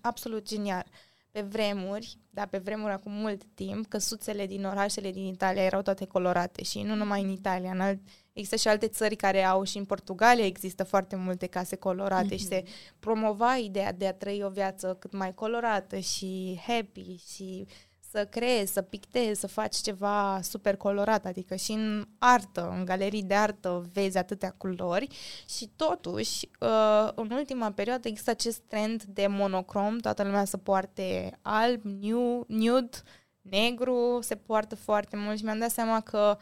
absolut 0.00 0.48
genial. 0.48 0.86
Pe 1.30 1.40
vremuri, 1.40 2.18
da, 2.30 2.46
pe 2.46 2.58
vremuri 2.58 2.92
acum 2.92 3.12
mult 3.12 3.44
timp, 3.54 3.86
căsuțele 3.86 4.46
din 4.46 4.64
orașele 4.64 5.10
din 5.10 5.24
Italia 5.24 5.62
erau 5.62 5.82
toate 5.82 6.06
colorate 6.06 6.62
și 6.62 6.82
nu 6.82 6.94
numai 6.94 7.22
în 7.22 7.28
Italia, 7.28 7.70
în 7.70 7.80
alt, 7.80 8.00
există 8.32 8.56
și 8.56 8.68
alte 8.68 8.88
țări 8.88 9.16
care 9.16 9.42
au 9.42 9.62
și 9.62 9.78
în 9.78 9.84
Portugalia 9.84 10.46
există 10.46 10.84
foarte 10.84 11.16
multe 11.16 11.46
case 11.46 11.76
colorate 11.76 12.34
mm-hmm. 12.34 12.38
și 12.38 12.44
se 12.44 12.62
promova 12.98 13.56
ideea 13.56 13.92
de 13.92 14.06
a 14.06 14.14
trăi 14.14 14.42
o 14.44 14.48
viață 14.48 14.96
cât 14.98 15.12
mai 15.12 15.34
colorată 15.34 15.98
și 15.98 16.60
happy 16.66 17.16
și 17.34 17.66
să 18.10 18.26
creezi, 18.26 18.72
să 18.72 18.82
pictezi, 18.82 19.40
să 19.40 19.46
faci 19.46 19.76
ceva 19.76 20.40
super 20.42 20.76
colorat, 20.76 21.26
adică 21.26 21.54
și 21.54 21.72
în 21.72 22.06
artă, 22.18 22.74
în 22.78 22.84
galerii 22.84 23.22
de 23.22 23.34
artă 23.34 23.88
vezi 23.92 24.18
atâtea 24.18 24.54
culori 24.56 25.08
și 25.48 25.70
totuși 25.76 26.48
uh, 26.60 27.08
în 27.14 27.30
ultima 27.30 27.70
perioadă 27.70 28.08
există 28.08 28.30
acest 28.30 28.58
trend 28.58 29.02
de 29.02 29.26
monocrom, 29.26 29.98
toată 29.98 30.22
lumea 30.22 30.44
să 30.44 30.56
poarte 30.56 31.38
alb, 31.42 31.80
nu- 31.84 32.44
nude, 32.46 32.96
negru, 33.40 34.18
se 34.22 34.34
poartă 34.34 34.76
foarte 34.76 35.16
mult 35.16 35.38
și 35.38 35.44
mi-am 35.44 35.58
dat 35.58 35.70
seama 35.70 36.00
că 36.00 36.38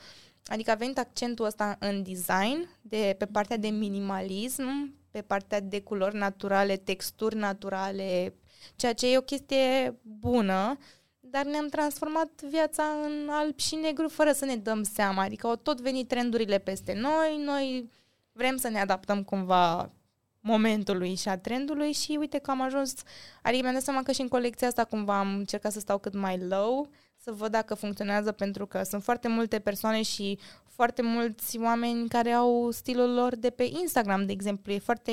Adică 0.49 0.71
a 0.71 0.75
venit 0.75 0.99
accentul 0.99 1.45
ăsta 1.45 1.77
în 1.79 2.03
design, 2.03 2.69
de, 2.81 3.15
pe 3.19 3.27
partea 3.27 3.57
de 3.57 3.69
minimalism, 3.69 4.95
pe 5.11 5.23
partea 5.23 5.61
de 5.61 5.81
culori 5.81 6.17
naturale, 6.17 6.77
texturi 6.77 7.37
naturale, 7.37 8.35
ceea 8.77 8.93
ce 8.93 9.13
e 9.13 9.19
o 9.19 9.21
chestie 9.21 9.97
bună, 10.03 10.79
dar 11.21 11.45
ne-am 11.45 11.69
transformat 11.69 12.43
viața 12.43 12.83
în 12.83 13.29
alb 13.31 13.59
și 13.59 13.75
negru 13.75 14.09
fără 14.09 14.33
să 14.33 14.45
ne 14.45 14.57
dăm 14.57 14.83
seama. 14.83 15.23
Adică 15.23 15.47
au 15.47 15.57
tot 15.57 15.81
venit 15.81 16.09
trendurile 16.09 16.59
peste 16.59 16.93
noi, 16.93 17.43
noi 17.45 17.91
vrem 18.33 18.57
să 18.57 18.69
ne 18.69 18.81
adaptăm 18.81 19.23
cumva 19.23 19.93
momentului 20.41 21.15
și 21.15 21.29
a 21.29 21.39
trendului 21.39 21.93
și 21.93 22.17
uite 22.21 22.39
că 22.39 22.51
am 22.51 22.61
ajuns, 22.61 22.95
adică 23.43 23.63
mi-am 23.63 23.75
dat 23.75 23.83
seama 23.83 24.03
că 24.03 24.13
și 24.13 24.21
în 24.21 24.29
colecția 24.29 24.69
asta 24.69 24.85
cumva 24.85 25.19
am 25.19 25.35
încercat 25.35 25.73
să 25.73 25.81
stau 25.81 25.99
cât 25.99 26.15
mai 26.15 26.39
low, 26.39 26.89
să 27.29 27.35
văd 27.35 27.51
dacă 27.51 27.74
funcționează 27.74 28.33
pentru 28.33 28.66
că 28.66 28.83
sunt 28.83 29.03
foarte 29.03 29.29
multe 29.29 29.59
persoane 29.59 30.03
și 30.03 30.39
foarte 30.68 31.03
mulți 31.03 31.59
oameni 31.59 32.09
care 32.09 32.31
au 32.31 32.70
stilul 32.70 33.14
lor 33.14 33.37
de 33.37 33.51
pe 33.51 33.70
Instagram, 33.81 34.26
de 34.26 34.33
exemplu, 34.33 34.72
e 34.72 34.79
foarte 34.79 35.12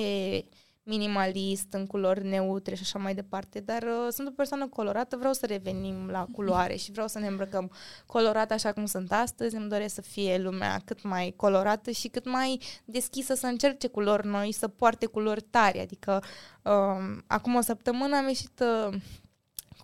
minimalist, 0.83 1.73
în 1.73 1.85
culori 1.85 2.25
neutre 2.27 2.75
și 2.75 2.81
așa 2.83 2.99
mai 2.99 3.15
departe, 3.15 3.59
dar 3.59 3.83
uh, 3.83 4.07
sunt 4.09 4.27
o 4.27 4.31
persoană 4.31 4.67
colorată, 4.67 5.17
vreau 5.17 5.33
să 5.33 5.45
revenim 5.45 6.09
la 6.09 6.27
culoare 6.31 6.75
și 6.75 6.91
vreau 6.91 7.07
să 7.07 7.19
ne 7.19 7.27
îmbrăcăm 7.27 7.71
colorat 8.05 8.51
așa 8.51 8.71
cum 8.73 8.85
sunt 8.85 9.11
astăzi, 9.11 9.55
îmi 9.55 9.69
doresc 9.69 9.93
să 9.93 10.01
fie 10.01 10.37
lumea 10.37 10.81
cât 10.85 11.03
mai 11.03 11.33
colorată 11.35 11.91
și 11.91 12.07
cât 12.07 12.29
mai 12.29 12.61
deschisă 12.85 13.33
să 13.33 13.45
încerce 13.45 13.87
culori 13.87 14.27
noi, 14.27 14.51
să 14.51 14.67
poarte 14.67 15.05
culori 15.05 15.41
tari, 15.41 15.79
adică 15.79 16.23
uh, 16.63 17.17
acum 17.27 17.55
o 17.55 17.61
săptămână 17.61 18.15
am 18.15 18.27
ieșit 18.27 18.63
uh, 18.87 18.95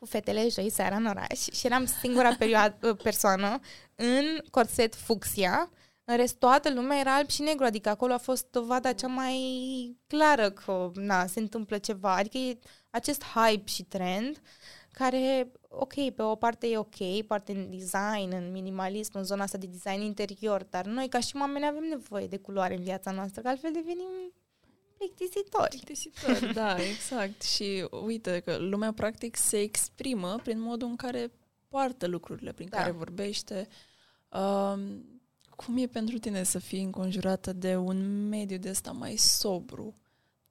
cu 0.01 0.07
fetele 0.07 0.47
joi 0.49 0.69
seara 0.69 0.95
în 0.95 1.05
oraș 1.05 1.39
și 1.39 1.65
eram 1.65 1.85
singura 1.85 2.35
perioadă, 2.35 2.93
persoană 3.07 3.59
în 3.95 4.25
corset 4.51 4.95
fucsia, 4.95 5.69
în 6.03 6.15
rest 6.15 6.35
toată 6.35 6.73
lumea 6.73 6.99
era 6.99 7.15
alb 7.15 7.29
și 7.29 7.41
negru, 7.41 7.63
adică 7.63 7.89
acolo 7.89 8.13
a 8.13 8.17
fost 8.17 8.47
dovada 8.51 8.93
cea 8.93 9.07
mai 9.07 9.37
clară 10.07 10.51
că 10.51 10.91
na, 10.93 11.25
se 11.25 11.39
întâmplă 11.39 11.77
ceva, 11.77 12.15
adică 12.15 12.37
e 12.37 12.59
acest 12.89 13.23
hype 13.23 13.67
și 13.69 13.83
trend 13.83 14.41
care, 14.91 15.51
ok, 15.69 15.93
pe 16.15 16.21
o 16.21 16.35
parte 16.35 16.67
e 16.67 16.77
ok, 16.77 17.25
parte 17.27 17.51
în 17.51 17.69
design, 17.69 18.33
în 18.33 18.51
minimalism, 18.51 19.11
în 19.13 19.23
zona 19.23 19.43
asta 19.43 19.57
de 19.57 19.67
design 19.67 20.01
interior, 20.01 20.63
dar 20.63 20.85
noi 20.85 21.07
ca 21.07 21.19
și 21.19 21.35
oameni 21.39 21.65
avem 21.65 21.83
nevoie 21.83 22.27
de 22.27 22.37
culoare 22.37 22.75
în 22.75 22.83
viața 22.83 23.11
noastră, 23.11 23.41
că 23.41 23.47
altfel 23.47 23.71
devenim 23.71 24.33
plictisitori. 25.01 25.69
Plictisitor, 25.69 26.51
da, 26.53 26.75
exact. 26.93 27.41
Și 27.41 27.87
uite 28.05 28.39
că 28.39 28.57
lumea 28.57 28.93
practic 28.93 29.35
se 29.35 29.59
exprimă 29.59 30.39
prin 30.43 30.59
modul 30.59 30.87
în 30.87 30.95
care 30.95 31.31
poartă 31.67 32.07
lucrurile, 32.07 32.51
prin 32.51 32.67
Da. 32.69 32.77
care 32.77 32.91
vorbește. 32.91 33.67
Um, 34.29 35.05
cum 35.55 35.77
e 35.77 35.87
pentru 35.87 36.17
tine 36.17 36.43
să 36.43 36.59
fii 36.59 36.83
înconjurată 36.83 37.53
de 37.53 37.75
un 37.75 38.27
mediu 38.27 38.57
de 38.57 38.69
ăsta 38.69 38.91
mai 38.91 39.15
sobru? 39.15 39.95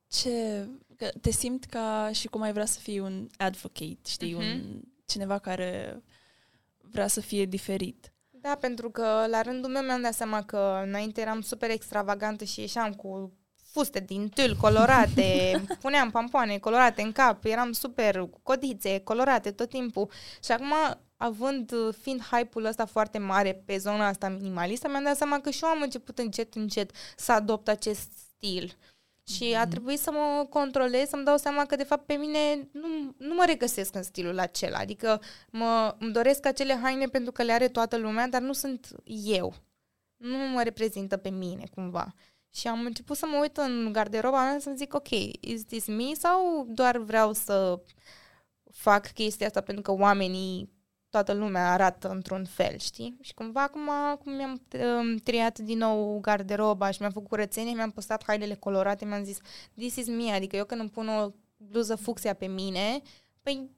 Ce... 0.09 0.67
Că 0.97 1.11
te 1.21 1.31
simți 1.31 1.69
ca 1.69 2.11
și 2.13 2.29
cum 2.29 2.41
ai 2.41 2.53
vrea 2.53 2.65
să 2.65 2.79
fii 2.79 2.99
un 2.99 3.29
advocate, 3.37 3.99
știi? 4.07 4.35
Mhm. 4.35 4.43
Un, 4.43 4.81
cineva 5.07 5.39
care 5.39 6.03
vrea 6.79 7.07
să 7.07 7.21
fie 7.21 7.45
diferit. 7.45 8.13
Da, 8.31 8.55
pentru 8.55 8.91
că 8.91 9.27
la 9.29 9.43
rândul 9.43 9.71
meu 9.71 9.83
mi-am 9.83 10.03
dat 10.03 10.15
seama 10.15 10.43
că 10.43 10.83
înainte 10.87 11.21
eram 11.21 11.41
super 11.41 11.71
extravagantă 11.71 12.45
și 12.45 12.61
ieșeam 12.61 12.95
cu 12.95 13.33
fuste 13.71 14.01
din 14.01 14.29
tâl 14.29 14.57
colorate, 14.61 15.61
puneam 15.83 16.11
pampoane 16.11 16.59
colorate 16.59 17.03
în 17.03 17.13
cap, 17.13 17.45
eram 17.45 17.73
super 17.73 18.19
cu 18.19 18.41
codițe 18.43 19.01
colorate 19.01 19.51
tot 19.51 19.69
timpul. 19.69 20.11
Și 20.45 20.53
acum, 20.53 20.73
având, 21.17 21.73
fiind 22.01 22.23
hype-ul 22.31 22.65
ăsta 22.65 22.85
foarte 22.85 23.19
mare 23.19 23.63
pe 23.65 23.77
zona 23.77 24.07
asta 24.07 24.29
minimalistă, 24.29 24.89
mi-am 24.89 25.05
dat 25.05 25.17
seama 25.17 25.41
că 25.41 25.51
și 25.51 25.65
eu 25.65 25.71
am 25.71 25.83
început 25.83 26.19
încet, 26.19 26.55
încet 26.55 26.91
să 27.17 27.33
adopt 27.33 27.69
acest 27.69 28.11
stil. 28.37 28.77
Și 29.27 29.55
a 29.55 29.67
trebuit 29.67 29.99
să 29.99 30.11
mă 30.11 30.47
controlez, 30.49 31.09
să-mi 31.09 31.25
dau 31.25 31.37
seama 31.37 31.67
că, 31.67 31.77
de 31.77 31.85
fapt, 31.85 32.07
pe 32.07 32.15
mine 32.15 32.69
nu, 32.73 33.15
nu 33.19 33.35
mă 33.35 33.45
regăsesc 33.47 33.95
în 33.95 34.03
stilul 34.03 34.39
acela. 34.39 34.79
Adică 34.79 35.21
mă, 35.51 35.97
îmi 35.99 36.13
doresc 36.13 36.47
acele 36.47 36.79
haine 36.83 37.07
pentru 37.07 37.33
că 37.33 37.43
le 37.43 37.53
are 37.53 37.69
toată 37.69 37.97
lumea, 37.97 38.29
dar 38.29 38.41
nu 38.41 38.53
sunt 38.53 38.89
eu. 39.25 39.55
Nu 40.17 40.37
mă 40.37 40.63
reprezintă 40.63 41.17
pe 41.17 41.29
mine, 41.29 41.65
cumva. 41.75 42.15
Și 42.55 42.69
am 42.69 42.85
început 42.85 43.17
să 43.17 43.27
mă 43.27 43.39
uit 43.41 43.57
în 43.57 43.93
garderoba 43.93 44.45
mea 44.45 44.59
să-mi 44.59 44.77
zic, 44.77 44.95
ok, 44.95 45.11
is 45.41 45.65
this 45.65 45.87
me 45.87 46.15
sau 46.15 46.67
doar 46.69 46.99
vreau 46.99 47.33
să 47.33 47.81
fac 48.73 49.07
chestia 49.07 49.47
asta 49.47 49.61
pentru 49.61 49.83
că 49.83 49.93
oamenii, 49.93 50.71
toată 51.11 51.33
lumea 51.33 51.73
arată 51.73 52.09
într-un 52.09 52.45
fel, 52.45 52.79
știi? 52.79 53.17
Și 53.21 53.35
cumva 53.35 53.63
acum, 53.63 53.91
cum 54.23 54.33
mi-am 54.33 54.63
um, 54.99 55.17
triat 55.17 55.59
din 55.59 55.79
nou 55.79 56.19
garderoba 56.21 56.91
și 56.91 57.01
mi-am 57.01 57.13
făcut 57.13 57.29
curățenie, 57.29 57.75
mi-am 57.75 57.91
postat 57.91 58.25
hainele 58.27 58.55
colorate, 58.55 59.05
mi-am 59.05 59.25
zis, 59.25 59.39
this 59.77 59.97
is 59.97 60.07
me, 60.07 60.31
adică 60.31 60.57
eu 60.57 60.65
când 60.65 60.81
îmi 60.81 60.91
pun 60.91 61.09
o 61.09 61.31
bluză 61.57 61.95
fucsia 61.95 62.35
pe 62.35 62.47
mine, 62.47 63.03
păi 63.43 63.71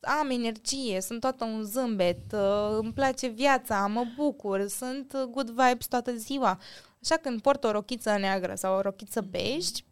am 0.00 0.30
energie, 0.30 1.00
sunt 1.00 1.20
toată 1.20 1.44
un 1.44 1.62
zâmbet, 1.62 2.32
uh, 2.32 2.78
îmi 2.80 2.92
place 2.92 3.26
viața, 3.26 3.86
mă 3.86 4.04
bucur, 4.16 4.66
sunt 4.68 5.12
uh, 5.12 5.22
good 5.22 5.48
vibes 5.48 5.86
toată 5.86 6.16
ziua. 6.16 6.60
Așa 7.04 7.16
când 7.16 7.40
port 7.40 7.64
o 7.64 7.70
rochiță 7.70 8.16
neagră 8.18 8.54
sau 8.54 8.76
o 8.76 8.80
rochiță 8.80 9.20
beige, 9.20 9.82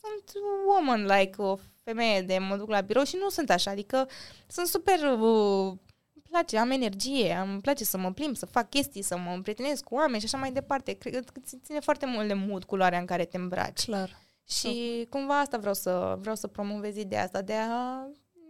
sunt 0.00 0.42
woman-like, 0.66 1.42
o 1.42 1.56
femeie 1.84 2.22
de 2.22 2.38
mă 2.38 2.56
duc 2.56 2.68
la 2.68 2.80
birou 2.80 3.04
și 3.04 3.16
nu 3.16 3.28
sunt 3.28 3.50
așa, 3.50 3.70
adică 3.70 4.08
sunt 4.46 4.66
super... 4.66 4.98
Uh, 4.98 5.76
îmi 6.14 6.24
place, 6.30 6.58
am 6.58 6.70
energie, 6.70 7.34
îmi 7.46 7.60
place 7.60 7.84
să 7.84 7.98
mă 7.98 8.12
plimb, 8.12 8.36
să 8.36 8.46
fac 8.46 8.70
chestii, 8.70 9.02
să 9.02 9.18
mă 9.18 9.32
împrietenesc 9.34 9.84
cu 9.84 9.94
oameni 9.94 10.18
și 10.18 10.26
așa 10.26 10.38
mai 10.38 10.52
departe. 10.52 10.92
Cred 10.92 11.30
că 11.30 11.40
ține 11.62 11.80
foarte 11.80 12.06
mult 12.06 12.28
de 12.28 12.34
mood 12.34 12.64
culoarea 12.64 12.98
în 12.98 13.06
care 13.06 13.24
te 13.24 13.36
îmbraci. 13.36 13.84
Clar. 13.84 14.18
Și 14.48 15.06
cumva 15.10 15.40
asta 15.40 15.58
vreau 15.58 15.74
să, 15.74 16.16
vreau 16.20 16.36
să 16.36 16.46
promovez 16.46 16.96
ideea 16.96 17.22
asta 17.22 17.42
de 17.42 17.54
a 17.54 18.06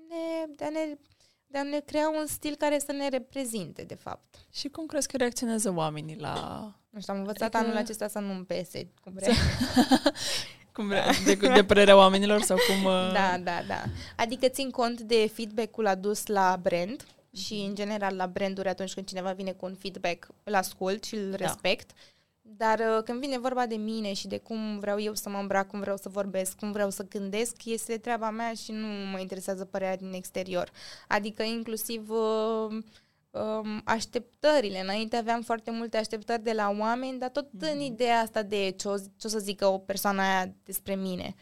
ne, 0.08 0.54
de 0.56 0.64
a 0.64 0.68
ne, 0.68 0.98
de 1.46 1.58
a 1.58 1.62
ne 1.62 1.80
crea 1.80 2.08
un 2.08 2.26
stil 2.26 2.54
care 2.54 2.78
să 2.78 2.92
ne 2.92 3.08
reprezinte, 3.08 3.82
de 3.82 3.94
fapt. 3.94 4.46
Și 4.52 4.68
cum 4.68 4.86
crezi 4.86 5.08
că 5.08 5.16
reacționează 5.16 5.72
oamenii 5.76 6.16
la... 6.16 6.82
Nu 6.93 7.01
știu, 7.01 7.12
am 7.12 7.18
învățat 7.18 7.55
Adică- 7.55 7.70
anul 7.70 7.82
acesta 7.82 8.09
să 8.09 8.18
nu-mi 8.18 8.45
pese, 8.45 8.88
cum 9.05 9.12
vrea. 9.14 9.32
cum 10.74 10.86
vrea, 10.86 11.11
de, 11.24 11.34
de 11.34 11.64
părerea 11.64 11.97
oamenilor 11.97 12.40
sau 12.40 12.57
cum... 12.57 12.84
uh, 12.84 13.12
Da, 13.12 13.38
da, 13.43 13.62
da. 13.68 13.82
Adică 14.16 14.49
țin 14.49 14.70
cont 14.70 15.01
de 15.01 15.30
feedback-ul 15.34 15.86
adus 15.86 16.26
la 16.26 16.59
brand 16.62 17.07
și, 17.36 17.55
în 17.55 17.74
general, 17.74 18.16
la 18.16 18.26
branduri 18.26 18.68
atunci 18.68 18.95
când 18.95 19.07
cineva 19.07 19.32
vine 19.32 19.53
cu 19.53 19.66
un 19.66 19.74
feedback, 19.74 20.26
îl 20.45 20.55
ascult 20.55 21.05
și 21.05 21.14
îl 21.14 21.30
Da. 21.30 21.36
respect. 21.36 21.90
Dar 22.57 22.78
uh, 22.78 23.03
când 23.05 23.20
vine 23.20 23.38
vorba 23.38 23.66
de 23.66 23.74
mine 23.74 24.12
și 24.12 24.26
de 24.26 24.38
cum 24.38 24.78
vreau 24.78 25.01
eu 25.01 25.14
să 25.14 25.28
mă 25.28 25.38
îmbrac, 25.38 25.66
cum 25.68 25.80
vreau 25.80 25.97
să 25.97 26.09
vorbesc, 26.09 26.57
cum 26.59 26.72
vreau 26.72 26.90
să 26.90 27.07
gândesc, 27.09 27.64
este 27.64 27.97
treaba 27.99 28.30
mea 28.30 28.53
și 28.53 28.72
nu 28.72 28.86
mă 28.86 29.18
interesează 29.18 29.64
părerea 29.64 29.97
din 29.97 30.12
exterior. 30.12 30.70
Adică 31.09 31.43
inclusiv 31.43 32.11
uh, 32.11 32.78
um, 33.33 33.80
așteptările. 33.85 34.80
Înainte 34.80 35.16
aveam 35.16 35.43
foarte 35.43 35.70
multe 35.70 35.97
așteptări 35.97 36.43
de 36.43 36.53
la 36.53 36.74
oameni, 36.78 37.18
dar 37.18 37.30
tot 37.30 37.49
în 37.59 37.80
ideea 37.80 38.20
asta 38.20 38.43
de 38.43 38.70
ce 38.70 38.89
o, 38.89 38.99
ce 38.99 39.26
o 39.26 39.28
să 39.28 39.39
zică 39.39 39.66
o 39.66 39.78
persoană 39.78 40.22
aia 40.22 40.55
despre 40.64 40.95
mine. 40.95 41.35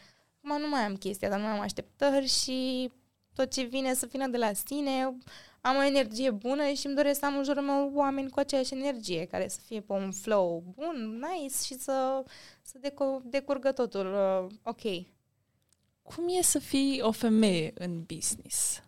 Acum 0.43 0.61
nu 0.61 0.69
mai 0.69 0.81
am 0.81 0.95
chestia, 0.95 1.29
dar 1.29 1.39
nu 1.39 1.45
mai 1.45 1.53
am 1.53 1.59
așteptări 1.59 2.27
și 2.27 2.91
tot 3.33 3.51
ce 3.51 3.61
vine 3.61 3.93
să 3.93 4.05
vină 4.05 4.27
de 4.27 4.37
la 4.37 4.53
sine, 4.53 5.17
am 5.61 5.75
o 5.75 5.83
energie 5.83 6.31
bună 6.31 6.71
și 6.71 6.85
îmi 6.85 6.95
doresc 6.95 7.19
să 7.19 7.25
am 7.25 7.37
în 7.37 7.43
jurul 7.43 7.63
meu 7.63 7.91
oameni 7.93 8.29
cu 8.29 8.39
aceeași 8.39 8.73
energie, 8.73 9.25
care 9.25 9.47
să 9.47 9.59
fie 9.65 9.81
pe 9.81 9.93
un 9.93 10.11
flow 10.11 10.63
bun, 10.75 11.19
nice 11.21 11.55
și 11.63 11.73
să, 11.73 12.23
să 12.61 12.77
deco- 12.77 13.23
decurgă 13.23 13.71
totul 13.71 14.13
uh, 14.13 14.55
ok. 14.63 14.81
Cum 16.01 16.27
e 16.27 16.41
să 16.41 16.59
fii 16.59 17.01
o 17.01 17.11
femeie 17.11 17.71
în 17.75 18.03
business? 18.03 18.81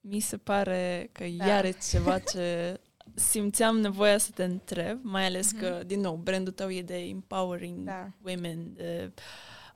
Mi 0.00 0.20
se 0.20 0.36
pare 0.36 1.08
că 1.12 1.24
Da. 1.24 1.44
da. 1.44 1.46
iar 1.46 1.64
e 1.64 1.70
ceva 1.90 2.18
ce 2.18 2.80
simțeam 3.14 3.78
nevoia 3.78 4.18
să 4.18 4.30
te 4.30 4.44
întreb, 4.44 4.98
mai 5.02 5.26
ales 5.26 5.52
Mhm. 5.52 5.60
că, 5.60 5.82
din 5.86 6.00
nou, 6.00 6.16
brandul 6.16 6.52
tău 6.52 6.70
e 6.70 6.82
de 6.82 6.96
empowering 6.98 7.86
Da. 7.86 8.12
women, 8.24 8.72
de 8.72 9.12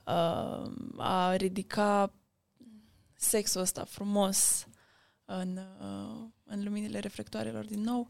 uh, 0.05 0.71
a 0.97 1.35
ridica 1.35 2.13
sexul 3.13 3.61
ăsta 3.61 3.83
frumos 3.83 4.67
în, 5.25 5.57
uh, 5.81 6.27
în 6.43 6.63
luminile 6.63 6.99
reflectoarelor 6.99 7.65
din 7.65 7.81
nou. 7.81 8.07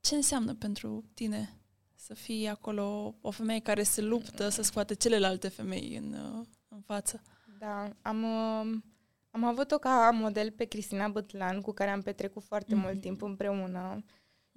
Ce 0.00 0.14
înseamnă 0.14 0.54
pentru 0.54 1.04
tine 1.14 1.54
să 1.94 2.14
fii 2.14 2.46
acolo 2.48 3.14
o 3.20 3.30
femeie 3.30 3.60
care 3.60 3.82
se 3.82 4.00
luptă 4.00 4.48
să 4.48 4.62
scoate 4.62 4.94
celelalte 4.94 5.48
femei 5.48 5.96
în, 5.96 6.12
uh, 6.12 6.46
în 6.68 6.80
față? 6.80 7.22
Da, 7.58 7.90
am, 8.02 8.22
uh, 8.22 8.78
am 9.30 9.44
avut-o 9.44 9.78
ca 9.78 10.10
model 10.12 10.50
pe 10.50 10.64
Cristina 10.64 11.08
Bătlan, 11.08 11.60
cu 11.60 11.72
care 11.72 11.90
am 11.90 12.00
petrecut 12.02 12.42
foarte 12.42 12.74
Mhm. 12.74 12.84
mult 12.84 13.00
timp 13.00 13.22
împreună. 13.22 14.04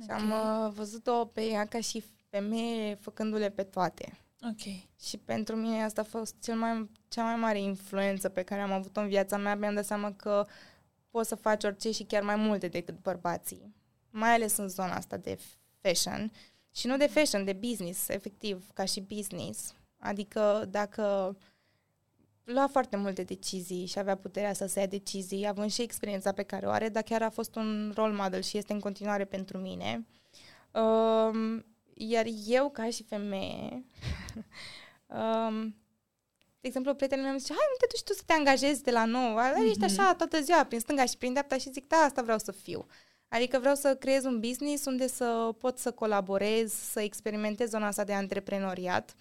Și 0.03 0.09
am 0.09 0.31
Ok. 0.31 0.67
uh, 0.67 0.73
văzut-o 0.75 1.25
pe 1.25 1.41
ea 1.45 1.65
ca 1.65 1.79
și 1.79 2.03
femeie 2.29 2.95
făcându-le 2.95 3.49
pe 3.49 3.63
toate. 3.63 4.17
Ok. 4.41 4.73
Și 5.01 5.17
pentru 5.17 5.55
mine 5.55 5.83
asta 5.83 6.01
a 6.01 6.03
fost 6.03 6.35
cel 6.41 6.55
mai, 6.55 6.89
cea 7.07 7.23
mai 7.23 7.35
mare 7.35 7.59
influență 7.61 8.29
pe 8.29 8.43
care 8.43 8.61
am 8.61 8.71
avut-o 8.71 8.99
în 9.01 9.07
viața 9.07 9.37
mea. 9.37 9.55
Mi-am 9.55 9.73
dat 9.73 9.85
seama 9.85 10.13
că 10.13 10.45
poți 11.09 11.27
să 11.27 11.35
faci 11.35 11.63
orice 11.63 11.91
și 11.91 12.03
chiar 12.03 12.23
mai 12.23 12.35
multe 12.35 12.67
decât 12.67 13.01
bărbații. 13.01 13.73
Mai 14.09 14.33
ales 14.33 14.57
în 14.57 14.67
zona 14.67 14.95
asta 14.95 15.17
de 15.17 15.37
fashion. 15.81 16.31
Și 16.75 16.87
nu 16.87 16.97
de 16.97 17.07
fashion, 17.07 17.43
de 17.45 17.53
business, 17.53 18.07
efectiv, 18.09 18.69
ca 18.73 18.85
și 18.85 19.01
business. 19.01 19.73
Adică 19.97 20.67
dacă 20.69 21.37
lua 22.43 22.67
foarte 22.67 22.95
multe 22.95 23.23
decizii 23.23 23.85
și 23.85 23.99
avea 23.99 24.15
puterea 24.15 24.53
să 24.53 24.65
se 24.65 24.79
ia 24.79 24.85
decizii, 24.85 25.47
având 25.47 25.71
și 25.71 25.81
experiența 25.81 26.31
pe 26.31 26.43
care 26.43 26.65
o 26.65 26.69
are, 26.69 26.89
dar 26.89 27.03
chiar 27.03 27.21
a 27.21 27.29
fost 27.29 27.55
un 27.55 27.91
role 27.95 28.13
model 28.13 28.41
și 28.41 28.57
este 28.57 28.73
în 28.73 28.79
continuare 28.79 29.25
pentru 29.25 29.57
mine. 29.57 30.07
Um, 30.71 31.65
iar 31.93 32.25
eu, 32.47 32.69
ca 32.69 32.89
și 32.89 33.03
femeie, 33.03 33.85
um, 35.19 35.75
de 36.59 36.69
exemplu, 36.69 36.93
prietenul 36.93 37.23
meu 37.23 37.31
îmi 37.31 37.41
zice, 37.41 37.53
hai, 37.53 37.67
nu 37.69 37.77
te 37.79 37.85
duci 37.89 38.03
tu 38.03 38.13
să 38.13 38.21
te 38.25 38.33
angajezi 38.33 38.83
de 38.83 38.91
la 38.91 39.05
nou, 39.05 39.37
mm-hmm. 39.39 39.69
ești 39.69 39.83
așa 39.83 40.13
toată 40.13 40.41
ziua, 40.41 40.63
prin 40.63 40.79
stânga 40.79 41.05
și 41.05 41.17
prin 41.17 41.31
dreapta 41.31 41.57
și 41.57 41.71
zic, 41.71 41.87
da, 41.87 41.97
asta 41.97 42.21
vreau 42.21 42.37
să 42.37 42.51
fiu. 42.51 42.85
Adică 43.27 43.59
vreau 43.59 43.75
să 43.75 43.95
creez 43.95 44.23
un 44.23 44.39
business 44.39 44.85
unde 44.85 45.07
să 45.07 45.55
pot 45.59 45.77
să 45.77 45.91
colaborez, 45.91 46.73
să 46.73 47.01
experimentez 47.01 47.69
zona 47.69 47.87
asta 47.87 48.03
de 48.03 48.13
antreprenoriat, 48.13 49.15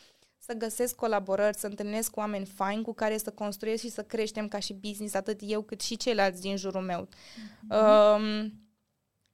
să 0.46 0.52
găsesc 0.54 0.94
colaborări, 0.94 1.56
să 1.56 1.66
întâlnesc 1.66 2.10
cu 2.10 2.18
oameni 2.20 2.46
faini 2.46 2.82
cu 2.82 2.92
care 2.94 3.16
să 3.18 3.30
construiesc 3.30 3.82
și 3.82 3.90
să 3.90 4.02
creștem 4.02 4.48
ca 4.48 4.58
și 4.58 4.72
business, 4.72 5.14
atât 5.14 5.40
eu 5.42 5.62
cât 5.62 5.80
și 5.80 5.96
ceilalți 5.96 6.40
din 6.40 6.56
jurul 6.56 6.80
meu. 6.82 7.08
Um, 7.70 8.52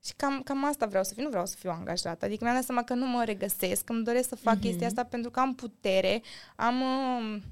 și 0.04 0.12
cam, 0.16 0.42
cam 0.42 0.64
asta 0.64 0.86
vreau 0.86 1.04
să 1.04 1.14
fiu, 1.14 1.22
nu 1.22 1.28
vreau 1.28 1.46
să 1.46 1.56
fiu 1.58 1.70
angajată. 1.70 2.24
Adică 2.24 2.44
mi-am 2.44 2.56
dat 2.56 2.64
seama 2.64 2.84
că 2.84 2.94
nu 2.94 3.06
mă 3.06 3.24
regăsesc, 3.24 3.88
îmi 3.88 4.04
doresc 4.04 4.28
să 4.28 4.34
fac 4.36 4.54
Mhm. 4.54 4.62
chestia 4.62 4.86
asta 4.86 5.04
pentru 5.04 5.30
că 5.30 5.40
am 5.40 5.54
putere, 5.54 6.22
am, 6.56 6.80
um, 6.80 7.42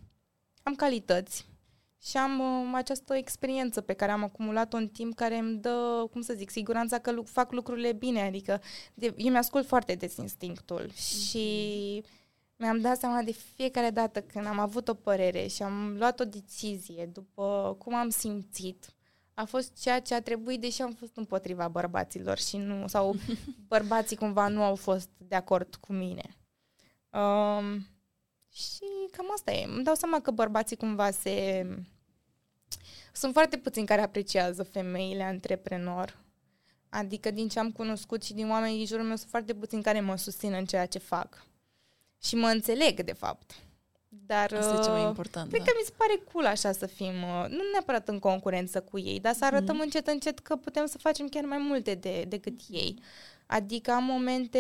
am 0.63 0.75
calități 0.77 1.47
și 2.03 2.17
am 2.17 2.39
um, 2.41 2.75
această 2.75 3.15
experiență 3.15 3.81
pe 3.81 3.93
care 3.93 4.13
am 4.13 4.23
acumulat-o 4.23 4.77
în 4.77 4.89
timp 4.89 5.15
care 5.15 5.37
îmi 5.39 5.59
dă, 5.59 6.07
cum 6.13 6.21
să 6.21 6.33
zic, 6.37 6.51
siguranța 6.51 6.99
că 6.99 7.11
lu- 7.13 7.23
fac 7.23 7.53
lucrurile 7.53 7.93
bine. 7.93 8.21
Adică 8.23 8.61
de, 8.95 9.15
eu 9.17 9.31
mi-ascult 9.31 9.67
foarte 9.67 9.95
des 9.95 10.17
instinctul 10.17 10.91
și 10.93 12.03
mi-am 12.57 12.81
dat 12.81 12.99
seama 12.99 13.23
de 13.23 13.33
fiecare 13.33 13.91
dată 13.91 14.23
când 14.23 14.47
am 14.47 14.59
avut 14.59 14.89
o 14.89 14.95
părere 14.95 15.47
și 15.47 15.63
am 15.63 15.97
luat 15.99 16.21
o 16.21 16.25
decizie 16.25 17.07
după 17.07 17.77
cum 17.79 17.95
am 17.95 18.09
simțit, 18.09 18.95
a 19.35 19.45
fost 19.45 19.81
ceea 19.81 20.01
ce 20.01 20.15
a 20.15 20.23
trebuit, 20.23 20.61
deși 20.61 20.83
am 20.83 20.93
fost 20.93 21.17
împotriva 21.17 21.69
bărbaților 21.69 22.39
și 22.39 22.57
nu, 22.57 22.87
sau 22.87 23.15
bărbații 23.69 24.17
cumva 24.17 24.49
nu 24.49 24.63
au 24.63 24.75
fost 24.75 25.09
de 25.19 25.35
acord 25.35 25.75
cu 25.75 25.93
mine. 25.93 26.37
Um, 27.11 27.87
și 28.53 28.85
cam 29.11 29.27
asta 29.35 29.53
e. 29.53 29.65
Îmi 29.65 29.85
dau 29.85 29.95
seama 29.95 30.21
că 30.21 30.31
bărbații 30.31 30.77
cumva 30.77 31.11
se... 31.11 31.67
Sunt 33.13 33.33
foarte 33.33 33.57
puțini 33.57 33.87
care 33.87 34.03
apreciază 34.03 34.63
femeile 34.63 35.23
antreprenor. 35.23 36.25
Adică 36.89 37.31
din 37.31 37.49
ce 37.49 37.59
am 37.59 37.73
cunoscut 37.73 38.23
și 38.23 38.35
din 38.35 38.51
oamenii 38.51 38.77
din 38.77 38.87
jurul 38.87 39.05
meu 39.05 39.17
sunt 39.17 39.31
foarte 39.31 39.55
puțini 39.55 39.83
care 39.83 40.01
mă 40.01 40.17
susțin 40.17 40.53
în 40.53 40.65
ceea 40.65 40.87
ce 40.87 40.99
fac. 40.99 41.47
Și 42.23 42.35
mă 42.35 42.47
înțeleg, 42.47 43.03
de 43.03 43.13
fapt. 43.13 43.53
Dar 44.09 44.53
Asta 44.53 44.75
e 44.81 44.83
cel 44.83 44.93
mai 44.93 45.01
uh, 45.03 45.07
important. 45.09 45.49
Cred 45.51 45.63
da. 45.63 45.67
că 45.71 45.77
mi 45.81 45.85
se 45.87 45.93
pare 45.97 46.23
cool 46.33 46.47
așa 46.47 46.73
să 46.73 46.87
fim, 46.87 47.07
uh, 47.23 47.45
nu 47.49 47.61
neapărat 47.73 48.09
în 48.09 48.19
concurență 48.19 48.81
cu 48.81 48.99
ei, 48.99 49.21
dar 49.21 49.35
să 49.35 49.45
arătăm 49.45 49.75
Mhm. 49.75 49.85
încet 49.85 50.07
încet 50.07 50.39
că 50.39 50.57
putem 50.57 50.87
să 50.87 50.99
facem 50.99 51.27
chiar 51.29 51.45
mai 51.45 51.59
multe 51.59 51.95
de, 51.95 52.25
decât 52.29 52.61
ei. 52.69 52.99
Adică 53.47 53.91
am 53.91 54.05
momente 54.05 54.59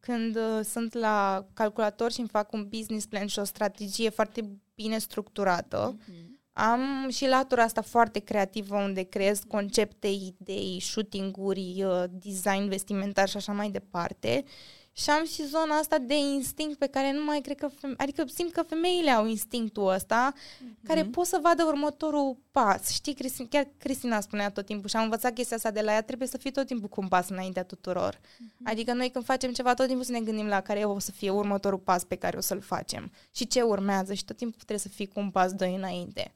când 0.00 0.36
uh, 0.36 0.60
sunt 0.64 0.94
la 0.94 1.46
calculator 1.54 2.12
și 2.12 2.20
îmi 2.20 2.28
fac 2.28 2.52
un 2.52 2.68
business 2.68 3.06
plan 3.06 3.26
și 3.26 3.38
o 3.38 3.44
strategie 3.44 4.08
foarte 4.08 4.48
bine 4.74 4.98
structurată. 4.98 5.96
Mhm. 6.06 6.40
Am 6.52 7.08
și 7.10 7.26
latura 7.26 7.62
asta 7.62 7.80
foarte 7.82 8.18
creativă 8.18 8.76
unde 8.76 9.02
creez 9.02 9.40
concepte, 9.48 10.06
idei, 10.08 10.78
shooting-uri, 10.80 11.82
uh, 11.84 12.04
design 12.10 12.68
vestimentar 12.68 13.28
și 13.28 13.36
așa 13.36 13.52
mai 13.52 13.70
departe. 13.70 14.44
Și 14.92 15.10
am 15.10 15.24
și 15.26 15.46
zona 15.46 15.74
asta 15.74 15.98
de 15.98 16.14
instinct 16.14 16.78
pe 16.78 16.86
care 16.86 17.12
nu 17.12 17.24
mai 17.24 17.40
cred 17.40 17.56
că... 17.56 17.68
Feme- 17.68 17.94
adică 17.96 18.24
simt 18.34 18.52
că 18.52 18.62
femeile 18.62 19.10
au 19.10 19.26
instinctul 19.26 19.88
ăsta 19.88 20.32
care 20.86 21.04
pot 21.04 21.26
să 21.26 21.38
vadă 21.42 21.64
următorul 21.64 22.36
pas. 22.50 22.88
Știi, 22.88 23.14
Cristina, 23.14 23.48
chiar 23.50 23.68
Cristina 23.78 24.20
spunea 24.20 24.50
tot 24.50 24.66
timpul 24.66 24.88
și 24.88 24.96
am 24.96 25.02
învățat 25.02 25.32
chestia 25.32 25.56
asta 25.56 25.70
de 25.70 25.80
la 25.80 25.92
ea, 25.92 26.02
trebuie 26.02 26.28
să 26.28 26.38
fii 26.38 26.50
tot 26.50 26.66
timpul 26.66 26.88
cu 26.88 27.00
un 27.00 27.08
pas 27.08 27.28
înaintea 27.28 27.64
tuturor. 27.64 28.20
Adică 28.64 28.92
noi 28.92 29.10
când 29.10 29.24
facem 29.24 29.52
ceva, 29.52 29.74
tot 29.74 29.86
timpul 29.86 30.04
să 30.04 30.12
ne 30.12 30.20
gândim 30.20 30.46
la 30.46 30.60
care 30.60 30.84
o 30.84 30.98
să 30.98 31.10
fie 31.10 31.30
următorul 31.30 31.78
pas 31.78 32.04
pe 32.04 32.16
care 32.16 32.36
o 32.36 32.40
să-l 32.40 32.60
facem 32.60 33.12
și 33.34 33.46
ce 33.46 33.62
urmează 33.62 34.14
și 34.14 34.24
tot 34.24 34.36
timpul 34.36 34.56
trebuie 34.56 34.78
să 34.78 34.88
fii 34.88 35.06
cu 35.08 35.20
un 35.20 35.30
pas 35.30 35.52
doi 35.52 35.74
înainte. 35.74 36.32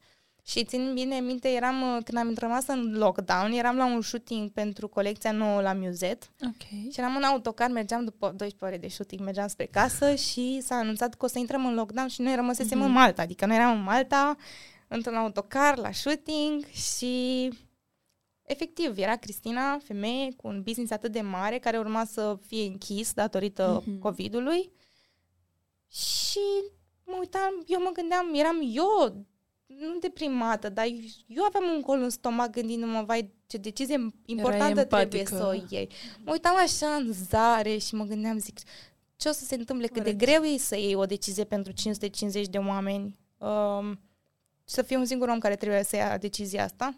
Și 0.47 0.63
țin 0.65 0.93
bine 0.93 1.19
minte, 1.19 1.49
eram, 1.49 1.81
uh, 1.95 2.03
când 2.03 2.17
am 2.17 2.33
rămas 2.37 2.67
în 2.67 2.97
lockdown, 2.97 3.51
eram 3.51 3.75
la 3.77 3.85
un 3.85 4.01
shooting 4.01 4.49
pentru 4.49 4.87
colecția 4.87 5.31
nouă 5.31 5.61
la 5.61 5.73
Muzet 5.73 6.31
Ok. 6.45 6.91
și 6.91 6.99
eram 6.99 7.15
în 7.15 7.23
autocar, 7.23 7.69
mergeam 7.69 8.03
după 8.03 8.25
12 8.27 8.65
ore 8.65 8.77
de 8.77 8.87
shooting, 8.87 9.21
mergeam 9.21 9.47
spre 9.47 9.65
casă 9.65 10.15
și 10.15 10.59
s-a 10.61 10.75
anunțat 10.75 11.13
că 11.15 11.25
o 11.25 11.27
să 11.27 11.39
intrăm 11.39 11.65
în 11.65 11.73
lockdown 11.73 12.07
și 12.07 12.21
noi 12.21 12.35
rămăsesem 12.35 12.77
Mhm. 12.77 12.87
în 12.87 12.93
Malta. 12.93 13.21
Adică 13.21 13.45
noi 13.45 13.55
eram 13.55 13.77
în 13.77 13.83
Malta, 13.83 14.35
într-un 14.87 15.15
autocar, 15.15 15.77
la 15.77 15.91
shooting 15.91 16.65
și 16.65 17.49
efectiv 18.45 18.97
era 18.97 19.15
Cristina, 19.15 19.77
femeie 19.83 20.33
cu 20.33 20.47
un 20.47 20.61
business 20.61 20.91
atât 20.91 21.11
de 21.11 21.21
mare 21.21 21.57
care 21.59 21.77
urma 21.77 22.05
să 22.05 22.37
fie 22.47 22.65
închis 22.65 23.13
datorită 23.13 23.83
Mhm. 23.85 23.99
COVID-ului 23.99 24.71
și 25.91 26.39
mă 27.05 27.15
uitam, 27.19 27.63
eu 27.65 27.79
mă 27.81 27.89
gândeam, 27.93 28.33
eram 28.33 28.57
eu 28.73 29.25
nu 29.67 29.99
deprimată, 29.99 30.69
dar 30.69 30.85
eu 31.27 31.43
aveam 31.43 31.63
un 31.75 31.81
gol 31.81 32.01
în 32.01 32.09
stomac 32.09 32.49
gândindu-mă, 32.49 33.03
vai, 33.05 33.33
ce 33.47 33.57
decizie 33.57 34.13
importantă 34.25 34.85
trebuie 34.85 35.19
empatică. 35.19 35.35
să 35.35 35.47
o 35.47 35.75
iei. 35.75 35.89
Mă 36.23 36.31
uitam 36.31 36.55
așa 36.55 36.87
în 36.87 37.13
zare 37.13 37.77
și 37.77 37.95
mă 37.95 38.03
gândeam, 38.03 38.37
zic, 38.37 38.59
ce 39.15 39.29
o 39.29 39.31
să 39.31 39.45
se 39.45 39.55
întâmple, 39.55 39.87
cât 39.87 40.03
de 40.03 40.15
Corect. 40.15 40.17
greu 40.17 40.43
e 40.43 40.57
să 40.57 40.75
iei 40.75 40.95
o 40.95 41.05
decizie 41.05 41.43
pentru 41.43 41.71
550 41.71 42.47
de 42.47 42.57
oameni, 42.57 43.19
um, 43.37 43.99
să 44.63 44.81
fie 44.81 44.97
un 44.97 45.05
singur 45.05 45.29
om 45.29 45.39
care 45.39 45.55
trebuie 45.55 45.83
să 45.83 45.95
ia 45.95 46.17
decizia 46.17 46.63
asta. 46.63 46.95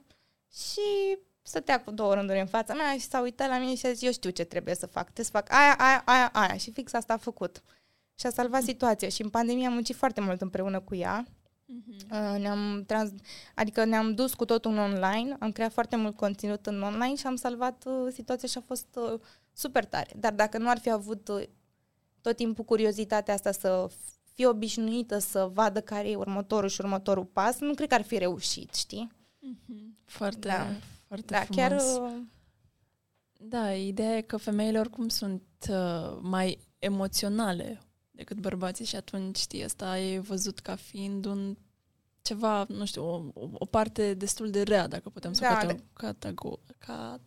Și 0.52 1.18
stătea 1.42 1.84
cu 1.84 1.92
două 1.92 2.14
rânduri 2.14 2.40
în 2.40 2.46
fața 2.46 2.74
mea 2.74 2.94
și 2.94 3.08
s-a 3.08 3.22
uitat 3.22 3.50
la 3.50 3.58
mine 3.58 3.76
și 3.76 3.86
a 3.86 3.92
zis, 3.92 4.02
eu 4.02 4.12
știu 4.12 4.30
ce 4.30 4.44
trebuie 4.44 4.76
să 4.76 4.86
fac, 4.86 5.04
trebuie 5.04 5.26
să 5.26 5.32
fac 5.32 5.52
aia, 5.52 5.76
aia, 5.78 6.02
aia, 6.06 6.30
aia. 6.34 6.58
Și 6.58 6.72
fix 6.72 6.94
asta 6.94 7.14
a 7.14 7.18
făcut. 7.18 7.64
Și 8.16 8.26
a 8.26 8.30
salvat 8.30 8.64
situația 8.64 9.10
și 9.10 9.22
în 9.22 9.30
pandemie 9.30 9.68
am 9.68 9.74
muncit 9.74 9.96
foarte 9.96 10.22
mult 10.22 10.42
împreună 10.42 10.80
cu 10.80 10.96
ea. 10.96 11.26
Mhm. 11.72 11.96
Uh, 12.12 12.40
ne-am 12.40 12.84
trans, 12.88 13.12
adică 13.56 13.86
ne-am 13.86 14.14
dus 14.16 14.34
cu 14.34 14.46
totul 14.46 14.72
în 14.72 14.78
online, 14.78 15.36
am 15.40 15.52
creat 15.52 15.72
foarte 15.74 15.96
mult 15.96 16.16
conținut 16.16 16.66
în 16.66 16.82
online 16.82 17.16
și 17.16 17.26
am 17.28 17.36
salvat 17.36 17.84
uh, 17.86 18.12
situația 18.14 18.48
și 18.48 18.58
a 18.58 18.62
fost 18.66 18.88
uh, 18.96 19.20
super 19.54 19.86
tare. 19.86 20.12
Dar 20.16 20.34
dacă 20.34 20.58
nu 20.58 20.70
ar 20.70 20.80
fi 20.80 20.90
avut 20.92 21.28
uh, 21.28 21.44
tot 22.22 22.36
timpul 22.36 22.64
curiozitatea 22.66 23.34
asta 23.34 23.52
să 23.52 23.88
fie 24.34 24.48
obișnuită 24.48 25.18
să 25.18 25.50
vadă 25.54 25.82
care 25.82 26.10
e 26.10 26.16
următorul 26.16 26.70
și 26.70 26.82
următorul 26.82 27.26
pas, 27.26 27.60
nu 27.60 27.74
cred 27.74 27.88
că 27.88 27.94
ar 27.94 28.02
fi 28.04 28.18
reușit, 28.18 28.74
știi? 28.74 29.12
Mhm. 29.40 29.98
Foarte, 30.06 30.48
Da. 30.48 30.66
foarte 31.08 31.34
Da, 31.34 31.40
frumos. 31.40 31.56
chiar 31.62 32.02
uh, 32.02 32.18
Da, 33.42 33.74
ideea 33.74 34.18
e 34.18 34.22
că 34.22 34.38
femeile 34.38 34.80
oricum 34.80 35.08
sunt 35.08 35.44
uh, 35.70 36.18
mai 36.22 36.60
emoționale 36.80 37.80
decât 38.20 38.38
bărbații 38.38 38.86
și 38.86 38.96
atunci, 38.96 39.38
știi, 39.38 39.64
asta 39.64 40.00
e 40.00 40.20
văzut 40.20 40.60
ca 40.60 40.76
fiind 40.76 41.26
un 41.26 41.58
ceva, 42.22 42.66
nu 42.68 42.86
știu, 42.86 43.04
o, 43.04 43.24
o- 43.34 43.50
o 43.54 43.66
parte 43.66 44.14
destul 44.14 44.50
de 44.50 44.62
rea, 44.64 44.88
dacă 44.88 45.10
putem 45.10 45.34
să 45.34 45.42
Da, 45.42 45.50
o 45.52 45.54
cate- 45.54 45.74
de- 45.74 45.84
catago- 45.94 46.76
ca... 46.78 47.20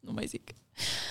Nu 0.00 0.12
mai 0.12 0.26
zic. 0.26 0.50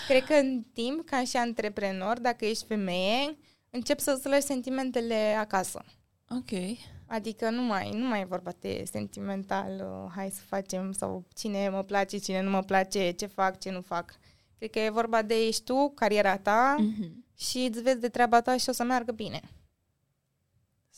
cred 0.07 0.23
că 0.23 0.33
în 0.33 0.63
timp, 0.73 1.05
ca 1.05 1.23
și 1.23 1.37
antreprenor, 1.37 2.19
dacă 2.19 2.45
ești 2.45 2.65
femeie, 2.65 3.37
încep 3.69 3.99
să-ți 3.99 4.27
lași 4.27 4.41
sentimentele 4.45 5.35
acasă. 5.39 5.85
Ok. 6.29 6.77
Adică 7.05 7.49
nu 7.49 7.61
mai, 7.61 7.89
nu 7.91 8.07
mai 8.07 8.21
e 8.21 8.25
vorba 8.25 8.51
de 8.59 8.83
sentimental, 8.91 9.71
uh, 10.05 10.11
hai 10.15 10.29
să 10.29 10.41
facem, 10.45 10.91
sau 10.91 11.25
cine 11.35 11.69
mă 11.69 11.83
place, 11.83 12.17
cine 12.17 12.41
nu 12.41 12.49
mă 12.49 12.61
place, 12.63 13.11
ce 13.11 13.25
fac, 13.25 13.59
ce 13.59 13.69
nu 13.71 13.81
fac. 13.81 14.13
Cred 14.57 14.69
că 14.69 14.79
e 14.79 14.89
vorba 14.89 15.21
de 15.21 15.35
ești 15.35 15.63
tu, 15.63 15.91
cariera 15.95 16.37
ta 16.37 16.75
Mhm. 16.79 17.25
Și 17.49 17.57
îți 17.71 17.81
vezi 17.81 17.99
de 17.99 18.09
treaba 18.09 18.41
ta 18.41 18.57
și 18.57 18.69
o 18.69 18.71
să 18.71 18.83
meargă 18.83 19.11
bine. 19.11 19.41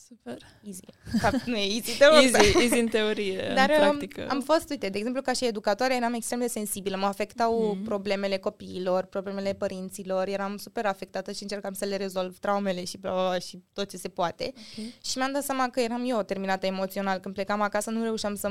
Super. 0.08 0.38
Easy. 0.66 0.82
De 1.12 1.18
fapt, 1.18 1.44
nu 1.52 1.56
e 1.56 1.74
easy, 1.74 1.98
te 1.98 2.06
rog, 2.06 2.14
Easy, 2.24 2.58
easy 2.62 2.80
în 2.80 2.88
teorie, 2.88 3.52
Dar 3.56 3.70
în 3.70 3.76
um, 3.76 3.82
practică. 3.98 4.28
am 4.30 4.42
fost, 4.42 4.70
uite, 4.70 4.90
de 4.90 4.98
exemplu, 4.98 5.22
ca 5.22 5.34
și 5.34 5.46
educatoare, 5.46 5.96
eram 5.96 6.14
extrem 6.14 6.40
de 6.40 6.48
sensibilă. 6.48 6.98
Mă 6.98 7.06
afectau 7.06 7.74
Mhm. 7.74 7.84
problemele 7.84 8.38
copiilor, 8.38 9.04
problemele 9.06 9.54
părinților. 9.54 10.28
Eram 10.28 10.58
super 10.58 10.86
afectată 10.86 11.32
și 11.32 11.42
încercam 11.42 11.74
să 11.74 11.86
le 11.86 11.96
rezolv 11.98 12.38
traumele 12.38 12.84
și, 12.84 12.98
bla, 12.98 13.12
bla, 13.12 13.28
bla, 13.28 13.40
și 13.40 13.64
tot 13.74 13.90
ce 13.90 13.98
se 13.98 14.08
poate. 14.10 14.52
Ok. 14.56 14.86
Și 15.06 15.18
mi-am 15.18 15.32
dat 15.32 15.44
seama 15.44 15.70
că 15.70 15.80
eram 15.80 16.04
eu 16.10 16.22
terminată 16.22 16.66
emoțional. 16.66 17.20
Când 17.20 17.34
plecam 17.34 17.62
acasă, 17.62 17.90
nu 17.90 18.04
reușeam 18.04 18.36
să 18.36 18.48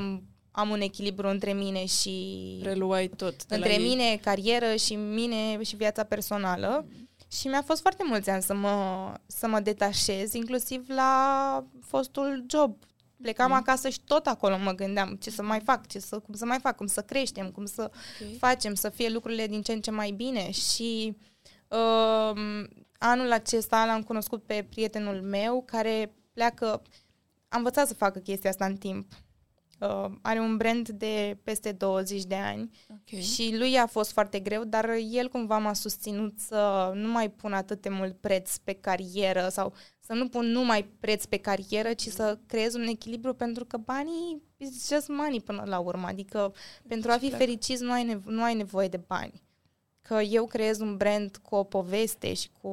am 0.51 0.69
un 0.69 0.81
echilibru 0.81 1.27
între 1.27 1.53
mine 1.53 1.85
și... 1.85 2.35
Reluai 2.63 3.07
tot 3.07 3.45
de 3.45 3.55
între 3.55 3.69
la 3.69 3.75
ei. 3.81 3.87
mine, 3.87 4.15
carieră 4.23 4.75
și 4.75 4.95
mine 4.95 5.63
și 5.63 5.75
viața 5.75 6.03
personală. 6.03 6.85
Și 7.39 7.47
mi-a 7.47 7.61
fost 7.61 7.81
foarte 7.81 8.03
mulți 8.05 8.29
ani 8.29 8.41
să 8.41 8.53
mă, 8.53 9.13
să 9.25 9.47
mă 9.47 9.59
detașez, 9.59 10.33
inclusiv 10.33 10.89
la 10.89 11.65
fostul 11.81 12.45
job. 12.49 12.77
Plecam 13.21 13.49
Mhm. 13.49 13.59
acasă 13.59 13.89
și 13.89 13.99
tot 14.01 14.25
acolo 14.27 14.57
mă 14.57 14.71
gândeam 14.71 15.15
ce 15.15 15.29
să 15.29 15.43
mai 15.43 15.59
fac, 15.59 15.87
ce 15.87 15.99
să, 15.99 16.19
cum 16.19 16.33
să 16.33 16.45
mai 16.45 16.59
fac, 16.59 16.75
cum 16.75 16.85
să 16.87 17.01
creștem, 17.01 17.51
cum 17.51 17.65
să 17.65 17.91
Ok. 18.21 18.37
facem, 18.37 18.73
să 18.73 18.89
fie 18.89 19.09
lucrurile 19.09 19.47
din 19.47 19.61
ce 19.61 19.71
în 19.73 19.81
ce 19.81 19.91
mai 19.91 20.11
bine. 20.11 20.51
Și 20.51 21.17
um, 21.67 22.67
anul 22.97 23.31
acesta 23.31 23.85
l-am 23.85 24.03
cunoscut 24.03 24.43
pe 24.43 24.67
prietenul 24.69 25.21
meu 25.21 25.63
care 25.65 26.13
pleacă, 26.33 26.65
am 27.47 27.57
învățat 27.57 27.87
să 27.87 27.93
facă 27.93 28.19
chestia 28.19 28.49
asta 28.49 28.65
în 28.65 28.75
timp. 28.75 29.11
Uh, 29.87 30.11
are 30.21 30.39
un 30.39 30.57
brand 30.57 30.89
de 30.89 31.37
peste 31.43 31.71
20 31.71 32.23
de 32.23 32.35
ani 32.35 32.69
Ok. 32.89 33.19
și 33.19 33.55
lui 33.57 33.77
a 33.77 33.85
fost 33.85 34.11
foarte 34.11 34.39
greu, 34.39 34.63
dar 34.63 34.89
el 35.11 35.27
cumva 35.29 35.57
m-a 35.57 35.73
susținut 35.73 36.39
să 36.39 36.91
nu 36.95 37.07
mai 37.11 37.29
pun 37.31 37.53
atât 37.53 37.81
de 37.81 37.89
mult 37.89 38.17
preț 38.17 38.57
pe 38.57 38.73
carieră 38.73 39.47
sau 39.49 39.73
să 39.99 40.13
nu 40.13 40.27
pun 40.27 40.45
numai 40.45 40.83
preț 40.99 41.25
pe 41.25 41.37
carieră, 41.37 41.93
ci 41.93 42.07
să 42.07 42.37
creez 42.45 42.73
un 42.73 42.87
echilibru 42.87 43.33
pentru 43.33 43.65
că 43.65 43.77
banii 43.77 44.41
is 44.57 44.87
just 44.87 45.07
money 45.07 45.41
până 45.41 45.63
la 45.65 45.79
urmă. 45.79 46.07
Adică 46.07 46.53
pentru 46.87 47.11
a 47.11 47.17
fi 47.17 47.27
pleacă. 47.27 47.43
fericit 47.43 47.79
nu 47.79 47.91
ai, 47.91 48.13
nevo- 48.15 48.25
nu 48.25 48.43
ai 48.43 48.53
nevoie 48.55 48.87
de 48.87 49.01
bani. 49.07 49.41
Că 50.01 50.13
eu 50.21 50.45
creez 50.45 50.79
un 50.79 50.97
brand 50.97 51.37
cu 51.37 51.55
o 51.55 51.63
poveste 51.63 52.33
și 52.33 52.49
cu 52.61 52.69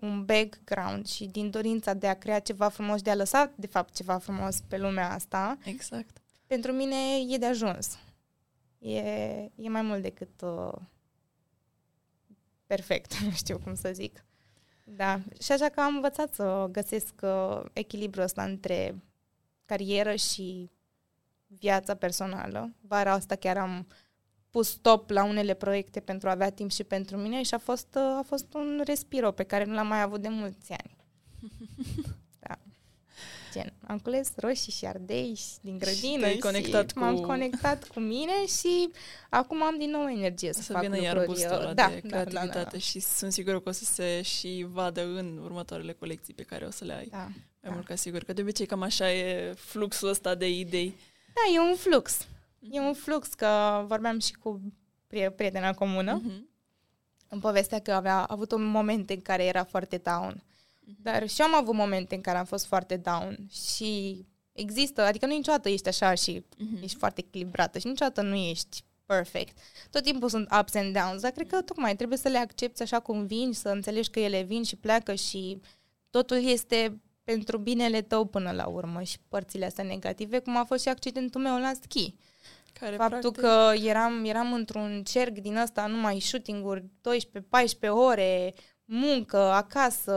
un 0.00 0.24
background 0.24 1.06
și 1.06 1.24
din 1.26 1.50
dorința 1.50 1.94
de 1.94 2.06
a 2.06 2.14
crea 2.18 2.38
ceva 2.38 2.68
frumos 2.68 2.96
și 2.96 3.02
de 3.02 3.10
a 3.10 3.14
lăsa, 3.14 3.52
de 3.56 3.66
fapt, 3.66 3.94
ceva 3.94 4.18
frumos 4.18 4.56
pe 4.68 4.78
lumea 4.78 5.12
asta, 5.12 5.58
Exact. 5.64 6.18
Pentru 6.46 6.72
mine 6.72 6.96
e 7.28 7.36
de 7.38 7.46
ajuns. 7.46 7.98
E, 8.78 8.98
e 9.56 9.68
mai 9.68 9.82
mult 9.82 10.02
decât 10.02 10.40
uh, 10.42 10.72
perfect, 12.66 13.18
nu 13.24 13.30
știu 13.30 13.58
cum 13.58 13.74
să 13.74 13.90
zic. 13.92 14.24
Da, 14.84 15.20
și 15.40 15.52
așa 15.52 15.68
că 15.68 15.80
am 15.80 15.94
învățat 15.94 16.34
să 16.34 16.68
găsesc 16.70 17.14
uh, 17.22 17.60
echilibrul 17.72 18.22
ăsta 18.22 18.44
între 18.44 19.02
carieră 19.64 20.14
și 20.14 20.70
viața 21.46 21.94
personală. 21.94 22.74
Vara 22.80 23.12
asta 23.12 23.34
chiar 23.34 23.56
am 23.56 23.86
pus 24.50 24.68
stop 24.68 25.10
la 25.10 25.24
unele 25.24 25.54
proiecte 25.54 26.00
pentru 26.00 26.28
a 26.28 26.30
avea 26.30 26.50
timp 26.50 26.70
și 26.70 26.84
pentru 26.84 27.16
mine 27.16 27.42
și 27.42 27.54
a 27.54 27.58
fost, 27.58 27.94
uh, 27.94 28.02
a 28.02 28.22
fost 28.26 28.54
un 28.54 28.82
respiro 28.84 29.32
pe 29.32 29.42
care 29.42 29.64
nu 29.64 29.74
l-am 29.74 29.86
mai 29.86 30.00
avut 30.00 30.20
de 30.20 30.28
mulți 30.28 30.72
ani. 30.72 31.03
Da. 33.54 33.60
Gen, 33.60 33.72
am 33.86 33.98
cules 33.98 34.32
roșii 34.36 34.72
și 34.72 34.84
ardei 34.86 35.34
și 35.34 35.44
din 35.60 35.78
grădină 35.78 36.20
te-ai 36.20 36.32
și 36.32 36.38
conectat 36.38 36.94
m-am 36.94 37.14
cu- 37.16 37.22
conectat 37.22 37.84
cu 37.84 38.00
mine 38.00 38.46
și 38.60 38.90
acum 39.30 39.62
am 39.62 39.78
din 39.78 39.90
nou 39.90 40.08
energie 40.08 40.52
să, 40.52 40.62
Să 40.62 40.72
fac 40.72 40.82
vină 40.82 41.00
iar 41.00 41.16
lucruri. 41.16 41.38
boostul 41.40 41.60
ăla 41.60 41.68
uh, 41.68 41.74
da, 41.74 41.88
de 41.88 42.00
da, 42.02 42.08
da, 42.08 42.08
creativitate 42.08 42.58
da, 42.64 42.68
da. 42.70 42.78
și 42.78 43.00
sunt 43.00 43.32
sigură 43.32 43.60
că 43.60 43.68
o 43.68 43.72
să 43.72 43.84
se 43.84 44.22
și 44.22 44.66
vadă 44.68 45.02
în 45.04 45.38
următoarele 45.42 45.92
colecții 45.92 46.34
pe 46.34 46.42
care 46.42 46.64
o 46.64 46.70
să 46.70 46.84
le 46.84 46.94
ai. 46.94 47.06
Da. 47.06 47.16
Mai 47.18 47.32
da. 47.60 47.70
mult 47.70 47.86
ca 47.86 47.94
sigur, 47.94 48.24
că 48.24 48.32
de 48.32 48.40
obicei 48.40 48.66
cam 48.66 48.82
așa 48.82 49.12
e 49.12 49.52
fluxul 49.56 50.08
ăsta 50.08 50.34
de 50.34 50.48
idei. 50.50 50.96
Da, 51.34 51.54
e 51.54 51.58
un 51.70 51.74
flux. 51.76 52.26
E 52.70 52.80
un 52.80 52.94
flux 52.94 53.28
că 53.34 53.84
vorbeam 53.86 54.18
și 54.18 54.32
cu 54.32 54.60
pri- 55.06 55.34
prietena 55.36 55.74
comună 55.74 56.20
Mhm. 56.24 56.48
în 57.28 57.38
povestea 57.40 57.78
că 57.78 57.92
avea 57.92 58.18
avut 58.24 58.52
un 58.52 58.64
moment 58.64 59.10
în 59.10 59.20
care 59.20 59.44
era 59.44 59.64
foarte 59.64 59.96
down. 59.96 60.42
Dar 61.02 61.28
și 61.28 61.40
eu 61.40 61.46
am 61.46 61.54
avut 61.54 61.74
momente 61.74 62.14
în 62.14 62.20
care 62.20 62.38
am 62.38 62.44
fost 62.44 62.66
foarte 62.66 62.96
down 62.96 63.36
și 63.50 64.24
există, 64.52 65.02
adică 65.02 65.26
nu 65.26 65.34
niciodată 65.34 65.68
ești 65.68 65.88
așa 65.88 66.14
și 66.14 66.44
Mhm. 66.58 66.82
ești 66.82 66.96
foarte 66.96 67.24
echilibrată 67.26 67.78
și 67.78 67.86
niciodată 67.86 68.22
nu 68.22 68.34
ești 68.34 68.84
perfect. 69.06 69.58
Tot 69.90 70.02
timpul 70.02 70.28
sunt 70.28 70.48
ups 70.60 70.74
and 70.74 70.96
downs, 70.98 71.20
dar 71.20 71.30
cred 71.30 71.46
că 71.46 71.62
tocmai 71.62 71.96
trebuie 71.96 72.18
să 72.18 72.28
le 72.28 72.38
accepti 72.38 72.82
așa 72.82 73.00
cum 73.00 73.26
vin, 73.26 73.52
să 73.52 73.68
înțelegi 73.68 74.10
că 74.10 74.20
ele 74.20 74.42
vin 74.42 74.62
și 74.62 74.76
pleacă 74.76 75.14
și 75.14 75.60
totul 76.10 76.48
este 76.48 77.00
pentru 77.24 77.58
binele 77.58 78.02
tău 78.02 78.24
până 78.24 78.50
la 78.50 78.66
urmă 78.66 79.02
și 79.02 79.18
părțile 79.28 79.64
astea 79.64 79.84
negative, 79.84 80.38
cum 80.38 80.56
a 80.56 80.64
fost 80.64 80.82
și 80.82 80.88
accidentul 80.88 81.40
meu 81.40 81.58
la 81.58 81.72
schi. 81.82 82.14
Care, 82.72 82.96
Faptul 82.96 83.32
practic, 83.32 83.42
că 83.42 83.86
eram, 83.88 84.24
eram 84.24 84.52
într-un 84.52 85.02
cerc 85.04 85.38
din 85.38 85.56
ăsta, 85.56 85.86
numai 85.86 86.20
shooting-uri, 86.20 86.84
12-14 87.00 87.88
ore, 87.88 88.54
muncă, 88.86 89.38
acasă, 89.38 90.14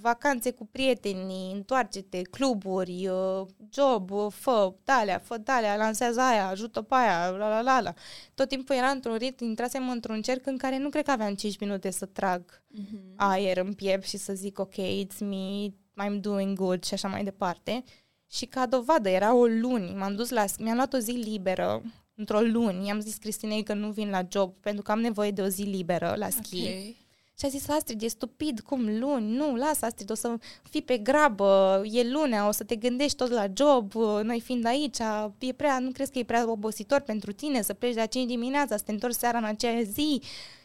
vacanțe 0.00 0.50
cu 0.50 0.66
prietenii, 0.72 1.52
întoarce-te, 1.52 2.22
cluburi, 2.22 3.08
uh, 3.08 3.46
job, 3.72 4.10
uh, 4.10 4.26
fă 4.32 4.72
dalea, 4.84 5.18
fă 5.18 5.36
dalea, 5.38 5.76
lansează 5.76 6.20
aia, 6.20 6.48
ajută 6.48 6.82
pe 6.82 6.94
aia, 6.94 7.28
la 7.30 7.48
la 7.48 7.60
la 7.60 7.80
la. 7.80 7.94
Tot 8.34 8.48
timpul 8.48 8.74
era 8.76 8.86
într-un 8.88 9.16
ritm, 9.16 9.44
intrasem 9.44 9.88
într-un 9.88 10.22
cerc 10.22 10.46
în 10.46 10.56
care 10.56 10.78
nu 10.78 10.88
cred 10.88 11.04
că 11.04 11.10
aveam 11.10 11.34
5 11.34 11.58
minute 11.58 11.90
să 11.90 12.06
trag 12.06 12.62
Mhm. 12.72 12.98
aer 13.16 13.56
în 13.56 13.72
piept 13.72 14.06
și 14.06 14.16
să 14.16 14.32
zic 14.32 14.58
ok, 14.58 14.74
it's 14.74 15.18
me, 15.18 15.66
I'm 16.04 16.20
doing 16.20 16.56
good 16.58 16.84
și 16.84 16.94
așa 16.94 17.08
mai 17.08 17.24
departe. 17.24 17.84
Și 18.30 18.46
ca 18.46 18.66
dovadă, 18.66 19.08
era 19.08 19.34
o 19.34 19.44
luni, 19.44 19.94
m-am 19.94 20.14
dus 20.14 20.30
la, 20.30 20.44
mi-am 20.58 20.74
luat 20.76 20.92
o 20.92 20.98
zi 20.98 21.10
liberă, 21.10 21.82
într-o 22.14 22.40
luni, 22.40 22.86
i-am 22.86 23.00
zis 23.00 23.16
Cristinei 23.16 23.62
că 23.62 23.74
nu 23.74 23.90
vin 23.90 24.10
la 24.10 24.20
job 24.30 24.54
pentru 24.60 24.82
că 24.82 24.90
am 24.90 25.00
nevoie 25.00 25.30
de 25.30 25.42
o 25.42 25.46
zi 25.46 25.62
liberă 25.62 26.14
la 26.16 26.28
schi. 26.28 26.56
Ok. 26.68 26.96
Și 27.40 27.46
a 27.46 27.48
zis, 27.48 27.68
Astrid, 27.68 28.02
e 28.02 28.08
stupid, 28.08 28.60
cum 28.60 28.98
luni? 28.98 29.36
Nu, 29.36 29.54
lasă, 29.54 29.84
Astrid, 29.84 30.10
o 30.10 30.14
să 30.14 30.36
fii 30.62 30.82
pe 30.82 30.98
grabă, 30.98 31.82
e 31.84 32.10
lunea, 32.10 32.48
o 32.48 32.50
să 32.50 32.64
te 32.64 32.76
gândești 32.76 33.16
tot 33.16 33.30
la 33.30 33.46
job, 33.54 33.92
noi 34.22 34.40
fiind 34.40 34.66
aici, 34.66 34.96
e 35.38 35.52
prea, 35.52 35.78
nu 35.78 35.90
crezi 35.90 36.10
că 36.10 36.18
e 36.18 36.24
prea 36.24 36.50
obositor 36.50 37.00
pentru 37.00 37.32
tine 37.32 37.62
să 37.62 37.74
pleci 37.74 37.94
de 37.94 38.00
la 38.00 38.06
5 38.06 38.26
dimineața, 38.26 38.76
să 38.76 38.82
te 38.82 38.92
întorci 38.92 39.14
seara 39.14 39.38
în 39.38 39.44
aceea 39.44 39.82
zi? 39.82 40.22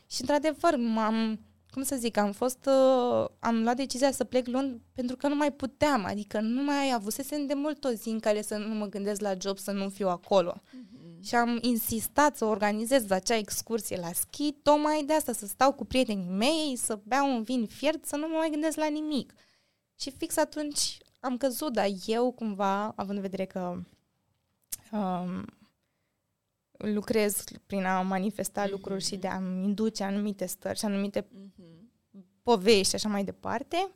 Și, 0.07 0.21
într-adevăr, 0.21 0.75
m-am, 0.77 1.39
cum 1.71 1.83
să 1.83 1.95
zic, 1.95 2.17
am 2.17 2.31
fost, 2.31 2.65
uh, 2.65 3.25
am 3.39 3.63
luat 3.63 3.75
decizia 3.75 4.11
să 4.11 4.23
plec 4.23 4.47
luni 4.47 4.81
pentru 4.93 5.15
că 5.15 5.27
nu 5.27 5.35
mai 5.35 5.51
puteam, 5.51 6.05
adică 6.05 6.39
nu 6.39 6.63
mai 6.63 6.91
avusesem 6.93 7.45
de 7.45 7.53
mult 7.53 7.83
o 7.83 7.89
zi 7.89 8.09
în 8.09 8.19
care 8.19 8.41
să 8.41 8.55
nu 8.57 8.73
mă 8.73 8.85
gândesc 8.85 9.21
la 9.21 9.33
job, 9.41 9.57
să 9.57 9.71
nu 9.71 9.89
fiu 9.89 10.07
acolo. 10.07 10.61
Și 11.25 11.35
am 11.35 11.57
insistat 11.61 12.37
să 12.37 12.45
organizez 12.45 13.09
acea 13.11 13.35
excursie 13.35 13.97
la 13.99 14.11
schi, 14.13 14.51
tocmai 14.51 15.03
de 15.03 15.13
asta, 15.13 15.31
să 15.33 15.45
stau 15.45 15.73
cu 15.73 15.85
prietenii 15.85 16.29
mei, 16.29 16.75
să 16.75 16.99
beau 17.03 17.35
un 17.35 17.43
vin 17.43 17.65
fiert, 17.67 18.05
să 18.05 18.15
nu 18.15 18.27
mă 18.27 18.35
mai 18.37 18.49
gândesc 18.49 18.77
la 18.77 18.87
nimic. 18.87 19.33
Și 19.99 20.11
fix 20.11 20.37
atunci 20.37 20.97
am 21.19 21.37
căzut, 21.37 21.73
dar 21.73 21.87
eu 22.05 22.31
cumva, 22.31 22.87
având 22.95 23.15
în 23.17 23.21
vedere 23.21 23.45
că 23.45 23.77
um, 24.91 25.45
lucrez 26.77 27.43
prin 27.65 27.85
a 27.85 28.01
manifesta 28.01 28.61
Mhm. 28.61 28.71
lucruri 28.71 29.03
și 29.03 29.15
de 29.17 29.27
a 29.27 29.35
induce 29.63 30.03
anumite 30.03 30.45
stări 30.45 30.77
și 30.79 30.85
anumite 30.85 31.27
Mhm. 31.31 31.89
povești 32.43 32.89
și 32.89 32.95
așa 32.95 33.09
mai 33.09 33.23
departe, 33.23 33.91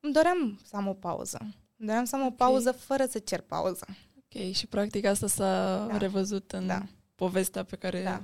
îmi 0.00 0.12
doream 0.12 0.60
să 0.64 0.76
am 0.76 0.86
o 0.86 0.92
pauză. 0.94 1.38
Îmi 1.76 1.86
doream 1.88 2.04
să 2.04 2.16
am 2.16 2.22
o 2.22 2.26
Ok. 2.26 2.36
pauză 2.36 2.72
fără 2.72 3.06
să 3.06 3.18
cer 3.18 3.40
pauză. 3.40 3.86
Ok, 4.34 4.52
și 4.52 4.66
practic 4.66 5.04
asta 5.04 5.26
s-a 5.26 5.86
Da. 5.90 5.96
revăzut 5.98 6.52
în 6.52 6.66
Da. 6.66 6.82
povestea 7.14 7.64
pe 7.64 7.76
care 7.76 8.02
Da. 8.02 8.22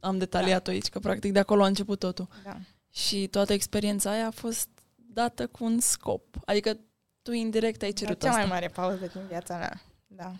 am 0.00 0.18
detaliat-o 0.18 0.70
aici, 0.70 0.88
că 0.88 0.98
practic 0.98 1.32
de 1.32 1.38
acolo 1.38 1.62
a 1.62 1.66
început 1.66 1.98
totul. 1.98 2.28
Da. 2.44 2.56
Și 2.92 3.26
toată 3.26 3.52
experiența 3.52 4.10
aia 4.10 4.26
a 4.26 4.30
fost 4.30 4.68
dată 4.96 5.46
cu 5.46 5.64
un 5.64 5.80
scop. 5.80 6.36
Adică 6.44 6.76
tu 7.22 7.32
indirect 7.32 7.82
ai 7.82 7.90
Dar 7.92 7.98
cerut 8.06 8.20
cea 8.22 8.28
asta. 8.28 8.40
mai 8.40 8.48
mare 8.50 8.68
pauză 8.68 9.06
din 9.12 9.26
viața 9.28 9.56
mea. 9.56 9.80
Da. 10.06 10.32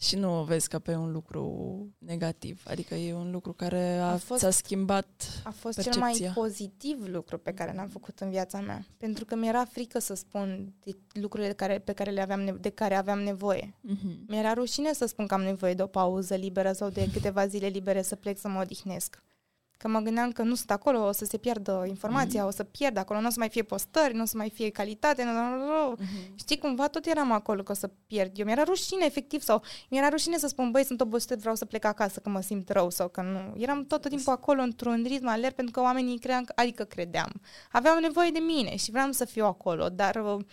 Și 0.00 0.16
nu 0.16 0.38
o 0.40 0.44
vezi 0.44 0.68
ca 0.68 0.78
pe 0.78 0.94
un 0.94 1.12
lucru 1.12 1.86
negativ. 1.98 2.62
Adică 2.66 2.94
e 2.94 3.14
un 3.14 3.30
lucru 3.30 3.52
care 3.52 3.96
a, 3.96 4.12
A 4.12 4.16
fost- 4.16 4.40
ți-a 4.40 4.50
schimbat... 4.50 5.06
A 5.44 5.50
fost 5.50 5.74
Percepția. 5.74 5.90
cel 5.92 6.00
mai 6.00 6.30
pozitiv 6.34 7.06
lucru 7.06 7.38
pe 7.38 7.52
care 7.54 7.72
l-am 7.74 7.88
făcut 7.88 8.18
în 8.18 8.30
viața 8.30 8.60
mea. 8.60 8.84
Pentru 8.96 9.24
că 9.24 9.34
mi-era 9.34 9.64
frică 9.64 9.98
să 9.98 10.14
spun 10.14 10.72
de 10.84 10.96
lucrurile 11.12 11.52
care, 11.52 11.78
pe 11.78 11.92
care 11.92 12.10
le 12.10 12.20
aveam 12.20 12.40
nevo- 12.50 12.60
de 12.60 12.68
care 12.70 12.94
aveam 12.94 13.18
nevoie. 13.20 13.74
Mhm. 13.80 14.24
Mi-era 14.28 14.52
rușine 14.52 14.92
să 14.92 15.06
spun 15.06 15.26
că 15.26 15.34
am 15.34 15.42
nevoie 15.42 15.74
de 15.74 15.82
o 15.82 15.86
pauză 15.86 16.34
liberă 16.34 16.72
sau 16.72 16.88
de 16.88 17.08
câteva 17.12 17.46
zile 17.46 17.66
libere 17.66 18.02
să 18.02 18.16
plec 18.16 18.38
să 18.38 18.48
mă 18.48 18.60
odihnesc. 18.60 19.22
Că 19.80 19.88
mă 19.88 20.00
gândeam 20.00 20.30
că 20.32 20.42
nu 20.42 20.54
sunt 20.54 20.70
acolo, 20.70 21.06
o 21.06 21.12
să 21.12 21.24
se 21.24 21.36
piardă 21.36 21.84
informația, 21.88 22.46
o 22.46 22.50
să 22.50 22.64
pierd 22.64 22.96
acolo, 22.96 23.20
nu 23.20 23.26
o 23.26 23.30
să 23.30 23.38
mai 23.38 23.48
fie 23.48 23.62
postări, 23.62 24.14
nu 24.14 24.22
o 24.22 24.24
să 24.24 24.36
mai 24.36 24.50
fie 24.50 24.70
calitate, 24.70 25.24
nu, 25.24 25.32
nu, 25.32 25.40
nu, 25.42 25.66
nu. 25.66 25.90
Mhm. 25.90 26.36
Știi, 26.36 26.58
cumva 26.58 26.88
tot 26.88 27.06
eram 27.06 27.32
acolo 27.32 27.62
că 27.62 27.72
o 27.72 27.74
să 27.74 27.90
pierd. 28.06 28.38
Eu 28.38 28.44
mi-era 28.44 28.62
rușine, 28.62 29.04
efectiv, 29.04 29.42
sau 29.42 29.62
mi-era 29.90 30.08
rușine 30.08 30.38
să 30.38 30.46
spun, 30.48 30.70
băi, 30.70 30.84
sunt 30.84 31.00
obosită, 31.00 31.36
vreau 31.36 31.54
să 31.54 31.64
plec 31.64 31.84
acasă, 31.84 32.20
că 32.20 32.28
mă 32.28 32.40
simt 32.40 32.68
rău 32.68 32.90
sau 32.90 33.08
că 33.08 33.22
nu. 33.22 33.60
Eram 33.62 33.84
tot 33.86 34.08
timpul 34.08 34.32
acolo 34.32 34.62
într-un 34.62 35.02
ritm 35.06 35.26
alert 35.26 35.54
pentru 35.54 35.72
că 35.72 35.80
oamenii 35.80 36.18
credeam, 36.18 36.44
că- 36.44 36.52
adică 36.56 36.84
credeam. 36.84 37.32
Aveau 37.70 37.98
nevoie 37.98 38.30
de 38.30 38.38
mine 38.38 38.76
și 38.76 38.90
vreau 38.90 39.12
să 39.12 39.24
fiu 39.24 39.44
acolo, 39.44 39.88
dar 39.88 40.14
uh, 40.16 40.44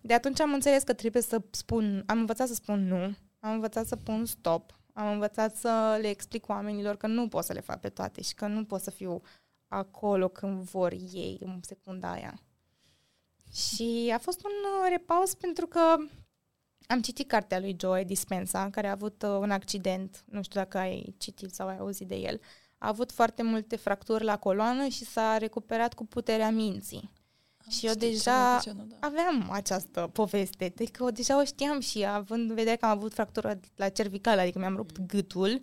de 0.00 0.14
atunci 0.14 0.40
am 0.40 0.52
înțeles 0.52 0.82
că 0.82 0.92
trebuie 0.92 1.22
să 1.22 1.40
spun, 1.50 2.02
am 2.06 2.18
învățat 2.18 2.48
să 2.48 2.54
spun 2.54 2.86
nu, 2.88 3.14
am 3.40 3.52
învățat 3.52 3.86
să 3.86 3.96
pun 3.96 4.24
stop, 4.24 4.80
am 4.92 5.12
învățat 5.12 5.56
să 5.56 5.98
le 6.00 6.08
explic 6.08 6.48
oamenilor 6.48 6.96
că 6.96 7.06
nu 7.06 7.28
pot 7.28 7.44
să 7.44 7.52
le 7.52 7.60
fac 7.60 7.80
pe 7.80 7.88
toate 7.88 8.22
și 8.22 8.34
că 8.34 8.46
nu 8.46 8.64
pot 8.64 8.80
să 8.80 8.90
fiu 8.90 9.22
acolo 9.68 10.28
când 10.28 10.62
vor 10.62 10.92
ei 10.92 11.38
în 11.40 11.58
secunda 11.62 12.10
aia. 12.10 12.40
Și 13.52 14.10
a 14.14 14.18
fost 14.18 14.44
un 14.44 14.50
uh, 14.50 14.88
repaus 14.90 15.34
pentru 15.34 15.66
că 15.66 15.96
am 16.86 17.00
citit 17.00 17.28
cartea 17.28 17.60
lui 17.60 17.76
Joe 17.80 18.04
Dispenza, 18.04 18.70
care 18.70 18.86
a 18.86 18.90
avut 18.90 19.22
uh, 19.22 19.30
un 19.30 19.50
accident, 19.50 20.24
nu 20.26 20.42
știu 20.42 20.60
dacă 20.60 20.78
ai 20.78 21.14
citit 21.18 21.54
sau 21.54 21.68
ai 21.68 21.78
auzit 21.78 22.08
de 22.08 22.14
el. 22.14 22.40
A 22.78 22.88
avut 22.88 23.12
foarte 23.12 23.42
multe 23.42 23.76
fracturi 23.76 24.24
la 24.24 24.38
coloană 24.38 24.86
și 24.88 25.04
s-a 25.04 25.38
recuperat 25.38 25.94
cu 25.94 26.04
puterea 26.06 26.50
minții. 26.50 27.10
Am 27.72 27.78
Și 27.78 27.86
eu 27.86 27.92
citit 27.92 28.08
deja 28.08 28.20
ceva 28.30 28.56
de 28.56 28.62
genul, 28.64 28.86
da. 28.88 29.06
Aveam 29.06 29.48
această 29.50 30.10
poveste, 30.12 30.72
deci 30.74 30.90
că 30.90 31.04
o 31.04 31.10
deja 31.10 31.40
o 31.40 31.44
știam 31.44 31.80
și 31.80 32.04
având 32.04 32.50
în 32.50 32.54
vedere 32.56 32.76
că 32.76 32.84
am 32.84 32.90
avut 32.96 33.12
fractură 33.12 33.60
la 33.76 33.88
cervicală, 33.88 34.40
adică 34.40 34.58
mi-am 34.58 34.76
rupt 34.76 35.00
gâtul, 35.06 35.60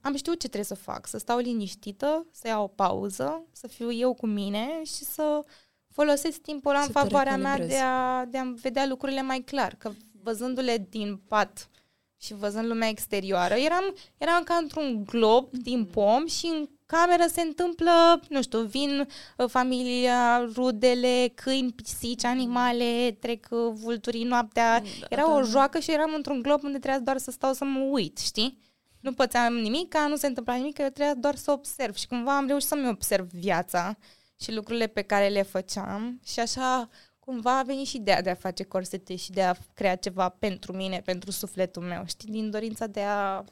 am 0.00 0.16
știut 0.16 0.40
ce 0.40 0.46
trebuie 0.46 0.64
să 0.64 0.74
fac, 0.74 1.06
să 1.06 1.18
stau 1.18 1.38
liniștită, 1.38 2.26
să 2.32 2.48
iau 2.48 2.62
o 2.62 2.66
pauză, 2.66 3.42
să 3.52 3.66
fiu 3.66 3.92
eu 3.92 4.14
cu 4.14 4.26
mine 4.26 4.68
și 4.84 5.04
să 5.04 5.44
folosesc 5.88 6.38
timpul 6.38 6.70
ăla 6.70 6.80
în 6.80 6.86
Să 6.86 6.92
te 6.92 6.98
favoarea 6.98 7.36
mea 7.36 7.56
de 7.56 7.62
recalibrezi. 7.62 7.82
a, 7.84 8.24
de 8.24 8.38
a 8.38 8.52
vedea 8.62 8.86
lucrurile 8.86 9.22
mai 9.22 9.40
clar, 9.40 9.74
că 9.74 9.90
văzându-le 10.22 10.86
din 10.90 11.16
pat 11.16 11.68
și 12.16 12.34
văzând 12.34 12.66
lumea 12.66 12.88
exterioară, 12.88 13.54
eram, 13.54 13.94
eram 14.18 14.42
ca 14.42 14.54
într-un 14.54 15.04
glob 15.04 15.50
din 15.50 15.84
pom 15.84 16.26
și 16.26 16.46
în 16.46 16.68
cameră 16.90 17.24
se 17.32 17.40
întâmplă, 17.40 18.20
nu 18.28 18.42
știu, 18.42 18.60
vin 18.60 19.08
uh, 19.36 19.48
familia, 19.48 20.38
rudele, 20.54 21.32
câini, 21.34 21.72
pisici, 21.72 22.24
animale, 22.24 23.16
trec 23.20 23.46
uh, 23.50 23.72
vulturii 23.74 24.24
noaptea. 24.24 24.80
Da, 24.80 25.06
Era 25.08 25.22
da. 25.22 25.34
o 25.34 25.42
joacă 25.42 25.78
și 25.78 25.92
eram 25.92 26.12
într-un 26.14 26.42
glob 26.42 26.64
unde 26.64 26.78
trebuia 26.78 27.00
doar 27.00 27.18
să 27.18 27.30
stau 27.30 27.52
să 27.52 27.64
mă 27.64 27.80
uit, 27.80 28.18
știi? 28.18 28.58
Nu 29.00 29.12
pățeam 29.12 29.54
nimic, 29.54 29.88
ca 29.88 30.06
nu 30.06 30.16
se 30.16 30.26
întâmpla 30.26 30.54
nimic, 30.54 30.74
că 30.74 30.82
eu 30.82 30.88
trebuia 30.88 31.14
doar 31.14 31.36
să 31.36 31.50
observ 31.50 31.94
și 31.94 32.06
cumva 32.06 32.36
am 32.36 32.46
reușit 32.46 32.68
să-mi 32.68 32.88
observ 32.88 33.28
viața 33.32 33.96
și 34.40 34.52
lucrurile 34.54 34.86
pe 34.86 35.02
care 35.02 35.28
le 35.28 35.42
făceam 35.42 36.20
și 36.24 36.40
așa 36.40 36.88
cumva 37.18 37.58
a 37.58 37.62
venit 37.62 37.86
și 37.86 37.96
ideea 37.96 38.22
de 38.22 38.30
a 38.30 38.34
face 38.34 38.64
corsete 38.64 39.16
și 39.16 39.30
de 39.30 39.42
a 39.42 39.54
crea 39.74 39.96
ceva 39.96 40.28
pentru 40.28 40.72
mine, 40.72 41.02
pentru 41.04 41.30
sufletul 41.30 41.82
meu, 41.82 42.02
știi, 42.06 42.28
din 42.28 42.50
dorința 42.50 42.86
de 42.86 43.00
a, 43.00 43.44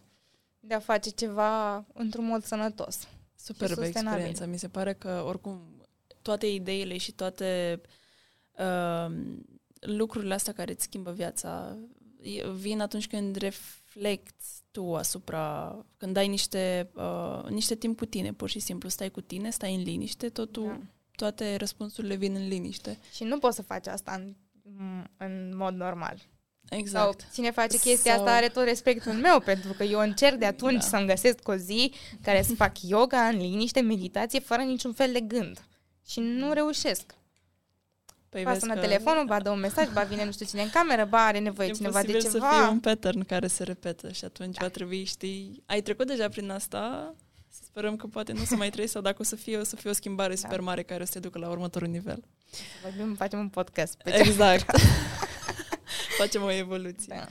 de 0.60 0.74
a 0.74 0.78
face 0.78 1.10
ceva 1.10 1.84
într-un 1.92 2.24
mod 2.24 2.44
sănătos. 2.44 3.08
Superbă 3.40 3.74
sustenabil. 3.74 4.08
experiență. 4.08 4.46
Mi 4.46 4.58
se 4.58 4.68
pare 4.68 4.92
că, 4.94 5.22
oricum, 5.26 5.86
toate 6.22 6.46
ideile 6.46 6.96
și 6.96 7.12
toate 7.12 7.80
uh, 8.58 9.16
lucrurile 9.80 10.34
astea 10.34 10.52
care 10.52 10.72
îți 10.72 10.82
schimbă 10.82 11.12
viața 11.12 11.76
e- 12.20 12.50
vin 12.50 12.80
atunci 12.80 13.06
când 13.08 13.36
reflecti 13.36 14.44
tu 14.70 14.94
asupra, 14.96 15.76
când 15.96 16.16
ai 16.16 16.28
niște, 16.28 16.90
uh, 16.94 17.44
niște 17.48 17.74
timp 17.74 17.98
cu 17.98 18.04
tine, 18.04 18.32
pur 18.32 18.48
și 18.48 18.58
simplu. 18.58 18.88
Stai 18.88 19.10
cu 19.10 19.20
tine, 19.20 19.50
stai 19.50 19.74
în 19.74 19.82
liniște, 19.82 20.28
totul, 20.28 20.66
Da. 20.66 20.80
toate 21.16 21.56
răspunsurile 21.56 22.14
vin 22.14 22.34
în 22.34 22.48
liniște. 22.48 22.98
Și 23.14 23.24
nu 23.24 23.38
poți 23.38 23.56
să 23.56 23.62
faci 23.62 23.86
asta 23.86 24.12
în, 24.12 24.34
în 25.16 25.56
mod 25.56 25.74
normal. 25.74 26.18
Exact. 26.70 27.20
Sau 27.20 27.28
cine 27.34 27.50
face 27.50 27.78
chestia 27.78 28.12
Sau- 28.12 28.20
asta 28.24 28.36
are 28.36 28.48
tot 28.48 28.64
respectul 28.64 29.12
meu, 29.12 29.40
pentru 29.40 29.72
că 29.72 29.82
eu 29.82 30.00
încerc 30.00 30.36
de 30.36 30.44
atunci 30.46 30.80
Da. 30.80 30.86
să-mi 30.88 31.06
găsesc 31.06 31.48
o 31.48 31.54
zi 31.54 31.92
care 32.22 32.42
să 32.42 32.54
fac 32.54 32.82
yoga 32.82 33.20
în 33.26 33.36
liniște, 33.36 33.80
meditație, 33.80 34.40
fără 34.40 34.62
niciun 34.62 34.92
fel 34.92 35.12
de 35.12 35.20
gând. 35.20 35.62
Și 36.08 36.20
nu 36.20 36.52
reușesc. 36.52 37.14
Păi 38.28 38.42
Ba 38.42 38.50
vezi 38.50 38.60
sună 38.60 38.74
că 38.74 38.80
telefonul, 38.80 39.24
ba 39.24 39.40
dă 39.40 39.50
un 39.50 39.58
mesaj, 39.60 39.88
ba 39.92 40.02
vine 40.02 40.24
nu 40.24 40.32
știu 40.32 40.46
cine 40.46 40.62
în 40.62 40.70
cameră, 40.70 41.04
ba 41.04 41.24
are 41.24 41.38
nevoie 41.38 41.68
e 41.68 41.72
cineva 41.72 42.02
de 42.02 42.12
posibil 42.12 42.30
ceva. 42.32 42.50
să 42.50 42.56
fie 42.56 42.68
un 42.70 42.80
pattern 42.80 43.24
care 43.24 43.46
se 43.46 43.62
repetă 43.62 44.12
și 44.12 44.24
atunci 44.24 44.56
va 44.60 44.68
trebui, 44.68 45.04
știi... 45.04 45.62
Ai 45.66 45.80
trecut 45.80 46.06
deja 46.06 46.28
prin 46.28 46.50
asta? 46.50 47.14
Să 47.50 47.60
sperăm 47.64 47.96
că 47.96 48.06
poate 48.06 48.32
nu 48.32 48.40
o 48.40 48.44
să 48.44 48.56
mai 48.56 48.70
trăiesc 48.70 48.92
sau 48.92 49.02
dacă 49.02 49.16
o 49.20 49.24
să 49.24 49.36
fie, 49.36 49.56
o 49.56 49.64
să 49.64 49.76
fie 49.76 49.90
o 49.90 49.92
schimbare 49.92 50.34
da. 50.34 50.40
super 50.40 50.60
mare 50.60 50.82
care 50.82 51.02
o 51.02 51.04
să 51.04 51.12
te 51.12 51.18
ducă 51.18 51.38
la 51.38 51.48
următorul 51.48 51.88
nivel. 51.88 52.22
Vorbim, 52.82 53.14
facem 53.14 53.38
un 53.38 53.48
podcast. 53.48 53.94
Pe 54.02 54.18
exact. 54.18 54.70
facem 56.18 56.42
o 56.42 56.50
evoluție. 56.50 57.14
Da. 57.14 57.26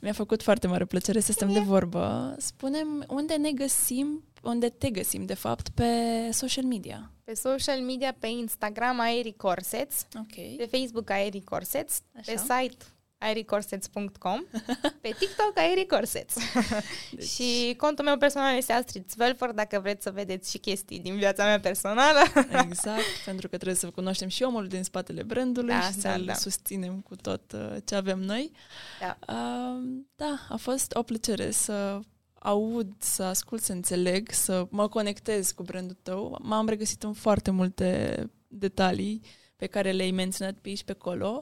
Mi-a 0.00 0.12
făcut 0.12 0.42
foarte 0.42 0.66
mare 0.66 0.84
plăcere 0.84 1.20
să 1.20 1.32
stăm 1.32 1.52
de 1.52 1.60
vorbă. 1.60 2.34
Spunem 2.38 3.04
unde 3.08 3.34
ne 3.34 3.52
găsim, 3.52 4.24
unde 4.42 4.68
te 4.68 4.90
găsim, 4.90 5.24
de 5.26 5.34
fapt, 5.34 5.68
pe 5.68 5.84
social 6.30 6.64
media. 6.64 7.10
Pe 7.24 7.34
social 7.34 7.80
media, 7.80 8.16
pe 8.18 8.26
Instagram, 8.26 9.00
Aeri 9.00 9.34
Corsets, 9.36 10.06
okay. 10.20 10.54
pe 10.56 10.76
Facebook, 10.76 11.10
Aeri 11.10 11.40
Corsets, 11.40 12.02
pe 12.26 12.36
site 12.36 12.84
aericorsets.com, 13.20 14.44
pe 15.02 15.14
TikTok 15.18 15.52
aericorsets. 15.54 16.34
Deci... 17.12 17.28
și 17.28 17.74
contul 17.76 18.04
meu 18.04 18.16
personal 18.16 18.56
este 18.56 18.72
Astrid 18.72 19.10
Svelfer, 19.10 19.50
dacă 19.50 19.80
vreți 19.80 20.02
să 20.02 20.10
vedeți 20.10 20.50
și 20.50 20.58
chestii 20.58 20.98
din 20.98 21.16
viața 21.16 21.44
mea 21.44 21.60
personală. 21.60 22.18
exact, 22.66 23.02
pentru 23.24 23.48
că 23.48 23.56
trebuie 23.56 23.76
să 23.76 23.90
cunoaștem 23.90 24.28
și 24.28 24.42
omul 24.42 24.66
din 24.66 24.82
spatele 24.82 25.22
brandului 25.22 25.74
da, 25.74 25.80
și 25.80 25.96
da, 25.96 26.10
să-l 26.10 26.24
da. 26.24 26.34
susținem 26.34 27.00
cu 27.00 27.16
tot 27.16 27.52
uh, 27.52 27.76
ce 27.84 27.94
avem 27.94 28.18
noi. 28.18 28.52
Da. 29.00 29.18
Uh, 29.34 30.02
da, 30.16 30.46
a 30.48 30.56
fost 30.56 30.94
o 30.94 31.02
plăcere 31.02 31.50
să 31.50 32.00
aud, 32.34 32.92
să 32.98 33.22
ascult, 33.22 33.62
să 33.62 33.72
înțeleg, 33.72 34.30
să 34.30 34.66
mă 34.70 34.88
conectez 34.88 35.50
cu 35.50 35.62
brandul 35.62 35.96
tău. 36.02 36.38
M-am 36.42 36.68
regăsit 36.68 37.02
în 37.02 37.12
foarte 37.12 37.50
multe 37.50 38.30
detalii 38.48 39.20
pe 39.56 39.66
care 39.66 39.90
le-ai 39.90 40.10
menționat 40.10 40.54
pe 40.54 40.68
aici 40.68 40.84
pe 40.84 40.92
acolo. 40.92 41.40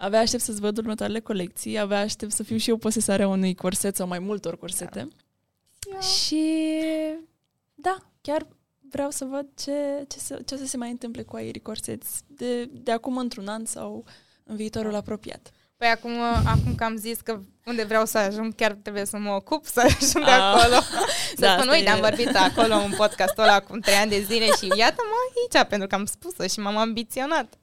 Abia 0.00 0.18
aștept 0.18 0.42
să-ți 0.42 0.60
văd 0.60 0.78
următoarele 0.78 1.20
colecții, 1.20 1.78
abia 1.78 2.00
aștept 2.00 2.32
să 2.32 2.42
fiu 2.42 2.56
și 2.56 2.70
eu 2.70 2.76
posesarea 2.76 3.28
unui 3.28 3.54
corset 3.54 3.96
sau 3.96 4.06
mai 4.06 4.18
multor 4.18 4.58
corsete. 4.58 5.08
Da. 5.92 6.00
Și 6.00 6.42
da, 7.74 7.96
chiar 8.20 8.46
vreau 8.90 9.10
să 9.10 9.24
văd 9.24 9.46
ce, 9.54 10.04
ce, 10.08 10.18
să, 10.18 10.42
ce 10.44 10.54
o 10.54 10.56
să 10.56 10.66
se 10.66 10.76
mai 10.76 10.90
întâmple 10.90 11.22
cu 11.22 11.36
aerii 11.36 11.60
corseți 11.60 12.22
de, 12.26 12.64
de 12.64 12.90
acum 12.90 13.16
într-un 13.16 13.48
an 13.48 13.64
sau 13.64 14.04
în 14.44 14.56
viitorul 14.56 14.90
da. 14.90 14.96
apropiat. 14.96 15.50
Păi 15.78 15.88
acum, 15.88 16.20
acum 16.44 16.74
că 16.74 16.84
am 16.84 16.96
zis 16.96 17.20
că 17.20 17.40
unde 17.64 17.84
vreau 17.84 18.04
să 18.04 18.18
ajung, 18.18 18.54
chiar 18.54 18.72
trebuie 18.72 19.04
să 19.04 19.18
mă 19.18 19.30
ocup 19.30 19.66
să 19.66 19.80
ajung 19.80 20.24
ah. 20.24 20.30
acolo. 20.30 20.80
Să 21.36 21.44
da, 21.44 21.56
spun, 21.58 21.68
uite, 21.68 21.88
am 21.88 22.00
vorbit 22.00 22.36
acolo 22.36 22.74
în 22.74 22.92
podcastul 22.96 23.42
ăla 23.42 23.54
acum 23.54 23.80
trei 23.80 23.94
ani 23.94 24.10
de 24.10 24.20
zile 24.20 24.44
și 24.44 24.66
iată-mă 24.76 25.14
aici, 25.24 25.68
pentru 25.68 25.88
că 25.88 25.94
am 25.94 26.04
spus-o 26.04 26.46
și 26.46 26.58
m-am 26.58 26.76
ambiționat. 26.76 27.54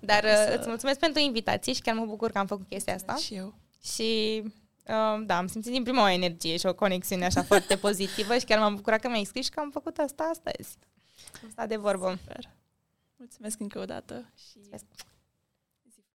Dar 0.00 0.24
să... 0.24 0.56
îți 0.58 0.68
mulțumesc 0.68 0.98
pentru 0.98 1.20
invitație 1.20 1.72
și 1.72 1.80
chiar 1.80 1.94
mă 1.94 2.04
bucur 2.04 2.30
că 2.30 2.38
am 2.38 2.46
făcut 2.46 2.68
chestia 2.68 2.94
asta. 2.94 3.14
Și 3.14 3.34
eu. 3.34 3.54
Și 3.82 4.42
uh, 4.86 5.24
da, 5.26 5.36
am 5.36 5.46
simțit 5.46 5.72
din 5.72 5.82
prima 5.82 6.02
o 6.02 6.08
energie 6.08 6.56
și 6.56 6.66
o 6.66 6.74
conexiune 6.74 7.24
așa 7.24 7.42
foarte 7.42 7.76
pozitivă 7.76 8.38
și 8.38 8.44
chiar 8.44 8.58
m-am 8.58 8.74
bucurat 8.74 9.00
că 9.00 9.08
mi-ai 9.08 9.24
scris 9.24 9.44
și 9.44 9.50
că 9.50 9.60
am 9.60 9.70
făcut 9.70 9.98
asta 9.98 10.30
astăzi. 10.32 10.76
Am 11.42 11.50
stat 11.50 11.68
de 11.68 11.76
vorbă. 11.76 12.18
Super. 12.20 12.50
Mulțumesc 13.16 13.60
încă 13.60 13.78
o 13.78 13.84
dată. 13.84 14.32
Și... 14.36 14.52
Mulțumesc. 14.54 14.84